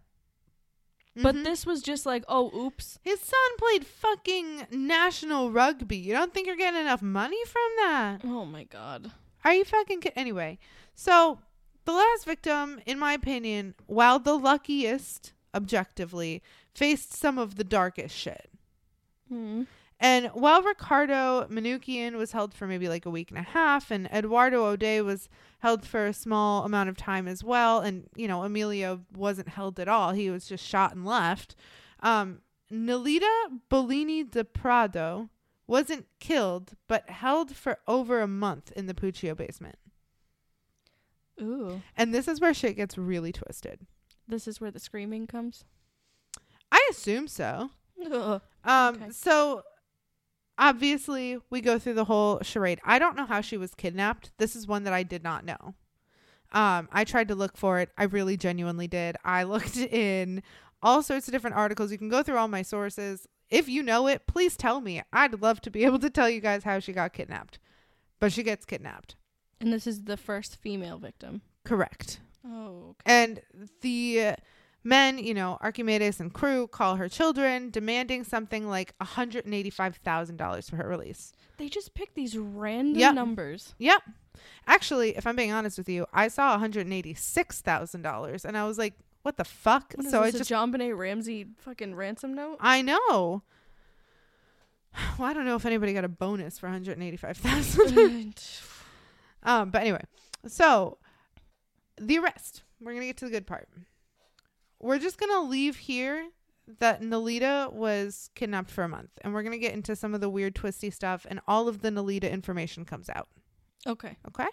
But 1.16 1.34
Mhm. 1.36 1.44
this 1.46 1.66
was 1.66 1.82
just 1.82 2.06
like, 2.06 2.24
oh, 2.28 2.52
oops. 2.56 3.00
his 3.02 3.20
son 3.20 3.58
played 3.58 3.88
fucking 3.88 4.68
national 4.70 5.52
rugby. 5.52 5.98
You 5.98 6.14
don't 6.14 6.32
think 6.32 6.46
you're 6.46 6.56
getting 6.56 6.80
enough 6.82 7.02
money 7.02 7.44
from 7.46 7.70
that? 7.78 8.22
Oh 8.24 8.46
my 8.46 8.66
god. 8.66 9.12
Are 9.44 9.54
you 9.54 9.66
fucking 9.66 10.02
ki- 10.02 10.12
anyway? 10.16 10.60
So 10.94 11.40
the 11.86 11.94
last 11.94 12.26
victim, 12.26 12.82
in 12.86 13.00
my 13.00 13.14
opinion, 13.14 13.74
while 13.88 14.20
the 14.20 14.38
luckiest 14.38 15.34
objectively, 15.56 16.44
faced 16.76 17.14
some 17.14 17.40
of 17.40 17.56
the 17.56 17.64
darkest 17.64 18.16
shit. 18.16 18.52
Hmm. 19.30 19.64
And 20.00 20.28
while 20.28 20.62
Ricardo 20.62 21.48
Manoukian 21.50 22.18
was 22.18 22.32
held 22.32 22.54
for 22.54 22.68
maybe 22.68 22.88
like 22.88 23.08
a 23.08 23.10
week 23.10 23.32
and 23.32 23.40
a 23.40 23.44
half, 23.44 23.90
and 23.90 24.08
Eduardo 24.08 24.66
O'Day 24.66 25.02
was 25.02 25.28
held 25.60 25.86
for 25.86 26.06
a 26.06 26.14
small 26.14 26.66
amount 26.66 26.90
of 26.90 26.98
time 26.98 27.28
as 27.28 27.44
well, 27.44 27.80
and 27.80 28.08
you 28.16 28.28
know 28.28 28.44
Emilio 28.44 29.02
wasn't 29.16 29.50
held 29.50 29.80
at 29.80 29.88
all; 29.88 30.12
he 30.12 30.30
was 30.30 30.48
just 30.48 30.64
shot 30.64 30.94
and 30.94 31.04
left. 31.04 31.56
Um, 32.02 32.42
Nelida 32.72 33.60
Bollini 33.72 34.30
de 34.30 34.44
Prado 34.44 35.30
wasn't 35.66 36.06
killed, 36.20 36.74
but 36.88 37.10
held 37.10 37.56
for 37.56 37.80
over 37.88 38.22
a 38.22 38.28
month 38.28 38.72
in 38.76 38.86
the 38.86 38.94
Puccio 38.94 39.36
basement. 39.36 39.78
Ooh. 41.42 41.82
And 41.96 42.14
this 42.14 42.28
is 42.28 42.40
where 42.40 42.54
shit 42.54 42.76
gets 42.76 42.98
really 42.98 43.32
twisted. 43.32 43.86
This 44.28 44.48
is 44.48 44.62
where 44.62 44.72
the 44.72 44.80
screaming 44.80 45.28
comes. 45.28 45.66
I 46.72 46.86
assume 46.92 47.28
so. 47.28 47.72
Ugh. 48.12 48.42
Um, 48.64 48.96
Okay. 48.96 49.12
so 49.12 49.64
obviously 50.58 51.38
we 51.50 51.62
go 51.62 51.80
through 51.80 51.94
the 51.94 52.06
whole 52.06 52.40
charade. 52.42 52.80
I 52.84 53.00
don't 53.00 53.16
know 53.16 53.26
how 53.26 53.40
she 53.42 53.56
was 53.58 53.74
kidnapped. 53.76 54.32
This 54.38 54.56
is 54.56 54.68
one 54.68 54.84
that 54.84 54.94
I 54.94 55.04
did 55.04 55.24
not 55.24 55.46
know. 55.46 55.74
Um, 56.52 56.90
I 56.92 57.04
tried 57.06 57.28
to 57.30 57.36
look 57.36 57.56
for 57.58 57.80
it. 57.80 57.90
I 57.98 58.04
really 58.04 58.36
genuinely 58.38 58.88
did. 58.88 59.16
I 59.24 59.44
looked 59.54 59.78
in 59.78 60.44
all 60.82 61.02
sorts 61.02 61.28
of 61.28 61.32
different 61.32 61.56
articles. 61.56 61.92
You 61.92 61.98
can 61.98 62.10
go 62.10 62.24
through 62.24 62.38
all 62.38 62.48
my 62.48 62.62
sources. 62.62 63.28
If 63.50 63.70
you 63.70 63.82
know 63.82 64.08
it, 64.08 64.28
please 64.28 64.58
tell 64.58 64.82
me. 64.82 65.02
I'd 65.14 65.42
love 65.42 65.62
to 65.62 65.72
be 65.72 65.84
able 65.86 66.00
to 66.00 66.10
tell 66.10 66.30
you 66.30 66.42
guys 66.42 66.64
how 66.64 66.80
she 66.80 66.92
got 66.94 67.14
kidnapped. 67.14 67.60
But 68.20 68.34
she 68.34 68.44
gets 68.44 68.66
kidnapped. 68.66 69.16
And 69.62 69.72
this 69.72 69.88
is 69.88 70.04
the 70.04 70.18
first 70.18 70.58
female 70.58 70.98
victim. 70.98 71.42
Correct. 71.64 72.20
Oh, 72.46 72.90
okay. 72.90 73.02
And 73.06 73.42
the 73.82 74.36
men, 74.88 75.18
you 75.20 75.34
know, 75.34 75.58
Archimedes 75.62 76.20
and 76.20 76.34
crew 76.34 76.68
call 76.68 76.96
her 76.96 77.10
children, 77.10 77.70
demanding 77.70 78.24
something 78.24 78.68
like 78.68 78.98
$185,000 79.00 80.70
for 80.70 80.76
her 80.78 80.88
release. 80.88 81.34
They 81.58 81.70
just 81.70 81.94
pick 81.94 82.14
these 82.14 82.38
random 82.38 83.00
Yep. 83.00 83.16
numbers. 83.16 83.76
Yep. 83.80 84.02
Actually, 84.66 85.18
if 85.18 85.26
I'm 85.28 85.36
being 85.36 85.52
honest 85.52 85.78
with 85.78 85.90
you, 85.90 86.06
I 86.14 86.28
saw 86.28 86.58
$186,000 86.58 88.46
and 88.46 88.58
I 88.58 88.66
was 88.66 88.78
like, 88.78 88.94
what 89.24 89.36
the 89.38 89.44
fuck? 89.44 89.94
What 89.96 90.08
so 90.08 90.22
I 90.22 90.28
this, 90.28 90.36
a 90.36 90.38
just 90.40 90.50
John 90.50 90.72
Benet 90.72 90.94
Ramsey 90.94 91.48
fucking 91.58 91.96
ransom 91.96 92.34
note? 92.34 92.58
I 92.60 92.82
know. 92.82 93.44
Well, 95.20 95.28
I 95.30 95.34
don't 95.34 95.46
know 95.46 95.56
if 95.56 95.66
anybody 95.66 95.94
got 95.94 96.06
a 96.06 96.10
bonus 96.10 96.58
for 96.58 96.66
185,000. 96.68 98.34
um, 99.44 99.70
but 99.70 99.82
anyway, 99.82 100.02
so 100.48 100.98
the 101.98 102.18
arrest. 102.18 102.64
We're 102.80 102.94
going 102.94 103.02
to 103.02 103.08
get 103.08 103.18
to 103.18 103.26
the 103.26 103.32
good 103.32 103.46
part. 103.46 103.68
We're 104.80 105.00
just 105.00 105.18
going 105.20 105.32
to 105.32 105.42
leave 105.50 105.78
here 105.78 106.30
that 106.80 107.02
Nelida 107.02 107.72
was 107.72 108.30
kidnapped 108.36 108.70
for 108.70 108.84
a 108.84 108.90
month 108.90 109.12
and 109.22 109.34
we're 109.34 109.42
going 109.42 109.54
to 109.54 109.58
get 109.58 109.74
into 109.74 109.96
some 109.96 110.14
of 110.14 110.22
the 110.22 110.30
weird 110.30 110.54
twisty 110.56 110.90
stuff 110.90 111.26
and 111.30 111.40
all 111.48 111.68
of 111.68 111.82
the 111.82 111.90
Nelida 111.90 112.30
information 112.32 112.86
comes 112.86 113.10
out. 113.10 113.28
okay. 113.88 114.18
Okay? 114.28 114.48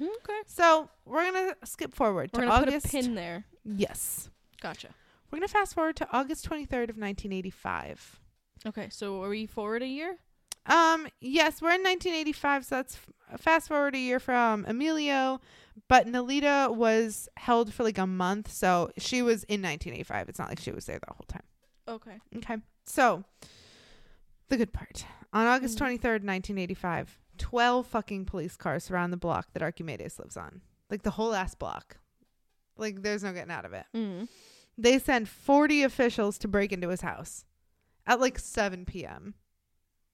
Okay. 0.00 0.40
So, 0.46 0.90
we're 1.04 1.30
going 1.30 1.48
to 1.50 1.66
skip 1.66 1.94
forward 1.94 2.30
We're 2.34 2.42
to 2.42 2.46
gonna 2.48 2.60
August 2.62 2.86
put 2.90 2.94
a 2.94 3.02
pin 3.02 3.14
there. 3.14 3.44
Yes. 3.64 4.28
Gotcha. 4.60 4.88
We're 5.30 5.38
going 5.38 5.48
to 5.48 5.52
fast 5.52 5.74
forward 5.74 5.96
to 5.96 6.08
August 6.12 6.48
23rd 6.48 6.90
of 6.90 6.98
1985. 6.98 8.20
Okay, 8.66 8.88
so 8.90 9.22
are 9.22 9.28
we 9.28 9.46
forward 9.46 9.82
a 9.82 9.86
year? 9.86 10.16
Um, 10.66 11.06
yes, 11.20 11.62
we're 11.62 11.74
in 11.74 11.82
1985, 11.82 12.64
so 12.64 12.74
that's 12.76 12.96
f- 13.30 13.40
fast 13.40 13.68
forward 13.68 13.94
a 13.94 13.98
year 13.98 14.18
from 14.18 14.64
Emilio, 14.66 15.40
but 15.88 16.06
Nelida 16.06 16.74
was 16.74 17.28
held 17.36 17.72
for 17.72 17.84
like 17.84 17.98
a 17.98 18.06
month, 18.06 18.50
so 18.50 18.90
she 18.98 19.22
was 19.22 19.44
in 19.44 19.62
1985. 19.62 20.28
It's 20.28 20.38
not 20.38 20.48
like 20.48 20.60
she 20.60 20.72
was 20.72 20.86
there 20.86 20.98
the 20.98 21.12
whole 21.12 21.26
time. 21.28 21.42
Okay. 21.88 22.18
Okay, 22.36 22.56
so 22.84 23.24
the 24.48 24.56
good 24.56 24.72
part 24.72 25.04
on 25.32 25.46
August 25.46 25.76
Mhm. 25.76 25.80
23rd, 26.00 26.24
1985, 26.24 27.18
12 27.38 27.86
fucking 27.86 28.24
police 28.24 28.56
cars 28.56 28.84
surround 28.84 29.12
the 29.12 29.16
block 29.16 29.52
that 29.52 29.62
Archimedes 29.62 30.18
lives 30.18 30.36
on, 30.36 30.62
like 30.90 31.02
the 31.02 31.10
whole 31.12 31.34
ass 31.34 31.54
block. 31.54 31.98
Like, 32.78 33.02
there's 33.02 33.22
no 33.22 33.32
getting 33.32 33.50
out 33.52 33.64
of 33.64 33.72
it. 33.72 33.86
Mm. 33.94 34.28
They 34.76 34.98
send 34.98 35.28
40 35.28 35.82
officials 35.82 36.36
to 36.38 36.48
break 36.48 36.72
into 36.72 36.88
his 36.90 37.00
house 37.00 37.44
at 38.06 38.20
like 38.20 38.38
7 38.38 38.84
p.m. 38.84 39.34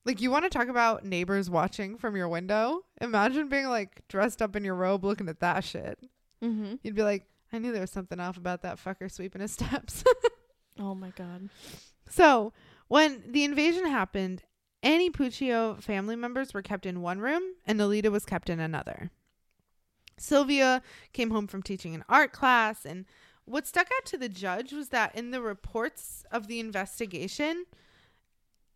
Like, 0.04 0.20
you 0.20 0.30
want 0.30 0.44
to 0.44 0.50
talk 0.50 0.68
about 0.68 1.04
neighbors 1.04 1.48
watching 1.48 1.96
from 1.96 2.16
your 2.16 2.28
window? 2.28 2.80
Imagine 3.00 3.48
being 3.48 3.68
like 3.68 4.02
dressed 4.08 4.42
up 4.42 4.56
in 4.56 4.64
your 4.64 4.74
robe 4.74 5.04
looking 5.04 5.28
at 5.28 5.40
that 5.40 5.62
shit. 5.64 5.98
Mm-hmm. 6.42 6.74
You'd 6.82 6.96
be 6.96 7.02
like, 7.04 7.24
I 7.52 7.58
knew 7.58 7.70
there 7.70 7.80
was 7.82 7.90
something 7.90 8.18
off 8.18 8.36
about 8.36 8.62
that 8.62 8.82
fucker 8.82 9.10
sweeping 9.10 9.42
his 9.42 9.52
steps. 9.52 10.02
Oh 10.78 10.94
my 10.94 11.10
god. 11.10 11.50
so, 12.08 12.52
when 12.88 13.22
the 13.28 13.44
invasion 13.44 13.86
happened, 13.86 14.42
any 14.82 15.10
Puccio 15.10 15.80
family 15.80 16.16
members 16.16 16.52
were 16.52 16.62
kept 16.62 16.86
in 16.86 17.02
one 17.02 17.20
room 17.20 17.42
and 17.66 17.78
Nelida 17.78 18.10
was 18.10 18.24
kept 18.24 18.50
in 18.50 18.58
another. 18.58 19.10
Sylvia 20.18 20.82
came 21.12 21.30
home 21.30 21.46
from 21.46 21.62
teaching 21.62 21.94
an 21.94 22.04
art 22.08 22.32
class, 22.32 22.84
and 22.84 23.06
what 23.44 23.66
stuck 23.66 23.88
out 23.96 24.06
to 24.06 24.18
the 24.18 24.28
judge 24.28 24.72
was 24.72 24.88
that 24.90 25.14
in 25.14 25.30
the 25.30 25.42
reports 25.42 26.24
of 26.30 26.46
the 26.46 26.60
investigation, 26.60 27.64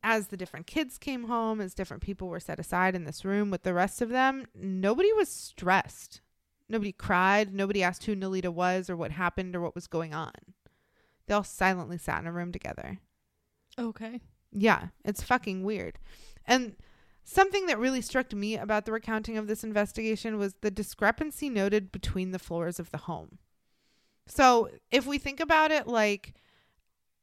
as 0.03 0.29
the 0.29 0.37
different 0.37 0.67
kids 0.67 0.99
came 0.99 1.25
home, 1.25 1.61
as 1.61 1.75
different 1.75 2.03
people 2.03 2.29
were 2.29 2.41
set 2.41 2.61
aside 2.61 2.95
in 2.95 3.05
this 3.05 3.25
room 3.25 3.51
with 3.51 3.63
the 3.63 3.75
rest 3.75 4.01
of 4.01 4.09
them, 4.09 4.47
nobody 4.55 5.13
was 5.13 5.29
stressed. 5.29 6.21
Nobody 6.69 6.93
cried. 6.93 7.55
Nobody 7.55 7.83
asked 7.83 8.05
who 8.05 8.17
Nelida 8.17 8.53
was 8.53 8.91
or 8.91 8.97
what 8.97 9.13
happened 9.13 9.55
or 9.55 9.61
what 9.61 9.75
was 9.75 9.87
going 9.87 10.15
on. 10.15 10.33
They 11.27 11.35
all 11.35 11.45
silently 11.45 11.99
sat 11.99 12.21
in 12.21 12.27
a 12.27 12.33
room 12.33 12.53
together. 12.53 12.99
Okay. 13.79 14.21
Yeah, 14.53 14.89
it's 15.05 15.23
fucking 15.23 15.65
weird. 15.65 15.99
And 16.45 16.77
something 17.25 17.67
that 17.67 17.79
really 17.79 18.01
struck 18.01 18.33
me 18.33 18.57
about 18.57 18.85
the 18.85 18.93
recounting 18.93 19.37
of 19.37 19.49
this 19.49 19.65
investigation 19.65 20.39
was 20.39 20.55
the 20.61 20.71
discrepancy 20.71 21.51
noted 21.51 21.93
between 21.93 22.31
the 22.31 22.39
floors 22.39 22.79
of 22.79 22.91
the 22.91 22.99
home. 22.99 23.39
So, 24.29 24.71
if 24.91 25.07
we 25.07 25.19
think 25.19 25.39
about 25.39 25.71
it 25.71 25.87
like 25.87 26.35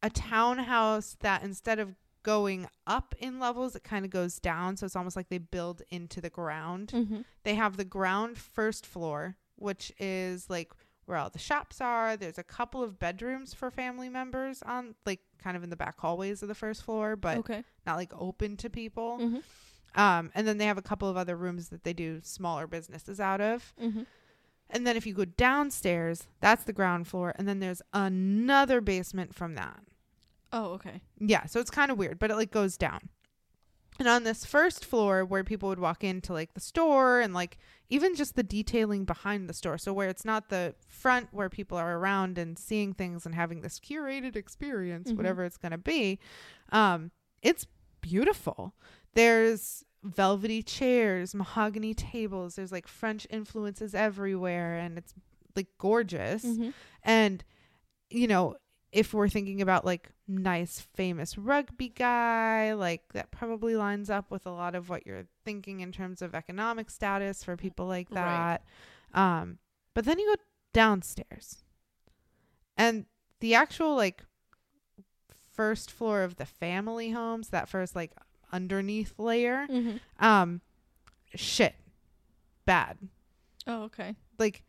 a 0.01 0.09
townhouse 0.09 1.17
that 1.21 1.43
instead 1.43 1.79
of 1.79 1.95
going 2.23 2.67
up 2.87 3.13
in 3.19 3.39
levels, 3.39 3.75
it 3.75 3.83
kind 3.83 4.05
of 4.05 4.11
goes 4.11 4.39
down. 4.39 4.77
So, 4.77 4.85
it's 4.85 4.95
almost 4.95 5.15
like 5.15 5.29
they 5.29 5.37
build 5.37 5.81
into 5.89 6.19
the 6.21 6.29
ground. 6.29 6.91
Mm-hmm. 6.93 7.21
They 7.43 7.55
have 7.55 7.77
the 7.77 7.85
ground 7.85 8.37
first 8.37 8.85
floor, 8.85 9.35
which 9.55 9.91
is 9.99 10.49
like 10.49 10.71
where 11.05 11.17
all 11.17 11.29
the 11.29 11.39
shops 11.39 11.81
are. 11.81 12.15
There's 12.15 12.37
a 12.37 12.43
couple 12.43 12.81
of 12.81 12.97
bedrooms 12.97 13.53
for 13.53 13.69
family 13.69 14.07
members 14.09 14.63
on, 14.63 14.95
like, 15.05 15.19
kind 15.37 15.57
of 15.57 15.63
in 15.63 15.69
the 15.69 15.75
back 15.75 15.99
hallways 15.99 16.41
of 16.41 16.47
the 16.47 16.55
first 16.55 16.83
floor, 16.83 17.15
but 17.17 17.37
Okay. 17.39 17.63
not 17.85 17.97
like 17.97 18.13
open 18.17 18.55
to 18.57 18.69
people. 18.69 19.17
Mm-hmm. 19.21 19.99
Um, 19.99 20.31
and 20.33 20.47
then 20.47 20.57
they 20.57 20.65
have 20.65 20.77
a 20.77 20.81
couple 20.81 21.09
of 21.09 21.17
other 21.17 21.35
rooms 21.35 21.69
that 21.69 21.83
they 21.83 21.93
do 21.93 22.21
smaller 22.23 22.67
businesses 22.67 23.19
out 23.19 23.41
of. 23.41 23.73
Mm-hmm. 23.81 24.03
And 24.69 24.87
then 24.87 24.95
if 24.95 25.05
you 25.05 25.13
go 25.13 25.25
downstairs, 25.25 26.25
that's 26.39 26.63
the 26.63 26.73
ground 26.73 27.07
floor, 27.07 27.33
and 27.37 27.47
then 27.47 27.59
there's 27.59 27.81
another 27.93 28.81
basement 28.81 29.35
from 29.35 29.53
that. 29.55 29.81
Oh, 30.53 30.73
okay. 30.73 31.01
Yeah, 31.19 31.45
so 31.47 31.59
it's 31.59 31.71
kind 31.71 31.91
of 31.91 31.97
weird, 31.97 32.19
but 32.19 32.31
it 32.31 32.35
like 32.35 32.51
goes 32.51 32.77
down. 32.77 33.09
And 33.99 34.07
on 34.07 34.23
this 34.23 34.45
first 34.45 34.85
floor 34.85 35.23
where 35.25 35.43
people 35.43 35.69
would 35.69 35.79
walk 35.79 36.03
into 36.03 36.31
like 36.33 36.53
the 36.53 36.59
store 36.59 37.19
and 37.21 37.33
like 37.33 37.57
even 37.89 38.15
just 38.15 38.35
the 38.35 38.41
detailing 38.43 39.03
behind 39.05 39.47
the 39.49 39.53
store. 39.53 39.77
So 39.77 39.93
where 39.93 40.09
it's 40.09 40.25
not 40.25 40.49
the 40.49 40.73
front 40.87 41.27
where 41.31 41.49
people 41.49 41.77
are 41.77 41.97
around 41.97 42.37
and 42.39 42.57
seeing 42.57 42.93
things 42.93 43.25
and 43.25 43.35
having 43.35 43.61
this 43.61 43.79
curated 43.79 44.35
experience, 44.35 45.11
Mhm. 45.11 45.17
whatever 45.17 45.43
it's 45.43 45.57
going 45.57 45.73
to 45.73 45.77
be. 45.77 46.19
Um 46.71 47.11
it's 47.41 47.67
beautiful. 48.01 48.73
There's 49.13 49.83
velvety 50.03 50.63
chairs, 50.63 51.35
mahogany 51.35 51.93
tables, 51.93 52.55
there's 52.55 52.71
like 52.71 52.87
French 52.87 53.27
influences 53.29 53.93
everywhere 53.93 54.75
and 54.77 54.97
it's 54.97 55.13
like 55.55 55.67
gorgeous. 55.77 56.43
Mm-hmm. 56.43 56.69
And, 57.03 57.43
you 58.09 58.27
know, 58.27 58.55
if 58.93 59.13
we're 59.13 59.27
thinking 59.27 59.61
about 59.61 59.83
like 59.85 60.11
nice, 60.27 60.79
famous 60.95 61.37
rugby 61.37 61.89
guy, 61.89 62.73
like 62.73 63.01
that 63.13 63.31
probably 63.31 63.75
lines 63.75 64.09
up 64.09 64.29
with 64.31 64.45
a 64.45 64.51
lot 64.51 64.75
of 64.75 64.87
what 64.87 65.05
you're 65.07 65.25
thinking 65.43 65.81
in 65.81 65.91
terms 65.91 66.21
of 66.21 66.33
economic 66.35 66.89
status 66.89 67.43
for 67.43 67.57
people 67.57 67.87
like 67.87 68.07
Right. 68.11 68.21
that. 68.21 68.63
Um, 69.13 69.57
but 69.95 70.05
then 70.05 70.19
you 70.19 70.27
go 70.35 70.41
downstairs 70.73 71.63
and 72.77 73.05
the 73.39 73.55
actual 73.55 73.95
like 73.95 74.23
first 75.51 75.91
floor 75.91 76.23
of 76.23 76.35
the 76.37 76.45
family 76.45 77.11
homes, 77.11 77.49
that 77.49 77.69
first 77.69 77.95
like 77.95 78.11
underneath 78.51 79.13
layer, 79.17 79.67
Mm-hmm. 79.69 80.23
um, 80.25 80.61
shit, 81.35 81.75
bad 82.65 82.97
Oh, 83.65 83.83
okay. 83.83 84.15
like 84.37 84.63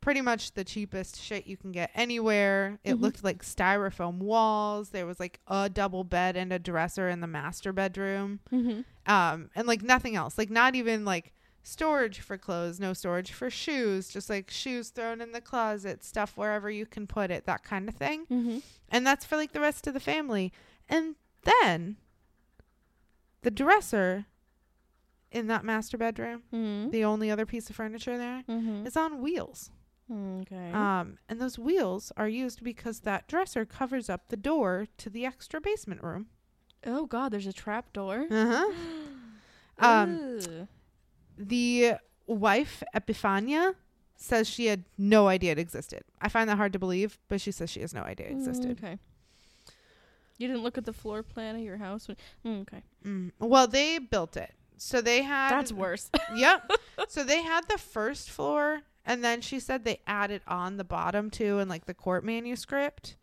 pretty 0.00 0.20
much 0.20 0.52
the 0.52 0.64
cheapest 0.64 1.20
shit 1.20 1.46
you 1.46 1.56
can 1.56 1.72
get 1.72 1.90
anywhere. 1.94 2.78
It 2.84 2.94
Mhm. 2.94 3.00
looked 3.00 3.22
like 3.24 3.42
styrofoam 3.42 4.18
walls. 4.18 4.90
There 4.90 5.06
was 5.06 5.20
like 5.20 5.40
a 5.46 5.68
double 5.68 6.04
bed 6.04 6.36
and 6.36 6.52
a 6.52 6.58
dresser 6.58 7.08
in 7.08 7.20
the 7.20 7.26
master 7.26 7.72
bedroom. 7.72 8.40
Mm-hmm. 8.52 8.80
Um 9.12 9.50
and 9.54 9.66
like 9.68 9.82
nothing 9.82 10.16
else. 10.16 10.38
Like 10.38 10.50
not 10.50 10.74
even 10.74 11.04
like 11.04 11.32
storage 11.62 12.20
for 12.20 12.38
clothes, 12.38 12.80
no 12.80 12.94
storage 12.94 13.32
for 13.32 13.50
shoes, 13.50 14.08
just 14.08 14.30
like 14.30 14.50
shoes 14.50 14.88
thrown 14.88 15.20
in 15.20 15.32
the 15.32 15.40
closet, 15.42 16.02
stuff 16.02 16.36
wherever 16.36 16.70
you 16.70 16.86
can 16.86 17.06
put 17.06 17.30
it, 17.30 17.44
that 17.44 17.62
kind 17.62 17.86
of 17.88 17.94
thing. 17.94 18.24
Mm-hmm. 18.30 18.58
And 18.88 19.06
that's 19.06 19.26
for 19.26 19.36
like 19.36 19.52
the 19.52 19.60
rest 19.60 19.86
of 19.86 19.92
the 19.94 20.00
family. 20.00 20.52
And 20.88 21.16
then 21.44 21.96
the 23.42 23.50
dresser 23.50 24.26
in 25.30 25.46
that 25.46 25.64
master 25.64 25.96
bedroom, 25.98 26.42
Mm-hmm. 26.52 26.90
the 26.90 27.04
only 27.04 27.30
other 27.30 27.46
piece 27.46 27.70
of 27.70 27.76
furniture 27.76 28.16
there, 28.18 28.42
Mm-hmm. 28.48 28.86
is 28.86 28.96
on 28.96 29.20
wheels. 29.20 29.70
Okay. 30.12 30.72
Um, 30.72 31.18
and 31.28 31.40
those 31.40 31.58
wheels 31.58 32.12
are 32.16 32.28
used 32.28 32.64
because 32.64 33.00
that 33.00 33.28
dresser 33.28 33.64
covers 33.64 34.10
up 34.10 34.28
the 34.28 34.36
door 34.36 34.86
to 34.98 35.10
the 35.10 35.24
extra 35.24 35.60
basement 35.60 36.02
room. 36.02 36.26
oh 36.86 37.06
God, 37.06 37.30
there's 37.32 37.46
a 37.46 37.52
trap 37.52 37.92
door. 37.92 38.26
Uh-huh. 38.30 38.70
Um, 39.78 40.40
The 41.38 41.94
wife, 42.26 42.82
Epifania, 42.94 43.74
says 44.16 44.46
she 44.46 44.66
had 44.66 44.84
no 44.98 45.26
idea 45.28 45.52
it 45.52 45.58
existed. 45.58 46.02
I 46.20 46.28
find 46.28 46.50
that 46.50 46.58
hard 46.58 46.74
to 46.74 46.78
believe, 46.78 47.18
but 47.28 47.40
she 47.40 47.50
says 47.50 47.70
she 47.70 47.80
has 47.80 47.94
no 47.94 48.02
idea 48.02 48.26
it 48.26 48.32
existed. 48.32 48.76
Mm, 48.76 48.84
okay. 48.84 48.98
You 50.36 50.48
didn't 50.48 50.62
look 50.62 50.76
at 50.76 50.84
the 50.84 50.92
floor 50.92 51.22
plan 51.22 51.56
of 51.56 51.62
your 51.62 51.78
house. 51.78 52.08
When, 52.08 52.16
mm, 52.44 52.60
okay, 52.62 52.82
Mm. 53.06 53.32
Well, 53.38 53.66
they 53.66 53.98
built 53.98 54.36
it. 54.36 54.52
So 54.76 55.00
they 55.00 55.22
had 55.22 55.50
that's 55.50 55.72
worse. 55.72 56.10
Yep. 56.34 56.70
so 57.08 57.24
they 57.24 57.42
had 57.42 57.66
the 57.68 57.78
first 57.78 58.28
floor 58.30 58.82
and 59.04 59.24
then 59.24 59.40
she 59.40 59.58
said 59.60 59.84
they 59.84 60.00
added 60.06 60.42
on 60.46 60.76
the 60.76 60.84
bottom 60.84 61.30
too 61.30 61.58
in 61.58 61.68
like 61.68 61.86
the 61.86 61.94
court 61.94 62.24
manuscript. 62.24 63.16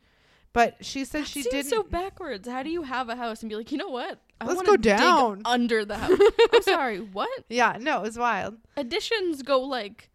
But 0.53 0.83
she 0.83 1.05
said 1.05 1.21
That 1.23 1.27
she 1.27 1.43
didn't 1.43 1.65
so 1.69 1.83
backwards. 1.83 2.47
How 2.47 2.63
do 2.63 2.69
you 2.69 2.81
have 2.83 3.09
a 3.09 3.15
house 3.15 3.41
and 3.43 3.49
be 3.49 3.55
like, 3.55 3.71
you 3.71 3.77
know 3.77 3.89
what? 3.89 4.19
I 4.41 4.45
Let's 4.45 4.61
go 4.63 4.75
dig 4.75 4.97
down." 4.97 5.41
under 5.45 5.85
the 5.85 5.97
house. 5.99 6.17
I'm 6.53 6.61
sorry. 6.63 6.99
What 6.99 7.29
Yeah, 7.49 7.77
no, 7.79 7.99
it 7.99 8.03
was 8.03 8.17
wild. 8.17 8.57
additions 8.75 9.43
go 9.43 9.59
like? 9.59 10.09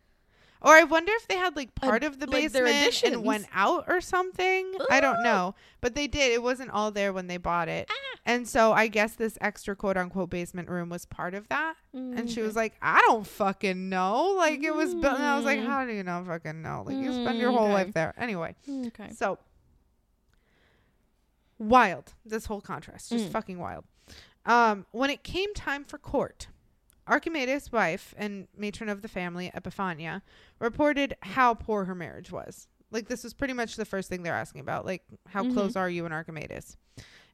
Or 0.65 0.73
I 0.75 0.85
wonder 0.85 1.13
if 1.17 1.27
they 1.27 1.37
had 1.37 1.57
like 1.57 1.75
part 1.75 2.05
of 2.05 2.21
the 2.21 2.27
like 2.27 2.53
basement 2.53 3.03
and 3.05 3.25
went 3.25 3.47
out 3.53 3.85
or 3.89 4.01
something. 4.01 4.73
I 4.91 5.01
don't 5.01 5.23
know. 5.25 5.55
But 5.81 5.95
they 5.97 6.07
did. 6.07 6.33
It 6.33 6.43
wasn't 6.43 6.71
all 6.71 6.91
there 6.93 7.13
when 7.13 7.27
they 7.27 7.37
bought 7.37 7.69
it. 7.69 7.89
Ah. 7.91 8.19
And 8.25 8.47
so 8.49 8.73
I 8.73 8.87
guess 8.87 9.15
this 9.15 9.37
extra 9.41 9.75
quote 9.75 9.97
unquote 9.97 10.31
basement 10.31 10.69
room 10.69 10.89
was 10.89 11.05
part 11.05 11.35
of 11.35 11.49
that. 11.49 11.75
And 11.93 12.31
she 12.31 12.41
Mm, 12.41 12.45
was 12.45 12.55
like, 12.57 12.75
I 12.81 13.01
don't 13.09 13.27
fucking 13.27 13.89
know. 13.89 14.35
Like 14.39 14.63
it 14.63 14.73
was 14.75 14.95
built 14.95 15.17
and 15.17 15.25
I 15.25 15.37
was 15.37 15.45
like, 15.45 15.59
Mm. 15.59 15.67
How 15.67 15.85
do 15.85 15.93
you 15.93 16.05
not 16.05 16.27
fucking 16.27 16.63
know? 16.63 16.85
Like 16.87 16.97
you 16.97 17.13
spend 17.13 17.39
Mm, 17.39 17.41
your 17.41 17.51
whole 17.53 17.65
okay. 17.65 17.73
life 17.73 17.95
there. 17.95 18.15
Anyway. 18.17 18.55
okay. 18.69 18.87
okay. 19.05 19.13
So 19.15 19.39
wild. 21.59 22.13
This 22.25 22.47
whole 22.47 22.61
contrast. 22.61 23.11
Just 23.11 23.27
Mm. 23.29 23.33
fucking 23.33 23.59
wild. 23.59 23.85
Um, 24.45 24.87
when 24.91 25.11
it 25.11 25.23
came 25.23 25.55
time 25.55 25.85
for 25.85 25.99
court, 25.99 26.49
Archimedes' 27.07 27.73
wife 27.73 28.15
and 28.17 28.47
matron 28.57 28.89
of 28.89 29.03
the 29.03 29.09
family, 29.09 29.51
Epifania, 29.55 30.23
reported 30.59 31.17
how 31.23 31.55
poor 31.55 31.85
her 31.85 31.95
marriage 31.95 32.31
was. 32.31 32.69
Like 32.91 33.09
this 33.09 33.25
was 33.25 33.33
pretty 33.35 33.55
much 33.55 33.77
the 33.77 33.85
first 33.85 34.09
thing 34.09 34.23
they're 34.23 34.35
asking 34.35 34.61
about. 34.61 34.85
Like, 34.87 35.03
how 35.29 35.43
Mhm. 35.45 35.53
close 35.55 35.77
are 35.77 35.89
you 35.91 36.05
and 36.05 36.13
Archimedes? 36.15 36.77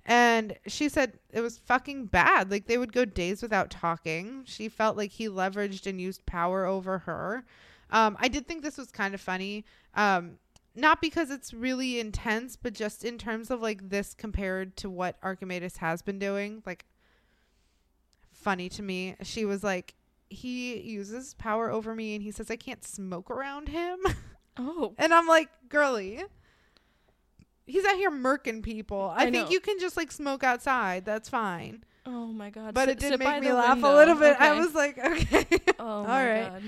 And 0.05 0.57
she 0.67 0.89
said 0.89 1.19
it 1.33 1.41
was 1.43 1.59
fucking 1.59 2.07
bad. 2.07 2.51
Like 2.51 2.67
they 2.67 2.79
would 2.79 2.93
go 2.93 3.05
days 3.05 3.43
without 3.43 3.71
talking. 3.71 4.45
She 4.47 4.69
felt 4.69 4.97
like 4.97 5.11
he 5.11 5.29
leveraged 5.29 5.87
and 5.87 6.01
used 6.01 6.25
power 6.25 6.65
over 6.65 7.01
her. 7.01 7.45
Um, 7.91 8.17
I 8.21 8.29
did 8.29 8.47
think 8.47 8.63
this 8.63 8.79
was 8.79 8.91
kind 8.91 9.15
of 9.15 9.21
funny. 9.21 9.65
Um, 9.95 10.39
not 10.75 11.01
because 11.03 11.31
it's 11.31 11.53
really 11.53 11.99
intense, 11.99 12.57
but 12.57 12.73
just 12.73 13.05
in 13.05 13.19
terms 13.19 13.51
of 13.51 13.61
like 13.61 13.91
this 13.91 14.15
compared 14.15 14.77
to 14.79 14.89
what 14.89 15.17
Archimedes 15.23 15.79
has 15.79 16.01
been 16.03 16.19
doing. 16.19 16.63
Like, 16.65 16.87
funny 18.49 18.71
to 18.71 18.83
me. 18.83 19.15
She 19.23 19.45
was 19.45 19.63
like, 19.63 19.95
he 20.31 20.81
uses 20.81 21.35
power 21.35 21.71
over 21.71 21.95
me 21.95 22.15
and 22.15 22.23
he 22.23 22.31
says 22.31 22.51
I 22.51 22.57
can't 22.57 22.83
smoke 22.83 23.31
around 23.31 23.69
him. 23.69 23.99
Oh, 24.61 24.93
and 24.99 25.15
I'm 25.15 25.29
like, 25.29 25.49
girly. 25.69 26.21
He's 27.65 27.85
out 27.85 27.95
here 27.95 28.11
murking 28.11 28.61
people. 28.61 29.13
I, 29.17 29.27
I 29.27 29.31
think 29.31 29.47
know. 29.47 29.51
you 29.51 29.61
can 29.61 29.79
just 29.79 29.97
like 29.97 30.11
smoke 30.11 30.43
outside. 30.43 31.05
That's 31.05 31.29
fine. 31.29 31.85
oh 32.05 32.27
my 32.27 32.51
God. 32.51 32.75
But 32.75 32.89
Sit- 32.89 33.05
it 33.05 33.11
did 33.11 33.19
make 33.21 33.41
me 33.41 33.53
laugh 33.53 33.81
a 33.81 33.87
little 33.87 34.17
bit. 34.17 34.37
I 34.41 34.59
was 34.59 34.75
like, 34.75 34.99
okay. 35.05 35.47
Oh 35.79 35.85
All 35.87 36.03
my 36.03 36.29
right. 36.29 36.51
God. 36.51 36.63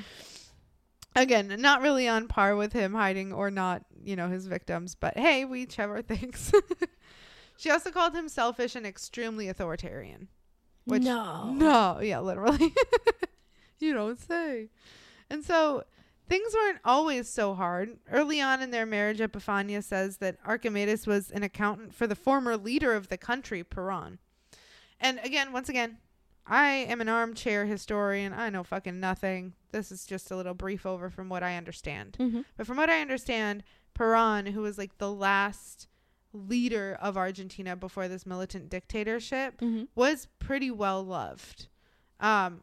Again, 1.16 1.56
not 1.58 1.82
really 1.82 2.06
on 2.06 2.28
par 2.28 2.54
with 2.54 2.72
him 2.72 2.94
hiding 2.94 3.32
or 3.32 3.50
not, 3.50 3.82
you 4.04 4.14
know, 4.14 4.28
his 4.28 4.46
victims, 4.46 4.94
but 4.94 5.18
hey, 5.18 5.44
we 5.44 5.62
each 5.62 5.74
have 5.74 5.90
our 5.90 6.02
things. 6.14 6.52
she 7.56 7.72
also 7.72 7.90
called 7.90 8.14
him 8.14 8.28
selfish 8.28 8.76
and 8.76 8.86
extremely 8.86 9.48
authoritarian. 9.48 10.28
Which- 10.84 11.02
no. 11.02 11.52
No, 11.52 12.00
yeah, 12.00 12.20
literally. 12.20 12.74
you 13.78 13.92
don't 13.94 14.18
say. 14.18 14.68
And 15.28 15.44
so 15.44 15.84
things 16.28 16.52
weren't 16.54 16.78
always 16.84 17.28
so 17.28 17.54
hard. 17.54 17.98
Early 18.10 18.40
on 18.40 18.62
in 18.62 18.70
their 18.70 18.86
marriage, 18.86 19.18
Epifania 19.18 19.82
says 19.82 20.18
that 20.18 20.36
Archimedes 20.44 21.06
was 21.06 21.30
an 21.30 21.42
accountant 21.42 21.94
for 21.94 22.06
the 22.06 22.14
former 22.14 22.56
leader 22.56 22.94
of 22.94 23.08
the 23.08 23.16
country, 23.18 23.62
Peron. 23.62 24.18
And 25.00 25.20
again, 25.24 25.52
once 25.52 25.68
again, 25.68 25.98
I 26.46 26.68
am 26.70 27.00
an 27.00 27.08
armchair 27.08 27.64
historian. 27.66 28.32
I 28.32 28.50
know 28.50 28.64
fucking 28.64 28.98
nothing. 28.98 29.54
This 29.72 29.92
is 29.92 30.04
just 30.04 30.30
a 30.30 30.36
little 30.36 30.54
brief 30.54 30.84
over 30.84 31.08
from 31.10 31.28
what 31.28 31.42
I 31.42 31.56
understand. 31.56 32.16
Mhm. 32.18 32.44
But 32.56 32.66
from 32.66 32.76
what 32.76 32.90
I 32.90 33.00
understand, 33.00 33.62
Peron, 33.94 34.46
who 34.46 34.62
was 34.62 34.76
like 34.76 34.98
the 34.98 35.12
last 35.12 35.86
leader 36.32 36.96
of 37.00 37.16
Argentina 37.16 37.74
before 37.76 38.06
this 38.08 38.24
militant 38.24 38.68
dictatorship, 38.68 39.60
Mhm. 39.60 39.88
was 39.94 40.28
pretty 40.38 40.70
well 40.70 41.02
loved. 41.04 41.68
Um, 42.20 42.62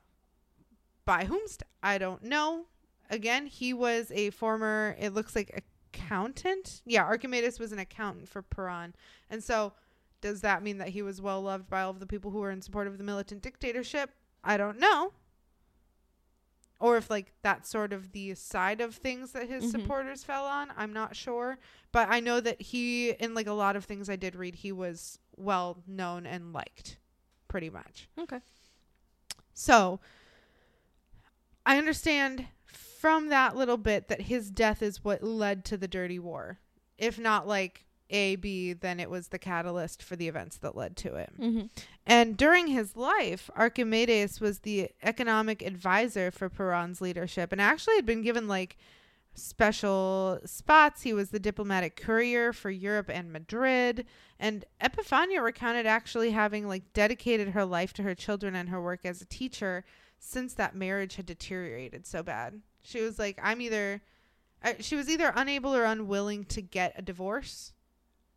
by 1.05 1.25
whomst 1.25 1.63
I 1.83 1.97
don't 1.97 2.23
know. 2.23 2.65
Again, 3.09 3.45
he 3.47 3.73
was 3.73 4.11
a 4.11 4.29
former. 4.31 4.95
It 4.99 5.13
looks 5.13 5.35
like 5.35 5.63
accountant. 5.93 6.81
Yeah, 6.85 7.03
Archimedes 7.03 7.59
was 7.59 7.71
an 7.71 7.79
accountant 7.79 8.27
for 8.29 8.41
Peron, 8.41 8.93
and 9.29 9.43
so 9.43 9.73
does 10.21 10.41
that 10.41 10.63
mean 10.63 10.77
that 10.79 10.89
he 10.89 11.01
was 11.01 11.21
well 11.21 11.41
loved 11.41 11.69
by 11.69 11.81
all 11.81 11.91
of 11.91 11.99
the 11.99 12.07
people 12.07 12.31
who 12.31 12.39
were 12.39 12.51
in 12.51 12.61
support 12.61 12.87
of 12.87 12.97
the 12.97 13.03
militant 13.03 13.41
dictatorship? 13.41 14.11
I 14.43 14.57
don't 14.57 14.79
know. 14.79 15.13
Or 16.79 16.95
if 16.97 17.09
like 17.09 17.33
that's 17.41 17.69
sort 17.69 17.91
of 17.91 18.11
the 18.11 18.35
side 18.35 18.81
of 18.81 18.95
things 18.95 19.31
that 19.31 19.47
his 19.49 19.65
Mhm. 19.65 19.71
supporters 19.71 20.23
fell 20.23 20.45
on, 20.45 20.71
I'm 20.77 20.93
not 20.93 21.15
sure. 21.15 21.57
But 21.91 22.09
I 22.09 22.19
know 22.19 22.39
that 22.39 22.61
he, 22.61 23.11
in 23.11 23.33
like 23.33 23.47
a 23.47 23.51
lot 23.53 23.75
of 23.75 23.85
things 23.85 24.09
I 24.09 24.15
did 24.15 24.35
read, 24.35 24.55
he 24.55 24.71
was 24.71 25.17
well 25.35 25.81
known 25.87 26.27
and 26.27 26.53
liked, 26.53 26.97
pretty 27.47 27.69
much. 27.71 28.07
Okay. 28.19 28.41
So 29.55 29.99
I 31.65 31.77
understand 31.79 32.47
from 32.71 33.29
that 33.29 33.55
little 33.55 33.77
bit 33.77 34.07
that 34.07 34.21
his 34.21 34.51
death 34.51 34.81
is 34.83 35.03
what 35.03 35.23
led 35.23 35.65
to 35.65 35.77
the 35.77 35.87
dirty 35.87 36.19
war. 36.19 36.59
If 36.99 37.17
not 37.17 37.47
like 37.47 37.85
A, 38.09 38.35
B, 38.35 38.73
then 38.73 38.99
it 38.99 39.09
was 39.09 39.27
the 39.27 39.39
catalyst 39.39 40.01
for 40.01 40.15
the 40.15 40.27
events 40.27 40.57
that 40.57 40.75
led 40.75 40.95
to 40.97 41.15
it. 41.15 41.31
Mm-hmm. 41.39 41.65
And 42.05 42.37
during 42.37 42.67
his 42.67 42.95
life, 42.95 43.49
Archimedes 43.55 44.39
was 44.39 44.59
the 44.59 44.89
economic 45.03 45.61
advisor 45.61 46.31
for 46.31 46.49
Peron's 46.49 47.01
leadership 47.01 47.51
and 47.51 47.59
actually 47.61 47.95
had 47.95 48.05
been 48.05 48.21
given 48.21 48.47
like 48.47 48.77
special 49.33 50.39
spots. 50.45 51.03
He 51.03 51.13
was 51.13 51.29
the 51.29 51.39
diplomatic 51.39 51.95
courier 51.95 52.53
for 52.53 52.71
Europe 52.71 53.09
and 53.09 53.31
Madrid. 53.31 54.05
And 54.39 54.65
Epifania 54.81 55.43
recounted 55.43 55.85
actually 55.85 56.31
having 56.31 56.67
like 56.67 56.93
dedicated 56.93 57.49
her 57.49 57.65
life 57.65 57.93
to 57.93 58.03
her 58.03 58.15
children 58.15 58.55
and 58.55 58.69
her 58.69 58.81
work 58.81 59.01
as 59.03 59.21
a 59.21 59.25
teacher 59.25 59.85
since 60.19 60.53
that 60.55 60.75
marriage 60.75 61.15
had 61.15 61.25
deteriorated 61.25 62.07
so 62.07 62.23
bad. 62.23 62.61
She 62.81 63.01
was 63.01 63.19
like, 63.19 63.39
I'm 63.43 63.61
either, 63.61 64.01
uh, 64.63 64.73
she 64.79 64.95
was 64.95 65.09
either 65.09 65.31
unable 65.35 65.75
or 65.75 65.83
unwilling 65.83 66.45
to 66.45 66.61
get 66.61 66.93
a 66.95 67.01
divorce, 67.01 67.73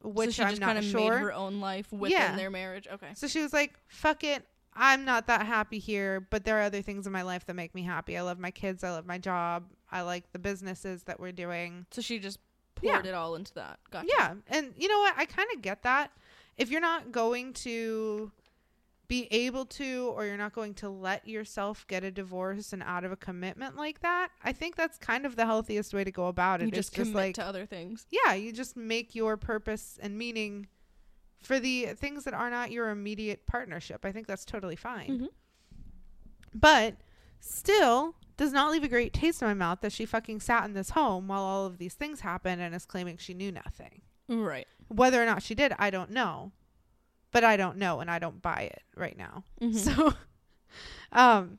which 0.03 0.29
so 0.31 0.33
she 0.33 0.43
I'm 0.43 0.49
just 0.51 0.61
not 0.61 0.67
kind 0.69 0.79
of 0.79 0.85
sure. 0.85 1.11
made 1.13 1.19
her 1.21 1.33
own 1.33 1.61
life 1.61 1.93
within 1.93 2.17
Yeah. 2.19 2.37
their 2.37 2.51
marriage. 2.51 2.89
Okay. 2.93 3.09
So 3.15 3.27
she 3.27 3.41
was 3.43 3.53
like, 3.53 3.75
fuck 3.89 4.25
it. 4.25 4.45
I'm 4.75 5.05
not 5.05 5.27
that 5.27 5.47
happy 5.47 5.79
here, 5.79 6.21
but 6.31 6.45
there 6.45 6.59
are 6.59 6.63
other 6.63 6.81
things 6.81 7.07
in 7.07 7.13
my 7.13 7.23
life 7.23 7.45
that 7.47 7.55
make 7.55 7.75
me 7.75 7.83
happy. 7.83 8.17
I 8.17 8.23
love 8.23 8.39
my 8.39 8.51
kids. 8.53 8.85
I 8.85 8.91
love 8.93 9.05
my 9.05 9.19
job. 9.19 9.65
I 9.91 10.03
like 10.03 10.31
the 10.33 10.39
businesses 10.39 11.03
that 11.05 11.19
we're 11.19 11.33
doing. 11.33 11.87
So 11.91 12.01
she 12.03 12.19
just 12.21 12.39
Yeah. 12.81 12.95
poured 12.95 13.07
it 13.07 13.15
all 13.15 13.35
into 13.35 13.53
that. 13.55 13.81
Gotcha. 13.91 14.09
Yeah. 14.17 14.35
And 14.47 14.73
you 14.77 14.89
know 14.89 15.01
what? 15.01 15.15
I 15.17 15.27
kind 15.27 15.49
of 15.55 15.61
get 15.61 15.83
that. 15.83 16.13
If 16.57 16.71
you're 16.71 16.81
not 16.81 17.11
going 17.11 17.53
to 17.55 18.31
be 19.11 19.27
able 19.33 19.65
to, 19.65 20.13
or 20.15 20.25
you're 20.25 20.37
not 20.37 20.53
going 20.53 20.73
to 20.73 20.89
let 20.89 21.27
yourself 21.27 21.85
get 21.89 22.05
a 22.05 22.13
divorce 22.13 22.73
and 22.73 22.81
out 22.81 23.03
of 23.03 23.11
a 23.11 23.17
commitment 23.17 23.77
like 23.77 24.03
that, 24.03 24.29
I 24.45 24.53
think 24.53 24.77
that's 24.77 24.99
kind 24.99 25.27
of 25.27 25.35
the 25.35 25.45
healthiest 25.47 25.93
way 25.93 26.05
to 26.05 26.13
go 26.13 26.29
about 26.29 26.63
it. 26.63 26.67
You 26.67 26.71
just 26.71 26.95
just 26.95 26.95
commit 26.95 27.15
like, 27.17 27.35
to 27.35 27.45
other 27.45 27.67
things. 27.67 28.07
yeah, 28.11 28.35
you 28.35 28.53
just 28.53 28.77
make 28.77 29.17
your 29.17 29.37
purpose 29.37 29.99
and 30.01 30.17
meaning 30.17 30.69
for 31.43 31.59
the 31.59 31.87
things 31.97 32.23
that 32.23 32.35
are 32.35 32.51
not 32.51 32.71
your 32.71 32.91
immediate 32.91 33.49
partnership. 33.49 34.05
I 34.05 34.13
think 34.13 34.29
that's 34.29 34.45
totally 34.45 34.77
fine. 34.77 35.09
Mhm. 35.23 35.29
But 36.55 36.95
still 37.41 38.15
does 38.37 38.53
not 38.53 38.71
leave 38.71 38.85
a 38.85 38.89
great 38.89 39.13
taste 39.13 39.43
in 39.43 39.49
my 39.49 39.55
mouth 39.55 39.81
that 39.81 39.91
she 39.91 40.07
fucking 40.07 40.39
sat 40.39 40.65
in 40.67 40.73
this 40.73 40.91
home 40.91 41.27
while 41.27 41.43
all 41.43 41.67
of 41.67 41.79
these 41.79 41.95
things 41.95 42.21
happened 42.21 42.63
and 42.63 42.77
is 42.77 42.87
claiming 42.87 43.17
she 43.17 43.35
knew 43.35 43.51
nothing. 43.51 44.03
Right. 44.29 44.69
Whether 44.87 45.21
or 45.21 45.27
not 45.27 45.43
she 45.43 45.57
did, 45.57 45.75
I 45.81 45.91
don't 45.91 46.11
know. 46.11 46.53
But 47.33 47.45
I 47.45 47.57
don't 47.57 47.77
know 47.77 48.01
and 48.01 48.11
I 48.11 48.19
don't 48.19 48.43
buy 48.43 48.71
it 48.73 48.83
right 48.97 49.17
now. 49.17 49.45
Mhm. 49.61 49.77
So 49.77 50.15
um 51.13 51.59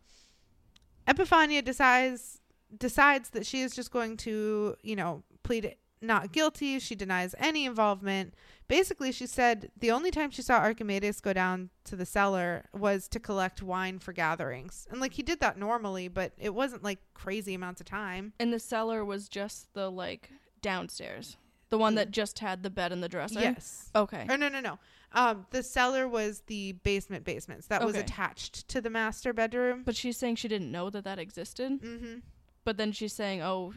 Epifania 1.08 1.64
decides 1.64 2.40
decides 2.78 3.30
that 3.32 3.46
she 3.46 3.62
is 3.62 3.76
just 3.76 3.92
going 3.92 4.16
to, 4.18 4.76
you 4.82 4.96
know, 4.96 5.24
plead 5.44 5.76
not 6.02 6.32
guilty. 6.32 6.80
She 6.80 6.96
denies 6.96 7.36
any 7.38 7.66
involvement. 7.66 8.34
Basically, 8.68 9.12
she 9.12 9.28
said 9.28 9.72
the 9.78 9.92
only 9.92 10.10
time 10.10 10.32
she 10.32 10.42
saw 10.42 10.56
Archimedes 10.58 11.20
go 11.20 11.34
down 11.34 11.70
to 11.84 11.96
the 11.96 12.06
cellar 12.06 12.66
was 12.74 13.08
to 13.10 13.20
collect 13.20 13.62
wine 13.62 14.00
for 14.00 14.14
gatherings. 14.14 14.88
And 14.90 15.02
like 15.02 15.14
he 15.14 15.22
did 15.24 15.40
that 15.42 15.58
normally, 15.58 16.08
but 16.08 16.32
it 16.38 16.54
wasn't 16.56 16.84
like 16.84 17.00
crazy 17.14 17.54
amounts 17.54 17.82
of 17.82 17.88
time. 17.88 18.34
And 18.40 18.54
the 18.54 18.60
cellar 18.60 19.04
was 19.04 19.28
just 19.28 19.74
the 19.74 19.92
like 19.92 20.30
downstairs, 20.62 21.36
the 21.70 21.78
one 21.78 21.96
that 21.96 22.12
just 22.12 22.40
had 22.40 22.64
the 22.64 22.70
bed 22.70 22.92
and 22.92 23.04
the 23.04 23.10
dresser. 23.10 23.40
Yes. 23.42 23.90
Okay. 23.96 24.26
Or 24.30 24.38
no, 24.38 24.48
no, 24.48 24.60
no. 24.62 24.80
Um, 25.14 25.46
the 25.52 25.62
cellar 25.62 26.08
was 26.08 26.42
the 26.48 26.72
basement 26.84 27.26
basements 27.26 27.68
that 27.68 27.84
was 27.84 27.96
Okay. 27.96 28.04
attached 28.06 28.68
to 28.70 28.80
the 28.82 28.90
master 28.90 29.34
bedroom. 29.34 29.84
But 29.84 29.96
she's 29.96 30.16
saying 30.18 30.38
she 30.38 30.48
didn't 30.48 30.72
know 30.72 30.90
that 30.90 31.04
that 31.04 31.20
existed. 31.20 31.82
Mm-hmm. 31.82 32.20
But 32.64 32.78
then 32.78 32.92
she's 32.94 33.12
saying, 33.14 33.42
"Oh, 33.42 33.74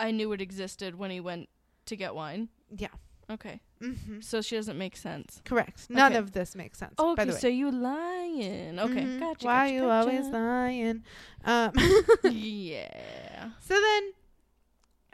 I 0.00 0.10
knew 0.10 0.32
it 0.32 0.40
existed 0.40 0.96
when 0.98 1.10
he 1.10 1.20
went 1.20 1.48
to 1.86 1.96
get 1.96 2.14
wine." 2.14 2.48
Yeah. 2.76 2.88
Okay. 3.30 3.60
Mm-hmm. 3.80 4.20
So 4.20 4.40
she 4.42 4.56
doesn't 4.56 4.76
make 4.76 4.96
sense. 4.96 5.40
Correct. 5.44 5.88
None 5.88 6.12
Okay. 6.12 6.18
of 6.18 6.32
this 6.32 6.54
makes 6.54 6.78
sense. 6.78 6.94
Oh, 6.98 7.14
by 7.14 7.22
okay. 7.22 7.30
the 7.30 7.34
way. 7.36 7.40
So 7.40 7.48
you 7.48 7.70
lying? 7.70 8.78
Okay. 8.78 9.02
Mhm. 9.02 9.20
Gotcha. 9.20 9.46
Why 9.46 9.66
gotcha, 9.70 9.74
you 9.74 9.90
always 9.90 10.26
gotcha. 10.26 10.36
lying? 10.36 11.04
Um, 11.44 11.72
yeah. 12.24 13.50
so 13.60 13.74
then, 13.80 14.12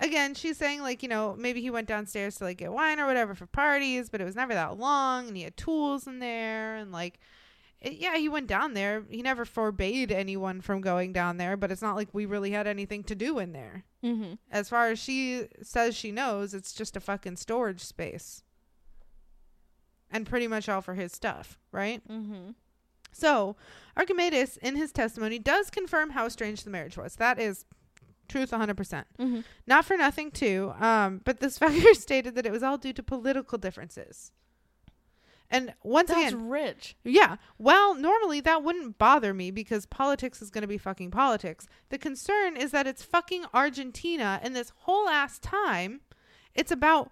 again, 0.01 0.35
she's 0.35 0.57
saying 0.57 0.81
like 0.83 1.03
you 1.03 1.09
know 1.09 1.37
maybe 1.39 1.61
he 1.61 1.71
went 1.71 1.89
downstairs 1.89 2.37
to 2.37 2.45
like 2.45 2.59
get 2.59 2.73
wine 2.73 2.99
or 2.99 3.07
whatever 3.07 3.35
for 3.35 3.47
parties, 3.47 4.11
but 4.11 4.21
it 4.21 4.25
was 4.25 4.35
never 4.35 4.55
that 4.55 4.79
long, 4.79 5.29
and 5.29 5.37
he 5.37 5.45
had 5.45 5.57
tools 5.57 6.07
in 6.07 6.19
there, 6.19 6.77
and 6.77 6.93
like. 6.93 7.19
It, 7.83 7.95
yeah, 7.95 8.19
he 8.19 8.29
went 8.29 8.47
down 8.47 8.75
there. 8.75 9.05
He 9.09 9.23
never 9.23 9.47
forbade 9.47 10.13
anyone 10.13 10.61
from 10.61 10.83
going 10.83 11.15
down 11.15 11.39
there, 11.39 11.57
but 11.57 11.73
it's 11.73 11.81
not 11.81 11.97
like 11.97 12.11
we 12.13 12.27
really 12.27 12.51
had 12.51 12.67
anything 12.67 13.03
to 13.05 13.15
do 13.15 13.39
in 13.39 13.55
there. 13.55 13.85
Mm-hmm. 14.05 14.35
As 14.51 14.69
far 14.69 14.91
as 14.91 14.99
she 14.99 15.47
says 15.63 15.97
she 15.97 16.13
knows, 16.13 16.53
it's 16.53 16.75
just 16.75 16.95
a 16.95 17.01
fucking 17.01 17.37
storage 17.37 17.81
space. 17.81 18.43
And 20.11 20.27
pretty 20.27 20.47
much 20.47 20.69
all 20.69 20.83
for 20.83 20.93
his 20.93 21.13
stuff, 21.13 21.59
right? 21.73 22.07
Mm-hmm. 22.07 22.51
So, 23.13 23.57
Archimedes, 23.97 24.57
in 24.59 24.77
his 24.77 24.93
testimony, 24.93 25.39
does 25.39 25.71
confirm 25.71 26.11
how 26.11 26.29
strange 26.29 26.65
the 26.65 26.71
marriage 26.71 26.97
was. 26.97 27.17
That 27.17 27.39
is 27.39 27.65
truth 28.31 28.51
100%. 28.51 28.75
Mm-hmm. 28.75 29.41
Not 29.67 29.85
for 29.85 29.97
nothing, 29.97 30.31
too. 30.31 30.73
Um, 30.81 31.21
but 31.25 31.41
this 31.41 31.59
fucker 31.61 31.95
stated 31.95 32.35
that 32.37 32.47
it 32.47 32.53
was 32.53 32.63
all 32.63 32.79
due 32.79 32.93
to 32.95 33.03
political 33.03 33.59
differences. 33.59 34.33
And 35.51 35.75
once 35.83 36.09
That's 36.09 36.33
again, 36.33 36.49
rich. 36.49 36.97
yeah. 37.03 37.37
Well, 37.59 37.95
normally 37.97 38.41
that 38.43 38.63
wouldn't 38.63 38.99
bother 38.99 39.35
me 39.35 39.51
because 39.51 39.85
politics 39.85 40.41
is 40.41 40.51
going 40.51 40.63
to 40.63 40.69
be 40.69 40.79
fucking 40.79 41.11
politics. 41.11 41.67
The 41.89 41.99
concern 41.99 42.57
is 42.57 42.71
that 42.71 42.87
it's 42.87 43.03
fucking 43.03 43.47
Argentina, 43.53 44.39
and 44.43 44.55
this 44.55 44.73
whole 44.77 45.09
ass 45.09 45.41
time, 45.41 46.03
it's 46.55 46.71
about 46.71 47.11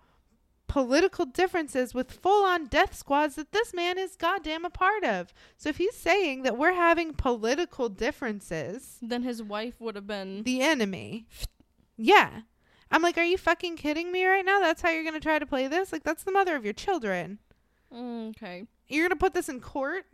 political 0.69 1.25
differences 1.27 1.95
with 1.95 2.13
full 2.13 2.45
on 2.45 2.67
death 2.67 2.95
squads 2.95 3.35
that 3.37 3.51
this 3.53 3.75
man 3.75 3.99
is 3.99 4.15
goddamn 4.17 4.65
a 4.65 4.71
part 4.71 5.03
of. 5.05 5.33
So 5.57 5.69
if 5.71 5.79
he's 5.79 5.97
saying 5.97 6.43
that 6.43 6.57
we're 6.59 6.75
having 6.75 7.15
political 7.15 7.89
differences, 7.89 8.99
Then 9.03 9.23
his 9.23 9.43
wife 9.43 9.81
would 9.81 9.95
have 9.97 10.07
been. 10.07 10.43
the 10.45 10.61
enemy, 10.61 11.27
yeah. 11.97 12.43
I'm 12.91 13.03
like, 13.03 13.19
are 13.19 13.25
you 13.25 13.37
fucking 13.37 13.77
kidding 13.77 14.13
me 14.13 14.25
right 14.25 14.45
now? 14.45 14.61
That's 14.61 14.81
how 14.81 14.91
you're 14.91 15.03
going 15.03 15.15
to 15.15 15.21
try 15.21 15.39
to 15.39 15.45
play 15.47 15.67
this? 15.69 15.93
Like, 15.93 16.05
that's 16.05 16.25
the 16.25 16.33
mother 16.33 16.55
of 16.57 16.65
your 16.65 16.73
children 16.75 17.39
Mm, 17.93 18.31
okay. 18.31 18.65
you're 18.89 19.09
gonna 19.09 19.17
put 19.19 19.33
this 19.33 19.49
in 19.49 19.61
court 19.61 20.05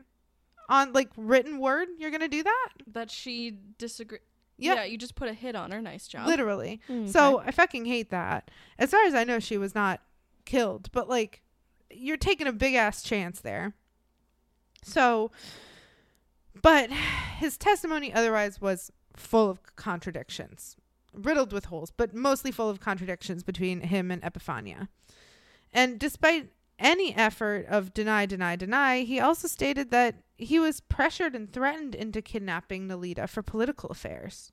on 0.68 0.92
like 0.92 1.08
written 1.16 1.58
word 1.58 1.88
you're 1.98 2.12
gonna 2.12 2.28
do 2.28 2.44
that 2.44 2.68
That 2.86 3.10
she 3.10 3.58
disagree. 3.78 4.18
Yep. 4.58 4.76
Yeah, 4.76 4.84
you 4.84 4.96
just 4.96 5.16
put 5.16 5.28
a 5.28 5.32
hit 5.34 5.56
on 5.56 5.72
her. 5.72 5.82
Nice 5.82 6.06
job. 6.06 6.28
literally 6.28 6.80
Mm, 6.88 7.08
so 7.08 7.38
okay. 7.40 7.48
i 7.48 7.50
fucking 7.50 7.84
hate 7.86 8.10
that 8.10 8.48
as 8.78 8.92
far 8.92 9.02
as 9.06 9.12
i 9.12 9.24
know 9.24 9.40
she 9.40 9.58
was 9.58 9.74
not 9.74 10.00
killed 10.44 10.90
but 10.92 11.08
like 11.08 11.42
you're 11.90 12.16
taking 12.16 12.46
a 12.46 12.52
big 12.52 12.74
ass 12.74 13.02
chance 13.02 13.40
there 13.40 13.74
so 14.82 15.30
but 16.60 16.90
his 17.38 17.56
testimony 17.56 18.12
otherwise 18.12 18.60
was 18.60 18.90
full 19.16 19.50
of 19.50 19.60
contradictions 19.76 20.76
riddled 21.12 21.52
with 21.52 21.66
holes 21.66 21.90
but 21.90 22.14
mostly 22.14 22.50
full 22.50 22.68
of 22.68 22.80
contradictions 22.80 23.42
between 23.42 23.80
him 23.82 24.10
and 24.10 24.22
epifania 24.22 24.88
and 25.72 25.98
despite 25.98 26.50
any 26.78 27.14
effort 27.14 27.66
of 27.66 27.94
deny, 27.94 28.26
deny, 28.26 28.56
deny, 28.56 29.00
he 29.00 29.20
also 29.20 29.48
stated 29.48 29.90
that 29.90 30.16
he 30.36 30.58
was 30.58 30.80
pressured 30.80 31.34
and 31.34 31.52
threatened 31.52 31.94
into 31.94 32.22
kidnapping 32.22 32.88
Nelida 32.88 33.28
for 33.28 33.42
political 33.42 33.90
affairs. 33.90 34.52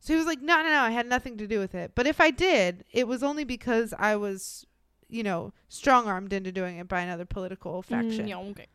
So 0.00 0.12
he 0.12 0.16
was 0.16 0.26
like, 0.26 0.40
no, 0.40 0.62
no, 0.62 0.68
no, 0.68 0.80
I 0.80 0.90
had 0.90 1.06
nothing 1.06 1.36
to 1.38 1.46
do 1.46 1.58
with 1.58 1.74
it. 1.74 1.92
But 1.94 2.06
if 2.06 2.20
I 2.20 2.30
did, 2.30 2.84
it 2.92 3.06
was 3.06 3.22
only 3.22 3.44
because 3.44 3.94
I 3.98 4.16
was, 4.16 4.66
you 5.12 5.22
know, 5.22 5.52
strong 5.68 6.08
armed 6.08 6.32
into 6.32 6.50
doing 6.50 6.78
it 6.78 6.88
by 6.88 7.02
another 7.02 7.26
political 7.26 7.82
faction. 7.82 8.26
Mm, 8.26 8.28
yeah, 8.28 8.38
okay. 8.38 8.66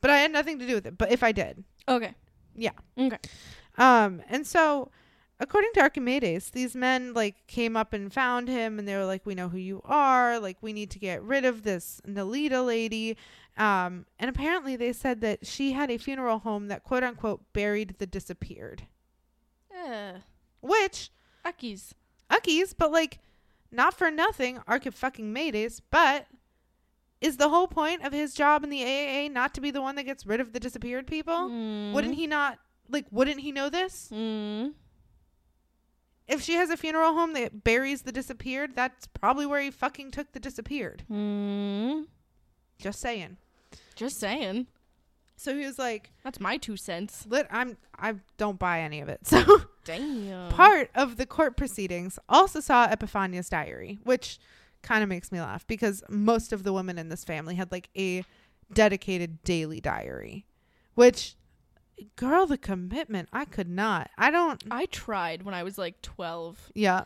But 0.00 0.10
I 0.10 0.18
had 0.18 0.30
nothing 0.30 0.58
to 0.58 0.66
do 0.66 0.74
with 0.74 0.86
it. 0.86 0.98
But 0.98 1.10
if 1.10 1.22
I 1.22 1.32
did. 1.32 1.64
Okay. 1.88 2.14
Yeah. 2.54 2.72
Okay. 2.98 3.18
Um, 3.78 4.22
and 4.28 4.46
so 4.46 4.90
according 5.40 5.70
to 5.74 5.80
Archimedes, 5.80 6.50
these 6.50 6.76
men 6.76 7.14
like 7.14 7.46
came 7.46 7.76
up 7.76 7.92
and 7.92 8.12
found 8.12 8.48
him 8.48 8.78
and 8.78 8.86
they 8.86 8.96
were 8.96 9.06
like, 9.06 9.24
We 9.24 9.34
know 9.34 9.48
who 9.48 9.58
you 9.58 9.80
are, 9.84 10.38
like 10.38 10.58
we 10.60 10.72
need 10.72 10.90
to 10.90 10.98
get 10.98 11.22
rid 11.22 11.44
of 11.44 11.62
this 11.62 12.00
Nelida 12.06 12.64
lady. 12.64 13.16
Um, 13.56 14.06
and 14.20 14.28
apparently 14.30 14.76
they 14.76 14.92
said 14.92 15.20
that 15.22 15.46
she 15.46 15.72
had 15.72 15.90
a 15.90 15.98
funeral 15.98 16.40
home 16.40 16.68
that 16.68 16.84
quote 16.84 17.02
unquote 17.02 17.40
buried 17.52 17.96
the 17.98 18.06
disappeared. 18.06 18.82
Yeah. 19.72 20.18
Which 20.60 21.10
Uckies. 21.44 21.92
Uckies, 22.30 22.74
but 22.76 22.92
like 22.92 23.20
not 23.70 23.94
for 23.94 24.10
nothing, 24.10 24.58
Archip 24.68 24.94
fucking 24.94 25.32
Medes, 25.32 25.80
but 25.90 26.26
is 27.20 27.36
the 27.36 27.48
whole 27.48 27.66
point 27.66 28.04
of 28.04 28.12
his 28.12 28.34
job 28.34 28.64
in 28.64 28.70
the 28.70 28.82
AAA 28.82 29.32
not 29.32 29.54
to 29.54 29.60
be 29.60 29.70
the 29.70 29.82
one 29.82 29.96
that 29.96 30.04
gets 30.04 30.24
rid 30.24 30.40
of 30.40 30.52
the 30.52 30.60
disappeared 30.60 31.06
people? 31.06 31.34
Mm. 31.34 31.92
Wouldn't 31.92 32.14
he 32.14 32.26
not 32.26 32.58
like 32.88 33.06
wouldn't 33.10 33.40
he 33.40 33.52
know 33.52 33.68
this? 33.68 34.08
Mm. 34.12 34.72
if 36.26 36.42
she 36.42 36.54
has 36.54 36.70
a 36.70 36.76
funeral 36.76 37.14
home 37.14 37.32
that 37.32 37.64
buries 37.64 38.02
the 38.02 38.12
disappeared, 38.12 38.74
that's 38.74 39.06
probably 39.08 39.46
where 39.46 39.60
he 39.60 39.70
fucking 39.70 40.10
took 40.10 40.32
the 40.32 40.40
disappeared. 40.40 41.04
Mm. 41.10 42.06
Just 42.78 43.00
saying. 43.00 43.36
Just 43.96 44.20
saying. 44.20 44.68
So 45.38 45.56
he 45.56 45.64
was 45.64 45.78
like, 45.78 46.10
That's 46.24 46.40
my 46.40 46.56
two 46.56 46.76
cents. 46.76 47.24
"Lit, 47.26 47.46
I'm 47.50 47.76
I 47.96 48.16
don't 48.36 48.58
buy 48.58 48.80
any 48.80 49.00
of 49.00 49.08
it." 49.08 49.20
So 49.26 49.62
Damn. 49.84 50.50
part 50.50 50.90
of 50.94 51.16
the 51.16 51.24
court 51.24 51.56
proceedings 51.56 52.18
also 52.28 52.60
saw 52.60 52.88
Epifania's 52.88 53.48
diary, 53.48 53.98
which 54.04 54.38
kind 54.82 55.02
of 55.02 55.08
makes 55.08 55.32
me 55.32 55.40
laugh 55.40 55.66
because 55.66 56.02
most 56.10 56.52
of 56.52 56.62
the 56.62 56.72
women 56.72 56.98
in 56.98 57.08
this 57.08 57.24
family 57.24 57.54
had 57.54 57.72
like 57.72 57.88
a 57.96 58.24
dedicated 58.72 59.42
daily 59.44 59.80
diary, 59.80 60.44
which 60.94 61.36
girl 62.16 62.46
the 62.46 62.58
commitment 62.58 63.28
I 63.32 63.44
could 63.44 63.68
not. 63.68 64.10
I 64.18 64.30
don't 64.30 64.62
I 64.70 64.86
tried 64.86 65.44
when 65.44 65.54
I 65.54 65.62
was 65.62 65.78
like 65.78 66.02
12, 66.02 66.72
yeah, 66.74 67.04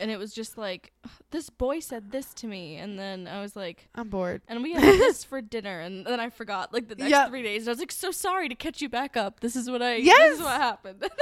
and 0.00 0.10
it 0.10 0.18
was 0.18 0.32
just 0.34 0.56
like, 0.58 0.92
this 1.30 1.50
boy 1.50 1.80
said 1.80 2.10
this 2.12 2.32
to 2.34 2.46
me, 2.46 2.76
and 2.76 2.98
then 2.98 3.26
I 3.28 3.40
was 3.40 3.54
like, 3.56 3.88
I'm 3.94 4.08
bored. 4.08 4.42
and 4.48 4.62
we 4.62 4.72
had 4.72 4.82
this 4.82 5.24
for 5.30 5.40
dinner, 5.40 5.80
and 5.80 6.04
then 6.06 6.20
I 6.20 6.30
forgot 6.30 6.72
like 6.72 6.88
the 6.88 6.94
next 6.96 7.10
Yep. 7.10 7.28
three 7.28 7.42
days. 7.42 7.62
and 7.62 7.68
I 7.68 7.72
was 7.72 7.78
like, 7.78 7.92
so 7.92 8.10
sorry 8.10 8.48
to 8.48 8.54
catch 8.54 8.80
you 8.82 8.88
back 8.88 9.16
up. 9.16 9.40
This 9.40 9.56
is 9.56 9.70
what 9.70 9.82
I. 9.82 9.96
Yes! 9.96 10.18
This 10.32 10.38
is 10.38 10.44
what 10.44 10.60
happened. 10.60 11.04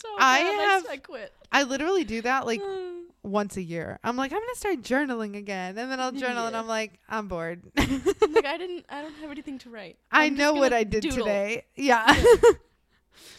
So 0.00 0.08
I 0.16 0.38
have- 0.38 0.86
I, 0.88 0.92
I 0.92 0.96
quit. 0.98 1.32
I 1.50 1.64
literally 1.64 2.04
do 2.04 2.22
that 2.22 2.46
like 2.46 2.60
once 3.24 3.56
a 3.56 3.62
year. 3.62 3.98
I'm 4.04 4.16
like, 4.16 4.32
I'm 4.32 4.38
gonna 4.38 4.54
start 4.54 4.82
journaling 4.82 5.36
again, 5.36 5.76
and 5.76 5.90
then 5.90 5.98
I'll 5.98 6.12
journal, 6.12 6.46
and 6.46 6.56
I'm 6.56 6.68
like, 6.68 7.00
I'm 7.08 7.26
bored. 7.26 7.62
like 7.76 8.44
I 8.46 8.56
didn't. 8.58 8.86
I 8.88 9.02
don't 9.02 9.14
have 9.16 9.30
anything 9.32 9.58
to 9.60 9.70
write. 9.70 9.96
I 10.12 10.24
I'm 10.26 10.36
just 10.36 10.38
know 10.54 10.58
what 10.60 10.72
I 10.72 10.84
did 10.84 11.02
doodle. 11.02 11.18
today. 11.18 11.64
Yeah. 11.74 12.14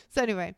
so 0.09 0.21
anyway, 0.21 0.53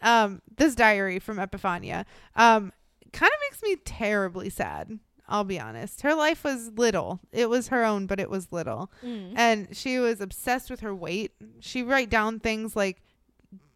um, 0.00 0.40
this 0.56 0.74
diary 0.74 1.18
from 1.18 1.36
Epifania, 1.36 2.04
um, 2.34 2.72
kind 3.12 3.30
of 3.32 3.38
makes 3.50 3.62
me 3.62 3.76
terribly 3.84 4.50
sad. 4.50 4.98
I'll 5.28 5.44
be 5.44 5.58
honest. 5.58 6.02
Her 6.02 6.14
life 6.14 6.44
was 6.44 6.72
little. 6.76 7.20
It 7.32 7.48
was 7.48 7.68
her 7.68 7.84
own, 7.84 8.06
but 8.06 8.20
it 8.20 8.28
was 8.28 8.52
little. 8.52 8.90
Mm. 9.02 9.32
And 9.36 9.76
she 9.76 9.98
was 9.98 10.20
obsessed 10.20 10.70
with 10.70 10.80
her 10.80 10.94
weight. 10.94 11.32
She 11.60 11.82
write 11.82 12.10
down 12.10 12.40
things 12.40 12.76
like 12.76 13.02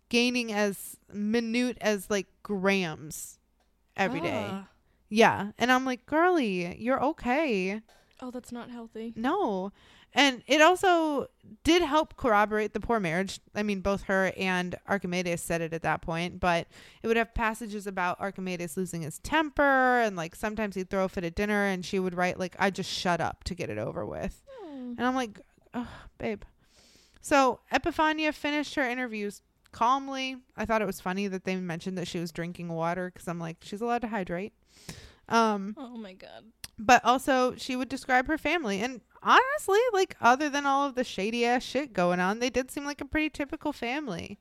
gaining 0.09 0.53
as 0.53 0.97
minute 1.13 1.79
as 1.81 2.11
like 2.11 2.27
grams 2.43 3.39
every 3.97 4.21
day. 4.21 4.47
Ah. 4.51 4.69
Yeah. 5.09 5.53
And 5.59 5.73
I'm 5.73 5.85
like, 5.85 6.05
girly, 6.05 6.77
you're 6.79 7.03
okay. 7.03 7.81
Oh, 8.21 8.31
that's 8.31 8.53
not 8.53 8.71
healthy. 8.71 9.13
No. 9.17 9.73
And 10.17 10.43
it 10.47 10.61
also 10.63 11.29
did 11.63 11.83
help 11.83 12.17
corroborate 12.17 12.73
the 12.73 12.81
poor 12.81 12.99
marriage. 12.99 13.39
I 13.55 13.63
mean, 13.63 13.81
both 13.81 14.05
her 14.05 14.33
and 14.37 14.75
Archimedes 14.89 15.43
said 15.43 15.61
it 15.61 15.73
at 15.75 15.83
that 15.83 16.01
point, 16.01 16.41
but 16.41 16.67
it 17.03 17.07
would 17.07 17.19
have 17.19 17.35
passages 17.35 17.87
about 17.87 18.19
Archimedes 18.19 18.77
losing 18.79 19.03
his 19.03 19.19
temper 19.19 20.01
and 20.01 20.17
like 20.17 20.35
sometimes 20.35 20.75
he'd 20.75 20.89
throw 20.91 21.05
a 21.05 21.09
fit 21.09 21.23
at 21.25 21.35
dinner 21.35 21.67
and 21.67 21.85
she 21.85 21.99
would 21.99 22.15
write 22.17 22.39
like 22.39 22.57
I 22.59 22.71
just 22.71 22.91
shut 22.91 23.21
up 23.21 23.45
to 23.45 23.55
get 23.55 23.69
it 23.71 23.79
over 23.79 24.07
with. 24.07 24.43
And 24.73 25.01
I'm 25.01 25.15
like, 25.15 25.39
oh, 25.75 25.89
babe. 26.19 26.43
So 27.21 27.61
Epifania 27.73 28.33
finished 28.33 28.75
her 28.77 28.89
interviews 28.89 29.43
calmly. 29.73 30.37
I 30.57 30.65
thought 30.65 30.81
it 30.81 30.87
was 30.87 31.01
funny 31.01 31.29
that 31.29 31.45
they 31.45 31.57
mentioned 31.57 31.99
that 31.99 32.09
she 32.09 32.21
was 32.21 32.33
drinking 32.33 32.69
water 32.69 33.11
because 33.13 33.29
I'm 33.29 33.39
like, 33.39 33.59
she's 33.63 33.83
allowed 33.83 34.01
to 34.03 34.09
hydrate. 34.09 34.55
Um, 35.29 35.75
Oh 35.77 35.97
my 35.99 36.13
god. 36.15 36.45
but 36.79 37.05
also 37.05 37.55
she 37.57 37.75
would 37.77 37.89
describe 37.89 38.29
her 38.29 38.39
family 38.39 38.81
and 38.81 39.01
honestly 39.27 39.81
like 39.93 40.17
other 40.21 40.49
than 40.49 40.65
all 40.65 40.87
of 40.87 40.95
the 40.95 41.03
shady 41.05 41.45
ass 41.45 41.63
shit 41.63 41.93
going 41.93 42.21
on 42.21 42.39
they 42.39 42.49
did 42.51 42.71
seem 42.71 42.85
like 42.85 43.01
a 43.01 43.05
pretty 43.05 43.29
typical 43.29 43.73
family 43.73 44.39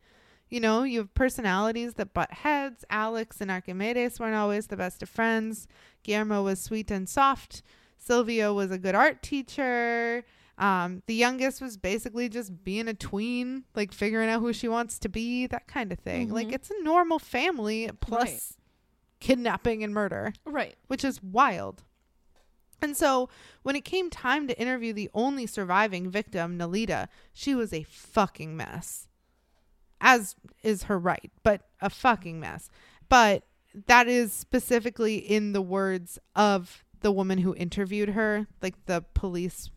you 0.47 0.59
know 0.59 0.83
you 0.83 0.99
have 0.99 1.11
personalities 1.15 1.95
that 1.95 2.13
butt 2.13 2.31
heads 2.31 2.85
alex 2.91 3.41
and 3.41 3.49
archimedes 3.49 4.19
weren't 4.19 4.35
always 4.35 4.67
the 4.67 4.77
best 4.77 5.01
of 5.01 5.09
friends 5.09 5.67
guillermo 6.03 6.43
was 6.43 6.61
sweet 6.61 6.91
and 6.91 7.09
soft 7.09 7.63
sylvia 7.97 8.53
was 8.53 8.69
a 8.69 8.77
good 8.77 8.93
art 8.95 9.21
teacher 9.23 10.23
um, 10.57 11.01
the 11.07 11.15
youngest 11.15 11.61
was 11.61 11.75
basically 11.75 12.29
just 12.29 12.63
being 12.63 12.87
a 12.87 12.93
tween 12.93 13.63
like 13.75 13.91
figuring 13.91 14.29
out 14.29 14.39
who 14.39 14.53
she 14.53 14.67
wants 14.69 14.99
to 14.99 15.09
be 15.09 15.47
that 15.47 15.67
kind 15.67 15.91
of 15.91 15.97
thing 15.99 16.29
like 16.29 16.47
Mhm. 16.49 16.53
it's 16.53 16.69
a 16.69 16.83
normal 16.83 17.17
family 17.19 17.89
plus 17.99 18.23
Right. 18.29 18.41
kidnapping 19.19 19.83
and 19.83 19.93
murder 19.93 20.31
Right. 20.45 20.75
which 20.87 21.03
is 21.03 21.21
wild. 21.23 21.83
And 22.81 22.95
so, 22.95 23.29
when 23.63 23.75
it 23.75 23.85
came 23.85 24.09
time 24.09 24.47
to 24.47 24.59
interview 24.59 24.93
the 24.93 25.09
only 25.13 25.47
surviving 25.47 26.09
victim, 26.09 26.57
Nelida, 26.57 27.07
she 27.33 27.55
was 27.55 27.73
a 27.73 27.83
fucking 27.83 28.55
mess. 28.55 29.07
As 30.01 30.35
is 30.61 30.83
her 30.83 30.99
right, 30.99 31.31
but 31.41 31.61
a 31.81 31.89
fucking 31.89 32.39
mess. 32.39 32.69
But 33.09 33.43
that 33.87 34.07
is 34.07 34.33
specifically 34.33 35.17
in 35.17 35.53
the 35.53 35.61
words 35.61 36.19
of 36.35 36.83
the 37.01 37.11
woman 37.11 37.39
who 37.39 37.55
interviewed 37.55 38.09
her, 38.09 38.47
like 38.61 38.85
the 38.85 39.03
police, 39.13 39.69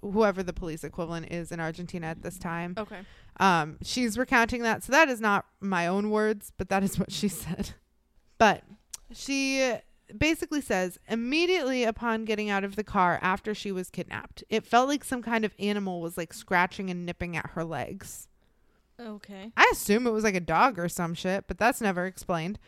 whoever 0.00 0.42
the 0.42 0.52
police 0.52 0.84
equivalent 0.84 1.30
is 1.30 1.50
in 1.52 1.60
Argentina 1.60 2.06
at 2.08 2.22
this 2.22 2.38
time. 2.38 2.74
Okay. 2.76 3.00
Um, 3.40 3.78
she's 3.82 4.18
recounting 4.18 4.62
that. 4.62 4.84
So 4.84 4.92
that 4.92 5.08
is 5.08 5.20
not 5.20 5.46
my 5.60 5.86
own 5.86 6.10
words, 6.10 6.52
but 6.56 6.68
that 6.68 6.82
is 6.82 6.98
what 6.98 7.12
she 7.12 7.28
said. 7.28 7.70
But 8.38 8.62
she 9.12 9.74
basically 10.16 10.60
says 10.60 10.98
immediately 11.08 11.84
upon 11.84 12.24
getting 12.24 12.48
out 12.50 12.64
of 12.64 12.76
the 12.76 12.84
car 12.84 13.18
after 13.22 13.54
she 13.54 13.72
was 13.72 13.90
kidnapped, 13.90 14.44
it 14.48 14.64
felt 14.66 14.88
like 14.88 15.04
some 15.04 15.22
kind 15.22 15.44
of 15.44 15.52
animal 15.58 16.00
was 16.00 16.16
like 16.16 16.32
scratching 16.32 16.90
and 16.90 17.04
nipping 17.04 17.36
at 17.36 17.50
her 17.50 17.64
legs. 17.64 18.28
Okay. 19.00 19.52
I 19.56 19.68
assume 19.72 20.06
it 20.06 20.10
was 20.12 20.24
like 20.24 20.34
a 20.34 20.40
dog 20.40 20.78
or 20.78 20.88
some 20.88 21.14
shit, 21.14 21.44
but 21.46 21.58
that's 21.58 21.80
never 21.80 22.06
explained. 22.06 22.58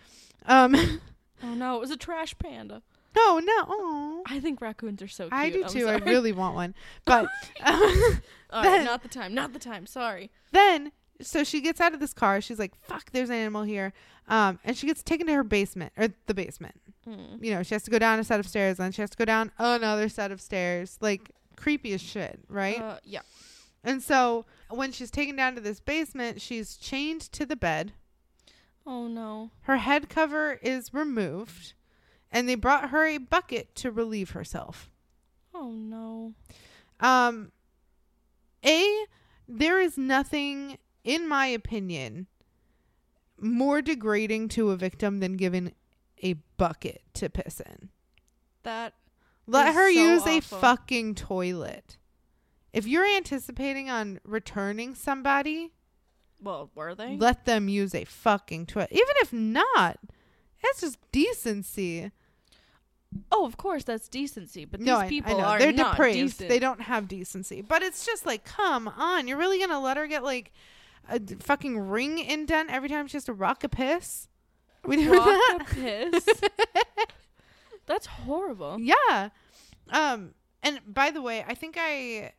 Um, 0.47 1.01
Oh 1.43 1.55
no, 1.55 1.77
it 1.77 1.81
was 1.81 1.91
a 1.91 1.97
trash 1.97 2.37
panda. 2.39 2.83
no, 3.17 3.39
no. 3.39 3.53
aw. 3.67 4.23
I 4.27 4.41
think 4.41 4.61
raccoons 4.61 5.01
are 5.01 5.09
so 5.09 5.25
cute. 5.25 5.33
I 5.33 5.49
do 5.49 5.65
too. 5.65 5.89
I 5.89 5.97
really 5.97 6.33
want 6.33 6.55
one. 6.55 6.75
But 7.07 7.27
um, 7.65 8.21
then- 8.63 8.85
not 8.85 9.03
the 9.03 9.09
time. 9.09 9.33
Not 9.35 9.53
the 9.55 9.59
time. 9.59 9.87
Sorry. 9.87 10.31
then 10.53 10.93
so 11.23 11.45
she 11.45 11.61
gets 11.61 11.81
out 11.81 11.93
of 11.95 12.01
this 12.01 12.13
car 12.13 12.41
she's 12.41 12.59
like 12.59 12.75
fuck 12.77 13.11
there's 13.13 13.29
an 13.31 13.37
animal 13.37 13.63
here 13.63 13.93
um 14.29 14.59
and 14.65 14.77
she 14.77 14.87
gets 14.87 15.03
taken 15.03 15.27
to 15.27 15.35
her 15.35 15.45
basement 15.45 15.93
or 15.97 16.09
the 16.27 16.35
basement 16.35 16.75
Mm. 17.09 17.43
you 17.43 17.55
know 17.55 17.63
she 17.63 17.75
has 17.75 17.83
to 17.85 17.91
go 17.91 17.99
down 17.99 18.19
a 18.19 18.25
set 18.25 18.41
of 18.41 18.47
stairs 18.47 18.79
and 18.79 18.95
she 18.95 19.01
has 19.01 19.09
to 19.09 19.17
go 19.17 19.25
down 19.25 19.51
another 19.59 20.11
set 20.11 20.31
of 20.31 20.39
stairs 20.41 20.99
like 21.01 21.31
creepy 21.57 21.95
as 21.95 22.03
shit 22.03 22.39
right 22.49 22.79
Uh, 22.79 22.99
yeah. 23.05 23.21
and 23.83 24.03
so 24.03 24.45
when 24.69 24.93
she's 24.93 25.11
taken 25.11 25.35
down 25.35 25.55
to 25.55 25.63
this 25.63 25.81
basement 25.81 26.43
she's 26.43 26.77
chained 26.77 27.23
to 27.33 27.47
the 27.47 27.57
bed 27.57 27.93
Oh 28.87 29.07
no. 29.09 29.51
her 29.63 29.79
head 29.79 30.11
cover 30.11 30.59
is 30.63 30.93
removed 30.93 31.73
and 32.31 32.47
they 32.47 32.55
brought 32.55 32.91
her 32.91 33.07
a 33.07 33.17
bucket 33.17 33.75
to 33.77 33.91
relieve 33.91 34.31
herself 34.33 34.91
Oh 35.55 35.71
no. 35.73 36.35
Um, 37.01 37.51
a 38.65 39.05
there 39.49 39.81
is 39.81 39.97
nothing, 39.99 40.77
in 41.05 41.29
my 41.29 41.47
opinion, 41.47 42.27
more 43.41 43.81
degrading 43.83 44.49
to 44.51 44.71
a 44.71 44.77
victim 44.77 45.21
than 45.21 45.37
giving 45.37 45.73
a 46.23 46.35
bucket 46.57 47.03
to 47.15 47.31
piss 47.31 47.61
in. 47.61 47.89
That 48.63 48.95
Let 49.47 49.75
her 49.75 49.93
so 49.93 50.01
use 50.01 50.27
a 50.27 50.41
fucking 50.41 51.15
toilet. 51.15 51.97
If 52.73 52.87
you're 52.87 53.07
anticipating 53.07 53.89
on 53.91 54.21
returning 54.25 54.95
somebody, 54.95 55.73
well, 56.43 56.71
were 56.75 56.95
they? 56.95 57.17
let 57.17 57.45
them 57.47 57.69
use 57.69 57.95
a 57.95 58.05
fucking 58.05 58.67
toilet. 58.67 58.93
Even 58.93 59.15
if 59.23 59.33
not, 59.33 59.99
it's 60.63 60.83
just 60.83 60.99
decency. 61.11 62.13
oh, 63.33 63.45
of 63.47 63.57
course 63.57 63.83
that's 63.85 64.09
decency, 64.09 64.65
but 64.67 64.81
these 64.81 64.87
no, 64.87 64.99
I- 64.99 65.09
people 65.09 65.41
I 65.41 65.45
are 65.45 65.59
They're 65.59 65.73
not 65.73 65.93
depraved. 65.93 66.17
decent. 66.19 66.49
They 66.51 66.59
don't 66.59 66.83
have 66.83 67.09
decency. 67.09 67.63
But 67.63 67.83
it's 67.83 68.05
just 68.07 68.25
like, 68.27 68.45
come 68.45 68.87
on, 68.89 69.27
you're 69.27 69.39
really 69.39 69.59
gonna 69.59 69.81
let 69.81 69.97
her 69.97 70.07
get 70.07 70.23
like 70.23 70.53
a 71.11 71.19
d- 71.19 71.37
fucking 71.41 71.79
ring 71.79 72.19
indent 72.19 72.71
every 72.71 72.89
time 72.89 73.07
she 73.07 73.17
has 73.17 73.25
to 73.25 73.33
rock 73.33 73.65
a 73.65 73.69
piss? 73.69 74.29
We 74.85 74.97
do 74.97 75.13
Rock 75.13 75.25
that? 75.27 75.59
a 75.61 75.65
piss. 75.75 76.27
That's 77.87 78.07
horrible. 78.07 78.79
Yeah. 78.81 79.29
Um. 79.91 80.35
And 80.63 80.81
by 80.87 81.11
the 81.11 81.23
way, 81.23 81.45
I 81.47 81.55
think 81.55 81.77
I 81.79 82.33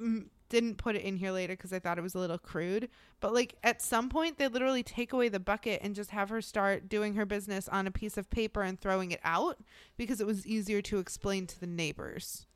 mm, 0.00 0.26
didn't 0.48 0.76
put 0.78 0.96
it 0.96 1.02
in 1.02 1.16
here 1.16 1.30
later 1.32 1.54
because 1.54 1.72
I 1.72 1.78
thought 1.78 1.98
it 1.98 2.02
was 2.02 2.14
a 2.14 2.18
little 2.18 2.38
crude. 2.38 2.88
But 3.20 3.32
like 3.34 3.56
at 3.62 3.82
some 3.82 4.08
point, 4.08 4.38
they 4.38 4.48
literally 4.48 4.82
take 4.82 5.12
away 5.12 5.28
the 5.28 5.40
bucket 5.40 5.80
and 5.82 5.94
just 5.94 6.10
have 6.10 6.28
her 6.30 6.40
start 6.40 6.88
doing 6.88 7.14
her 7.14 7.26
business 7.26 7.68
on 7.68 7.86
a 7.86 7.90
piece 7.90 8.16
of 8.16 8.30
paper 8.30 8.62
and 8.62 8.80
throwing 8.80 9.10
it 9.12 9.20
out 9.24 9.58
because 9.96 10.20
it 10.20 10.26
was 10.26 10.46
easier 10.46 10.80
to 10.82 10.98
explain 10.98 11.46
to 11.46 11.60
the 11.60 11.66
neighbors. 11.66 12.46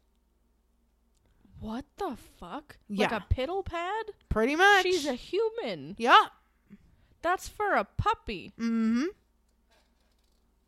What 1.64 1.86
the 1.96 2.14
fuck? 2.38 2.76
Like 2.90 3.10
a 3.10 3.24
piddle 3.34 3.64
pad? 3.64 4.06
Pretty 4.28 4.54
much. 4.54 4.82
She's 4.82 5.06
a 5.06 5.14
human. 5.14 5.94
yeah. 5.98 6.26
That's 7.22 7.48
for 7.48 7.72
a 7.72 7.84
puppy. 7.84 8.52
Mm-hmm. 8.60 9.04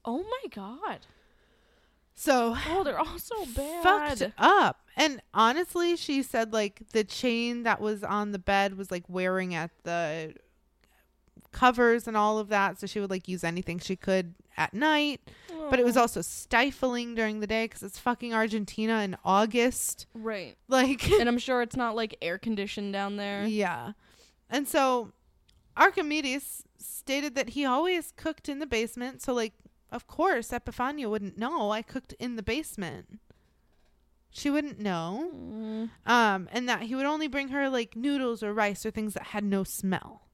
Oh 0.06 0.23
my 0.23 0.48
god. 0.55 1.01
So 2.14 2.56
Oh, 2.70 2.82
they're 2.82 2.98
all 2.98 3.18
so 3.18 3.44
bad. 3.55 3.82
fucked 3.82 4.32
up. 4.39 4.81
And 4.97 5.20
honestly, 5.35 5.97
she 5.97 6.23
said 6.23 6.55
like 6.55 6.81
the 6.93 7.05
chain 7.05 7.64
that 7.64 7.78
was 7.81 8.02
on 8.02 8.32
the 8.32 8.39
bed 8.39 8.78
was 8.78 8.90
like 8.90 9.05
wearing 9.06 9.55
at 9.55 9.70
the 9.85 10.35
covers 11.57 12.07
and 12.07 12.16
all 12.16 12.39
of 12.39 12.49
that. 12.49 12.78
So 12.78 12.87
she 12.87 13.01
would 13.01 13.11
like 13.11 13.27
use 13.28 13.43
anything 13.43 13.78
she 13.78 13.97
could 13.97 14.35
at 14.57 14.74
night. 14.74 15.20
But 15.70 15.81
it 15.81 15.85
was 15.85 15.97
also 15.97 16.20
stifling 16.20 17.15
during 17.16 17.41
the 17.41 17.47
day 17.47 17.65
because 17.65 17.83
it's 17.83 17.99
fucking 17.99 18.33
Argentina 18.33 19.01
in 19.03 19.16
August. 19.24 20.07
right. 20.15 20.55
Like, 20.69 21.11
and 21.20 21.28
I'm 21.28 21.39
sure 21.39 21.62
it's 21.62 21.74
not 21.74 21.97
like 21.97 22.16
air 22.23 22.39
conditioned 22.39 22.93
down 22.93 23.16
there. 23.16 23.47
yeah. 23.47 23.93
And 24.49 24.69
so 24.69 25.12
Archimedes 25.77 26.62
stated 26.78 27.35
that 27.35 27.51
he 27.51 27.65
always 27.65 28.12
cooked 28.16 28.49
in 28.49 28.61
the 28.61 28.66
basement. 28.66 29.23
So, 29.23 29.33
like, 29.33 29.55
of 29.91 30.07
course, 30.07 30.51
Epifania 30.51 31.11
wouldn't 31.11 31.37
know 31.37 31.73
I 31.73 31.83
cooked 31.83 32.12
in 32.20 32.37
the 32.37 32.43
basement. 32.43 33.19
She 34.31 34.51
wouldn't 34.51 34.78
know. 34.78 35.33
Mm. 35.35 35.91
Um, 36.07 36.49
and 36.53 36.69
that 36.69 36.83
he 36.83 36.95
would 36.95 37.07
only 37.07 37.27
bring 37.27 37.49
her 37.49 37.69
like 37.69 37.97
noodles 37.97 38.43
or 38.43 38.53
rice 38.53 38.85
or 38.87 38.91
things 38.91 39.15
that 39.15 39.28
had 39.28 39.43
no 39.43 39.65
smell. 39.65 40.26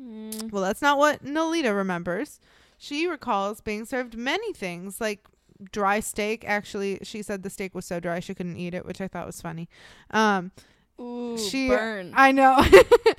Mm. 0.00 0.50
Well, 0.50 0.62
that's 0.62 0.82
not 0.82 0.98
what 0.98 1.24
Nelida 1.24 1.74
remembers. 1.76 2.40
She 2.78 3.06
recalls 3.06 3.60
being 3.60 3.84
served 3.84 4.16
many 4.16 4.52
things 4.52 5.00
like 5.00 5.26
dry 5.72 6.00
steak. 6.00 6.44
Actually, 6.46 6.98
she 7.02 7.22
said 7.22 7.42
the 7.42 7.50
steak 7.50 7.74
was 7.74 7.84
so 7.84 8.00
dry 8.00 8.20
she 8.20 8.34
couldn't 8.34 8.56
eat 8.56 8.72
it, 8.74 8.86
which 8.86 9.00
I 9.00 9.08
thought 9.08 9.26
was 9.26 9.42
funny. 9.42 9.68
Um, 10.10 10.52
Ooh, 11.00 11.36
she 11.36 11.68
burn. 11.68 12.12
I 12.16 12.32
know. 12.32 12.64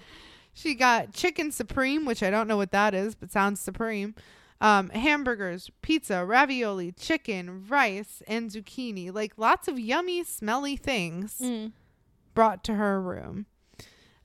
she 0.54 0.74
got 0.74 1.14
chicken 1.14 1.52
supreme, 1.52 2.06
which 2.06 2.24
I 2.24 2.30
don't 2.30 2.48
know 2.48 2.58
what 2.58 2.72
that 2.72 2.94
is, 2.94 3.14
but 3.16 3.32
sounds 3.32 3.60
supreme. 3.60 4.16
Um, 4.60 4.90
hamburgers, 4.90 5.72
pizza, 5.82 6.24
ravioli, 6.26 6.92
chicken, 6.92 7.66
rice, 7.68 8.22
and 8.28 8.50
zucchini. 8.52 9.14
Like 9.14 9.34
lots 9.38 9.68
of 9.68 9.80
yummy, 9.80 10.24
smelly 10.24 10.76
things 10.76 11.40
Mm. 11.42 11.72
brought 12.36 12.64
to 12.66 12.76
her 12.76 13.02
room. 13.02 13.46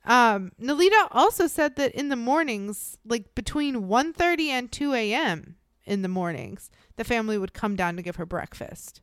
Um, 0.07 0.53
Nelida 0.59 1.07
also 1.11 1.47
said 1.47 1.75
that 1.75 1.93
in 1.93 2.07
the 2.09 2.15
mornings, 2.15 2.97
like 3.05 3.35
between 3.35 3.83
1.30 3.83 4.47
and 4.47 4.71
2 4.71 4.93
a.m. 4.93 5.57
in 5.85 6.01
the 6.01 6.07
mornings, 6.07 6.71
the 6.95 7.03
family 7.03 7.37
would 7.37 7.53
come 7.53 7.75
down 7.75 7.97
to 7.97 8.01
give 8.01 8.15
her 8.15 8.25
breakfast. 8.25 9.01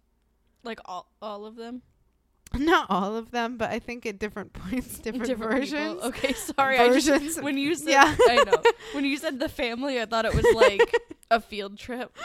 Like 0.64 0.80
all, 0.86 1.12
all 1.20 1.44
of 1.44 1.56
them? 1.56 1.82
Not 2.54 2.86
all 2.88 3.16
of 3.16 3.32
them, 3.32 3.58
but 3.58 3.70
I 3.70 3.80
think 3.80 4.06
at 4.06 4.18
different 4.18 4.52
points, 4.54 4.98
different, 4.98 5.26
people. 5.26 5.46
versions. 5.48 6.02
Okay, 6.04 6.32
sorry. 6.32 6.78
I 6.78 6.88
just, 6.88 7.08
versions. 7.08 7.40
when 7.40 7.58
you 7.58 7.74
said 7.74 7.90
Yeah. 7.90 8.16
I 8.18 8.44
know. 8.44 8.62
When 8.92 9.04
you 9.04 9.18
said 9.18 9.38
the 9.40 9.48
family, 9.48 10.00
I 10.00 10.06
thought 10.06 10.24
it 10.24 10.34
was 10.34 10.46
like 10.54 10.94
a 11.30 11.40
field 11.40 11.76
trip. 11.78 12.16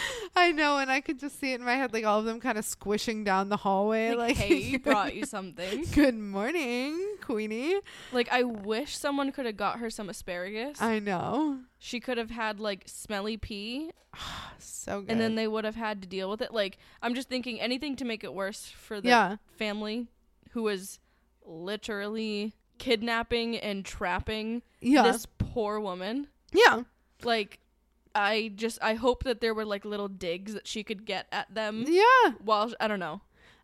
I 0.36 0.52
know, 0.52 0.78
and 0.78 0.90
I 0.90 1.00
could 1.00 1.18
just 1.18 1.40
see 1.40 1.52
it 1.52 1.60
in 1.60 1.64
my 1.66 1.74
head, 1.74 1.92
like 1.92 2.04
all 2.04 2.18
of 2.18 2.24
them 2.24 2.40
kind 2.40 2.58
of 2.58 2.64
squishing 2.64 3.24
down 3.24 3.48
the 3.48 3.56
hallway. 3.56 4.10
Like, 4.14 4.36
Like, 4.36 4.36
hey, 4.36 4.76
brought 4.76 5.14
you 5.14 5.24
something. 5.24 5.84
Good 5.92 6.16
morning, 6.16 7.16
Queenie. 7.22 7.80
Like 8.12 8.28
I 8.30 8.42
wish 8.42 8.96
someone 8.96 9.32
could 9.32 9.46
have 9.46 9.56
got 9.56 9.78
her 9.78 9.88
some 9.90 10.08
asparagus. 10.08 10.80
I 10.80 10.98
know. 10.98 11.60
she 11.78 12.00
could 12.00 12.18
have 12.18 12.30
had 12.30 12.60
like 12.60 12.84
smelly 12.86 13.36
pea 13.36 13.90
So 14.58 15.00
good. 15.00 15.10
and 15.10 15.20
then 15.20 15.34
they 15.34 15.46
would 15.48 15.64
have 15.64 15.74
had 15.76 16.00
to 16.02 16.08
deal 16.08 16.28
with 16.30 16.40
it. 16.42 16.52
Like 16.52 16.78
I'm 17.02 17.14
just 17.14 17.28
thinking 17.28 17.60
anything 17.60 17.96
to 17.96 18.04
make 18.04 18.22
it 18.24 18.32
worse 18.34 18.68
for 18.68 19.00
the 19.00 19.08
yeah, 19.08 19.36
family 19.56 20.08
who 20.50 20.62
was 20.62 20.98
literally 21.44 22.54
kidnapping 22.78 23.56
and 23.56 23.84
trapping 23.84 24.62
yeah, 24.80 25.02
this 25.02 25.26
poor 25.38 25.80
woman. 25.80 26.28
yeah. 26.52 26.82
Like 27.22 27.60
I 28.16 28.52
just 28.54 28.78
I 28.82 28.94
hope 28.94 29.24
that 29.24 29.40
there 29.40 29.54
were 29.54 29.64
like 29.64 29.84
little 29.84 30.08
digs 30.08 30.54
that 30.54 30.66
she 30.66 30.82
could 30.82 31.04
get 31.04 31.26
at 31.30 31.54
them 31.54 31.84
Yeah. 31.86 32.32
while 32.42 32.72
I 32.80 32.88
don't 32.88 32.98
know. 33.00 33.20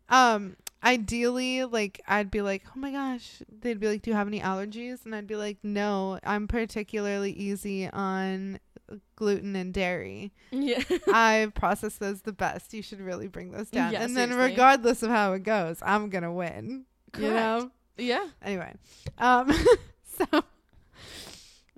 Um, 0.09 0.57
ideally, 0.83 1.63
like 1.63 2.01
I'd 2.07 2.29
be 2.29 2.41
like, 2.41 2.63
oh 2.67 2.79
my 2.79 2.91
gosh, 2.91 3.41
they'd 3.61 3.79
be 3.79 3.87
like, 3.87 4.01
do 4.03 4.11
you 4.11 4.15
have 4.15 4.27
any 4.27 4.39
allergies? 4.41 5.05
And 5.05 5.15
I'd 5.15 5.27
be 5.27 5.35
like, 5.35 5.57
no, 5.63 6.19
I'm 6.23 6.47
particularly 6.47 7.31
easy 7.31 7.89
on 7.89 8.59
gluten 9.15 9.55
and 9.55 9.73
dairy. 9.73 10.33
Yeah. 10.51 10.83
I 11.07 11.51
process 11.55 11.95
those 11.95 12.21
the 12.21 12.33
best. 12.33 12.73
You 12.73 12.81
should 12.83 12.99
really 13.01 13.27
bring 13.27 13.51
those 13.51 13.69
down. 13.69 13.93
Yeah, 13.93 14.03
and 14.03 14.15
then, 14.15 14.33
regardless 14.35 15.01
of 15.03 15.09
how 15.09 15.33
it 15.33 15.43
goes, 15.43 15.79
I'm 15.81 16.09
gonna 16.09 16.33
win. 16.33 16.85
You 17.17 17.29
know. 17.29 17.71
yeah. 17.97 18.27
Anyway, 18.41 18.73
um, 19.17 19.51
so 20.17 20.43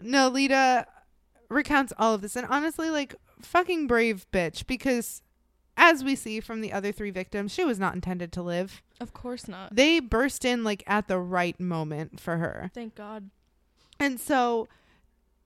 Nelida 0.02 0.85
recounts 1.49 1.93
all 1.97 2.13
of 2.13 2.22
this, 2.22 2.35
and 2.35 2.47
honestly, 2.49 2.89
like 2.89 3.15
fucking 3.41 3.88
brave 3.88 4.26
bitch, 4.31 4.65
because 4.67 5.22
as 5.77 6.03
we 6.03 6.15
see 6.15 6.39
from 6.39 6.61
the 6.61 6.72
other 6.72 6.91
three 6.91 7.11
victims, 7.11 7.51
she 7.53 7.63
was 7.65 7.80
not 7.80 7.93
intended 7.95 8.31
to 8.34 8.41
live. 8.41 8.81
Of 8.99 9.13
course 9.13 9.47
not. 9.47 9.76
They 9.76 9.99
burst 9.99 10.45
in 10.45 10.63
like 10.63 10.84
at 10.88 11.07
the 11.07 11.19
right 11.19 11.59
moment 11.59 12.19
for 12.19 12.38
her, 12.38 12.72
Thank 12.73 12.95
God. 12.95 13.30
and 13.99 14.19
so 14.19 14.67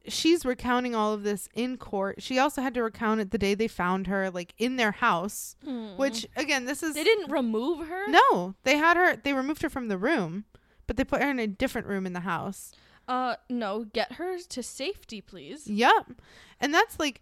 she's 0.07 0.45
recounting 0.45 0.95
all 0.95 1.13
of 1.13 1.23
this 1.23 1.49
in 1.53 1.77
court. 1.77 2.21
She 2.21 2.39
also 2.39 2.61
had 2.61 2.73
to 2.76 2.84
recount 2.84 3.21
it 3.21 3.31
the 3.31 3.38
day 3.38 3.53
they 3.53 3.67
found 3.67 4.07
her, 4.07 4.30
like 4.31 4.53
in 4.57 4.76
their 4.77 4.91
house. 4.91 5.55
Hmm. 5.63 5.97
Which 5.97 6.26
again, 6.35 6.65
this 6.65 6.81
is 6.84 6.95
they 6.95 7.03
didn't 7.03 7.31
remove 7.31 7.88
her. 7.88 8.07
no, 8.07 8.55
they 8.63 8.77
had 8.77 8.97
her. 8.97 9.15
They 9.15 9.34
removed 9.34 9.61
her 9.63 9.69
from 9.69 9.88
the 9.88 9.97
room, 9.97 10.45
but 10.88 10.95
they 10.97 11.03
put 11.03 11.21
her 11.21 11.30
in 11.30 11.39
a 11.39 11.47
different 11.47 11.88
room 11.88 12.05
in 12.05 12.13
the 12.13 12.21
house. 12.21 12.71
Uh, 13.10 13.36
no. 13.49 13.86
Get 13.91 14.14
her 14.14 14.38
to 14.38 14.64
safety, 14.64 15.19
please. 15.19 15.68
Yep. 15.68 16.22
And 16.61 16.73
that's 16.73 16.99
like 16.99 17.22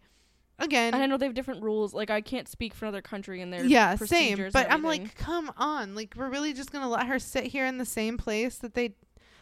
again 0.60 0.94
And 0.94 1.02
I 1.02 1.06
know 1.06 1.18
they 1.18 1.26
have 1.26 1.34
different 1.34 1.64
rules. 1.64 1.94
Like 1.94 2.10
I 2.10 2.22
can't 2.22 2.48
speak 2.48 2.74
for 2.74 2.86
another 2.86 3.02
country 3.02 3.42
and 3.42 3.52
their 3.52 3.64
yeah, 3.64 3.96
same. 3.96 4.50
But 4.52 4.70
I'm 4.70 4.84
like, 4.84 5.16
come 5.16 5.52
on. 5.58 5.96
Like 5.96 6.14
we're 6.18 6.30
really 6.30 6.54
just 6.54 6.72
going 6.72 6.84
to 6.84 6.90
let 6.90 7.08
her 7.08 7.20
sit 7.20 7.46
here 7.46 7.66
in 7.66 7.78
the 7.78 7.86
same 7.86 8.18
place 8.18 8.58
that 8.58 8.74
they 8.74 8.96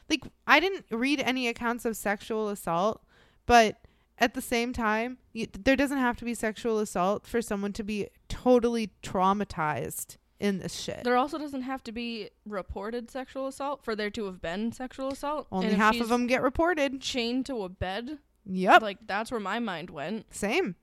like 0.10 0.22
I 0.46 0.60
didn't 0.60 0.86
read 0.92 1.20
any 1.20 1.48
accounts 1.48 1.84
of 1.84 1.98
sexual 1.98 2.50
assault, 2.50 3.02
but 3.48 3.78
at 4.18 4.34
the 4.34 4.42
same 4.42 4.72
time, 4.72 5.18
you, 5.34 5.48
there 5.52 5.76
doesn't 5.76 5.98
have 5.98 6.16
to 6.18 6.26
be 6.26 6.34
sexual 6.34 6.80
assault 6.80 7.28
for 7.28 7.42
someone 7.42 7.74
to 7.74 7.84
be 7.84 8.08
totally 8.30 8.92
traumatized 9.04 10.18
in 10.40 10.60
this 10.60 10.76
shit. 10.80 11.03
There 11.03 11.16
also 11.18 11.38
doesn't 11.38 11.62
have 11.64 11.84
to 11.86 11.91
be 11.91 12.30
reported 12.45 13.10
sexual 13.10 13.48
assault 13.48 13.84
for 13.84 13.95
there 13.95 14.10
to 14.12 14.26
have 14.26 14.41
been 14.41 14.72
sexual 14.72 15.10
assault. 15.10 15.48
Only 15.52 15.68
And 15.68 15.78
half 15.78 15.99
of 16.02 16.10
them 16.10 16.28
get 16.28 16.41
reported. 16.41 16.99
chained 17.02 17.45
to 17.48 17.64
a 17.64 17.70
bed. 17.70 18.20
Yep. 18.45 18.82
Like 18.82 18.98
that's 19.07 19.32
where 19.32 19.40
my 19.40 19.60
mind 19.60 19.90
went. 19.90 20.34
same. 20.34 20.76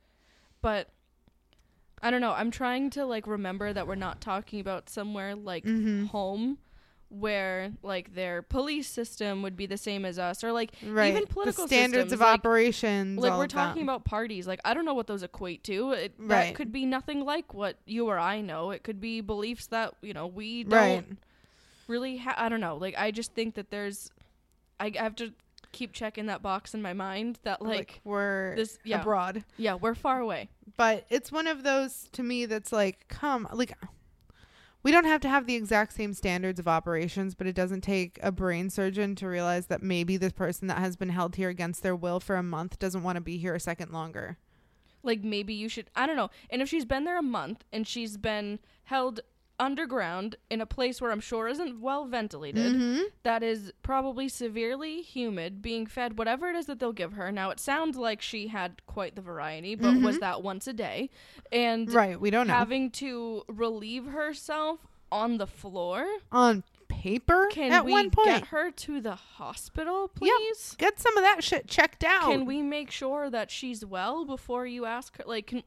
But 0.62 0.88
I 2.02 2.10
don't 2.10 2.20
know. 2.20 2.32
I'm 2.32 2.50
trying 2.50 2.90
to 2.90 3.04
like 3.04 3.26
remember 3.26 3.72
that 3.72 3.86
we're 3.86 3.94
not 3.94 4.20
talking 4.20 4.58
about 4.60 4.88
somewhere 4.90 5.34
like 5.36 5.64
Mhm. 5.64 6.08
home 6.08 6.58
where 7.12 7.72
like 7.82 8.14
their 8.14 8.42
police 8.42 8.88
system 8.88 9.42
would 9.42 9.56
be 9.56 9.66
the 9.66 9.76
same 9.76 10.04
as 10.04 10.18
us 10.18 10.42
or 10.42 10.50
like 10.52 10.72
Right. 10.86 11.10
even 11.10 11.26
political 11.26 11.64
the 11.64 11.68
standards 11.68 12.04
systems, 12.04 12.12
of 12.14 12.20
like- 12.20 12.34
operations. 12.38 13.18
like 13.18 13.32
we're 13.36 13.46
talking 13.46 13.82
about 13.82 14.04
parties 14.04 14.46
like 14.46 14.60
i 14.64 14.72
don't 14.72 14.84
know 14.84 14.94
what 14.94 15.06
those 15.06 15.22
equate 15.22 15.62
to 15.64 15.92
it 15.92 16.14
Right. 16.18 16.28
that 16.46 16.54
could 16.54 16.72
be 16.72 16.86
nothing 16.86 17.24
like 17.24 17.52
what 17.52 17.76
you 17.84 18.06
or 18.08 18.18
i 18.18 18.40
know 18.40 18.70
it 18.70 18.82
could 18.82 19.00
be 19.00 19.20
beliefs 19.20 19.66
that 19.66 19.94
you 20.00 20.14
know 20.14 20.26
we 20.26 20.64
don't 20.64 20.72
Right. 20.72 21.04
really 21.86 22.16
ha- 22.16 22.34
i 22.38 22.48
don't 22.48 22.60
know 22.60 22.76
like 22.76 22.94
i 22.96 23.10
just 23.10 23.32
think 23.34 23.54
that 23.56 23.70
there's 23.70 24.10
i 24.80 24.86
I 24.86 25.02
have 25.02 25.14
to 25.16 25.32
keep 25.72 25.92
checking 25.92 26.26
that 26.26 26.42
box 26.42 26.74
in 26.74 26.82
my 26.82 26.92
mind 26.92 27.38
that 27.44 27.62
like, 27.62 27.76
like 27.76 28.00
we're 28.04 28.54
this 28.56 28.78
yeah 28.84 29.00
abroad. 29.00 29.44
yeah 29.56 29.74
we're 29.74 29.94
far 29.94 30.18
away 30.20 30.48
but 30.76 31.06
it's 31.10 31.30
one 31.32 31.46
of 31.46 31.62
those 31.62 32.08
to 32.12 32.22
me 32.22 32.46
that's 32.46 32.72
like 32.72 33.06
come 33.08 33.46
like 33.52 33.72
we 34.82 34.90
don't 34.90 35.04
have 35.04 35.20
to 35.20 35.28
have 35.28 35.46
the 35.46 35.54
exact 35.54 35.92
same 35.92 36.12
standards 36.14 36.58
of 36.58 36.68
operations 36.68 37.34
but 37.34 37.46
it 37.46 37.54
doesn't 37.54 37.82
take 37.82 38.18
a 38.22 38.32
brain 38.32 38.70
surgeon 38.70 39.14
to 39.16 39.28
realize 39.28 39.66
that 39.66 39.82
maybe 39.82 40.16
this 40.16 40.32
person 40.32 40.68
that 40.68 40.78
has 40.78 40.96
been 40.96 41.10
held 41.10 41.36
here 41.36 41.48
against 41.48 41.82
their 41.82 41.96
will 41.96 42.20
for 42.20 42.36
a 42.36 42.42
month 42.42 42.78
doesn't 42.78 43.02
want 43.02 43.16
to 43.16 43.20
be 43.20 43.38
here 43.38 43.54
a 43.54 43.60
second 43.60 43.92
longer. 43.92 44.38
Like 45.02 45.24
maybe 45.24 45.54
you 45.54 45.68
should 45.68 45.90
i 45.96 46.06
don't 46.06 46.16
know. 46.16 46.30
And 46.50 46.62
if 46.62 46.68
she's 46.68 46.84
been 46.84 47.04
there 47.04 47.18
a 47.18 47.22
month 47.22 47.64
and 47.72 47.86
she's 47.86 48.16
been 48.16 48.58
held 48.84 49.20
underground 49.62 50.34
in 50.50 50.60
a 50.60 50.66
place 50.66 51.00
where 51.00 51.12
i'm 51.12 51.20
sure 51.20 51.46
isn't 51.46 51.80
well 51.80 52.04
ventilated 52.06 52.72
mm-hmm. 52.74 53.02
that 53.22 53.42
is 53.42 53.72
probably 53.82 54.28
severely 54.28 55.02
humid, 55.02 55.62
being 55.62 55.86
fed 55.86 56.18
whatever 56.18 56.48
it 56.48 56.56
is 56.56 56.66
that 56.66 56.80
they'll 56.80 56.92
give 56.92 57.12
her. 57.12 57.30
Now, 57.30 57.50
it 57.50 57.60
sounds 57.60 57.96
like 57.96 58.20
she 58.20 58.48
had 58.48 58.84
quite 58.86 59.14
the 59.14 59.22
variety, 59.22 59.74
but 59.76 59.94
was 60.00 60.16
Mhm. 60.16 60.20
that 60.20 60.42
once 60.42 60.66
a 60.66 60.72
day? 60.72 61.10
And 61.52 61.92
right 61.92 62.20
we 62.20 62.30
don't 62.30 62.48
know 62.48 62.54
having 62.54 62.90
to 63.02 63.44
relieve 63.48 64.06
herself 64.06 64.80
on 65.10 65.38
the 65.38 65.46
floor. 65.46 66.04
on 66.32 66.64
paper 66.88 67.48
Can 67.50 67.72
at 67.72 67.84
we 67.84 67.92
one 67.92 68.10
point 68.10 68.28
get 68.28 68.46
her 68.48 68.70
to 68.70 69.00
the 69.00 69.14
hospital, 69.14 70.10
Yep. 70.20 70.32
please? 70.38 70.74
get 70.78 71.00
some 71.00 71.16
of 71.16 71.22
that 71.24 71.42
shit 71.42 71.66
checked 71.68 72.04
out 72.04 72.30
Can 72.30 72.44
we 72.44 72.62
make 72.62 72.90
sure 72.90 73.30
that 73.30 73.50
she's 73.50 73.84
well 73.84 74.24
before 74.24 74.66
you 74.66 74.84
ask 74.84 75.16
her? 75.18 75.24
Like, 75.26 75.46
can, 75.48 75.62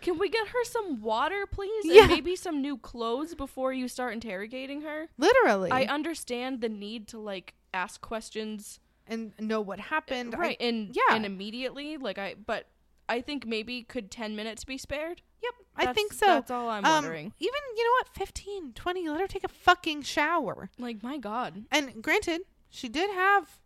can 0.00 0.18
we 0.18 0.28
get 0.28 0.48
her 0.48 0.64
some 0.64 1.00
water, 1.00 1.46
please? 1.46 1.84
Yeah. 1.84 2.02
And 2.02 2.10
maybe 2.12 2.36
some 2.36 2.60
new 2.60 2.76
clothes 2.78 3.34
before 3.34 3.72
you 3.72 3.88
start 3.88 4.12
interrogating 4.12 4.82
her? 4.82 5.08
literally 5.18 5.70
I 5.70 5.84
understand 5.84 6.60
the 6.60 6.68
need 6.68 7.08
to, 7.08 7.18
like, 7.18 7.54
ask 7.72 8.00
questions 8.00 8.80
and 9.06 9.32
know 9.38 9.60
what 9.60 9.80
happened 9.80 10.34
I- 10.34 10.38
right 10.38 10.56
and 10.60 10.94
yeah. 10.94 11.14
and 11.16 11.24
immediately 11.26 11.96
like 11.96 12.16
i 12.18 12.34
but 12.46 12.66
i 13.08 13.20
think 13.20 13.44
maybe 13.46 13.82
could 13.82 14.08
10 14.10 14.36
minutes 14.36 14.62
be 14.64 14.76
spared 14.78 15.22
yep 15.42 15.52
i 15.76 15.92
think 15.92 16.12
so 16.12 16.26
that's 16.26 16.50
all 16.50 16.68
i'm 16.68 16.84
Um, 16.84 16.92
wondering 17.04 17.32
even 17.40 17.60
you 17.76 17.84
know 17.84 17.90
what 17.98 18.08
15 18.14 18.72
20 18.74 19.08
let 19.08 19.20
her 19.20 19.26
take 19.26 19.42
a 19.42 19.48
fucking 19.48 20.02
shower 20.02 20.70
like 20.78 21.02
my 21.02 21.16
god 21.16 21.64
and 21.72 22.02
granted 22.02 22.42
she 22.68 22.88
did 22.88 23.10
have 23.10 23.58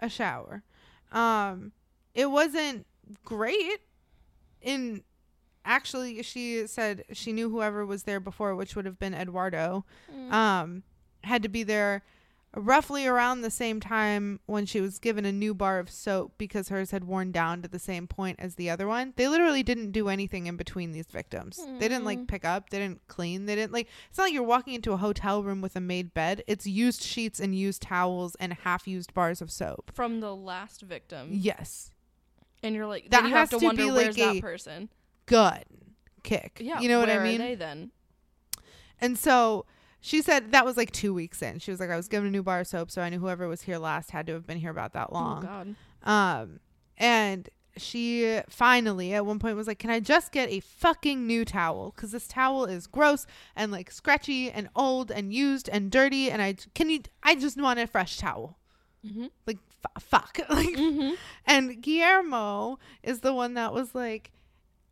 a 0.00 0.08
shower 0.10 0.62
um 1.12 1.72
it 2.14 2.30
wasn't 2.30 2.86
great 3.24 3.78
in 4.60 5.02
actually 5.64 6.22
she 6.22 6.66
said 6.66 7.04
she 7.12 7.32
knew 7.32 7.48
whoever 7.50 7.84
was 7.86 8.02
there 8.04 8.20
before 8.20 8.54
which 8.54 8.76
would 8.76 8.84
have 8.84 8.98
been 8.98 9.14
eduardo 9.14 9.84
um 10.30 10.82
had 11.22 11.42
to 11.42 11.48
be 11.48 11.62
there 11.62 12.02
roughly 12.56 13.04
around 13.04 13.40
the 13.40 13.50
same 13.50 13.80
time 13.80 14.38
when 14.46 14.64
she 14.64 14.80
was 14.80 15.00
given 15.00 15.24
a 15.24 15.32
new 15.32 15.52
bar 15.52 15.80
of 15.80 15.90
soap 15.90 16.34
because 16.38 16.68
hers 16.68 16.92
had 16.92 17.02
worn 17.02 17.32
down 17.32 17.60
to 17.62 17.66
the 17.66 17.80
same 17.80 18.06
point 18.06 18.38
as 18.38 18.54
the 18.54 18.70
other 18.70 18.86
one. 18.86 19.12
They 19.16 19.26
literally 19.26 19.64
didn't 19.64 19.90
do 19.90 20.08
anything 20.08 20.46
in 20.46 20.56
between 20.56 20.92
these 20.92 21.06
victims. 21.08 21.56
They 21.80 21.88
didn't 21.88 22.04
like 22.04 22.20
Mm. 22.20 22.28
pick 22.28 22.44
up. 22.44 22.70
They 22.70 22.78
didn't 22.78 23.00
clean. 23.08 23.46
They 23.46 23.56
didn't 23.56 23.72
like 23.72 23.88
it's 24.08 24.18
not 24.18 24.24
like 24.24 24.34
you're 24.34 24.44
walking 24.44 24.74
into 24.74 24.92
a 24.92 24.96
hotel 24.98 25.42
room 25.42 25.62
with 25.62 25.74
a 25.74 25.80
made 25.80 26.14
bed. 26.14 26.44
It's 26.46 26.64
used 26.64 27.02
sheets 27.02 27.40
and 27.40 27.56
used 27.58 27.82
towels 27.82 28.36
and 28.36 28.52
half 28.52 28.86
used 28.86 29.12
bars 29.14 29.42
of 29.42 29.50
soap. 29.50 29.90
From 29.92 30.20
the 30.20 30.32
last 30.36 30.82
victim. 30.82 31.30
Yes. 31.32 31.90
And 32.62 32.76
you're 32.76 32.86
like 32.86 33.10
That 33.10 33.22
then 33.22 33.24
you 33.30 33.30
have 33.30 33.50
has 33.50 33.50
to 33.50 33.58
to 33.58 33.64
wonder 33.66 33.82
be 33.86 33.90
where's 33.90 34.16
a- 34.16 34.34
that 34.34 34.40
person 34.42 34.90
gut 35.26 35.64
kick 36.22 36.58
yeah 36.60 36.80
you 36.80 36.88
know 36.88 36.98
what 36.98 37.10
i 37.10 37.16
are 37.16 37.24
mean 37.24 37.38
they 37.38 37.54
then 37.54 37.90
And 39.00 39.18
so 39.18 39.66
she 40.00 40.22
said 40.22 40.52
that 40.52 40.64
was 40.64 40.76
like 40.76 40.90
two 40.92 41.12
weeks 41.14 41.40
in. 41.42 41.58
She 41.58 41.70
was 41.70 41.80
like, 41.80 41.88
I 41.90 41.96
was 41.96 42.08
given 42.08 42.28
a 42.28 42.30
new 42.30 42.42
bar 42.42 42.60
of 42.60 42.66
soap, 42.66 42.90
so 42.90 43.00
I 43.00 43.08
knew 43.08 43.18
whoever 43.18 43.48
was 43.48 43.62
here 43.62 43.78
last 43.78 44.10
had 44.10 44.26
to 44.26 44.34
have 44.34 44.46
been 44.46 44.58
here 44.58 44.70
about 44.70 44.92
that 44.92 45.12
long. 45.12 45.42
oh 45.44 45.46
long. 45.46 45.76
god 46.04 46.10
um, 46.42 46.60
and 46.98 47.48
she 47.76 48.40
finally 48.48 49.12
at 49.14 49.24
one 49.26 49.38
point 49.38 49.56
was 49.56 49.66
like, 49.66 49.78
"Can 49.80 49.90
I 49.90 50.00
just 50.00 50.30
get 50.30 50.48
a 50.50 50.60
fucking 50.60 51.26
new 51.26 51.44
towel? 51.44 51.92
Because 51.94 52.12
this 52.12 52.28
towel 52.28 52.66
is 52.66 52.86
gross 52.86 53.26
and 53.56 53.72
like 53.72 53.90
scratchy 53.90 54.50
and 54.50 54.68
old 54.76 55.10
and 55.10 55.32
used 55.32 55.68
and 55.68 55.90
dirty. 55.90 56.30
And 56.30 56.40
I 56.40 56.54
can 56.74 56.88
you? 56.88 57.00
I 57.22 57.34
just 57.34 57.60
want 57.60 57.80
a 57.80 57.86
fresh 57.86 58.16
towel. 58.18 58.58
mm-hmm. 59.04 59.26
Like 59.46 59.58
f- 59.84 60.02
fuck. 60.02 60.38
like 60.50 60.68
Mm-hmm. 60.76 61.14
and 61.46 61.82
Guillermo 61.82 62.78
is 63.02 63.20
the 63.20 63.32
one 63.34 63.54
that 63.54 63.72
was 63.74 63.94
like, 63.94 64.30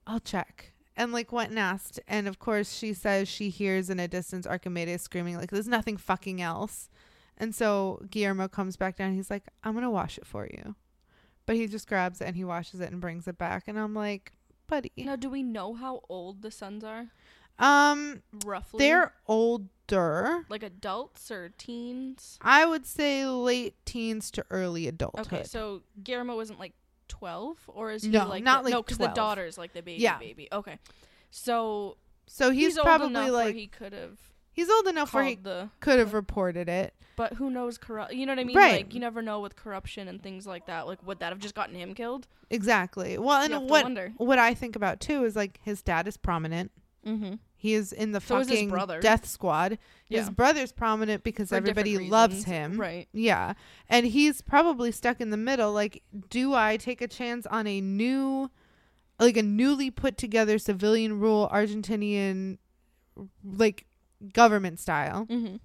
I'll 0.07 0.21
check. 0.21 0.73
And 0.97 1.13
like 1.13 1.33
went 1.33 1.51
and 1.51 1.59
asked. 1.59 2.01
And 2.07 2.29
of 2.29 2.39
course 2.39 2.73
she 2.75 2.93
says 2.93 3.29
she 3.29 3.49
hears 3.51 3.89
in 3.91 3.99
a 4.01 4.09
distance 4.09 4.47
Archimedes 4.47 5.03
screaming, 5.03 5.37
like, 5.37 5.51
there's 5.51 5.69
nothing 5.69 5.97
fucking 5.97 6.41
else. 6.43 6.89
And 7.39 7.55
so 7.55 8.03
Guillermo 8.11 8.47
comes 8.49 8.77
back 8.77 8.97
down. 8.97 9.15
He's 9.15 9.31
like, 9.31 9.45
I'm 9.65 9.75
gonna 9.75 9.91
wash 9.91 10.19
it 10.19 10.27
for 10.27 10.47
you. 10.47 10.75
But 11.47 11.57
he 11.57 11.67
just 11.67 11.89
grabs 11.89 12.21
it 12.21 12.27
and 12.27 12.37
he 12.37 12.45
washes 12.45 12.81
it 12.81 12.93
and 12.93 13.01
brings 13.01 13.27
it 13.27 13.39
back. 13.39 13.65
And 13.67 13.79
I'm 13.79 13.95
like, 13.95 14.33
buddy. 14.69 14.93
now 14.97 15.17
do 15.17 15.29
we 15.31 15.43
know 15.43 15.75
how 15.75 16.03
old 16.09 16.43
the 16.43 16.51
sons 16.51 16.85
are 16.85 17.09
Um, 17.59 18.23
roughly 18.45 18.79
they're 18.79 19.13
older. 19.27 20.45
like 20.49 20.63
adults 20.63 21.31
or 21.31 21.51
teens 21.59 22.39
I 22.41 22.65
would 22.65 22.87
say 22.87 23.27
late 23.27 23.75
teens 23.85 24.31
to 24.33 24.45
early 24.51 24.87
adulthood. 24.89 25.27
okay 25.27 25.43
so 25.45 25.83
guillermo 26.03 26.37
wasn't 26.37 26.59
like 26.59 26.73
12 27.13 27.59
or 27.69 27.91
is 27.93 28.03
he 28.03 28.09
No, 28.09 28.27
like 28.27 28.43
not 28.43 28.61
the, 28.63 28.65
like 28.65 28.73
no 28.73 28.83
because 28.83 28.97
the 28.99 29.09
daughter's 29.09 29.59
like 29.59 29.75
the 29.75 29.83
baby 29.83 30.03
Yeah. 30.03 30.19
baby 30.19 30.49
okay 30.51 30.79
so 31.31 31.99
so 32.27 32.51
he's, 32.51 32.79
old 32.79 32.87
probably 32.87 33.31
like 33.31 33.55
he 33.55 33.67
could 33.67 33.93
have 33.93 34.19
He's 34.55 34.69
old 34.69 34.87
enough 34.87 35.13
where 35.15 35.25
he 35.25 35.35
the 35.35 35.71
could 35.81 35.99
have 35.99 36.13
reported 36.15 36.69
it. 36.69 36.95
but 37.17 37.35
who 37.35 37.51
knows 37.51 37.79
corrupt 37.79 38.13
you 38.13 38.27
know 38.27 38.33
what 38.33 38.39
I 38.39 38.45
mean? 38.45 38.57
Right. 38.57 38.77
Like 38.85 38.95
you 38.95 39.01
never 39.01 39.23
know 39.23 39.41
with 39.41 39.57
corruption 39.57 40.09
and 40.09 40.23
things 40.23 40.47
like 40.47 40.67
that. 40.67 40.87
Like 40.87 41.07
would 41.07 41.21
that 41.21 41.31
have 41.31 41.39
just 41.39 41.55
gotten 41.55 41.75
him 41.75 41.95
killed? 41.95 42.29
Exactly. 42.51 43.17
Well, 43.19 43.41
and 43.43 43.69
what 43.71 43.87
what 44.19 44.39
I 44.39 44.53
think 44.55 44.77
about 44.77 45.01
too 45.01 45.25
is 45.25 45.37
like 45.37 45.59
his 45.63 45.83
dad 45.83 46.07
is 46.07 46.17
prominent. 46.19 46.71
Mm-hmm. 47.07 47.35
He 47.63 47.75
is 47.75 47.93
in 47.93 48.11
the 48.11 48.21
So 48.21 48.43
fucking 48.43 48.75
death 49.03 49.25
squad. 49.25 49.79
His 50.09 50.29
brother's 50.31 50.73
prominent 50.73 51.23
because 51.23 51.51
For 51.51 51.55
everybody 51.55 51.97
loves 51.97 52.43
him. 52.43 52.77
Right. 52.77 53.07
Yeah. 53.13 53.55
And 53.89 54.05
he's 54.05 54.43
probably 54.43 54.91
stuck 54.91 55.21
in 55.21 55.31
the 55.31 55.37
middle. 55.37 55.73
Like, 55.73 56.03
do 56.29 56.55
I 56.55 56.77
take 56.77 57.01
a 57.01 57.07
chance 57.07 57.47
on 57.47 57.69
a 57.69 57.81
new, 57.81 58.51
like 59.21 59.37
a 59.37 59.45
newly 59.45 59.93
put 59.93 60.17
together 60.17 60.59
civilian 60.59 61.21
rule 61.21 61.49
Argentinian, 61.53 62.59
like, 63.45 63.87
government 64.33 64.81
style 64.81 65.27
Mm-hmm. 65.27 65.57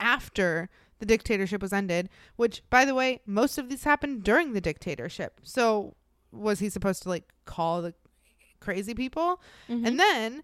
after 0.00 0.70
the 0.98 1.04
dictatorship 1.04 1.60
was 1.60 1.74
ended? 1.74 2.08
Which, 2.36 2.62
by 2.70 2.86
the 2.86 2.94
way, 2.94 3.20
most 3.26 3.58
of 3.58 3.68
these 3.68 3.84
happened 3.84 4.22
during 4.24 4.54
the 4.54 4.62
dictatorship. 4.62 5.40
So, 5.42 5.94
was 6.32 6.60
he 6.60 6.70
supposed 6.70 7.02
to, 7.02 7.10
like, 7.10 7.30
call 7.44 7.82
the 7.82 7.92
crazy 8.60 8.94
people? 8.94 9.42
Mm-hmm. 9.68 9.84
And 9.84 10.00
then 10.00 10.42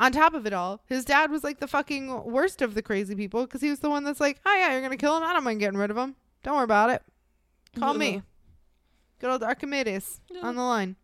on 0.00 0.12
top 0.12 0.32
of 0.32 0.46
it 0.46 0.54
all, 0.54 0.82
his 0.86 1.04
dad 1.04 1.30
was 1.30 1.44
like 1.44 1.60
the 1.60 1.68
fucking 1.68 2.24
worst 2.24 2.62
of 2.62 2.74
the 2.74 2.80
crazy 2.82 3.14
people 3.14 3.44
because 3.44 3.60
he 3.60 3.68
was 3.68 3.80
the 3.80 3.90
one 3.90 4.02
that's 4.02 4.18
like, 4.18 4.40
oh 4.46 4.56
yeah, 4.56 4.72
you're 4.72 4.80
gonna 4.80 4.96
kill 4.96 5.16
him. 5.16 5.22
I 5.22 5.34
don't 5.34 5.44
mind 5.44 5.60
getting 5.60 5.78
rid 5.78 5.90
of 5.90 5.96
him. 5.98 6.16
Don't 6.42 6.56
worry 6.56 6.64
about 6.64 6.88
it. 6.88 7.02
Call 7.78 7.94
me. 7.94 8.22
Good 9.20 9.30
old 9.30 9.42
Archimedes 9.42 10.20
on 10.42 10.56
the 10.56 10.62
line. 10.62 10.96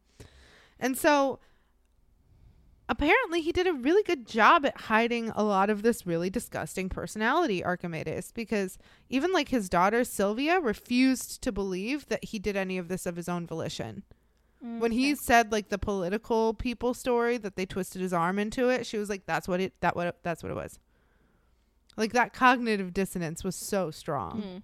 And 0.81 0.97
so 0.97 1.39
apparently 2.89 3.43
he 3.43 3.52
did 3.52 3.66
a 3.66 3.74
really 3.74 4.02
good 4.02 4.27
job 4.27 4.64
at 4.64 4.81
hiding 4.82 5.31
a 5.36 5.44
lot 5.44 5.68
of 5.68 5.82
this 5.82 6.06
really 6.06 6.31
disgusting 6.31 6.89
personality, 6.89 7.62
Archimedes, 7.62 8.32
because 8.32 8.78
even 9.10 9.31
like 9.31 9.51
his 9.51 9.68
daughter 9.68 10.05
Sylvia 10.05 10.59
refused 10.59 11.43
to 11.43 11.52
believe 11.52 12.09
that 12.09 12.24
he 12.24 12.39
did 12.39 12.56
any 12.56 12.78
of 12.78 12.89
this 12.89 13.05
of 13.05 13.16
his 13.16 13.28
own 13.28 13.47
volition 13.47 14.05
when 14.78 14.93
he 14.93 15.14
said 15.14 15.52
like 15.52 15.68
the 15.68 15.78
political 15.78 16.55
people 16.55 16.94
story 16.94 17.38
that 17.38 17.56
they 17.56 17.66
twisted 17.66 18.02
his 18.02 18.12
arm 18.12 18.38
into 18.38 18.68
it 18.68 18.86
she 18.86 18.98
was 18.98 19.09
like 19.09 19.24
that's 19.26 19.47
what 19.47 19.60
it 19.60 19.72
that 19.80 19.97
what 19.97 20.09
it, 20.09 20.16
that's 20.22 20.43
what 20.43 20.51
it 20.51 20.56
was. 20.56 20.78
Like 21.97 22.12
that 22.12 22.32
cognitive 22.32 22.93
dissonance 22.93 23.43
was 23.43 23.56
so 23.56 23.90
strong. 23.90 24.43
Mm. 24.43 24.62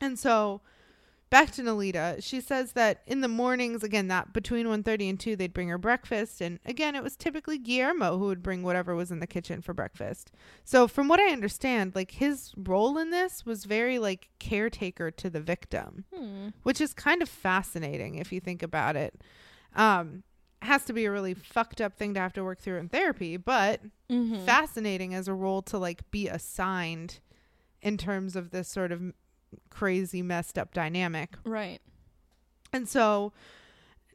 and 0.00 0.18
so 0.18 0.62
back 1.30 1.50
to 1.52 1.62
Nelida 1.62 2.22
she 2.22 2.40
says 2.40 2.72
that 2.72 3.02
in 3.06 3.20
the 3.20 3.28
mornings 3.28 3.82
again 3.84 4.08
that 4.08 4.32
between 4.32 4.66
1.30 4.66 5.10
and 5.10 5.20
2 5.20 5.36
they'd 5.36 5.52
bring 5.54 5.68
her 5.68 5.78
breakfast 5.78 6.40
and 6.40 6.58
again 6.66 6.94
it 6.96 7.02
was 7.02 7.16
typically 7.16 7.56
Guillermo 7.56 8.18
who 8.18 8.26
would 8.26 8.42
bring 8.42 8.62
whatever 8.62 8.94
was 8.96 9.10
in 9.12 9.20
the 9.20 9.26
kitchen 9.26 9.62
for 9.62 9.72
breakfast 9.72 10.32
so 10.64 10.88
from 10.88 11.06
what 11.08 11.20
I 11.20 11.32
understand 11.32 11.94
like 11.94 12.10
his 12.12 12.52
role 12.56 12.98
in 12.98 13.10
this 13.10 13.46
was 13.46 13.64
very 13.64 13.98
like 13.98 14.28
caretaker 14.40 15.10
to 15.12 15.30
the 15.30 15.40
victim 15.40 16.04
Hmm. 16.14 16.48
which 16.64 16.80
is 16.80 16.92
kind 16.92 17.22
of 17.22 17.28
fascinating 17.28 18.16
if 18.16 18.32
you 18.32 18.40
think 18.40 18.62
about 18.62 18.96
it. 18.96 19.20
Um, 19.76 20.24
has 20.62 20.84
to 20.84 20.92
be 20.92 21.06
a 21.06 21.10
really 21.10 21.32
fucked 21.32 21.80
up 21.80 21.96
thing 21.96 22.12
to 22.14 22.20
have 22.20 22.32
to 22.34 22.44
work 22.44 22.58
through 22.60 22.76
in 22.78 22.88
therapy, 22.90 23.36
but 23.38 23.80
Mhm. 24.10 24.44
fascinating 24.44 25.14
as 25.14 25.26
a 25.28 25.32
role 25.32 25.62
to 25.62 25.78
like 25.78 26.10
be 26.10 26.28
assigned 26.28 27.20
in 27.80 27.96
terms 27.96 28.36
of 28.36 28.50
this 28.50 28.68
sort 28.68 28.92
of 28.92 29.00
crazy 29.70 30.22
messed 30.22 30.58
up 30.58 30.72
dynamic. 30.74 31.36
Right. 31.44 31.80
And 32.72 32.88
so 32.88 33.32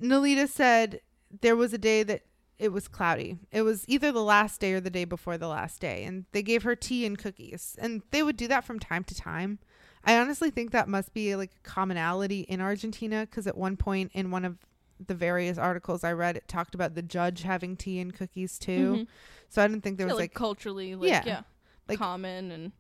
Nelida 0.02 0.48
said 0.48 1.02
there 1.42 1.56
was 1.56 1.74
a 1.74 1.78
day 1.78 2.04
that 2.04 2.22
it 2.58 2.70
was 2.72 2.88
cloudy. 2.88 3.38
It 3.52 3.64
was 3.64 3.84
either 3.88 4.12
the 4.12 4.24
last 4.24 4.62
day 4.62 4.74
or 4.74 4.80
the 4.80 4.90
day 4.90 5.04
before 5.06 5.38
the 5.38 5.48
last 5.48 5.82
day. 5.82 6.04
And 6.06 6.26
they 6.32 6.42
gave 6.42 6.64
her 6.64 6.76
tea 6.76 7.06
and 7.06 7.18
cookies. 7.18 7.76
And 7.80 8.02
they 8.12 8.24
would 8.24 8.38
do 8.38 8.48
that 8.48 8.64
from 8.64 8.80
time 8.80 9.04
to 9.06 9.16
time. 9.16 9.60
I 10.06 10.18
honestly 10.18 10.52
think 10.52 10.72
that 10.72 10.88
must 10.88 11.14
be 11.14 11.36
like 11.36 11.52
a 11.58 11.68
commonality 11.68 12.42
in 12.42 12.62
Argentina 12.62 13.26
because 13.30 13.48
at 13.48 13.58
one 13.58 13.76
point 13.76 14.12
in 14.14 14.32
one 14.32 14.46
of 14.46 14.60
the 15.06 15.16
various 15.16 15.58
articles 15.58 16.04
I 16.06 16.14
read, 16.14 16.38
it 16.38 16.48
talked 16.48 16.76
about 16.76 16.96
the 16.96 17.02
judge 17.02 17.42
having 17.42 17.76
tea 17.76 18.00
and 18.00 18.14
cookies 18.14 18.58
too. 18.58 18.94
Mhm. 18.94 19.08
So 19.50 19.62
I 19.62 19.68
didn't 19.68 19.84
think 19.84 19.98
there 19.98 20.08
was 20.08 20.14
like, 20.14 20.22
like, 20.32 20.34
culturally, 20.34 20.96
like 20.96 21.10
Yeah. 21.10 21.24
yeah, 21.26 21.42
Like- 21.90 21.98
common 22.00 22.52
and 22.52 22.72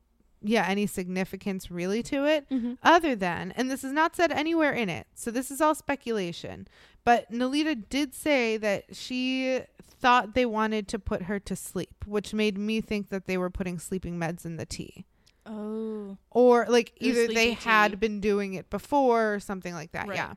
yeah, 0.41 0.65
any 0.67 0.85
significance 0.87 1.71
really 1.71 2.03
to 2.03 2.25
it. 2.25 2.49
mm-hmm. 2.49 2.73
other 2.83 3.15
than, 3.15 3.51
and 3.55 3.69
this 3.71 3.83
is 3.83 3.91
not 3.91 4.15
said 4.15 4.31
anywhere 4.31 4.73
in 4.73 4.89
it, 4.89 5.07
so 5.15 5.31
this 5.31 5.49
is 5.51 5.61
all 5.61 5.75
speculation. 5.75 6.67
But 7.03 7.31
Nelida 7.31 7.87
did 7.89 8.13
say 8.15 8.57
that 8.57 8.95
she 8.95 9.61
thought 9.81 10.33
they 10.35 10.45
wanted 10.45 10.87
to 10.89 10.99
put 10.99 11.23
her 11.23 11.39
to 11.39 11.55
sleep, 11.55 12.03
which 12.05 12.33
made 12.33 12.57
me 12.57 12.81
think 12.81 13.09
that 13.09 13.25
they 13.25 13.37
were 13.37 13.49
putting 13.49 13.79
sleeping 13.79 14.19
meds 14.19 14.45
in 14.45 14.57
the 14.57 14.65
tea. 14.65 15.05
oh, 15.45 16.17
Or 16.31 16.65
like 16.69 16.93
The 16.99 17.07
either 17.07 17.27
they 17.27 17.49
tea. 17.49 17.61
had 17.61 17.99
been 17.99 18.19
doing 18.19 18.53
it 18.55 18.69
before 18.69 19.35
or 19.35 19.39
something 19.39 19.73
like 19.73 19.91
that. 19.93 20.07
Right. 20.07 20.17
Yeah. 20.17 20.33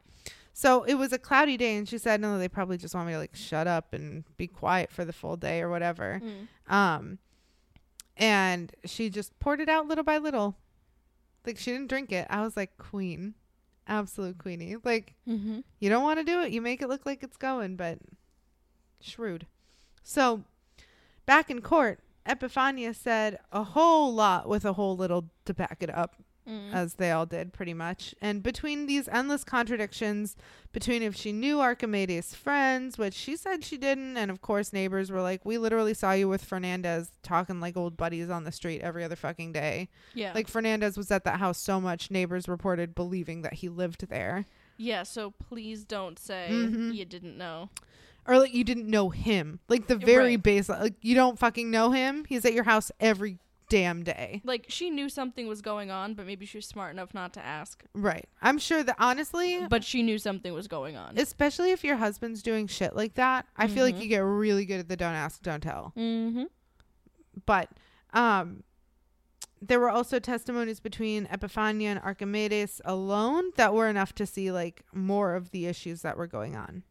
So 0.53 0.83
it 0.83 0.95
was 0.95 1.13
a 1.13 1.19
cloudy 1.19 1.57
day, 1.57 1.77
and 1.77 1.89
she 1.89 1.99
said, 1.99 2.21
no, 2.21 2.37
they 2.37 2.49
probably 2.49 2.79
just 2.79 2.95
want 2.95 3.07
me 3.07 3.13
to 3.13 3.19
like 3.19 3.37
shut 3.37 3.67
up 3.69 3.93
and 3.95 4.25
be 4.37 4.47
quiet 4.49 4.91
for 4.91 5.05
the 5.05 5.13
full 5.13 5.37
day 5.37 5.61
or 5.63 5.69
whatever. 5.71 6.21
Mm. 6.23 6.73
Um, 6.73 7.19
and 8.19 8.73
she 8.85 9.09
just 9.09 9.39
poured 9.39 9.61
it 9.61 9.69
out 9.69 9.87
little 9.87 10.05
by 10.05 10.19
little. 10.19 10.57
Like 11.47 11.57
she 11.57 11.71
didn't 11.73 11.89
drink 11.89 12.13
it. 12.13 12.27
I 12.29 12.43
was 12.43 12.57
like, 12.57 12.77
queen, 12.77 13.35
absolute 13.87 14.37
queenie. 14.39 14.77
Like 14.85 15.15
Mm-hmm. 15.27 15.61
you 15.79 15.89
don't 15.89 16.03
want 16.03 16.19
to 16.19 16.25
do 16.25 16.43
it. 16.43 16.53
You 16.53 16.61
make 16.61 16.83
it 16.83 16.89
look 16.89 17.07
like 17.07 17.23
it's 17.23 17.37
going, 17.37 17.77
but 17.77 17.99
shrewd. 19.01 19.47
So 20.03 20.45
back 21.25 21.51
in 21.51 21.61
court, 21.63 22.01
Epifania 22.27 22.95
said 22.95 23.39
a 23.53 23.63
whole 23.63 24.13
lot 24.13 24.49
with 24.49 24.65
a 24.65 24.75
whole 24.75 24.97
little 24.97 25.31
to 25.47 25.55
back 25.55 25.79
it 25.81 25.89
up 25.95 26.17
Mm. 26.49 26.73
as 26.73 26.95
they 26.95 27.11
all 27.11 27.27
did 27.27 27.53
pretty 27.53 27.75
much. 27.75 28.15
And 28.23 28.43
between 28.43 28.87
these 28.87 29.07
endless 29.09 29.45
contradictions, 29.45 30.35
between 30.73 31.03
if 31.03 31.15
she 31.15 31.31
knew 31.31 31.61
Archimedes' 31.61 32.35
friends, 32.35 32.97
which 32.97 33.13
she 33.15 33.37
said 33.37 33.65
she 33.65 33.77
didn't, 33.77 34.17
and 34.17 34.31
of 34.31 34.41
course 34.41 34.73
neighbors 34.73 35.11
were 35.11 35.21
like, 35.21 35.45
"We 35.45 35.59
literally 35.59 35.93
saw 35.95 36.13
you 36.13 36.29
with 36.29 36.43
Fernandez 36.45 37.11
talking 37.23 37.61
like 37.61 37.77
old 37.77 37.97
buddies 37.97 38.31
on 38.31 38.45
the 38.45 38.53
street 38.53 38.81
every 38.81 39.05
other 39.05 39.17
fucking 39.17 39.53
day." 39.53 39.89
yeah, 40.15 40.33
Like 40.35 40.49
Fernandez 40.49 40.97
was 40.97 41.11
at 41.11 41.25
that 41.25 41.39
house 41.39 41.59
so 41.59 41.81
much, 41.81 42.11
neighbors 42.11 42.49
reported 42.49 42.95
believing 42.95 43.43
that 43.43 43.55
he 43.55 43.69
lived 43.69 44.09
there, 44.09 44.47
yeah. 44.79 45.03
So 45.03 45.33
please 45.33 45.85
don't 45.85 46.19
say 46.19 46.49
Mhm. 46.51 46.95
you 46.95 47.05
didn't 47.05 47.37
know. 47.37 47.69
or 48.27 48.39
like 48.39 48.53
you 48.53 48.63
didn't 48.63 48.87
know 48.89 49.09
him. 49.09 49.59
Like 49.69 49.87
the 49.87 49.97
very 49.97 50.37
Right. 50.37 50.43
base, 50.43 50.69
like 50.69 50.97
you 51.01 51.15
don't 51.15 51.39
fucking 51.39 51.71
know 51.71 51.93
him. 51.93 52.27
He's 52.29 52.45
at 52.45 52.53
your 52.53 52.65
house 52.65 52.93
every 53.01 53.39
damn 53.69 54.03
day. 54.03 54.41
Like 54.45 54.67
she 54.69 54.91
knew 54.91 55.09
something 55.09 55.47
was 55.47 55.61
going 55.63 55.91
on, 55.91 56.15
but 56.15 56.27
maybe 56.27 56.47
she 56.47 56.59
was 56.59 56.67
smart 56.67 56.93
enough 56.93 57.13
not 57.15 57.33
to 57.35 57.45
ask. 57.45 57.85
Right. 57.95 58.27
I'm 58.43 58.59
sure 58.59 58.83
that 58.83 58.97
honestly, 58.99 59.67
But 59.69 59.85
she 59.85 60.03
knew 60.03 60.19
something 60.19 60.53
was 60.53 60.69
going 60.69 60.97
on. 60.97 61.19
especially 61.19 61.71
if 61.73 61.85
your 61.85 61.97
husband's 61.97 62.43
doing 62.43 62.67
shit 62.67 62.97
like 62.97 63.15
that, 63.15 63.47
I 63.57 63.67
feel 63.69 63.85
like 63.85 63.97
Mhm. 63.97 64.03
you 64.03 64.09
get 64.09 64.19
really 64.21 64.65
good 64.65 64.81
at 64.81 64.89
the 64.89 64.97
don't 64.97 65.15
ask, 65.15 65.43
don't 65.43 65.63
tell. 65.63 65.93
mm-hmm. 65.97 66.45
But 67.47 67.71
um 68.13 68.63
there 69.61 69.81
were 69.81 69.91
also 69.91 70.21
testimonies 70.21 70.79
between 70.79 71.27
Epifania 71.27 71.87
and 71.87 71.99
Archimedes 72.01 72.81
alone 72.85 73.51
that 73.57 73.75
were 73.75 73.89
enough 73.89 74.15
to 74.15 74.25
see 74.25 74.53
like 74.53 74.85
more 74.93 75.35
of 75.35 75.51
the 75.51 75.67
issues 75.67 76.03
that 76.03 76.17
were 76.17 76.29
going 76.29 76.55
on. 76.55 76.85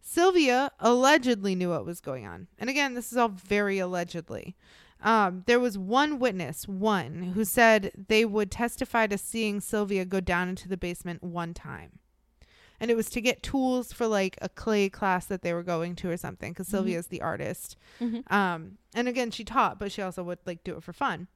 Sylvia 0.00 0.70
allegedly 0.78 1.54
knew 1.54 1.70
what 1.70 1.84
was 1.84 2.00
going 2.00 2.24
on. 2.24 2.46
And 2.58 2.70
again, 2.70 2.94
this 2.94 3.10
is 3.12 3.18
all 3.18 3.28
very 3.28 3.78
allegedly. 3.78 4.56
Um, 5.00 5.44
there 5.46 5.60
was 5.60 5.78
one 5.78 6.18
witness, 6.18 6.66
one, 6.66 7.32
who 7.34 7.44
said 7.44 7.92
they 8.08 8.24
would 8.24 8.50
testify 8.50 9.06
to 9.06 9.16
seeing 9.18 9.60
Sylvia 9.60 10.04
go 10.04 10.20
down 10.20 10.48
into 10.48 10.68
the 10.68 10.76
basement 10.76 11.22
one 11.22 11.54
time. 11.54 12.00
And 12.80 12.90
it 12.90 12.96
was 12.96 13.10
to 13.10 13.20
get 13.20 13.42
tools 13.42 13.92
for 13.92 14.06
like 14.06 14.38
a 14.42 14.48
clay 14.48 14.88
class 14.88 15.26
that 15.26 15.42
they 15.42 15.52
were 15.52 15.62
going 15.64 15.94
to 15.96 16.10
or 16.10 16.16
something, 16.16 16.52
because 16.52 16.66
Mhm. 16.68 16.70
Sylvia 16.70 16.98
is 16.98 17.06
the 17.08 17.22
artist. 17.22 17.76
Mm-hmm. 18.00 18.32
Um, 18.32 18.78
and 18.94 19.08
again, 19.08 19.30
she 19.30 19.44
taught, 19.44 19.78
but 19.78 19.90
she 19.92 20.02
also 20.02 20.22
would 20.24 20.38
like 20.46 20.62
do 20.64 20.76
it 20.76 20.82
for 20.82 20.92
fun. 20.92 21.28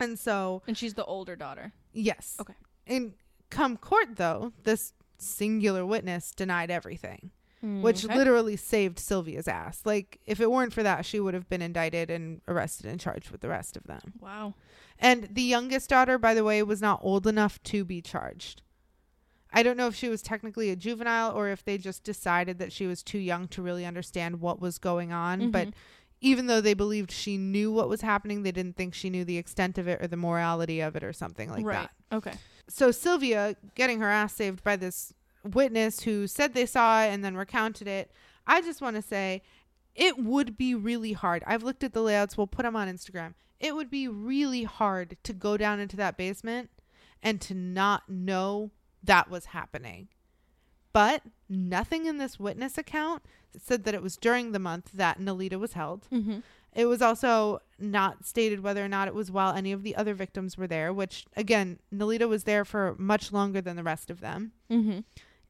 And 0.00 0.18
so, 0.18 0.62
And 0.66 0.76
she's 0.76 0.94
the 0.94 1.04
older 1.04 1.36
daughter. 1.36 1.72
yes. 1.92 2.36
Okay. 2.40 2.54
And 2.86 3.14
come 3.50 3.76
court, 3.76 4.16
though, 4.16 4.52
this 4.64 4.92
singular 5.18 5.84
witness 5.84 6.30
denied 6.32 6.70
everything, 6.70 7.30
which 7.62 8.04
Okay. 8.04 8.14
literally 8.14 8.56
saved 8.56 8.98
Sylvia's 8.98 9.48
ass. 9.48 9.82
Like, 9.84 10.20
if 10.26 10.40
it 10.40 10.50
weren't 10.50 10.72
for 10.72 10.82
that, 10.82 11.04
she 11.04 11.18
would 11.20 11.34
have 11.34 11.48
been 11.48 11.62
indicted 11.62 12.10
and 12.10 12.40
arrested 12.46 12.86
and 12.86 13.00
charged 13.00 13.30
with 13.30 13.40
the 13.40 13.48
rest 13.48 13.76
of 13.76 13.84
them. 13.84 14.14
wow. 14.20 14.54
And 14.98 15.28
the 15.32 15.42
youngest 15.42 15.90
daughter, 15.90 16.18
by 16.18 16.34
the 16.34 16.42
way, 16.44 16.62
was 16.62 16.80
not 16.80 17.00
old 17.02 17.26
enough 17.26 17.62
to 17.64 17.84
be 17.84 18.00
charged. 18.02 18.62
I 19.52 19.62
don't 19.62 19.76
know 19.76 19.86
if 19.86 19.94
she 19.94 20.08
was 20.08 20.22
technically 20.22 20.70
a 20.70 20.76
juvenile 20.76 21.30
or 21.32 21.48
if 21.48 21.64
they 21.64 21.78
just 21.78 22.04
decided 22.04 22.58
that 22.58 22.72
she 22.72 22.86
was 22.86 23.02
too 23.02 23.18
young 23.18 23.48
to 23.48 23.62
really 23.62 23.86
understand 23.86 24.40
what 24.40 24.60
was 24.60 24.78
going 24.78 25.10
on. 25.12 25.50
But 25.50 25.68
Mhm. 25.68 25.72
even 26.20 26.46
though 26.48 26.60
they 26.60 26.74
believed 26.74 27.10
she 27.12 27.38
knew 27.38 27.72
what 27.72 27.88
was 27.88 28.00
happening, 28.02 28.42
they 28.42 28.52
didn't 28.52 28.76
think 28.76 28.92
she 28.92 29.08
knew 29.08 29.24
the 29.24 29.38
extent 29.38 29.78
of 29.78 29.86
it 29.88 30.02
or 30.02 30.06
the 30.08 30.16
morality 30.16 30.80
of 30.80 30.96
it 30.96 31.04
or 31.04 31.12
something 31.12 31.48
like 31.48 31.64
right. 31.64 31.88
that. 32.10 32.16
Okay. 32.16 32.34
So 32.68 32.90
Sylvia 32.90 33.56
getting 33.74 34.00
her 34.00 34.10
ass 34.10 34.34
saved 34.34 34.62
by 34.62 34.76
this 34.76 35.14
witness 35.44 36.02
who 36.02 36.26
said 36.26 36.54
they 36.54 36.66
saw 36.66 37.02
it 37.02 37.08
and 37.08 37.24
then 37.24 37.36
recounted 37.36 37.86
it. 37.86 38.10
I 38.46 38.60
just 38.60 38.80
want 38.80 38.96
to 38.96 39.02
say 39.02 39.42
it 39.94 40.18
would 40.18 40.56
be 40.56 40.74
really 40.74 41.12
hard. 41.12 41.42
I've 41.46 41.62
looked 41.62 41.84
at 41.84 41.92
the 41.92 42.02
layouts. 42.02 42.36
We'll 42.36 42.46
put 42.46 42.62
them 42.62 42.76
on 42.76 42.88
Instagram. 42.88 43.34
It 43.60 43.74
would 43.74 43.90
be 43.90 44.06
really 44.08 44.62
hard 44.64 45.16
to 45.24 45.32
go 45.32 45.56
down 45.56 45.80
into 45.80 45.96
that 45.96 46.16
basement 46.16 46.70
and 47.22 47.40
to 47.40 47.54
not 47.54 48.08
know 48.08 48.70
that 49.02 49.28
was 49.28 49.46
happening. 49.46 50.08
But 50.92 51.22
nothing 51.48 52.06
in 52.06 52.18
this 52.18 52.38
witness 52.38 52.78
account 52.78 53.22
said 53.60 53.84
that 53.84 53.94
it 53.94 54.02
was 54.02 54.16
during 54.16 54.52
the 54.52 54.58
month 54.58 54.90
that 54.94 55.18
Nelida 55.18 55.58
was 55.58 55.72
held. 55.72 56.08
Mm-hmm. 56.12 56.38
It 56.74 56.86
was 56.86 57.02
also 57.02 57.60
not 57.78 58.24
stated 58.24 58.60
whether 58.60 58.84
or 58.84 58.88
not 58.88 59.08
it 59.08 59.14
was 59.14 59.30
while 59.30 59.54
any 59.54 59.72
of 59.72 59.82
the 59.82 59.96
other 59.96 60.14
victims 60.14 60.56
were 60.56 60.66
there, 60.66 60.92
which, 60.92 61.26
again, 61.36 61.78
Nelida 61.92 62.28
was 62.28 62.44
there 62.44 62.64
for 62.64 62.94
much 62.98 63.32
longer 63.32 63.60
than 63.60 63.76
the 63.76 63.82
rest 63.82 64.10
of 64.10 64.20
them. 64.20 64.52
Mm-hmm. 64.70 65.00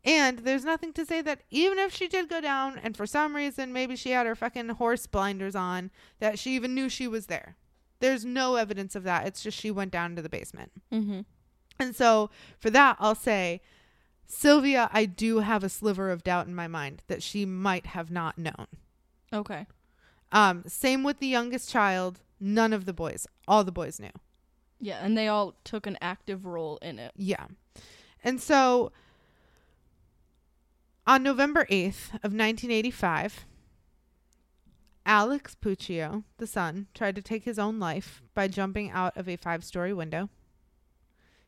And 0.08 0.38
there's 0.38 0.64
nothing 0.64 0.94
to 0.94 1.04
say 1.04 1.20
that 1.20 1.42
even 1.50 1.78
if 1.78 1.94
she 1.94 2.08
did 2.08 2.30
go 2.30 2.40
down 2.40 2.80
and 2.82 2.96
for 2.96 3.04
some 3.04 3.36
reason 3.36 3.74
maybe 3.74 3.94
she 3.94 4.12
had 4.12 4.26
her 4.26 4.34
fucking 4.34 4.70
horse 4.70 5.06
blinders 5.06 5.54
on, 5.54 5.90
that 6.18 6.38
she 6.38 6.54
even 6.54 6.74
knew 6.74 6.88
she 6.88 7.06
was 7.06 7.26
there. 7.26 7.56
There's 8.00 8.24
no 8.24 8.54
evidence 8.54 8.94
of 8.94 9.02
that. 9.04 9.26
It's 9.26 9.42
just 9.42 9.58
she 9.58 9.70
went 9.70 9.90
down 9.90 10.16
to 10.16 10.22
the 10.22 10.30
basement. 10.30 10.72
Mm-hmm. 10.90 11.20
And 11.78 11.94
so 11.94 12.30
for 12.58 12.70
that, 12.70 12.96
I'll 12.98 13.14
say, 13.14 13.60
Sylvia, 14.24 14.88
I 14.94 15.04
do 15.04 15.40
have 15.40 15.62
a 15.62 15.68
sliver 15.68 16.10
of 16.10 16.24
doubt 16.24 16.46
in 16.46 16.54
my 16.54 16.68
mind 16.68 17.02
that 17.08 17.22
she 17.22 17.44
might 17.44 17.88
have 17.88 18.10
not 18.10 18.38
known. 18.38 18.66
Okay. 19.30 19.66
Um, 20.32 20.64
same 20.66 21.04
with 21.04 21.18
the 21.18 21.26
youngest 21.26 21.68
child. 21.68 22.20
None 22.40 22.72
of 22.72 22.86
the 22.86 22.94
boys. 22.94 23.26
All 23.46 23.62
the 23.62 23.72
boys 23.72 24.00
knew. 24.00 24.08
Yeah, 24.80 25.00
and 25.02 25.18
they 25.18 25.28
all 25.28 25.54
took 25.64 25.86
an 25.86 25.98
active 26.00 26.46
role 26.46 26.78
in 26.80 26.98
it. 26.98 27.12
Yeah. 27.14 27.44
And 28.24 28.40
so 28.40 28.90
on 31.08 31.22
November 31.22 31.64
8th 31.70 32.10
of 32.22 32.34
1985, 32.34 33.46
Alex 35.06 35.56
Puccio, 35.58 36.24
the 36.36 36.46
son, 36.46 36.86
tried 36.92 37.16
to 37.16 37.22
take 37.22 37.44
his 37.44 37.58
own 37.58 37.78
life 37.80 38.22
by 38.34 38.46
jumping 38.46 38.90
out 38.90 39.16
of 39.16 39.26
a 39.26 39.36
five 39.36 39.64
story 39.64 39.94
window. 39.94 40.28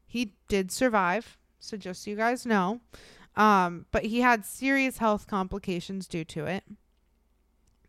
He 0.07 0.33
did 0.49 0.73
survive, 0.73 1.37
so 1.59 1.77
just 1.77 2.03
so 2.03 2.11
you 2.11 2.17
guys 2.17 2.47
know. 2.47 2.81
Um, 3.37 3.85
but 3.93 4.07
he 4.07 4.23
had 4.23 4.47
serious 4.47 4.97
health 4.97 5.27
complications 5.27 6.09
due 6.09 6.25
to 6.25 6.47
it. 6.47 6.65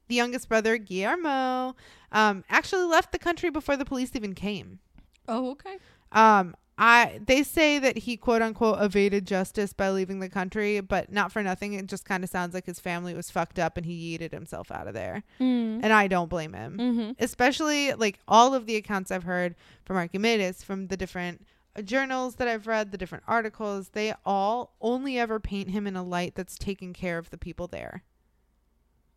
The 0.10 0.16
youngest 0.16 0.50
brother, 0.50 0.78
Guillermo, 0.78 1.78
um, 2.12 2.44
actually 2.50 2.84
left 2.84 3.14
the 3.14 3.18
country 3.18 3.50
before 3.50 3.78
the 3.78 3.86
police 3.86 4.14
even 4.14 4.36
came. 4.36 4.80
Oh, 5.26 5.52
okay. 5.52 5.78
Um, 6.12 6.54
I 6.82 7.20
they 7.24 7.44
say 7.44 7.78
that 7.78 8.00
he 8.00 8.18
quote 8.18 8.42
unquote 8.42 8.82
evaded 8.82 9.28
justice 9.28 9.72
by 9.72 9.92
leaving 9.92 10.20
the 10.20 10.28
country, 10.28 10.80
but 10.80 11.12
not 11.12 11.32
for 11.32 11.44
nothing. 11.44 11.74
It 11.74 11.86
just 11.86 12.06
kind 12.06 12.24
of 12.24 12.30
sounds 12.32 12.56
like 12.56 12.66
his 12.66 12.80
family 12.80 13.14
was 13.14 13.30
fucked 13.30 13.60
up 13.60 13.78
and 13.78 13.86
he 13.86 14.18
yeeted 14.18 14.32
himself 14.32 14.72
out 14.72 14.88
of 14.88 14.96
there. 14.96 15.22
Mm. 15.40 15.82
And 15.84 15.94
I 15.94 16.08
don't 16.08 16.28
blame 16.28 16.54
him. 16.54 16.78
Mm-hmm. 16.80 17.12
Especially 17.20 17.94
like 17.94 18.18
all 18.28 18.56
of 18.56 18.66
the 18.66 18.78
accounts 18.78 19.12
I've 19.12 19.26
heard 19.26 19.54
from 19.86 19.96
Archimedes, 19.96 20.64
from 20.64 20.88
the 20.88 20.98
different 20.98 21.46
uh, 21.76 21.84
journals 21.84 22.38
that 22.38 22.48
I've 22.48 22.66
read, 22.66 22.92
the 22.92 22.98
different 22.98 23.26
articles, 23.28 23.90
they 23.90 24.16
all 24.26 24.74
only 24.82 25.20
ever 25.20 25.40
paint 25.40 25.70
him 25.70 25.86
in 25.86 25.96
a 25.96 26.04
light 26.04 26.34
that's 26.34 26.58
taking 26.58 26.94
care 26.94 27.20
of 27.20 27.30
the 27.30 27.38
people 27.38 27.68
there. 27.68 28.02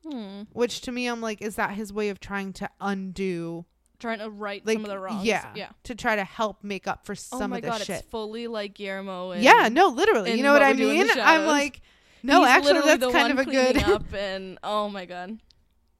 Hmm. 0.06 0.42
Which 0.52 0.82
to 0.82 0.92
me, 0.92 1.06
I'm 1.06 1.22
like, 1.22 1.40
is 1.40 1.56
that 1.56 1.70
his 1.70 1.94
way 1.94 2.10
of 2.10 2.20
trying 2.20 2.52
to 2.54 2.68
undo, 2.78 3.64
Trying 4.04 4.18
to 4.18 4.28
right 4.28 4.64
like, 4.66 4.74
some 4.76 4.84
of 4.84 4.90
the 4.90 4.98
wrongs. 4.98 5.24
yeah, 5.24 5.46
Yeah. 5.54 5.70
to 5.84 5.94
try 5.94 6.14
to 6.16 6.24
help 6.24 6.62
make 6.62 6.86
up 6.86 7.06
for 7.06 7.12
Oh 7.12 7.38
some 7.38 7.50
my 7.52 7.56
of 7.56 7.62
this 7.62 7.70
god, 7.70 7.80
shit? 7.82 8.00
it's 8.00 8.08
fully 8.08 8.46
like 8.46 8.74
Guillermo. 8.74 9.30
And 9.30 9.42
yeah, 9.42 9.68
no, 9.72 9.88
literally. 9.88 10.34
You 10.34 10.42
know 10.42 10.52
what, 10.52 10.62
I 10.62 10.72
We 10.72 10.76
Do 10.78 10.90
in 10.90 10.98
the 11.06 11.14
mean? 11.14 11.16
I'm 11.24 11.46
like, 11.46 11.80
no, 12.22 12.40
He's 12.40 12.48
actually, 12.50 12.80
that's 12.82 13.00
the 13.00 13.10
kind 13.10 13.32
of 13.32 13.38
a 13.38 13.44
good. 13.50 13.78
up 13.82 14.04
and 14.14 14.58
oh 14.62 14.88
my 14.90 15.06
god. 15.06 15.38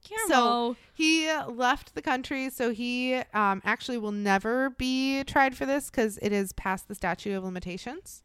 Guillermo. 0.07 0.29
So 0.29 0.77
he 0.93 1.33
left 1.49 1.95
the 1.95 2.03
country, 2.03 2.51
so 2.51 2.73
he 2.73 3.15
um, 3.33 3.63
actually 3.65 3.97
will 3.97 4.13
never 4.13 4.69
be 4.71 5.25
tried 5.25 5.57
for 5.57 5.65
this 5.65 5.89
because 5.91 6.19
it 6.21 6.31
is 6.31 6.53
past 6.53 6.89
the 6.89 6.95
statute 6.95 7.35
of 7.35 7.43
limitations. 7.43 8.23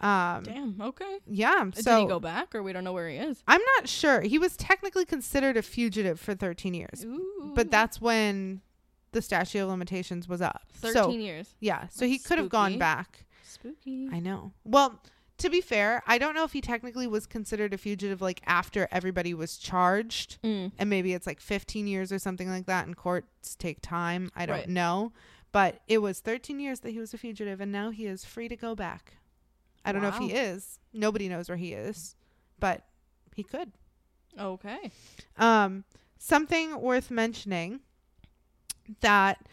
Um, 0.00 0.42
Damn. 0.44 0.76
Okay. 0.80 1.18
yeah. 1.26 1.70
So 1.74 1.96
Did 1.96 2.00
he 2.02 2.06
go 2.08 2.20
back, 2.20 2.54
or 2.54 2.62
we 2.62 2.72
don't 2.72 2.84
know 2.84 2.92
where 2.92 3.08
he 3.08 3.16
is? 3.16 3.42
I'm 3.48 3.62
not 3.76 3.88
sure. 3.88 4.20
He 4.22 4.38
was 4.38 4.56
technically 4.56 5.04
considered 5.06 5.56
a 5.56 5.62
fugitive 5.62 6.20
for 6.20 6.34
13 6.34 6.74
years, 6.74 7.04
Ooh. 7.04 7.52
but 7.54 7.70
that's 7.70 7.98
when 8.00 8.60
the 9.16 9.22
statute 9.22 9.58
of 9.60 9.68
limitations 9.68 10.28
was 10.28 10.40
up. 10.40 10.62
thirteen 10.72 11.02
So 11.02 11.10
years. 11.10 11.54
yeah, 11.58 11.88
so 11.88 12.06
he 12.06 12.18
could 12.18 12.38
have 12.38 12.48
gone 12.50 12.78
back. 12.78 13.24
Spooky. 13.42 14.08
I 14.12 14.20
know. 14.20 14.52
Well, 14.64 15.00
to 15.38 15.50
be 15.50 15.60
fair, 15.60 16.02
I 16.06 16.18
don't 16.18 16.34
know 16.34 16.44
if 16.44 16.52
he 16.52 16.60
technically 16.60 17.06
was 17.06 17.26
considered 17.26 17.74
a 17.74 17.78
fugitive 17.78 18.20
like 18.22 18.40
after 18.46 18.86
everybody 18.92 19.34
was 19.34 19.56
charged. 19.56 20.40
Mm. 20.42 20.72
And 20.78 20.88
maybe 20.90 21.12
it's 21.14 21.26
like 21.26 21.40
15 21.40 21.86
years 21.86 22.12
or 22.12 22.18
something 22.18 22.48
like 22.48 22.66
that, 22.66 22.86
and 22.86 22.96
courts 22.96 23.56
take 23.56 23.80
time. 23.82 24.30
I 24.36 24.46
don't 24.46 24.56
Right. 24.56 24.68
know. 24.68 25.12
But 25.52 25.80
it 25.88 25.98
was 25.98 26.20
13 26.20 26.60
years 26.60 26.80
that 26.80 26.90
he 26.90 26.98
was 26.98 27.14
a 27.14 27.18
fugitive, 27.18 27.60
and 27.60 27.72
now 27.72 27.90
he 27.90 28.06
is 28.06 28.24
free 28.24 28.48
to 28.48 28.56
go 28.56 28.74
back. 28.74 29.14
I 29.84 29.92
don't 29.92 30.02
know 30.02 30.08
if 30.08 30.18
he 30.18 30.32
is. 30.32 30.78
Nobody 30.92 31.28
knows 31.28 31.48
where 31.48 31.56
he 31.58 31.72
is, 31.72 32.14
but 32.58 32.84
he 33.34 33.42
could. 33.42 33.72
Okay. 34.38 34.90
Um, 35.38 35.84
something 36.18 36.80
worth 36.80 37.10
mentioning 37.10 37.80
that 39.00 39.44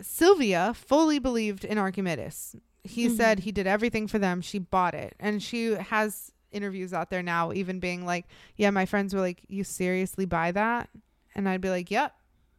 Sylvia 0.00 0.74
fully 0.74 1.18
believed 1.18 1.64
in 1.64 1.78
Archimedes. 1.78 2.54
He 2.84 3.08
Mhm. 3.08 3.16
said 3.16 3.38
he 3.40 3.52
did 3.52 3.66
everything 3.66 4.06
for 4.06 4.18
them. 4.18 4.40
She 4.40 4.58
bought 4.58 4.94
it. 4.94 5.14
And 5.18 5.42
she 5.42 5.72
has 5.72 6.32
interviews 6.52 6.92
out 6.92 7.10
there 7.10 7.22
now, 7.22 7.52
even 7.52 7.80
being 7.80 8.04
like, 8.06 8.26
Yeah, 8.56 8.70
my 8.70 8.86
friends 8.86 9.14
were 9.14 9.20
like, 9.20 9.42
You 9.48 9.64
seriously 9.64 10.24
buy 10.26 10.52
that? 10.52 10.88
And 11.34 11.48
I'd 11.48 11.60
be 11.60 11.70
like, 11.70 11.90
Yep. 11.90 12.14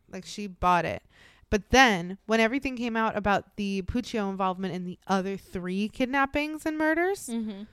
Like 0.09 0.25
she 0.25 0.47
bought 0.47 0.85
it. 0.85 1.03
But 1.49 1.69
then 1.69 2.17
when 2.25 2.39
everything 2.41 2.75
came 2.75 2.97
out 2.97 3.15
about 3.15 3.55
the 3.55 3.81
Puccio 3.83 4.29
involvement 4.29 4.73
in 4.73 4.83
the 4.83 4.99
other 5.07 5.37
three 5.37 5.87
kidnappings 5.89 6.65
and 6.65 6.77
murders, 6.77 7.27
Mm-hmm. 7.27 7.63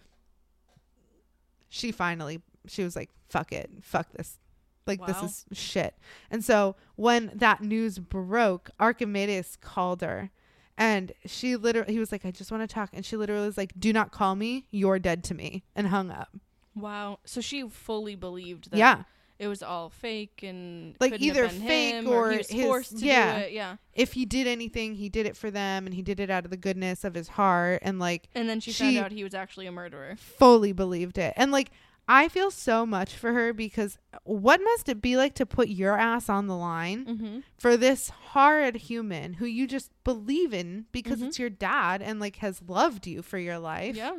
she 1.69 1.91
finally 1.91 2.41
she 2.67 2.85
was 2.85 2.95
like 2.97 3.11
fuck 3.29 3.53
it 3.53 3.69
fuck 3.83 4.11
this 4.13 4.39
like 4.87 5.05
this 5.07 5.23
is 5.23 5.45
shit 5.53 5.95
and 6.31 6.45
so 6.45 6.77
when 6.97 7.31
that 7.35 7.63
news 7.63 7.99
broke 7.99 8.71
archimedes 8.81 9.57
called 9.61 10.01
her 10.03 10.31
and 10.77 11.13
she 11.27 11.57
literally 11.57 11.93
he 11.93 11.99
was 11.99 12.11
like 12.13 12.25
i 12.25 12.31
just 12.31 12.51
want 12.51 12.63
to 12.63 12.73
talk 12.73 12.91
and 12.93 13.05
she 13.05 13.17
literally 13.17 13.47
was 13.47 13.57
like 13.57 13.73
do 13.79 13.93
not 13.93 14.11
call 14.11 14.35
me 14.35 14.67
you're 14.71 14.99
dead 14.99 15.23
to 15.25 15.35
me 15.35 15.63
and 15.75 15.89
hung 15.89 16.11
up 16.11 16.29
Wow. 16.77 17.21
So 17.25 17.41
she 17.41 17.69
fully 17.69 18.17
believed 18.17 18.73
that 18.73 18.77
yeah 18.79 19.03
it 19.39 19.47
was 19.49 19.63
all 19.63 19.91
fake 19.91 20.43
and 20.43 20.97
Like, 21.01 21.21
either 21.21 21.49
fake 21.49 22.05
or 22.07 22.29
was 22.31 22.49
his- 22.49 23.03
yeah. 23.03 23.39
do 23.39 23.45
it. 23.47 23.53
Yeah. 23.53 23.77
if 23.93 24.13
he 24.15 24.25
did 24.25 24.47
anything 24.49 24.95
he 24.97 25.09
did 25.09 25.27
it 25.27 25.37
for 25.37 25.51
them 25.53 25.87
and 25.87 25.95
he 25.95 26.03
did 26.03 26.19
it 26.19 26.31
out 26.31 26.45
of 26.45 26.51
the 26.51 26.57
goodness 26.57 27.05
of 27.05 27.15
his 27.15 27.29
heart 27.29 27.81
and 27.83 28.01
like 28.01 28.29
And 28.35 28.49
then 28.49 28.59
she, 28.59 28.73
She- 28.73 28.95
found 28.97 29.07
out 29.07 29.13
he 29.13 29.23
was 29.23 29.35
actually 29.35 29.67
a 29.67 29.73
murderer. 29.73 30.17
fully 30.19 30.73
believed 30.73 31.17
it. 31.19 31.33
And 31.37 31.53
like 31.53 31.71
I 32.07 32.29
feel 32.29 32.51
so 32.51 32.85
much 32.85 33.15
for 33.15 33.33
her 33.33 33.53
because 33.55 33.97
what 34.25 34.61
must 34.63 34.89
it 34.91 35.01
be 35.01 35.17
like 35.17 35.35
to 35.37 35.47
put 35.47 35.69
your 35.69 35.97
ass 35.99 36.29
on 36.29 36.47
the 36.47 36.57
line 36.57 37.05
Mm-hmm. 37.07 37.39
for 37.59 37.77
this 37.77 38.11
horrid 38.11 38.77
human 38.77 39.35
who 39.35 39.47
you 39.47 39.67
just 39.67 39.91
believe 40.05 40.53
in 40.53 40.85
because 40.93 41.21
Mhm. 41.21 41.29
it's 41.29 41.39
your 41.39 41.49
dad 41.51 42.03
and 42.03 42.21
like 42.21 42.37
has 42.37 42.61
loved 42.67 43.07
you 43.07 43.23
for 43.23 43.39
your 43.39 43.59
life. 43.59 43.97
Yeah. 43.97 44.17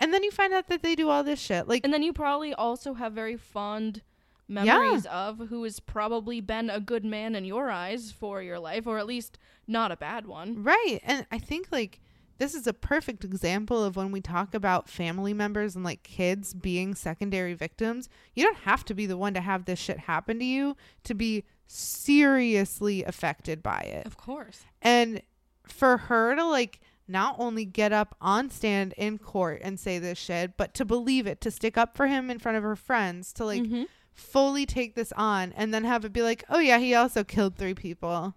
And 0.00 0.12
then 0.14 0.22
you 0.24 0.30
find 0.30 0.52
out 0.54 0.68
that 0.68 0.82
they 0.82 0.94
do 0.94 1.10
all 1.10 1.22
this 1.22 1.38
shit. 1.40 1.68
Like 1.68 1.84
And 1.84 1.92
then 1.92 2.02
you 2.02 2.12
probably 2.14 2.54
also 2.54 2.94
have 2.94 3.12
very 3.12 3.36
fond 3.36 4.02
memories 4.48 5.06
of 5.06 5.38
who 5.48 5.62
has 5.64 5.80
probably 5.80 6.40
been 6.40 6.68
a 6.70 6.80
good 6.80 7.04
man 7.04 7.34
in 7.34 7.44
your 7.44 7.70
eyes 7.70 8.10
for 8.10 8.42
your 8.42 8.58
life, 8.58 8.86
or 8.86 8.98
at 8.98 9.06
least 9.06 9.38
not 9.66 9.92
a 9.92 9.96
bad 9.96 10.26
one. 10.26 10.62
Right. 10.62 11.00
And 11.04 11.26
I 11.30 11.38
think 11.38 11.68
like 11.70 12.00
this 12.42 12.54
is 12.56 12.66
a 12.66 12.72
perfect 12.72 13.22
example 13.24 13.84
of 13.84 13.94
when 13.94 14.10
we 14.10 14.20
talk 14.20 14.52
about 14.52 14.88
family 14.88 15.32
members 15.32 15.76
and 15.76 15.84
like 15.84 16.02
kids 16.02 16.52
being 16.54 16.92
secondary 16.92 17.54
victims. 17.54 18.08
You 18.34 18.42
don't 18.42 18.56
have 18.58 18.84
to 18.86 18.94
be 18.94 19.06
the 19.06 19.16
one 19.16 19.32
to 19.34 19.40
have 19.40 19.64
this 19.64 19.78
shit 19.78 19.96
happen 20.00 20.40
to 20.40 20.44
you 20.44 20.76
to 21.04 21.14
be 21.14 21.44
seriously 21.68 23.04
affected 23.04 23.62
by 23.62 23.78
it. 23.78 24.06
Of 24.06 24.16
course. 24.16 24.64
And 24.82 25.22
for 25.68 25.96
her 25.96 26.34
to 26.34 26.44
like 26.44 26.80
not 27.06 27.36
only 27.38 27.64
get 27.64 27.92
up 27.92 28.16
on 28.20 28.50
stand 28.50 28.92
in 28.96 29.18
court 29.18 29.60
and 29.62 29.78
say 29.78 30.00
this 30.00 30.18
shit, 30.18 30.56
but 30.56 30.74
to 30.74 30.84
believe 30.84 31.28
it, 31.28 31.40
to 31.42 31.50
stick 31.52 31.78
up 31.78 31.96
for 31.96 32.08
him 32.08 32.28
in 32.28 32.40
front 32.40 32.58
of 32.58 32.64
her 32.64 32.74
friends, 32.76 33.32
to 33.34 33.44
like 33.44 33.62
Mhm. 33.62 33.86
fully 34.12 34.66
take 34.66 34.96
this 34.96 35.12
on 35.12 35.52
and 35.52 35.72
then 35.72 35.84
have 35.84 36.04
it 36.04 36.12
be 36.12 36.22
like, 36.22 36.42
oh 36.50 36.58
yeah, 36.58 36.78
he 36.78 36.92
also 36.92 37.22
killed 37.22 37.56
three 37.56 37.74
people. 37.74 38.34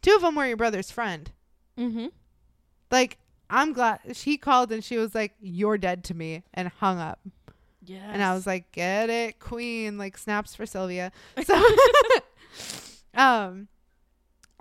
Two 0.00 0.14
of 0.14 0.22
them 0.22 0.34
were 0.34 0.46
your 0.46 0.56
brother's 0.56 0.90
friend. 0.90 1.30
Mm-hmm. 1.78 2.06
Like, 2.90 3.18
I'm 3.50 3.72
glad 3.72 4.00
she 4.12 4.36
called 4.36 4.72
and 4.72 4.82
she 4.82 4.96
was 4.96 5.14
like, 5.14 5.34
you're 5.40 5.78
dead 5.78 6.04
to 6.04 6.14
me 6.14 6.42
and 6.54 6.68
hung 6.68 6.98
up. 6.98 7.20
Yeah. 7.84 8.10
And 8.10 8.22
I 8.22 8.34
was 8.34 8.46
like, 8.46 8.72
get 8.72 9.10
it, 9.10 9.38
queen, 9.38 9.98
like 9.98 10.16
snaps 10.16 10.54
for 10.54 10.66
Sylvia. 10.66 11.12
So, 11.44 11.62
um, 13.14 13.68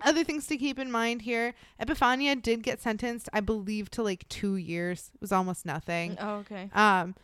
other 0.03 0.23
things 0.23 0.47
to 0.47 0.57
keep 0.57 0.77
in 0.77 0.91
mind 0.91 1.21
here 1.21 1.53
Epifania 1.81 2.39
did 2.41 2.63
get 2.63 2.81
sentenced, 2.81 3.29
I 3.31 3.39
believe, 3.39 3.89
to 3.91 4.03
like 4.03 4.27
two 4.27 4.55
years. 4.57 5.11
It 5.13 5.21
was 5.21 5.31
almost 5.31 5.65
nothing. 5.65 6.17
Oh, 6.19 6.35
okay. 6.37 6.69
Um, 6.73 7.15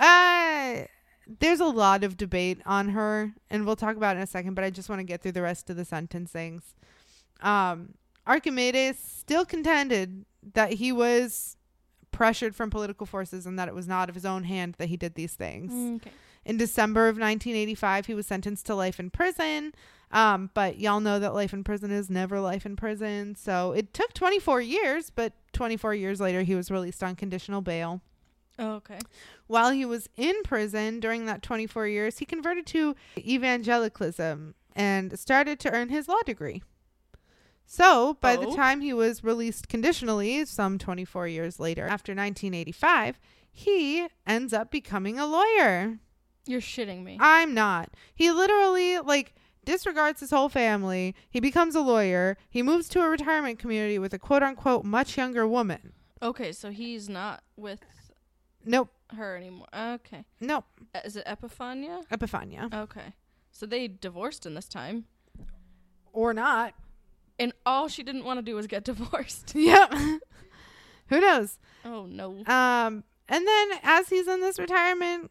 uh, 0.00 0.82
there's 1.40 1.60
a 1.60 1.66
lot 1.66 2.04
of 2.04 2.16
debate 2.16 2.60
on 2.64 2.90
her, 2.90 3.32
and 3.50 3.66
we'll 3.66 3.76
talk 3.76 3.96
about 3.96 4.16
it 4.16 4.18
in 4.18 4.22
a 4.24 4.26
second. 4.26 4.54
But 4.54 4.64
I 4.64 4.70
just 4.70 4.88
want 4.88 5.00
to 5.00 5.04
get 5.04 5.22
through 5.22 5.32
the 5.32 5.42
rest 5.42 5.68
of 5.70 5.76
the 5.76 5.84
sentencings. 5.84 6.62
Um, 7.40 7.94
Archimedes 8.26 8.98
still 8.98 9.44
contended 9.44 10.24
that 10.54 10.74
he 10.74 10.92
was 10.92 11.56
pressured 12.10 12.54
from 12.54 12.70
political 12.70 13.06
forces 13.06 13.46
and 13.46 13.58
that 13.58 13.68
it 13.68 13.74
was 13.74 13.88
not 13.88 14.08
of 14.08 14.14
his 14.14 14.26
own 14.26 14.44
hand 14.44 14.74
that 14.78 14.88
he 14.88 14.96
did 14.96 15.14
these 15.14 15.34
things. 15.34 16.00
Okay. 16.00 16.12
In 16.44 16.56
December 16.56 17.08
of 17.08 17.16
1985, 17.16 18.06
he 18.06 18.14
was 18.14 18.26
sentenced 18.26 18.66
to 18.66 18.74
life 18.74 18.98
in 18.98 19.10
prison. 19.10 19.72
Um, 20.10 20.50
but 20.52 20.78
y'all 20.78 21.00
know 21.00 21.18
that 21.18 21.34
life 21.34 21.52
in 21.52 21.64
prison 21.64 21.90
is 21.90 22.10
never 22.10 22.38
life 22.40 22.66
in 22.66 22.76
prison. 22.76 23.34
So 23.34 23.72
it 23.72 23.94
took 23.94 24.12
24 24.12 24.60
years, 24.60 25.10
but 25.10 25.32
24 25.52 25.94
years 25.94 26.20
later, 26.20 26.42
he 26.42 26.54
was 26.54 26.70
released 26.70 27.02
on 27.02 27.16
conditional 27.16 27.62
bail. 27.62 28.02
Okay. 28.58 28.98
While 29.46 29.70
he 29.70 29.84
was 29.84 30.08
in 30.16 30.42
prison 30.42 31.00
during 31.00 31.26
that 31.26 31.42
24 31.42 31.86
years, 31.86 32.18
he 32.18 32.26
converted 32.26 32.66
to 32.66 32.94
evangelicalism 33.18 34.54
and 34.74 35.18
started 35.18 35.58
to 35.60 35.70
earn 35.70 35.88
his 35.88 36.08
law 36.08 36.20
degree. 36.26 36.62
So, 37.76 38.18
by 38.20 38.36
the 38.36 38.48
Oh. 38.48 38.54
time 38.54 38.82
he 38.82 38.92
was 38.92 39.24
released 39.24 39.66
conditionally, 39.66 40.44
some 40.44 40.76
24 40.76 41.26
years 41.26 41.58
later, 41.58 41.86
after 41.86 42.12
1985, 42.14 43.18
he 43.50 44.08
ends 44.26 44.52
up 44.52 44.70
becoming 44.70 45.18
a 45.18 45.24
lawyer. 45.24 45.98
You're 46.44 46.60
shitting 46.60 47.02
me. 47.02 47.16
I'm 47.18 47.54
not. 47.54 47.88
He 48.14 48.30
literally 48.30 48.98
like 48.98 49.34
disregards 49.64 50.20
his 50.20 50.28
whole 50.28 50.50
family. 50.50 51.14
He 51.30 51.40
becomes 51.40 51.74
a 51.74 51.80
lawyer. 51.80 52.36
He 52.50 52.62
moves 52.62 52.90
to 52.90 53.00
a 53.00 53.08
retirement 53.08 53.58
community 53.58 53.98
with 53.98 54.12
a 54.12 54.18
quote 54.18 54.42
unquote 54.42 54.84
much 54.84 55.16
younger 55.16 55.46
woman. 55.48 55.94
Okay, 56.20 56.52
so 56.52 56.70
he's 56.72 57.08
not 57.08 57.42
with 57.56 57.80
Nope. 58.66 58.90
her 59.16 59.34
anymore. 59.34 59.68
Okay. 59.74 60.26
Nope. 60.40 60.66
Uh, 60.94 61.00
Is 61.06 61.16
it 61.16 61.24
Epifania? 61.24 62.06
Epifania. 62.08 62.70
Okay. 62.74 63.14
So 63.50 63.64
they 63.64 63.88
divorced 63.88 64.44
in 64.44 64.52
this 64.52 64.68
time. 64.68 65.06
Or 66.12 66.34
not. 66.34 66.74
And 67.38 67.52
all 67.66 67.88
she 67.88 68.02
didn't 68.02 68.24
want 68.24 68.38
to 68.38 68.42
do 68.42 68.54
was 68.54 68.66
get 68.66 68.84
divorced. 68.92 69.54
Yep. 69.54 69.94
Who 71.08 71.20
knows? 71.20 71.58
Oh 71.84 72.06
no. 72.06 72.44
Um 72.46 73.04
and 73.28 73.46
then 73.46 73.68
as 73.82 74.08
he's 74.08 74.28
in 74.28 74.40
this 74.40 74.58
retirement, 74.58 75.30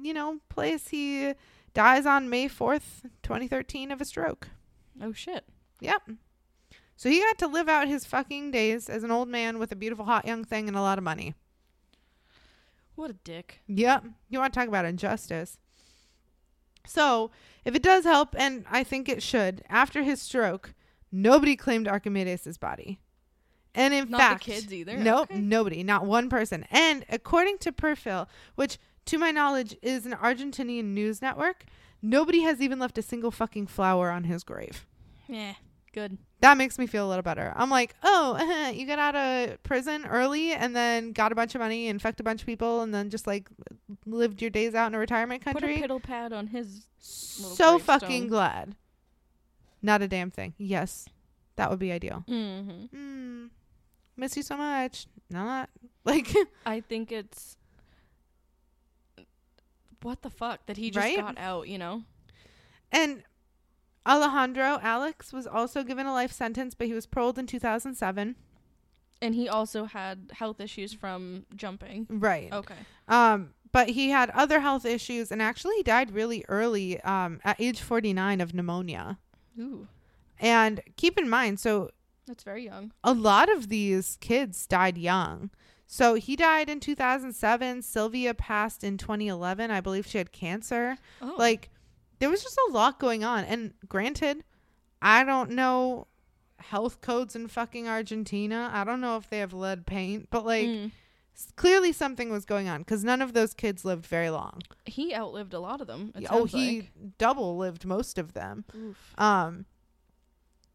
you 0.00 0.14
know, 0.14 0.38
place, 0.48 0.88
he 0.88 1.32
dies 1.74 2.06
on 2.06 2.28
May 2.28 2.48
4th, 2.48 3.02
2013 3.22 3.90
of 3.90 4.00
a 4.00 4.04
stroke. 4.04 4.48
Oh 5.00 5.12
shit. 5.12 5.44
Yep. 5.80 6.02
So 6.96 7.08
he 7.08 7.18
got 7.18 7.38
to 7.38 7.48
live 7.48 7.68
out 7.68 7.88
his 7.88 8.04
fucking 8.04 8.52
days 8.52 8.88
as 8.88 9.02
an 9.02 9.10
old 9.10 9.28
man 9.28 9.58
with 9.58 9.72
a 9.72 9.76
beautiful 9.76 10.04
hot 10.04 10.26
young 10.26 10.44
thing 10.44 10.68
and 10.68 10.76
a 10.76 10.82
lot 10.82 10.98
of 10.98 11.04
money. 11.04 11.34
What 12.94 13.10
a 13.10 13.14
dick. 13.14 13.60
Yep. 13.66 14.04
You 14.28 14.38
want 14.38 14.52
to 14.52 14.60
talk 14.60 14.68
about 14.68 14.84
injustice. 14.84 15.58
So, 16.86 17.30
if 17.64 17.74
it 17.74 17.82
does 17.82 18.04
help, 18.04 18.34
and 18.38 18.64
I 18.70 18.84
think 18.84 19.08
it 19.08 19.22
should, 19.22 19.62
after 19.68 20.02
his 20.02 20.20
stroke, 20.20 20.74
nobody 21.12 21.54
claimed 21.54 21.86
Archimedes' 21.86 22.58
body. 22.58 22.98
And 23.74 23.94
in 23.94 24.10
Not 24.10 24.20
fact, 24.20 24.44
the 24.44 24.52
kids 24.52 24.72
either. 24.72 24.96
Nope, 24.98 25.30
Okay. 25.30 25.40
nobody, 25.40 25.82
not 25.82 26.04
one 26.04 26.28
person. 26.28 26.66
And 26.70 27.04
according 27.08 27.58
to 27.58 27.72
Perfil, 27.72 28.26
which 28.54 28.78
to 29.06 29.18
my 29.18 29.30
knowledge 29.30 29.76
is 29.82 30.04
an 30.06 30.12
Argentinian 30.12 30.86
news 30.86 31.22
network, 31.22 31.64
nobody 32.02 32.40
has 32.42 32.60
even 32.60 32.78
left 32.78 32.98
a 32.98 33.02
single 33.02 33.30
fucking 33.30 33.68
flower 33.68 34.10
on 34.10 34.24
his 34.24 34.44
grave. 34.44 34.86
Yeah. 35.28 35.54
Good. 35.94 36.18
That 36.40 36.56
makes 36.56 36.78
me 36.78 36.86
feel 36.86 37.06
a 37.06 37.08
little 37.08 37.22
better. 37.22 37.52
I'm 37.54 37.68
like, 37.70 37.94
oh, 38.02 38.70
you 38.74 38.86
got 38.86 38.98
out 38.98 39.14
of 39.14 39.62
prison 39.62 40.06
early 40.06 40.52
and 40.52 40.74
then 40.74 41.12
got 41.12 41.32
a 41.32 41.34
bunch 41.34 41.54
of 41.54 41.60
money, 41.60 41.88
infect 41.88 42.18
a 42.18 42.22
bunch 42.22 42.40
of 42.40 42.46
people, 42.46 42.80
and 42.80 42.94
then 42.94 43.10
just 43.10 43.26
like 43.26 43.48
lived 44.06 44.40
your 44.40 44.50
days 44.50 44.74
out 44.74 44.86
in 44.88 44.94
a 44.94 44.98
retirement 44.98 45.42
country. 45.44 45.80
Put 45.80 45.84
a 45.84 45.88
piddle 45.88 46.02
pad 46.02 46.32
on 46.32 46.46
his. 46.48 46.86
So 46.98 47.78
fucking 47.78 48.28
glad. 48.28 48.74
Not 49.82 50.00
a 50.02 50.08
damn 50.08 50.30
thing. 50.30 50.54
Yes, 50.58 51.08
that 51.56 51.68
would 51.70 51.78
be 51.80 51.90
ideal. 51.92 52.24
Mm-hmm. 52.28 52.96
Mm, 52.96 53.50
miss 54.16 54.36
you 54.36 54.42
so 54.42 54.56
much. 54.56 55.06
Not 55.30 55.68
like 56.04 56.32
I 56.64 56.80
think 56.80 57.10
it's. 57.12 57.56
What 60.02 60.22
the 60.22 60.30
fuck 60.30 60.66
that 60.66 60.76
he 60.76 60.90
just 60.90 61.04
Right? 61.04 61.16
got 61.18 61.38
out, 61.38 61.68
you 61.68 61.78
know? 61.78 62.02
And 62.90 63.22
Alejandro 64.06 64.80
Alex 64.82 65.32
was 65.32 65.46
also 65.46 65.84
given 65.84 66.06
a 66.06 66.12
life 66.12 66.32
sentence, 66.32 66.74
but 66.74 66.88
he 66.88 66.92
was 66.92 67.06
paroled 67.06 67.38
in 67.38 67.46
2007. 67.46 68.34
And 69.20 69.34
he 69.36 69.48
also 69.48 69.84
had 69.84 70.32
health 70.34 70.60
issues 70.60 70.92
from 70.92 71.46
jumping. 71.54 72.08
Right. 72.10 72.52
Okay. 72.52 72.74
Um, 73.06 73.50
but 73.70 73.90
he 73.90 74.10
had 74.10 74.30
other 74.30 74.58
health 74.58 74.84
issues, 74.84 75.30
and 75.30 75.40
actually 75.40 75.76
he 75.76 75.84
died 75.84 76.10
really 76.10 76.44
early, 76.48 77.00
um, 77.02 77.38
at 77.44 77.60
age 77.60 77.80
49 77.80 78.40
of 78.40 78.52
pneumonia. 78.52 79.18
Ooh, 79.58 79.86
And 80.40 80.80
keep 80.96 81.18
in 81.18 81.28
mind, 81.28 81.60
so 81.60 81.90
that's 82.26 82.42
very 82.44 82.64
young. 82.64 82.92
a 83.04 83.12
lot 83.12 83.48
of 83.50 83.68
these 83.68 84.16
kids 84.20 84.66
died 84.66 84.96
young. 84.98 85.50
So 85.86 86.14
he 86.14 86.36
died 86.36 86.70
in 86.70 86.80
2007. 86.80 87.82
Sylvia 87.82 88.32
passed 88.32 88.82
in 88.82 88.96
2011. 88.96 89.70
I 89.70 89.80
believe 89.82 90.06
she 90.06 90.16
had 90.18 90.32
cancer. 90.32 90.96
Oh, 91.20 91.34
Like, 91.36 91.68
there 92.18 92.30
was 92.30 92.42
just 92.42 92.58
a 92.68 92.72
lot 92.72 92.98
going 92.98 93.24
on. 93.24 93.44
And 93.44 93.74
granted, 93.88 94.42
I 95.02 95.22
don't 95.24 95.50
know 95.50 96.06
health 96.58 97.00
codes 97.02 97.34
in 97.36 97.48
fucking 97.48 97.88
Argentina. 97.88 98.70
I 98.72 98.84
don't 98.84 99.00
know 99.02 99.16
if 99.16 99.28
they 99.28 99.40
have 99.40 99.52
lead 99.52 99.84
paint, 99.84 100.28
but 100.30 100.46
like, 100.46 100.66
Mm. 100.66 100.92
S- 101.34 101.52
clearly 101.56 101.92
something 101.92 102.30
was 102.30 102.44
going 102.44 102.68
on 102.68 102.80
because 102.80 103.04
none 103.04 103.22
of 103.22 103.32
those 103.32 103.54
kids 103.54 103.84
lived 103.84 104.06
very 104.06 104.30
long. 104.30 104.60
he 104.86 105.14
outlived 105.14 105.54
a 105.54 105.60
lot 105.60 105.80
of 105.80 105.86
them. 105.86 106.12
It 106.14 106.26
oh, 106.30 106.40
sounds 106.46 106.52
he 106.52 106.80
like. 106.80 107.18
double 107.18 107.56
lived 107.56 107.84
most 107.84 108.18
of 108.18 108.32
them. 108.32 108.64
Oof. 108.76 108.96
Um, 109.18 109.66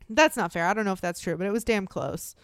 that's 0.09 0.37
not 0.37 0.53
fair. 0.53 0.65
I 0.65 0.73
don't 0.73 0.85
know 0.85 0.93
if 0.93 1.01
that's 1.01 1.19
true, 1.19 1.35
but 1.37 1.47
it 1.47 1.51
was 1.51 1.63
damn 1.63 1.85
close. 1.87 2.35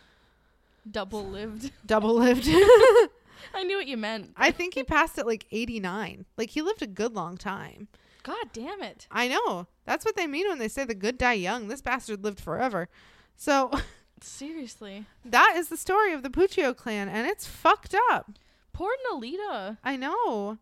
double 0.89 1.23
lived. 1.25 1.71
Double 1.85 2.13
lived. 2.15 2.47
I 3.53 3.63
knew 3.63 3.77
what 3.77 3.87
you 3.87 3.97
meant. 3.97 4.31
I 4.37 4.51
think 4.51 4.73
he 4.73 4.83
passed 4.83 5.17
at 5.17 5.27
like 5.27 5.45
89. 5.51 6.25
Like 6.37 6.49
he 6.51 6.61
lived 6.61 6.81
a 6.81 6.87
good 6.87 7.13
long 7.13 7.37
time. 7.37 7.87
God 8.23 8.45
damn 8.53 8.81
it. 8.81 9.07
I 9.11 9.27
know. 9.27 9.67
That's 9.85 10.05
what 10.05 10.15
they 10.15 10.27
mean 10.27 10.47
when 10.47 10.59
they 10.59 10.69
say 10.69 10.85
the 10.85 10.95
good 10.95 11.17
die 11.17 11.33
young. 11.33 11.67
This 11.67 11.81
bastard 11.81 12.23
lived 12.23 12.39
forever. 12.39 12.87
So 13.35 13.69
Seriously. 14.21 15.05
that 15.25 15.53
is 15.57 15.67
the 15.69 15.77
story 15.77 16.13
of 16.13 16.23
the 16.23 16.29
Puccio 16.29 16.75
clan, 16.75 17.09
and 17.09 17.27
it's 17.27 17.45
fucked 17.45 17.95
up. 18.11 18.31
Poor 18.71 18.91
Nelida. 19.11 19.77
I 19.83 19.95
know. 19.97 20.57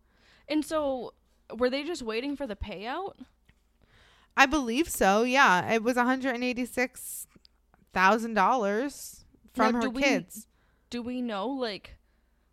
And 0.48 0.66
so, 0.66 1.14
were 1.56 1.70
they 1.70 1.84
just 1.84 2.02
waiting 2.02 2.36
for 2.36 2.48
the 2.48 2.56
payout? 2.56 3.14
I 4.36 4.46
believe 4.46 4.90
so. 4.90 5.24
Yeah, 5.24 5.72
it 5.72 5.84
was 5.84 5.96
one 5.96 6.06
hundred 6.08 6.36
and 6.36 6.44
eighty-six 6.44 7.28
thousand 7.94 8.34
dollars 8.34 9.26
from 9.54 9.74
Now, 9.74 9.78
her 9.78 9.82
do 9.84 9.90
we- 9.92 10.02
kids. 10.02 10.48
Do 10.90 11.02
we 11.02 11.22
know, 11.22 11.48
like, 11.48 11.96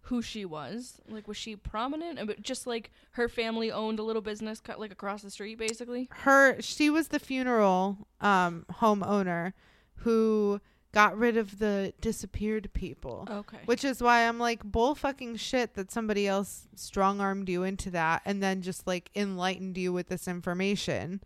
who 0.02 0.22
she 0.22 0.44
was? 0.44 1.00
Like, 1.08 1.26
was 1.26 1.36
she 1.36 1.56
prominent? 1.56 2.24
But 2.24 2.40
Just 2.40 2.68
like 2.68 2.92
her 3.12 3.28
family 3.28 3.72
owned 3.72 3.98
a 3.98 4.04
little 4.04 4.22
business, 4.22 4.60
cut 4.60 4.78
like 4.78 4.92
across 4.92 5.22
the 5.22 5.30
street, 5.30 5.58
basically. 5.58 6.08
Her, 6.12 6.60
she 6.60 6.88
was 6.88 7.08
the 7.08 7.18
funeral 7.18 8.06
um, 8.20 8.64
home 8.74 9.02
owner 9.02 9.54
who 9.96 10.60
got 10.92 11.16
rid 11.18 11.36
of 11.36 11.58
the 11.58 11.92
disappeared 12.00 12.70
people. 12.72 13.26
Okay. 13.30 13.58
Which 13.66 13.84
is 13.84 14.02
why 14.02 14.26
I'm 14.26 14.38
like 14.38 14.64
bull 14.64 14.94
fucking 14.94 15.36
shit 15.36 15.74
that 15.74 15.90
somebody 15.90 16.26
else 16.26 16.66
strong 16.74 17.20
armed 17.20 17.48
you 17.48 17.62
into 17.62 17.90
that 17.90 18.22
and 18.24 18.42
then 18.42 18.62
just 18.62 18.86
like 18.86 19.10
enlightened 19.14 19.76
you 19.76 19.92
with 19.92 20.08
this 20.08 20.26
information. 20.26 21.22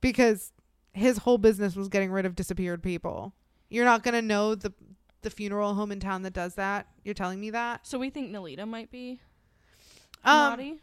Because 0.00 0.52
his 0.92 1.18
whole 1.18 1.38
business 1.38 1.76
was 1.76 1.88
getting 1.88 2.10
rid 2.10 2.26
of 2.26 2.34
disappeared 2.34 2.82
people. 2.82 3.32
You're 3.68 3.84
not 3.84 4.02
gonna 4.02 4.22
know 4.22 4.54
the 4.54 4.72
the 5.22 5.30
funeral 5.30 5.74
home 5.74 5.92
in 5.92 6.00
town 6.00 6.22
that 6.22 6.32
does 6.32 6.54
that. 6.54 6.86
You're 7.04 7.14
telling 7.14 7.38
me 7.40 7.50
that? 7.50 7.86
So 7.86 7.98
we 7.98 8.08
think 8.10 8.30
Nelida 8.32 8.66
might 8.66 8.90
be 8.90 9.20
Um, 10.24 10.50
naughty. 10.50 10.80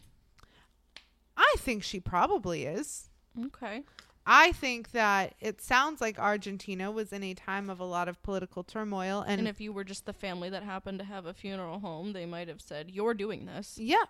I 1.36 1.56
think 1.58 1.84
she 1.84 2.00
probably 2.00 2.64
is. 2.66 3.10
Okay. 3.48 3.84
I 4.30 4.52
think 4.52 4.92
that 4.92 5.36
it 5.40 5.62
sounds 5.62 6.02
like 6.02 6.20
Argentina 6.20 6.92
was 6.92 7.14
in 7.14 7.24
a 7.24 7.34
time 7.34 7.70
of 7.70 7.80
a 7.80 7.86
lot 7.86 8.10
of 8.10 8.22
political 8.22 8.62
turmoil 8.62 9.22
and, 9.22 9.40
And, 9.40 9.48
if 9.48 9.62
you 9.62 9.72
were 9.72 9.86
just 9.86 10.06
the 10.06 10.12
family 10.12 10.50
that 10.50 10.64
happened 10.64 11.00
to 11.00 11.06
have 11.06 11.26
a 11.26 11.34
funeral 11.34 11.80
home, 11.80 12.12
they 12.12 12.26
might 12.26 12.50
have 12.50 12.60
said, 12.60 12.92
"You're 12.92 13.14
doing 13.14 13.46
this." 13.46 13.78
Yeah. 13.78 14.04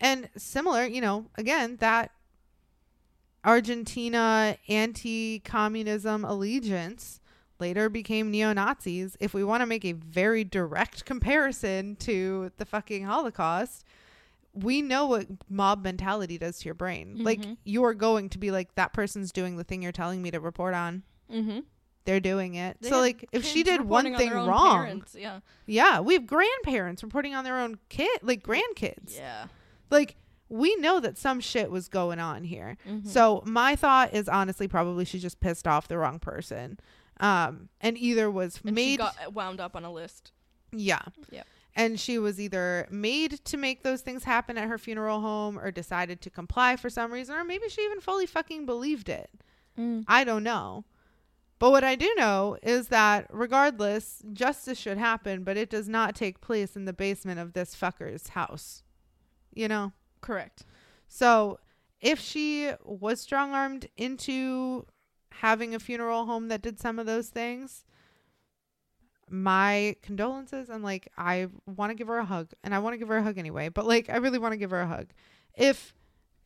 And 0.00 0.30
similar, 0.36 0.86
you 0.86 1.00
know, 1.00 1.26
again, 1.34 1.78
that 1.78 2.12
Argentina 3.44 4.56
anti 4.68 5.40
communism 5.40 6.24
allegiance 6.24 7.20
later 7.58 7.88
became 7.88 8.30
neo 8.30 8.52
Nazis. 8.52 9.16
If 9.18 9.34
we 9.34 9.42
want 9.42 9.62
to 9.62 9.66
make 9.66 9.84
a 9.84 9.92
very 9.92 10.44
direct 10.44 11.04
comparison 11.04 11.96
to 11.96 12.52
the 12.56 12.64
fucking 12.64 13.04
Holocaust, 13.04 13.84
we 14.56 14.82
know 14.82 15.06
what 15.06 15.26
mob 15.48 15.82
mentality 15.84 16.38
does 16.38 16.58
to 16.60 16.64
your 16.64 16.74
brain. 16.74 17.16
Like, 17.22 17.40
Mhm. 17.40 17.56
you 17.64 17.84
are 17.84 17.94
going 17.94 18.28
to 18.30 18.38
be 18.38 18.50
like, 18.50 18.74
that 18.74 18.92
person's 18.92 19.32
doing 19.32 19.56
the 19.56 19.64
thing 19.64 19.82
you're 19.82 19.92
telling 19.92 20.22
me 20.22 20.30
to 20.30 20.40
report 20.40 20.74
on. 20.74 21.02
Mm-hmm. 21.32 21.60
They're 22.04 22.20
doing 22.20 22.54
it. 22.54 22.76
so, 22.82 23.00
like, 23.00 23.28
if 23.32 23.44
she 23.44 23.62
did 23.64 23.80
one 23.82 24.14
thing 24.16 24.30
wrong, 24.32 25.04
yeah, 25.14 25.40
yeah, 25.66 25.98
we 26.00 26.14
have 26.14 26.26
grandparents 26.26 27.02
reporting 27.02 27.34
on 27.34 27.42
their 27.44 27.58
own 27.58 27.78
kid, 27.88 28.20
like 28.22 28.42
grandkids. 28.44 29.16
yeah, 29.16 29.46
Like 29.90 30.16
we 30.48 30.76
know 30.76 31.00
that 31.00 31.18
some 31.18 31.40
shit 31.40 31.68
was 31.70 31.88
going 31.88 32.20
on 32.20 32.44
here. 32.44 32.76
Mhm. 32.88 33.04
So 33.08 33.42
my 33.44 33.74
thought 33.74 34.14
is 34.14 34.28
honestly 34.28 34.68
probably 34.68 35.04
she 35.04 35.18
just 35.18 35.40
pissed 35.40 35.66
off 35.66 35.88
the 35.88 35.98
wrong 35.98 36.20
person. 36.20 36.78
Um 37.18 37.68
and 37.80 37.98
either 37.98 38.30
was 38.30 38.60
and 38.64 38.74
made 38.76 38.90
she 38.92 38.96
got 38.98 39.32
wound 39.32 39.58
up 39.60 39.74
on 39.74 39.84
a 39.84 39.90
list. 39.92 40.30
yeah. 40.70 41.02
Yep. 41.30 41.46
And 41.76 42.00
she 42.00 42.18
was 42.18 42.40
either 42.40 42.88
made 42.90 43.44
to 43.44 43.58
make 43.58 43.82
those 43.82 44.00
things 44.00 44.24
happen 44.24 44.56
at 44.56 44.66
her 44.66 44.78
funeral 44.78 45.20
home 45.20 45.58
or 45.58 45.70
decided 45.70 46.22
to 46.22 46.30
comply 46.30 46.74
for 46.74 46.88
some 46.88 47.12
reason 47.12 47.34
or 47.34 47.44
maybe 47.44 47.68
she 47.68 47.82
even 47.82 48.00
fully 48.00 48.24
fucking 48.24 48.64
believed 48.64 49.10
it. 49.10 49.30
Mm. 49.78 50.04
I 50.08 50.24
don't 50.24 50.42
know. 50.42 50.86
But 51.58 51.70
what 51.70 51.84
I 51.84 51.94
do 51.94 52.12
know 52.16 52.56
is 52.62 52.88
that 52.88 53.26
regardless, 53.30 54.22
justice 54.32 54.78
should 54.78 54.98
happen, 54.98 55.44
but 55.44 55.56
it 55.56 55.70
does 55.70 55.88
not 55.88 56.14
take 56.14 56.40
place 56.40 56.76
in 56.76 56.86
the 56.86 56.92
basement 56.92 57.40
of 57.40 57.52
this 57.52 57.76
fucker's 57.76 58.28
house. 58.28 58.82
You 59.54 59.68
know? 59.68 59.92
Correct. 60.22 60.64
So 61.08 61.60
if 62.00 62.18
she 62.20 62.72
was 62.84 63.20
strong 63.20 63.52
armed 63.52 63.88
into 63.96 64.86
having 65.32 65.74
a 65.74 65.78
funeral 65.78 66.26
home 66.26 66.48
that 66.48 66.62
did 66.62 66.78
some 66.78 66.98
of 66.98 67.06
those 67.06 67.28
things, 67.28 67.84
my 69.30 69.96
condolences 70.02 70.68
and 70.70 70.84
like 70.84 71.08
I 71.18 71.48
want 71.66 71.90
to 71.90 71.94
give 71.94 72.06
her 72.08 72.18
a 72.18 72.24
hug 72.24 72.52
and 72.62 72.74
I 72.74 72.78
want 72.78 72.94
to 72.94 72.98
give 72.98 73.08
her 73.08 73.16
a 73.16 73.22
hug 73.22 73.38
anyway, 73.38 73.68
but 73.68 73.86
like 73.86 74.08
I 74.08 74.16
really 74.18 74.38
want 74.38 74.52
to 74.52 74.56
give 74.58 74.70
her 74.70 74.80
a 74.80 74.86
hug. 74.86 75.08
If 75.56 75.94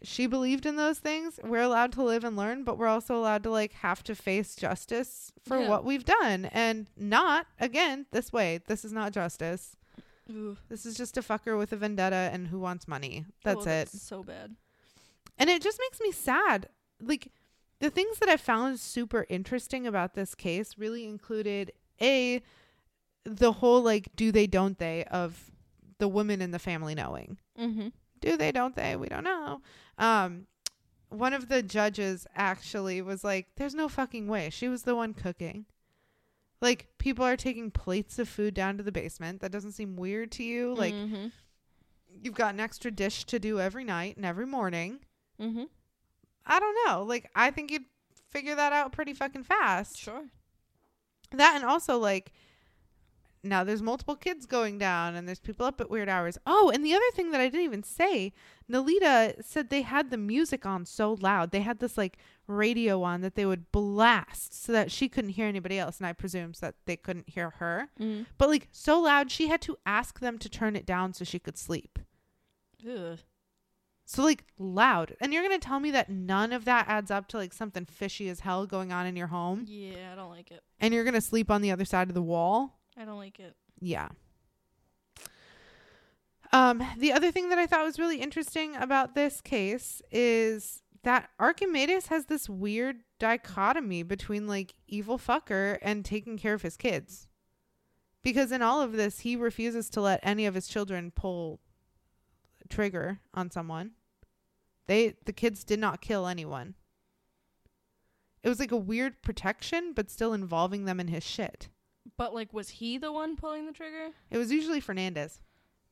she 0.02 0.27
believed 0.27 0.65
in 0.65 0.77
those 0.77 0.98
things, 0.98 1.39
we're 1.44 1.61
allowed 1.61 1.93
to 1.93 2.02
live 2.02 2.24
and 2.24 2.35
learn, 2.36 2.65
but 2.65 2.78
we're 2.78 2.86
also 2.86 3.16
allowed 3.16 3.43
to 3.43 3.51
like 3.51 3.73
have 3.74 4.02
to 4.05 4.15
face 4.15 4.57
justice 4.57 5.31
for 5.44 5.61
Yeah. 5.61 5.69
what 5.69 5.85
we've 5.85 6.05
done 6.07 6.47
and 6.47 6.89
not 6.97 7.47
again 7.59 8.07
this 8.11 8.32
way. 8.32 8.61
This 8.66 8.85
is 8.85 8.93
not 8.93 9.12
justice. 9.12 9.77
Ooh. 10.31 10.57
This 10.70 10.86
is 10.86 10.97
just 10.97 11.19
a 11.19 11.23
fucker 11.23 11.59
with 11.59 11.73
a 11.73 11.77
vendetta 11.77 12.31
and 12.32 12.48
who 12.48 12.61
wants 12.61 12.89
money. 12.89 13.27
That's 13.44 13.66
Oh, 13.66 13.70
it. 13.70 13.89
so 13.90 14.23
bad. 14.23 14.57
And 15.36 15.51
it 15.51 15.61
just 15.61 15.78
makes 15.81 16.01
me 16.01 16.12
sad. 16.12 16.69
Like 17.01 17.28
the 17.81 17.90
things 17.90 18.19
that 18.20 18.28
I 18.31 18.36
found 18.39 18.81
super 18.81 19.27
interesting 19.28 19.86
about 19.86 20.15
this 20.15 20.35
case 20.35 20.78
really 20.78 21.05
included 21.05 21.73
a 22.01 22.40
the 23.24 23.52
whole 23.52 23.82
like 23.82 24.09
do 24.16 24.32
they 24.32 24.47
don't 24.47 24.78
they 24.78 25.05
of 25.05 25.51
the 25.98 26.09
women 26.09 26.40
in 26.40 26.51
the 26.51 26.59
family 26.59 26.94
knowing. 26.94 27.38
Mm-hmm. 27.59 27.88
Do 28.20 28.36
they 28.36 28.52
don't 28.52 28.74
they? 28.74 28.97
We 28.97 29.09
don't 29.09 29.24
know. 29.24 29.60
Um 29.98 30.47
one 31.09 31.34
of 31.34 31.48
the 31.48 31.62
judges 31.62 32.26
actually 32.34 33.02
was 33.02 33.24
like 33.24 33.48
there's 33.56 33.74
no 33.74 33.88
fucking 33.88 34.28
way. 34.28 34.51
She 34.51 34.68
was 34.68 34.82
the 34.82 34.94
one 34.94 35.14
cooking. 35.14 35.66
Like 36.60 36.88
people 36.98 37.24
are 37.24 37.36
taking 37.36 37.70
plates 37.70 38.18
of 38.18 38.28
food 38.28 38.55
down 38.55 38.76
to 38.76 38.82
the 38.82 38.92
basement. 38.92 39.40
That 39.40 39.52
doesn't 39.52 39.72
seem 39.72 39.97
weird 39.97 40.30
to 40.32 40.42
you. 40.42 40.74
Like 40.74 40.94
mm-hmm. 40.94 41.28
you've 42.22 42.34
got 42.34 42.55
an 42.55 42.60
extra 42.60 42.90
dish 42.90 43.24
to 43.24 43.38
do 43.38 43.60
every 43.60 43.84
night 43.84 44.16
and 44.16 44.26
every 44.26 44.47
morning. 44.47 45.01
Mm-hmm. 45.40 45.64
I 46.47 46.60
don't 46.60 46.76
know. 46.86 47.02
Like 47.02 47.30
I 47.34 47.51
think 47.51 47.70
you'd 47.70 47.84
figure 48.30 48.55
that 48.55 48.72
out 48.72 48.92
pretty 48.92 49.14
fucking 49.14 49.44
fast. 49.44 49.98
Sure. 49.98 50.24
That 51.32 51.55
and 51.56 51.64
also 51.64 51.98
like 51.98 52.32
now 53.42 53.64
there's 53.64 53.80
multiple 53.82 54.16
kids 54.16 54.44
going 54.46 54.76
down 54.78 55.14
and 55.14 55.26
there's 55.26 55.40
people 55.40 55.64
up 55.66 55.80
at 55.80 55.90
weird 55.90 56.08
hours. 56.08 56.36
Oh, 56.46 56.70
and 56.74 56.84
the 56.84 56.92
other 56.94 57.10
thing 57.14 57.30
that 57.30 57.40
I 57.40 57.46
didn't 57.48 57.64
even 57.64 57.82
say, 57.82 58.32
Nelida 58.70 59.42
said 59.44 59.70
they 59.70 59.82
had 59.82 60.10
the 60.10 60.16
music 60.18 60.66
on 60.66 60.84
so 60.86 61.14
loud. 61.20 61.50
They 61.50 61.60
had 61.62 61.78
this 61.80 61.96
like 61.96 62.18
radio 62.46 63.02
on 63.02 63.20
that 63.22 63.36
they 63.36 63.46
would 63.46 63.70
blast 63.72 64.52
so 64.62 64.72
that 64.72 64.90
she 64.90 65.08
couldn't 65.08 65.30
hear 65.30 65.46
anybody 65.46 65.78
else 65.78 65.98
and 65.98 66.06
I 66.06 66.12
presume 66.12 66.52
so 66.54 66.66
that 66.66 66.74
they 66.86 66.96
couldn't 66.96 67.30
hear 67.30 67.50
her. 67.58 67.88
Mm. 67.98 68.26
But 68.38 68.48
like 68.50 68.68
so 68.72 69.00
loud 69.00 69.30
she 69.30 69.48
had 69.48 69.60
to 69.62 69.76
ask 69.86 70.20
them 70.20 70.36
to 70.38 70.48
turn 70.48 70.76
it 70.76 70.84
down 70.86 71.14
so 71.14 71.24
she 71.24 71.38
could 71.38 71.56
sleep. 71.56 71.98
Ugh. 72.88 73.18
So 74.04 74.24
like 74.24 74.44
loud. 74.58 75.14
And 75.20 75.32
you're 75.32 75.46
going 75.46 75.58
to 75.58 75.64
tell 75.64 75.78
me 75.78 75.92
that 75.92 76.10
none 76.10 76.52
of 76.52 76.64
that 76.64 76.86
adds 76.88 77.10
up 77.12 77.28
to 77.28 77.36
like 77.36 77.52
something 77.52 77.84
fishy 77.84 78.28
as 78.28 78.40
hell 78.40 78.66
going 78.66 78.90
on 78.92 79.06
in 79.06 79.14
your 79.16 79.28
home 79.28 79.64
Yeah, 79.68 80.10
I 80.12 80.16
don't 80.16 80.30
like 80.30 80.50
it. 80.50 80.62
and 80.80 80.92
you're 80.92 81.04
going 81.04 81.14
to 81.14 81.20
sleep 81.20 81.50
on 81.50 81.62
the 81.62 81.70
other 81.70 81.84
side 81.84 82.08
of 82.08 82.14
the 82.14 82.22
wall? 82.22 82.80
I 82.98 83.04
don't 83.04 83.18
like 83.18 83.38
it. 83.40 83.54
Yeah. 83.80 84.08
Um 86.52 86.82
the 86.98 87.12
other 87.12 87.30
thing 87.30 87.48
that 87.50 87.58
I 87.58 87.66
thought 87.66 87.84
was 87.84 87.98
really 87.98 88.20
interesting 88.20 88.76
about 88.76 89.14
this 89.14 89.40
case 89.40 90.02
is 90.10 90.82
that 91.02 91.30
Archimedes 91.38 92.08
has 92.08 92.26
this 92.26 92.48
weird 92.48 93.00
dichotomy 93.18 94.02
between 94.02 94.46
like 94.46 94.74
evil 94.86 95.18
fucker 95.18 95.78
and 95.80 96.04
taking 96.04 96.36
care 96.36 96.54
of 96.54 96.62
his 96.62 96.76
kids. 96.76 97.28
Because 98.22 98.52
in 98.52 98.60
all 98.62 98.82
of 98.82 98.92
this 98.92 99.20
he 99.20 99.36
refuses 99.36 99.88
to 99.90 100.00
let 100.00 100.20
any 100.22 100.44
of 100.44 100.54
his 100.54 100.68
children 100.68 101.10
pull 101.10 101.60
trigger 102.68 103.20
on 103.32 103.50
someone. 103.50 103.92
They 104.86 105.14
the 105.24 105.32
kids 105.32 105.64
did 105.64 105.78
not 105.78 106.00
kill 106.00 106.26
anyone. 106.26 106.74
It 108.42 108.48
was 108.48 108.58
like 108.58 108.72
a 108.72 108.76
weird 108.76 109.22
protection 109.22 109.92
but 109.94 110.10
still 110.10 110.32
involving 110.32 110.84
them 110.84 111.00
in 111.00 111.08
his 111.08 111.24
shit. 111.24 111.68
But 112.20 112.34
like, 112.34 112.52
was 112.52 112.68
he 112.68 112.98
the 112.98 113.10
one 113.10 113.34
pulling 113.34 113.64
the 113.64 113.72
trigger? 113.72 114.10
It 114.30 114.36
was 114.36 114.52
usually 114.52 114.80
Fernandez. 114.80 115.40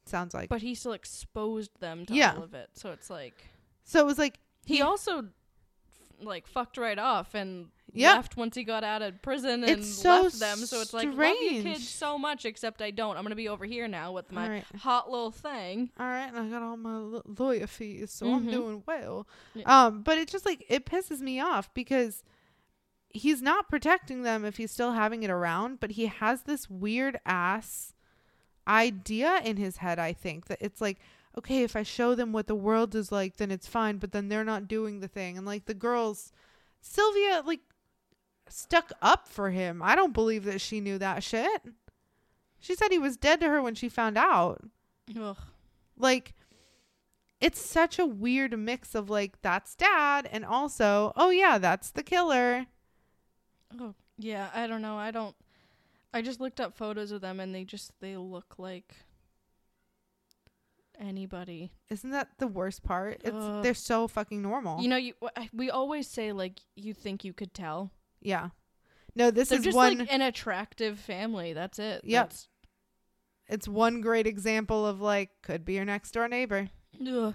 Sounds 0.05 0.35
like. 0.35 0.51
But 0.51 0.61
he 0.61 0.75
still 0.75 0.93
exposed 0.93 1.71
them 1.81 2.05
to 2.05 2.13
Yeah. 2.15 2.35
all 2.37 2.43
of 2.43 2.53
it. 2.53 2.69
So 2.75 2.91
it's 2.93 3.09
like 3.09 3.47
so 3.85 4.01
it 4.01 4.05
was 4.05 4.19
like 4.19 4.39
he 4.67 4.79
Yeah. 4.79 4.85
also 4.85 5.21
f- 5.21 5.25
like 6.21 6.47
fucked 6.47 6.77
right 6.77 6.99
off 6.99 7.35
and 7.35 7.71
Yeah. 7.95 8.13
left 8.17 8.37
once 8.37 8.57
he 8.57 8.63
got 8.65 8.85
out 8.85 9.01
of 9.01 9.23
prison 9.23 9.65
and 9.65 9.81
It's 9.81 9.89
so 9.89 10.25
left 10.25 10.39
them. 10.39 10.59
So 10.59 10.83
it's 10.83 10.93
like 10.93 11.09
love 11.09 11.37
you 11.41 11.63
kids 11.63 11.89
so 11.89 12.19
much, 12.19 12.45
except 12.45 12.83
I 12.83 12.91
don't. 12.91 13.17
I'm 13.17 13.23
gonna 13.23 13.35
be 13.35 13.49
over 13.49 13.65
here 13.65 13.89
now 13.89 14.13
with 14.13 14.31
my 14.31 14.49
right, 14.51 14.65
hot 14.77 15.11
little 15.11 15.31
thing. 15.31 15.91
all 15.99 16.07
right, 16.07 16.27
and 16.29 16.39
I 16.39 16.49
got 16.51 16.61
all 16.63 16.77
my 16.77 16.95
l- 16.97 17.23
lawyer 17.39 17.67
fees, 17.67 18.11
so 18.13 18.31
I'm 18.35 18.47
Mhm. 18.49 18.51
doing 18.53 18.83
well. 18.87 19.27
Yeah. 19.55 19.87
Um, 19.87 20.03
but 20.03 20.19
it 20.19 20.29
just 20.29 20.45
like 20.45 20.63
it 20.69 20.85
pisses 20.85 21.21
me 21.21 21.41
off 21.41 21.73
because 21.73 22.23
he's 23.11 23.43
not 23.43 23.69
protecting 23.69 24.23
them 24.23 24.45
if 24.45 24.57
he's 24.57 24.71
still 24.71 24.93
having 24.93 25.23
it 25.23 25.31
around, 25.31 25.81
but 25.81 25.93
he 25.93 26.07
has 26.07 26.43
this 26.43 26.69
weird 26.71 27.19
ass 27.27 27.95
idea 28.67 29.41
in 29.45 29.57
his 29.57 29.79
head. 29.79 29.99
I 29.99 30.13
think 30.13 30.47
that 30.47 30.59
it's 30.61 30.81
like. 30.81 30.99
Okay, 31.37 31.63
if 31.63 31.77
I 31.77 31.85
show 31.85 32.17
them 32.17 32.33
what 32.33 32.49
the 32.49 32.55
world 32.57 32.97
is 32.97 33.13
like, 33.13 33.37
then 33.37 33.53
it's 33.53 33.69
fine. 33.69 33.99
But 33.99 34.11
then 34.11 34.29
they're 34.29 34.43
not 34.43 34.67
doing 34.67 34.99
the 34.99 35.07
thing, 35.07 35.37
and 35.37 35.47
like 35.47 35.67
the 35.67 35.75
girls, 35.75 36.33
Sylvia 36.81 37.43
like 37.47 37.61
stuck 38.49 38.93
up 39.03 39.29
for 39.29 39.51
him. 39.51 39.83
I 39.83 39.95
don't 39.95 40.15
believe 40.15 40.45
that 40.45 40.61
she 40.61 40.81
knew 40.81 40.99
that 40.99 41.23
shit. 41.23 41.63
She 42.59 42.75
said 42.75 42.91
he 42.91 42.99
was 42.99 43.17
dead 43.17 43.41
to 43.41 43.49
her 43.49 43.63
when 43.63 43.75
she 43.75 43.89
found 43.89 44.19
out. 44.19 44.63
Ugh. 45.19 45.37
Like 45.97 46.35
it's 47.41 47.61
such 47.61 47.99
a 47.99 48.07
weird 48.07 48.59
mix 48.59 48.95
of 48.95 49.09
like 49.09 49.41
that's 49.43 49.75
dad 49.75 50.29
and 50.31 50.45
also 50.45 51.13
oh 51.17 51.31
yeah, 51.31 51.59
that's 51.59 51.91
the 51.91 52.03
killer. 52.03 52.67
Oh 53.81 53.95
yeah, 54.17 54.49
I 54.55 54.67
don't 54.67 54.83
know. 54.83 54.97
I 54.97 55.11
don't. 55.11 55.35
I 56.13 56.23
just 56.23 56.41
looked 56.41 56.61
up 56.61 56.75
photos 56.77 57.13
of 57.13 57.21
them 57.21 57.39
and 57.41 57.55
they 57.55 57.65
just 57.65 57.93
they 58.01 58.17
look 58.17 58.55
like 58.59 58.95
anybody. 60.99 61.73
Isn't 61.91 62.11
that 62.11 62.29
the 62.39 62.47
worst 62.47 62.83
part? 62.83 63.21
It's 63.25 63.35
Ugh. 63.35 63.63
they're 63.63 63.75
so 63.75 64.09
fucking 64.09 64.43
normal. 64.43 64.81
You 64.83 64.89
know, 64.89 64.97
you 64.97 65.15
we 65.53 65.71
always 65.71 66.07
say 66.09 66.33
like 66.33 66.61
you 66.77 66.95
think 66.95 67.25
you 67.25 67.33
could 67.33 67.55
tell. 67.55 67.93
yeah. 68.21 68.51
No, 69.15 69.33
this 69.33 69.49
They're 69.49 69.59
is 69.59 69.65
just 69.65 69.77
one 69.77 69.99
like 69.99 70.13
an 70.13 70.23
attractive 70.23 70.97
family. 70.97 71.53
That's 71.53 71.81
it. 71.81 72.03
Yep. 72.05 72.29
That's, 72.29 72.49
it's 73.49 73.67
one 73.67 74.01
great 74.01 74.29
example 74.29 74.87
of 74.87 75.01
like 75.01 75.31
could 75.43 75.65
be 75.65 75.73
your 75.75 75.85
next 75.85 76.13
door 76.13 76.29
neighbor. 76.29 76.69
ugh. 77.05 77.35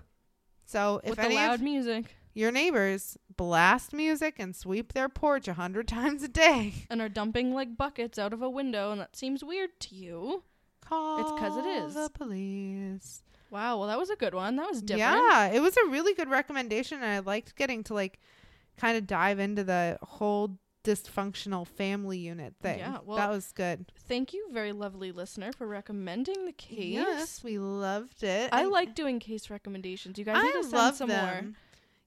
So 0.65 1.01
if 1.03 1.09
With 1.09 1.19
the 1.19 1.25
any 1.25 1.35
loud 1.35 1.55
of 1.55 1.61
music 1.61 2.15
your 2.33 2.51
neighbors 2.51 3.17
blast 3.35 3.93
music 3.93 4.35
and 4.39 4.55
sweep 4.55 4.93
their 4.93 5.09
porch 5.09 5.47
a 5.47 5.53
hundred 5.53 5.87
times 5.99 6.23
a 6.23 6.27
day, 6.27 6.73
and 6.89 7.01
are 7.01 7.09
dumping 7.09 7.53
like 7.53 7.77
buckets 7.77 8.17
out 8.19 8.33
of 8.33 8.41
a 8.41 8.49
window, 8.49 8.91
and 8.91 8.99
that 9.01 9.15
seems 9.15 9.43
weird 9.43 9.79
to 9.81 9.95
you. 9.95 10.43
call 10.81 11.23
'cause 11.37 11.57
it 11.57 11.65
is. 11.65 11.65
Because 11.65 11.65
it 11.65 11.87
is. 11.87 11.93
The 11.95 12.09
police. 12.13 13.23
Wow. 13.51 13.77
Well, 13.79 13.87
that 13.87 13.99
was 13.99 14.09
a 14.09 14.15
good 14.15 14.33
one. 14.33 14.55
That 14.55 14.67
was 14.69 14.81
different. 14.81 14.99
Yeah, 15.29 15.45
it 15.47 15.61
was 15.61 15.77
a 15.77 15.89
really 15.89 16.13
good 16.13 16.29
recommendation, 16.29 16.97
and 17.01 17.05
I 17.11 17.19
liked 17.19 17.55
getting 17.55 17.83
to 17.85 17.93
like 17.93 18.19
kind 18.77 18.97
of 18.97 19.05
dive 19.05 19.37
into 19.39 19.63
the 19.63 19.99
whole 20.01 20.57
dysfunctional 20.83 21.65
family 21.65 22.17
unit 22.17 22.55
thing. 22.61 22.79
Yeah, 22.79 22.97
well, 23.05 23.15
that 23.17 23.29
was 23.29 23.51
good. 23.53 23.85
Thank 24.07 24.33
you, 24.33 24.47
very 24.51 24.71
lovely 24.73 25.11
listener, 25.11 25.51
for 25.53 25.65
recommending 25.67 26.45
the 26.45 26.51
case. 26.51 26.93
Yes, 26.95 27.43
we 27.43 27.57
loved 27.59 28.23
it. 28.23 28.49
I 28.51 28.61
and 28.63 28.71
like 28.71 28.93
doing 28.95 29.19
case 29.19 29.49
recommendations. 29.49 30.17
You 30.19 30.25
guys 30.25 30.43
need 30.43 30.49
I 30.49 30.51
to 30.57 30.63
send 30.63 30.73
love 30.73 30.95
some 30.95 31.09
them. 31.09 31.25
more. 31.45 31.53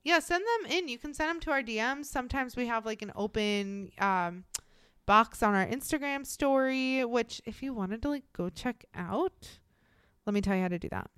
Yeah, 0.06 0.20
send 0.20 0.44
them 0.44 0.70
in. 0.70 0.86
You 0.86 0.98
can 0.98 1.12
send 1.12 1.30
them 1.30 1.40
to 1.40 1.50
our 1.50 1.62
DMs. 1.62 2.04
Sometimes 2.04 2.54
we 2.54 2.66
have 2.68 2.86
like 2.86 3.02
an 3.02 3.10
open 3.16 3.90
um, 3.98 4.44
box 5.04 5.42
on 5.42 5.52
our 5.54 5.66
Instagram 5.66 6.24
story, 6.24 7.04
which 7.04 7.42
if 7.44 7.60
you 7.60 7.74
wanted 7.74 8.02
to 8.02 8.10
like 8.10 8.22
go 8.32 8.48
check 8.48 8.84
out, 8.94 9.58
let 10.24 10.32
me 10.32 10.40
tell 10.40 10.54
you 10.54 10.62
how 10.62 10.68
to 10.68 10.78
do 10.78 10.88
that. 10.90 11.10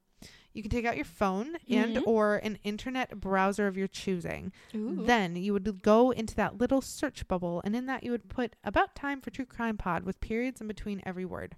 You 0.55 0.62
can 0.62 0.70
take 0.70 0.86
out 0.86 0.97
your 0.97 1.05
phone 1.05 1.56
and 1.69 1.97
Mhm. 1.97 2.06
or 2.06 2.36
an 2.36 2.59
internet 2.65 3.20
browser 3.20 3.66
of 3.66 3.77
your 3.77 3.89
choosing. 3.89 4.52
Ooh. 4.74 5.05
Then 5.05 5.36
you 5.36 5.52
would 5.52 5.82
go 5.82 6.10
into 6.10 6.35
that 6.36 6.56
little 6.56 6.81
search 6.81 7.28
bubble, 7.28 7.60
and 7.66 7.77
in 7.77 7.85
that 7.86 8.02
you 8.05 8.10
would 8.10 8.31
put 8.31 8.56
about 8.65 8.94
time 8.94 9.20
for 9.20 9.31
true 9.31 9.44
crime 9.44 9.77
pod 9.77 10.05
with 10.05 10.19
periods 10.20 10.62
in 10.62 10.66
between 10.66 11.02
every 11.05 11.27
word. 11.27 11.56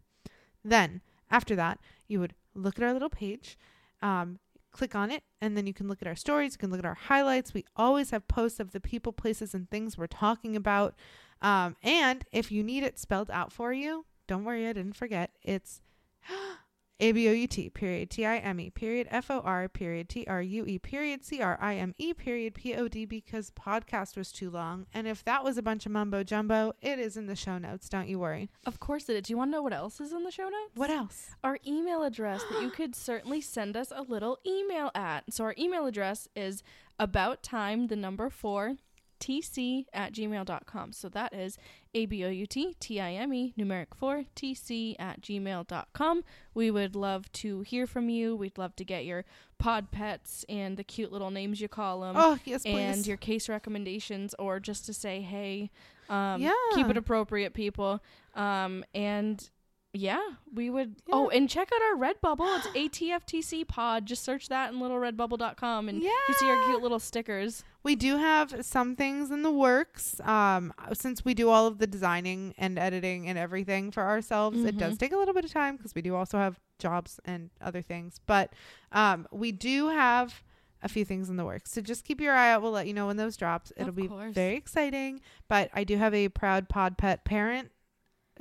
Then, 0.64 1.00
after 1.30 1.54
that, 1.54 1.78
you 2.08 2.18
would 2.18 2.34
look 2.54 2.76
at 2.76 2.82
our 2.84 2.92
little 2.92 3.08
page, 3.08 3.56
um, 4.02 4.40
click 4.72 4.94
on 4.94 5.10
it 5.10 5.22
and 5.40 5.56
then 5.56 5.66
you 5.66 5.74
can 5.74 5.88
look 5.88 6.00
at 6.00 6.08
our 6.08 6.16
stories 6.16 6.52
you 6.52 6.58
can 6.58 6.70
look 6.70 6.78
at 6.78 6.86
our 6.86 6.94
highlights. 6.94 7.54
We 7.54 7.64
always 7.76 8.10
have 8.10 8.28
posts 8.28 8.60
of 8.60 8.72
the 8.72 8.80
people 8.80 9.12
places 9.12 9.54
and 9.54 9.68
things 9.70 9.98
we're 9.98 10.06
talking 10.06 10.56
about. 10.56 10.94
Um, 11.42 11.76
and 11.82 12.24
if 12.32 12.52
you 12.52 12.62
need 12.62 12.82
it 12.82 12.98
spelled 12.98 13.30
out 13.30 13.52
for 13.52 13.72
you 13.72 14.04
don't 14.26 14.44
worry 14.44 14.68
i 14.68 14.72
didn't 14.72 14.96
forget. 14.96 15.32
It's 15.42 15.80
A-B-O-U-T 17.00 17.70
period 17.70 18.10
T-I-M-E 18.10 18.70
period 18.70 19.08
F-O-R 19.10 19.68
period 19.68 20.08
T-R-U-E 20.08 20.78
period 20.78 21.24
C-R-I-M-E 21.24 22.14
period 22.14 22.54
P-O-D 22.54 23.04
because 23.06 23.50
podcast 23.50 24.16
was 24.16 24.30
too 24.30 24.50
long. 24.50 24.86
And 24.92 25.06
if 25.06 25.24
that 25.24 25.42
was 25.42 25.58
a 25.58 25.62
bunch 25.62 25.86
of 25.86 25.92
mumbo 25.92 26.22
jumbo, 26.22 26.74
it 26.80 26.98
is 26.98 27.16
in 27.16 27.26
the 27.26 27.36
show 27.36 27.58
notes. 27.58 27.88
Don't 27.88 28.08
you 28.08 28.18
worry. 28.18 28.50
Of 28.66 28.80
course 28.80 29.08
it 29.08 29.16
is. 29.16 29.22
Do 29.22 29.32
you 29.32 29.38
want 29.38 29.50
to 29.50 29.56
know 29.56 29.62
what 29.62 29.72
else 29.72 30.00
is 30.00 30.12
in 30.12 30.24
the 30.24 30.30
show 30.30 30.44
notes? 30.44 30.72
What 30.74 30.90
else? 30.90 31.30
Our 31.42 31.58
email 31.66 32.02
address 32.02 32.42
that 32.50 32.62
you 32.62 32.70
could 32.76 32.94
certainly 32.94 33.40
send 33.40 33.76
us 33.76 33.92
a 33.94 34.02
little 34.02 34.38
email 34.46 34.90
at. 34.94 35.32
So 35.32 35.44
our 35.44 35.54
email 35.58 35.86
address 35.86 36.28
is 36.36 36.62
about 36.98 37.42
time, 37.42 37.86
the 37.86 37.96
number 37.96 38.28
four, 38.28 38.76
tc 39.20 39.84
at 39.92 40.12
gmail.com. 40.12 40.92
So 40.92 41.08
that 41.10 41.32
is 41.34 41.58
A 41.94 42.06
B 42.06 42.24
O 42.24 42.28
U 42.28 42.46
T 42.46 42.74
T 42.80 43.00
I 43.00 43.12
M 43.12 43.32
E 43.32 43.54
numeric 43.58 43.94
4 43.96 44.24
tc 44.34 44.96
at 44.98 45.20
gmail.com. 45.20 46.24
We 46.54 46.70
would 46.70 46.96
love 46.96 47.30
to 47.32 47.60
hear 47.60 47.86
from 47.86 48.08
you. 48.08 48.34
We'd 48.34 48.58
love 48.58 48.74
to 48.76 48.84
get 48.84 49.04
your 49.04 49.24
pod 49.58 49.90
pets 49.90 50.44
and 50.48 50.76
the 50.76 50.84
cute 50.84 51.12
little 51.12 51.30
names 51.30 51.60
you 51.60 51.68
call 51.68 52.00
them. 52.00 52.14
oh, 52.18 52.38
yes, 52.44 52.62
please. 52.62 52.74
and 52.76 53.06
your 53.06 53.18
case 53.18 53.48
recommendations 53.48 54.34
or 54.38 54.58
just 54.58 54.86
to 54.86 54.94
say 54.94 55.20
hey 55.20 55.70
um 56.08 56.40
Yeah. 56.40 56.52
keep 56.74 56.88
it 56.88 56.96
appropriate 56.96 57.52
people 57.52 58.02
um 58.34 58.84
and 58.94 59.50
yeah 59.92 60.20
we 60.54 60.70
would 60.70 60.96
Yeah. 61.06 61.14
oh 61.14 61.28
and 61.28 61.48
check 61.50 61.68
out 61.74 61.82
our 61.82 61.96
redbubble 61.96 62.58
it's 62.74 62.98
atftc 62.98 63.66
pod 63.68 64.06
just 64.06 64.22
search 64.24 64.48
that 64.48 64.72
in 64.72 64.78
littleredbubble.com 64.80 65.88
and 65.88 66.02
yeah. 66.02 66.10
you 66.28 66.34
see 66.34 66.46
our 66.48 66.64
cute 66.66 66.80
little 66.82 66.98
stickers 67.00 67.62
We 67.82 67.96
do 67.96 68.18
have 68.18 68.64
some 68.64 68.94
things 68.94 69.30
in 69.30 69.42
the 69.42 69.50
works. 69.50 70.20
Um, 70.20 70.72
since 70.92 71.24
we 71.24 71.32
do 71.34 71.48
all 71.48 71.66
of 71.66 71.78
the 71.78 71.86
designing 71.86 72.54
and 72.58 72.78
editing 72.78 73.26
and 73.28 73.38
everything 73.38 73.90
for 73.90 74.02
ourselves, 74.02 74.62
it 74.64 74.76
does 74.76 74.94
Mhm. 74.94 74.98
take 74.98 75.12
a 75.12 75.16
little 75.16 75.32
bit 75.34 75.44
of 75.46 75.50
time 75.52 75.76
because 75.76 75.94
we 75.94 76.02
do 76.02 76.14
also 76.14 76.36
have 76.38 76.60
jobs 76.78 77.20
and 77.24 77.50
other 77.60 77.80
things. 77.82 78.20
But 78.26 78.52
um, 78.92 79.26
we 79.32 79.50
do 79.52 79.88
have 79.88 80.42
a 80.82 80.88
few 80.88 81.04
things 81.04 81.28
in 81.30 81.36
the 81.36 81.44
works. 81.44 81.72
So 81.72 81.80
just 81.80 82.04
keep 82.04 82.20
your 82.20 82.34
eye 82.34 82.50
out. 82.52 82.60
We'll 82.62 82.70
let 82.72 82.86
you 82.86 82.94
know 82.94 83.06
when 83.06 83.16
those 83.16 83.36
drops. 83.36 83.72
It'll 83.76 83.90
Of 83.90 83.96
be 83.96 84.08
course. 84.08 84.34
very 84.34 84.56
exciting. 84.56 85.20
But 85.48 85.70
I 85.74 85.84
do 85.84 85.96
have 85.96 86.12
a 86.14 86.28
proud 86.28 86.68
pod 86.68 86.98
pet 86.98 87.24
parent 87.24 87.70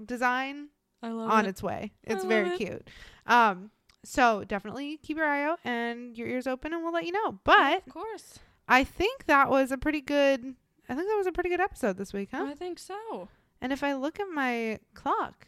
design 0.05 0.69
on 1.01 1.45
it 1.45 1.49
its 1.49 1.63
way. 1.63 1.91
It's 2.03 2.23
very 2.25 2.51
it. 2.51 2.57
cute. 2.57 2.89
Um, 3.25 3.71
so 4.03 4.43
definitely 4.45 4.97
keep 4.97 5.17
your 5.17 5.25
eye 5.27 5.43
out 5.43 5.59
and 5.65 6.17
your 6.17 6.27
ears 6.27 6.47
open, 6.47 6.73
and 6.73 6.83
we'll 6.83 6.93
let 6.93 7.05
you 7.05 7.11
know. 7.11 7.39
But 7.43 7.85
of 7.87 7.93
course 7.93 8.39
I 8.71 8.83
think 8.83 9.25
that 9.25 9.49
was 9.49 9.71
a 9.71 9.77
pretty 9.77 9.99
good. 9.99 10.55
I 10.87 10.95
think 10.95 11.07
that 11.07 11.17
was 11.17 11.27
a 11.27 11.31
pretty 11.31 11.49
good 11.49 11.59
episode 11.59 11.97
this 11.97 12.13
week, 12.13 12.29
huh? 12.31 12.45
i 12.49 12.53
think 12.55 12.79
so 12.79 13.27
And 13.61 13.73
if 13.73 13.83
I 13.83 13.93
look 13.93 14.19
at 14.19 14.27
my 14.29 14.79
clock, 14.93 15.47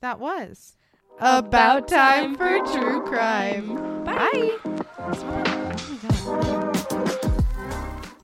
that 0.00 0.18
was 0.20 0.76
About 1.18 1.88
time 1.88 2.34
for 2.34 2.58
true 2.72 3.02
crime. 3.06 4.04
Bye. 4.04 4.58
Oh 4.64 5.98
my 6.02 6.08
God. 6.08 6.65